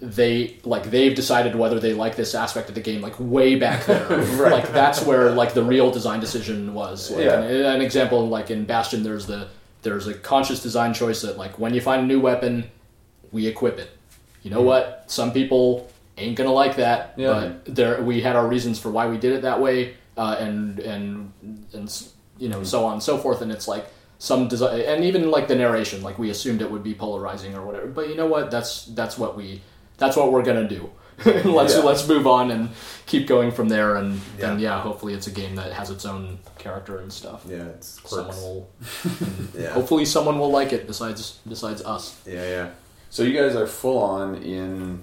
They 0.00 0.58
like 0.64 0.90
they've 0.90 1.14
decided 1.14 1.54
whether 1.54 1.78
they 1.78 1.94
like 1.94 2.16
this 2.16 2.34
aspect 2.34 2.68
of 2.68 2.74
the 2.74 2.80
game 2.80 3.00
like 3.00 3.14
way 3.18 3.54
back 3.54 3.86
there. 3.86 4.06
Right. 4.36 4.52
Like 4.52 4.72
that's 4.72 5.02
where 5.04 5.30
like 5.30 5.54
the 5.54 5.62
real 5.62 5.90
design 5.90 6.20
decision 6.20 6.74
was. 6.74 7.10
Like, 7.10 7.24
Yeah. 7.24 7.40
an, 7.40 7.76
an 7.76 7.80
example 7.80 8.28
like 8.28 8.50
in 8.50 8.64
Bastion, 8.64 9.02
there's 9.02 9.26
the 9.26 9.48
there's 9.82 10.06
a 10.06 10.14
conscious 10.14 10.62
design 10.62 10.94
choice 10.94 11.22
that 11.22 11.38
like 11.38 11.58
when 11.58 11.74
you 11.74 11.80
find 11.80 12.02
a 12.02 12.06
new 12.06 12.20
weapon, 12.20 12.70
we 13.30 13.46
equip 13.46 13.78
it 13.78 13.90
you 14.44 14.50
know 14.50 14.60
mm. 14.60 14.66
what, 14.66 15.04
some 15.08 15.32
people 15.32 15.90
ain't 16.16 16.36
gonna 16.36 16.52
like 16.52 16.76
that, 16.76 17.14
Yeah. 17.16 17.52
but 17.66 17.74
there 17.74 18.02
we 18.02 18.20
had 18.20 18.36
our 18.36 18.46
reasons 18.46 18.78
for 18.78 18.90
why 18.90 19.08
we 19.08 19.16
did 19.18 19.32
it 19.32 19.42
that 19.42 19.60
way, 19.60 19.94
uh, 20.16 20.36
and 20.38 20.78
and 20.80 21.32
and 21.72 22.06
you 22.38 22.48
know 22.48 22.62
so 22.64 22.84
on 22.84 22.94
and 22.94 23.02
so 23.02 23.18
forth, 23.18 23.40
and 23.42 23.50
it's 23.52 23.68
like 23.68 23.86
some 24.18 24.48
design 24.48 24.80
and 24.80 25.04
even 25.04 25.30
like 25.30 25.48
the 25.48 25.54
narration, 25.54 26.02
like 26.02 26.18
we 26.18 26.30
assumed 26.30 26.62
it 26.62 26.70
would 26.70 26.82
be 26.84 26.94
polarizing 26.94 27.54
or 27.54 27.62
whatever, 27.66 27.86
but 27.86 28.08
you 28.08 28.14
know 28.16 28.26
what, 28.26 28.50
that's 28.50 28.86
that's 28.86 29.18
what 29.18 29.36
we 29.36 29.60
that's 29.98 30.16
what 30.16 30.32
we're 30.32 30.42
gonna 30.44 30.68
do. 30.68 30.90
let's 31.44 31.74
Yeah. 31.76 31.82
let's 31.82 32.08
move 32.08 32.26
on 32.26 32.50
and 32.50 32.70
keep 33.06 33.28
going 33.28 33.52
from 33.52 33.68
there, 33.68 33.94
and 33.96 34.20
then 34.38 34.58
Yeah. 34.58 34.76
yeah, 34.76 34.80
hopefully 34.80 35.14
it's 35.14 35.26
a 35.28 35.30
game 35.30 35.54
that 35.56 35.72
has 35.72 35.90
its 35.90 36.04
own 36.04 36.38
character 36.58 36.98
and 36.98 37.12
stuff. 37.12 37.44
Yeah, 37.48 37.66
it's 37.76 38.00
Someone 38.08 38.36
will, 38.36 38.68
Yeah. 39.58 39.70
hopefully, 39.70 40.04
someone 40.06 40.38
will 40.40 40.50
like 40.50 40.72
it 40.72 40.86
besides 40.88 41.38
besides 41.48 41.82
us. 41.82 42.16
Yeah, 42.26 42.48
yeah. 42.48 42.70
So 43.10 43.22
you 43.22 43.32
guys 43.32 43.54
are 43.54 43.66
full 43.68 43.98
on 43.98 44.36
in 44.42 45.02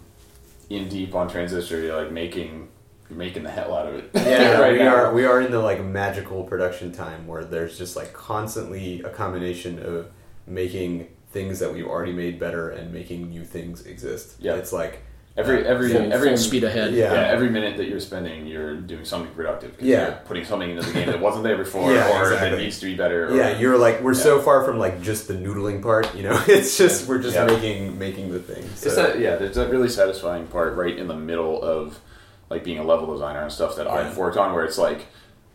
in 0.70 0.90
deep 0.90 1.16
on 1.16 1.30
transistor. 1.30 1.80
You're 1.80 2.02
like 2.02 2.12
making 2.12 2.68
you're 3.12 3.18
making 3.20 3.44
the 3.44 3.52
hell 3.52 3.76
out 3.76 3.88
of 3.88 3.96
it. 3.96 4.10
Yeah, 4.16 4.58
right 4.62 4.72
we 4.74 4.80
now. 4.80 4.96
are 4.96 5.14
we 5.14 5.26
are 5.26 5.42
in 5.42 5.52
the 5.52 5.60
like 5.60 5.84
magical 5.84 6.44
production 6.46 6.94
time 6.94 7.28
where 7.28 7.44
there's 7.44 7.78
just 7.78 7.98
like 7.98 8.14
constantly 8.14 9.02
a 9.02 9.10
combination 9.10 9.80
of 9.86 10.08
making 10.48 11.10
things 11.32 11.60
that 11.60 11.74
we've 11.74 11.86
already 11.88 12.14
made 12.14 12.40
better 12.40 12.70
and 12.70 12.94
making 12.94 13.30
new 13.30 13.44
things 13.44 13.86
exist. 13.86 14.38
Yeah. 14.40 14.56
It's 14.56 14.72
like 14.74 15.04
Every 15.38 15.66
uh, 15.66 15.70
every 15.70 15.94
Full, 15.94 16.12
every 16.12 16.28
full 16.30 16.38
speed 16.38 16.64
ahead. 16.66 16.94
Yeah. 16.94 17.14
Yeah. 17.14 17.22
every 17.28 17.50
minute 17.50 17.78
that 17.78 17.88
you're 17.88 18.02
spending, 18.02 18.48
you're 18.48 18.76
doing 18.76 19.06
something 19.06 19.34
productive. 19.34 19.76
Yeah. 19.80 20.08
you're 20.08 20.12
putting 20.26 20.44
something 20.44 20.70
into 20.72 20.84
the 20.84 20.92
game 20.92 21.08
that 21.08 21.22
wasn't 21.22 21.46
there 21.46 21.58
before, 21.58 21.92
Yeah, 21.94 22.22
or 22.22 22.30
that 22.30 22.58
needs 22.58 22.80
to 22.82 22.86
be 22.86 22.96
better. 22.96 23.28
Or, 23.30 23.36
yeah, 23.38 23.58
you're 23.58 23.78
like 23.78 24.02
we're 24.02 24.14
so 24.14 24.42
far 24.42 24.64
from 24.66 24.78
like 24.78 25.02
just 25.02 25.28
the 25.30 25.34
noodling 25.34 25.82
part, 25.82 26.14
you 26.16 26.24
know. 26.24 26.42
It's 26.48 26.78
just 26.78 27.08
we're 27.08 27.22
just 27.22 27.36
Yeah. 27.36 27.46
making 27.46 27.98
making 27.98 28.32
the 28.34 28.40
thing. 28.40 28.64
So, 28.76 28.88
It's 28.88 28.96
that 28.98 29.20
yeah. 29.20 29.36
There's 29.38 29.56
that 29.56 29.70
really 29.70 29.90
satisfying 29.90 30.48
part 30.48 30.76
right 30.76 30.98
in 30.98 31.08
the 31.08 31.16
middle 31.18 31.62
of 31.62 32.00
like 32.52 32.64
being 32.64 32.78
a 32.78 32.84
level 32.84 33.12
designer 33.12 33.42
and 33.42 33.52
stuff 33.52 33.76
that 33.78 33.88
I've 33.88 34.16
worked 34.18 34.38
on, 34.38 34.54
where 34.54 34.64
it's 34.66 34.78
like 34.78 35.08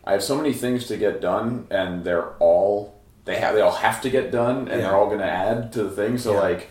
I 0.04 0.12
have 0.12 0.22
so 0.24 0.34
many 0.36 0.52
things 0.52 0.86
to 0.88 0.96
get 0.96 1.20
done, 1.20 1.66
and 1.70 2.02
they're 2.02 2.30
all 2.40 2.96
they 3.26 3.36
have 3.36 3.54
they 3.54 3.60
all 3.60 3.72
have 3.72 4.00
to 4.02 4.10
get 4.10 4.32
done, 4.32 4.56
and 4.60 4.68
Yeah. 4.68 4.76
they're 4.88 4.96
all 4.96 5.06
going 5.06 5.18
to 5.20 5.24
add 5.24 5.72
to 5.74 5.84
the 5.84 5.90
thing. 5.90 6.16
So 6.18 6.32
Yeah. 6.32 6.40
like 6.40 6.68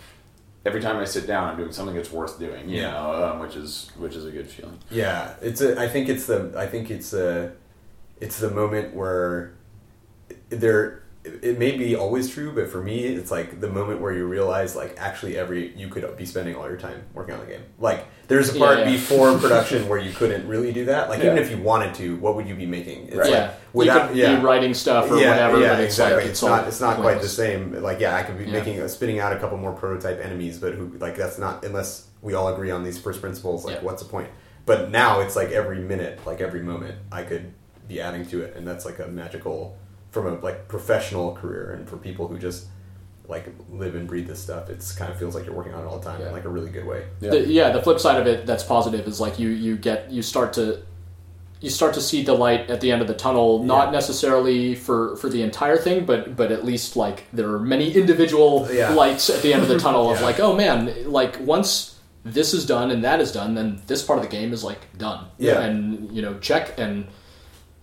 every 0.65 0.81
time 0.81 0.97
I 0.97 1.05
sit 1.05 1.27
down, 1.27 1.49
I'm 1.49 1.57
doing 1.57 1.71
something 1.71 1.95
that's 1.95 2.11
worth 2.11 2.39
doing. 2.39 2.67
You 2.69 2.81
Yeah. 2.81 2.91
know, 2.91 3.23
um, 3.25 3.39
which 3.39 3.55
is 3.55 3.91
which 3.97 4.15
is 4.15 4.25
a 4.25 4.31
good 4.31 4.49
feeling. 4.49 4.79
Yeah, 4.89 5.33
it's 5.41 5.61
a. 5.61 5.79
I 5.79 5.87
think 5.87 6.09
it's 6.09 6.25
the. 6.25 6.51
I 6.57 6.65
think 6.65 6.89
it's 6.89 7.13
a. 7.13 7.51
It's 8.19 8.39
the 8.39 8.49
moment 8.49 8.95
where 8.95 9.53
there. 10.49 11.03
It 11.41 11.57
may 11.57 11.75
be 11.75 11.95
always 11.95 12.29
true, 12.29 12.51
but 12.53 12.69
for 12.69 12.81
me, 12.83 13.03
it's 13.05 13.31
like 13.31 13.59
the 13.59 13.67
moment 13.69 13.99
where 13.99 14.13
you 14.13 14.27
realize, 14.27 14.75
like, 14.75 14.95
actually, 14.99 15.37
every 15.37 15.75
you 15.75 15.87
could 15.87 16.15
be 16.17 16.25
spending 16.25 16.55
all 16.55 16.67
your 16.67 16.77
time 16.77 17.01
working 17.13 17.33
on 17.33 17.39
the 17.39 17.47
game. 17.47 17.63
Like, 17.79 18.05
there's 18.27 18.55
a 18.55 18.59
part 18.59 18.79
Yeah, 18.79 18.85
yeah. 18.85 18.91
before 18.91 19.37
production 19.39 19.87
where 19.89 19.97
you 19.97 20.13
couldn't 20.13 20.47
really 20.47 20.71
do 20.71 20.85
that. 20.85 21.09
Like, 21.09 21.19
even 21.23 21.37
if 21.39 21.49
you 21.49 21.57
wanted 21.57 21.95
to, 21.95 22.15
what 22.17 22.35
would 22.35 22.47
you 22.47 22.53
be 22.53 22.67
making? 22.67 23.07
It's 23.07 23.15
Right. 23.17 23.29
yeah, 23.31 23.41
like, 23.45 23.53
without, 23.73 24.01
you 24.03 24.07
could 24.09 24.17
yeah, 24.17 24.35
be 24.37 24.43
writing 24.45 24.73
stuff 24.75 25.09
or 25.09 25.17
yeah, 25.19 25.31
whatever, 25.31 25.59
yeah, 25.61 25.69
but 25.69 25.79
it's 25.79 25.93
exactly. 25.95 26.15
like 26.17 26.25
it's, 26.25 26.41
it's, 26.43 26.49
not. 26.49 26.67
It's 26.67 26.81
not 26.81 26.97
quite 26.97 27.21
the 27.21 27.27
same. 27.27 27.81
Like, 27.81 27.99
yeah, 27.99 28.15
I 28.15 28.21
could 28.23 28.37
be 28.37 28.45
Yeah. 28.45 28.51
making, 28.51 28.79
uh, 28.81 28.87
spitting 28.87 29.19
out 29.19 29.33
a 29.33 29.39
couple 29.39 29.57
more 29.57 29.73
prototype 29.73 30.23
enemies, 30.23 30.59
but 30.59 30.73
who, 30.75 30.91
like, 30.99 31.15
that's 31.17 31.39
not 31.39 31.65
unless 31.65 32.07
we 32.21 32.35
all 32.35 32.47
agree 32.53 32.69
on 32.69 32.83
these 32.83 32.99
first 32.99 33.19
principles. 33.19 33.65
Like, 33.65 33.77
Yeah. 33.77 33.81
what's 33.83 34.03
the 34.03 34.09
point? 34.09 34.29
But 34.67 34.91
now 34.91 35.21
it's 35.21 35.35
like 35.35 35.51
every 35.51 35.79
minute, 35.79 36.19
like 36.25 36.39
every 36.41 36.61
moment, 36.61 36.95
I 37.11 37.23
could 37.23 37.51
be 37.87 38.01
adding 38.01 38.25
to 38.27 38.41
it, 38.41 38.55
and 38.55 38.67
that's 38.67 38.83
like 38.85 38.97
a 38.99 39.07
magical 39.07 39.77
from 40.15 40.27
a 40.27 40.33
like 40.39 40.69
professional 40.69 41.33
career, 41.35 41.73
and 41.73 41.87
for 41.89 41.97
people 41.97 42.27
who 42.29 42.37
just 42.39 42.67
like 43.27 43.45
live 43.69 43.95
and 43.95 44.07
breathe 44.07 44.27
this 44.27 44.39
stuff, 44.41 44.69
it's 44.69 44.93
kind 44.93 45.11
of 45.11 45.19
feels 45.19 45.35
like 45.35 45.45
you're 45.45 45.53
working 45.53 45.73
on 45.73 45.83
it 45.83 45.87
all 45.87 45.99
the 45.99 46.05
time 46.09 46.21
Yeah. 46.21 46.27
in 46.27 46.31
like 46.33 46.45
a 46.45 46.49
really 46.49 46.69
good 46.69 46.85
way. 46.85 47.03
Yeah. 47.19 47.31
The, 47.31 47.39
yeah, 47.47 47.69
the 47.71 47.81
flip 47.81 47.99
side 47.99 48.19
of 48.21 48.25
it 48.27 48.45
that's 48.45 48.63
positive 48.63 49.05
is 49.07 49.19
like 49.19 49.37
you 49.39 49.49
you 49.49 49.75
get 49.75 50.09
you 50.09 50.21
start 50.21 50.53
to 50.53 50.81
you 51.59 51.69
start 51.69 51.93
to 51.95 52.01
see 52.01 52.23
the 52.23 52.33
light 52.33 52.69
at 52.69 52.79
the 52.81 52.91
end 52.93 53.01
of 53.01 53.07
the 53.09 53.13
tunnel, 53.15 53.63
not 53.63 53.87
Yeah. 53.87 53.91
necessarily 53.99 54.75
for 54.75 55.17
for 55.17 55.27
the 55.29 55.41
entire 55.41 55.75
thing, 55.77 56.05
but 56.05 56.37
but 56.37 56.49
at 56.51 56.63
least 56.63 56.95
like 56.95 57.25
there 57.33 57.49
are 57.49 57.59
many 57.59 57.91
individual 57.91 58.67
Yeah. 58.71 58.93
lights 58.93 59.29
at 59.29 59.41
the 59.41 59.51
end 59.53 59.63
of 59.63 59.69
the 59.69 59.79
tunnel 59.79 60.09
of 60.13 60.21
like, 60.29 60.39
oh 60.39 60.55
man, 60.55 60.77
like 61.19 61.33
once 61.41 61.99
this 62.23 62.53
is 62.53 62.65
done 62.65 62.89
and 62.89 63.03
that 63.03 63.19
is 63.19 63.31
done, 63.31 63.53
then 63.55 63.81
this 63.87 64.01
part 64.01 64.17
of 64.19 64.23
the 64.25 64.31
game 64.37 64.53
is 64.53 64.63
like 64.63 64.81
done. 64.97 65.25
Yeah. 65.37 65.59
and 65.65 66.09
you 66.15 66.21
know 66.21 66.33
check 66.39 66.65
and 66.79 67.07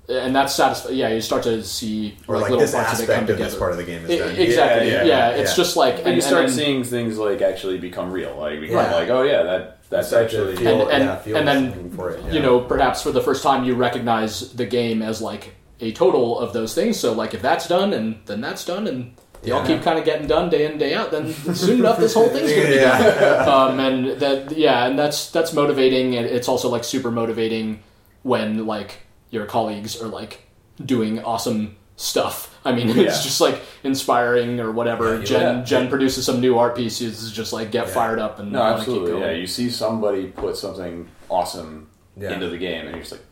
and 0.08 0.34
that's 0.34 0.54
satisfying. 0.54 0.96
Yeah, 0.96 1.08
you 1.08 1.20
start 1.20 1.42
to 1.44 1.62
see 1.62 2.16
Or 2.28 2.34
like, 2.36 2.42
like, 2.42 2.50
little 2.50 2.60
this 2.66 2.74
parts 2.74 2.94
of 2.94 3.00
it 3.00 3.06
come 3.06 3.14
aspect 3.14 3.30
of 3.30 3.36
together. 3.36 3.50
this 3.50 3.58
part 3.58 3.70
of 3.72 3.76
the 3.78 3.84
game 3.84 4.04
is 4.04 4.10
I- 4.10 4.18
done. 4.26 4.36
exactly. 4.36 4.88
Yeah, 4.90 4.94
Yeah, 5.04 5.04
yeah, 5.04 5.28
it's 5.30 5.50
yeah. 5.50 5.56
just 5.56 5.76
like 5.76 5.98
And, 5.98 6.06
and, 6.08 6.14
you 6.16 6.20
start 6.22 6.44
and 6.44 6.52
seeing 6.52 6.84
things 6.84 7.18
like 7.18 7.40
actually 7.42 7.78
become 7.78 8.10
real, 8.12 8.36
like 8.38 8.60
become 8.60 8.76
Yeah. 8.76 8.94
like, 8.94 9.08
oh 9.10 9.22
yeah, 9.22 9.42
that 9.44 9.78
that's 9.90 10.08
Start 10.08 10.24
actually 10.24 10.56
feel, 10.56 10.82
And- 10.82 10.90
and- 10.90 11.04
yeah, 11.04 11.16
feel 11.16 11.36
and 11.36 11.46
then, 11.48 11.90
for 11.90 12.10
it. 12.10 12.32
you 12.32 12.40
know, 12.40 12.60
perhaps 12.60 13.02
for 13.02 13.12
the 13.12 13.20
first 13.20 13.42
time 13.42 13.64
you 13.64 13.74
recognize 13.74 14.52
the 14.52 14.64
game 14.66 15.02
as 15.02 15.20
like 15.22 15.54
a 15.80 15.92
total 15.92 16.38
of 16.38 16.52
those 16.52 16.74
things. 16.74 16.98
So 16.98 17.12
like 17.12 17.34
if 17.34 17.42
that's 17.42 17.68
done 17.68 17.92
and 17.92 18.16
then 18.26 18.40
that's 18.40 18.64
done 18.64 18.86
and 18.86 19.12
they 19.42 19.50
all 19.50 19.66
keep 19.66 19.82
kind 19.82 19.98
of 19.98 20.04
getting 20.04 20.28
done 20.28 20.50
day 20.50 20.66
in 20.70 20.78
day 20.78 20.94
out, 20.94 21.10
then 21.10 21.32
soon 21.54 21.80
enough 21.80 21.98
this 21.98 22.14
whole 22.14 22.28
thing's 22.28 22.52
gonna 22.52 22.68
be 22.68 22.76
done. 22.76 23.48
Um, 23.48 23.80
and 23.80 24.20
that 24.20 24.56
yeah, 24.56 24.86
and 24.86 24.96
that's 24.98 25.30
that's 25.30 25.52
motivating, 25.52 26.14
and 26.16 26.24
it's 26.26 26.48
also 26.48 26.68
like 26.68 26.84
super 26.84 27.10
motivating 27.10 27.80
when 28.22 28.66
like 28.66 28.98
your 29.32 29.46
colleagues 29.46 30.00
are 30.00 30.06
like 30.06 30.46
doing 30.84 31.18
awesome 31.24 31.74
stuff. 31.96 32.56
I 32.64 32.70
mean, 32.72 32.88
Yeah. 32.96 33.02
it's 33.04 33.22
just 33.24 33.40
like 33.40 33.60
inspiring 33.82 34.60
or 34.60 34.70
whatever. 34.70 35.18
Yeah, 35.18 35.24
Jen 35.24 35.56
yeah. 35.58 35.64
Jen 35.64 35.88
produces 35.88 36.24
some 36.24 36.40
new 36.40 36.56
art 36.58 36.76
pieces, 36.76 37.32
just 37.32 37.52
like 37.52 37.72
get 37.72 37.88
Yeah. 37.88 37.92
fired 37.94 38.20
up 38.20 38.38
and 38.38 38.52
no, 38.52 38.60
wanna 38.60 38.72
keep 38.74 38.78
absolutely, 38.80 39.10
going. 39.12 39.22
yeah. 39.24 39.32
You 39.32 39.46
see 39.48 39.68
somebody 39.70 40.26
put 40.26 40.56
something 40.56 41.08
awesome 41.28 41.88
Yeah. 42.16 42.32
into 42.34 42.48
the 42.48 42.58
game, 42.58 42.82
and 42.86 42.90
you're 42.90 43.00
just 43.00 43.12
like, 43.12 43.24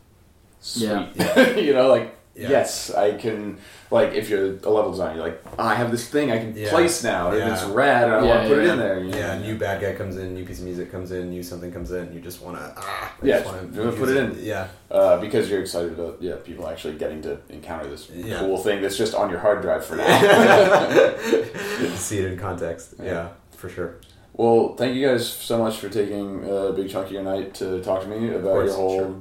sweet, 0.59 0.83
Yeah. 1.15 1.49
you 1.57 1.73
know, 1.73 1.87
like 1.87 2.15
Yeah. 2.33 2.49
yes, 2.49 2.89
I 2.93 3.17
can. 3.17 3.57
Like 3.91 4.13
if 4.13 4.29
you're 4.29 4.45
a 4.63 4.69
level 4.69 4.91
designer, 4.91 5.15
you're 5.15 5.23
like, 5.25 5.43
"Oh, 5.59 5.63
I 5.65 5.75
have 5.75 5.91
this 5.91 6.07
thing 6.07 6.31
I 6.31 6.37
can 6.37 6.53
Yeah. 6.55 6.69
place 6.69 7.03
now, 7.03 7.27
and 7.31 7.37
Yeah. 7.39 7.53
it's 7.53 7.63
rad, 7.65 8.05
and 8.05 8.13
I 8.13 8.23
Yeah, 8.23 8.29
want 8.35 8.43
to 8.43 8.47
put 8.47 8.57
it 8.59 8.65
yeah. 8.67 8.73
in 8.73 8.79
there. 8.79 8.99
you 8.99 9.11
know? 9.11 9.17
Yeah, 9.17 9.37
new 9.39 9.55
bad 9.57 9.81
guy 9.81 9.93
comes 9.93 10.15
in, 10.15 10.33
new 10.33 10.45
piece 10.45 10.59
of 10.59 10.65
music 10.65 10.89
comes 10.93 11.11
in, 11.11 11.29
new 11.29 11.43
something 11.43 11.73
comes 11.73 11.91
in. 11.91 12.13
You 12.13 12.21
just 12.21 12.41
want 12.41 12.55
to, 12.57 12.71
ah, 12.77 13.13
I 13.21 13.25
Yeah, 13.25 13.39
just 13.39 13.45
wanna 13.47 13.67
you 13.73 13.79
wanna 13.81 13.91
put 13.91 14.09
it 14.09 14.15
in. 14.17 14.37
Yeah, 14.39 14.67
uh, 14.89 15.17
because 15.19 15.49
you're 15.49 15.59
excited 15.59 15.91
about 15.91 16.17
yeah 16.21 16.35
people 16.41 16.69
actually 16.69 16.93
getting 16.93 17.21
to 17.23 17.37
encounter 17.49 17.89
this 17.89 18.09
Yeah. 18.09 18.39
cool 18.39 18.57
thing 18.57 18.81
that's 18.81 18.97
just 18.97 19.13
on 19.13 19.29
your 19.29 19.39
hard 19.39 19.61
drive 19.61 19.83
for 19.85 19.95
now. 19.97 20.07
see 21.95 22.19
it 22.19 22.31
in 22.31 22.37
context. 22.39 22.93
Yeah. 22.97 23.05
Yeah, 23.05 23.27
for 23.57 23.67
sure. 23.67 23.95
Well, 24.33 24.75
thank 24.77 24.95
you 24.95 25.05
guys 25.05 25.27
so 25.27 25.57
much 25.59 25.77
for 25.77 25.89
taking 25.89 26.45
a 26.49 26.71
big 26.71 26.89
chunk 26.89 27.07
of 27.07 27.11
your 27.11 27.23
night 27.23 27.53
to 27.55 27.81
talk 27.83 28.01
to 28.03 28.07
me 28.07 28.29
about 28.29 28.43
course, 28.43 28.67
your 28.69 28.75
whole 28.77 28.99
sure. 28.99 29.15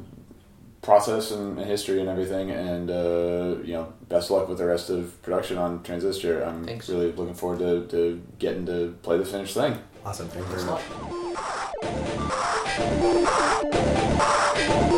Process 0.82 1.30
and 1.30 1.58
history 1.58 2.00
and 2.00 2.08
everything. 2.08 2.50
And 2.50 2.90
uh, 2.90 3.56
you 3.62 3.74
know, 3.74 3.92
best 4.08 4.30
of 4.30 4.38
luck 4.38 4.48
with 4.48 4.58
the 4.58 4.66
rest 4.66 4.90
of 4.90 5.20
production 5.22 5.58
on 5.58 5.82
Transistor. 5.82 6.42
I'm 6.42 6.64
Thanks. 6.64 6.88
really 6.88 7.12
looking 7.12 7.34
forward 7.34 7.58
to, 7.60 7.86
to 7.88 8.22
getting 8.38 8.66
to 8.66 8.96
play 9.02 9.18
the 9.18 9.24
finished 9.24 9.54
thing. 9.54 9.78
Awesome. 10.04 10.28
Thank 10.28 10.46
you 10.48 10.54
very 10.54 10.64
Thanks 10.64 10.64
a 10.64 10.70
much. 10.70 10.82
lot. 14.70 14.89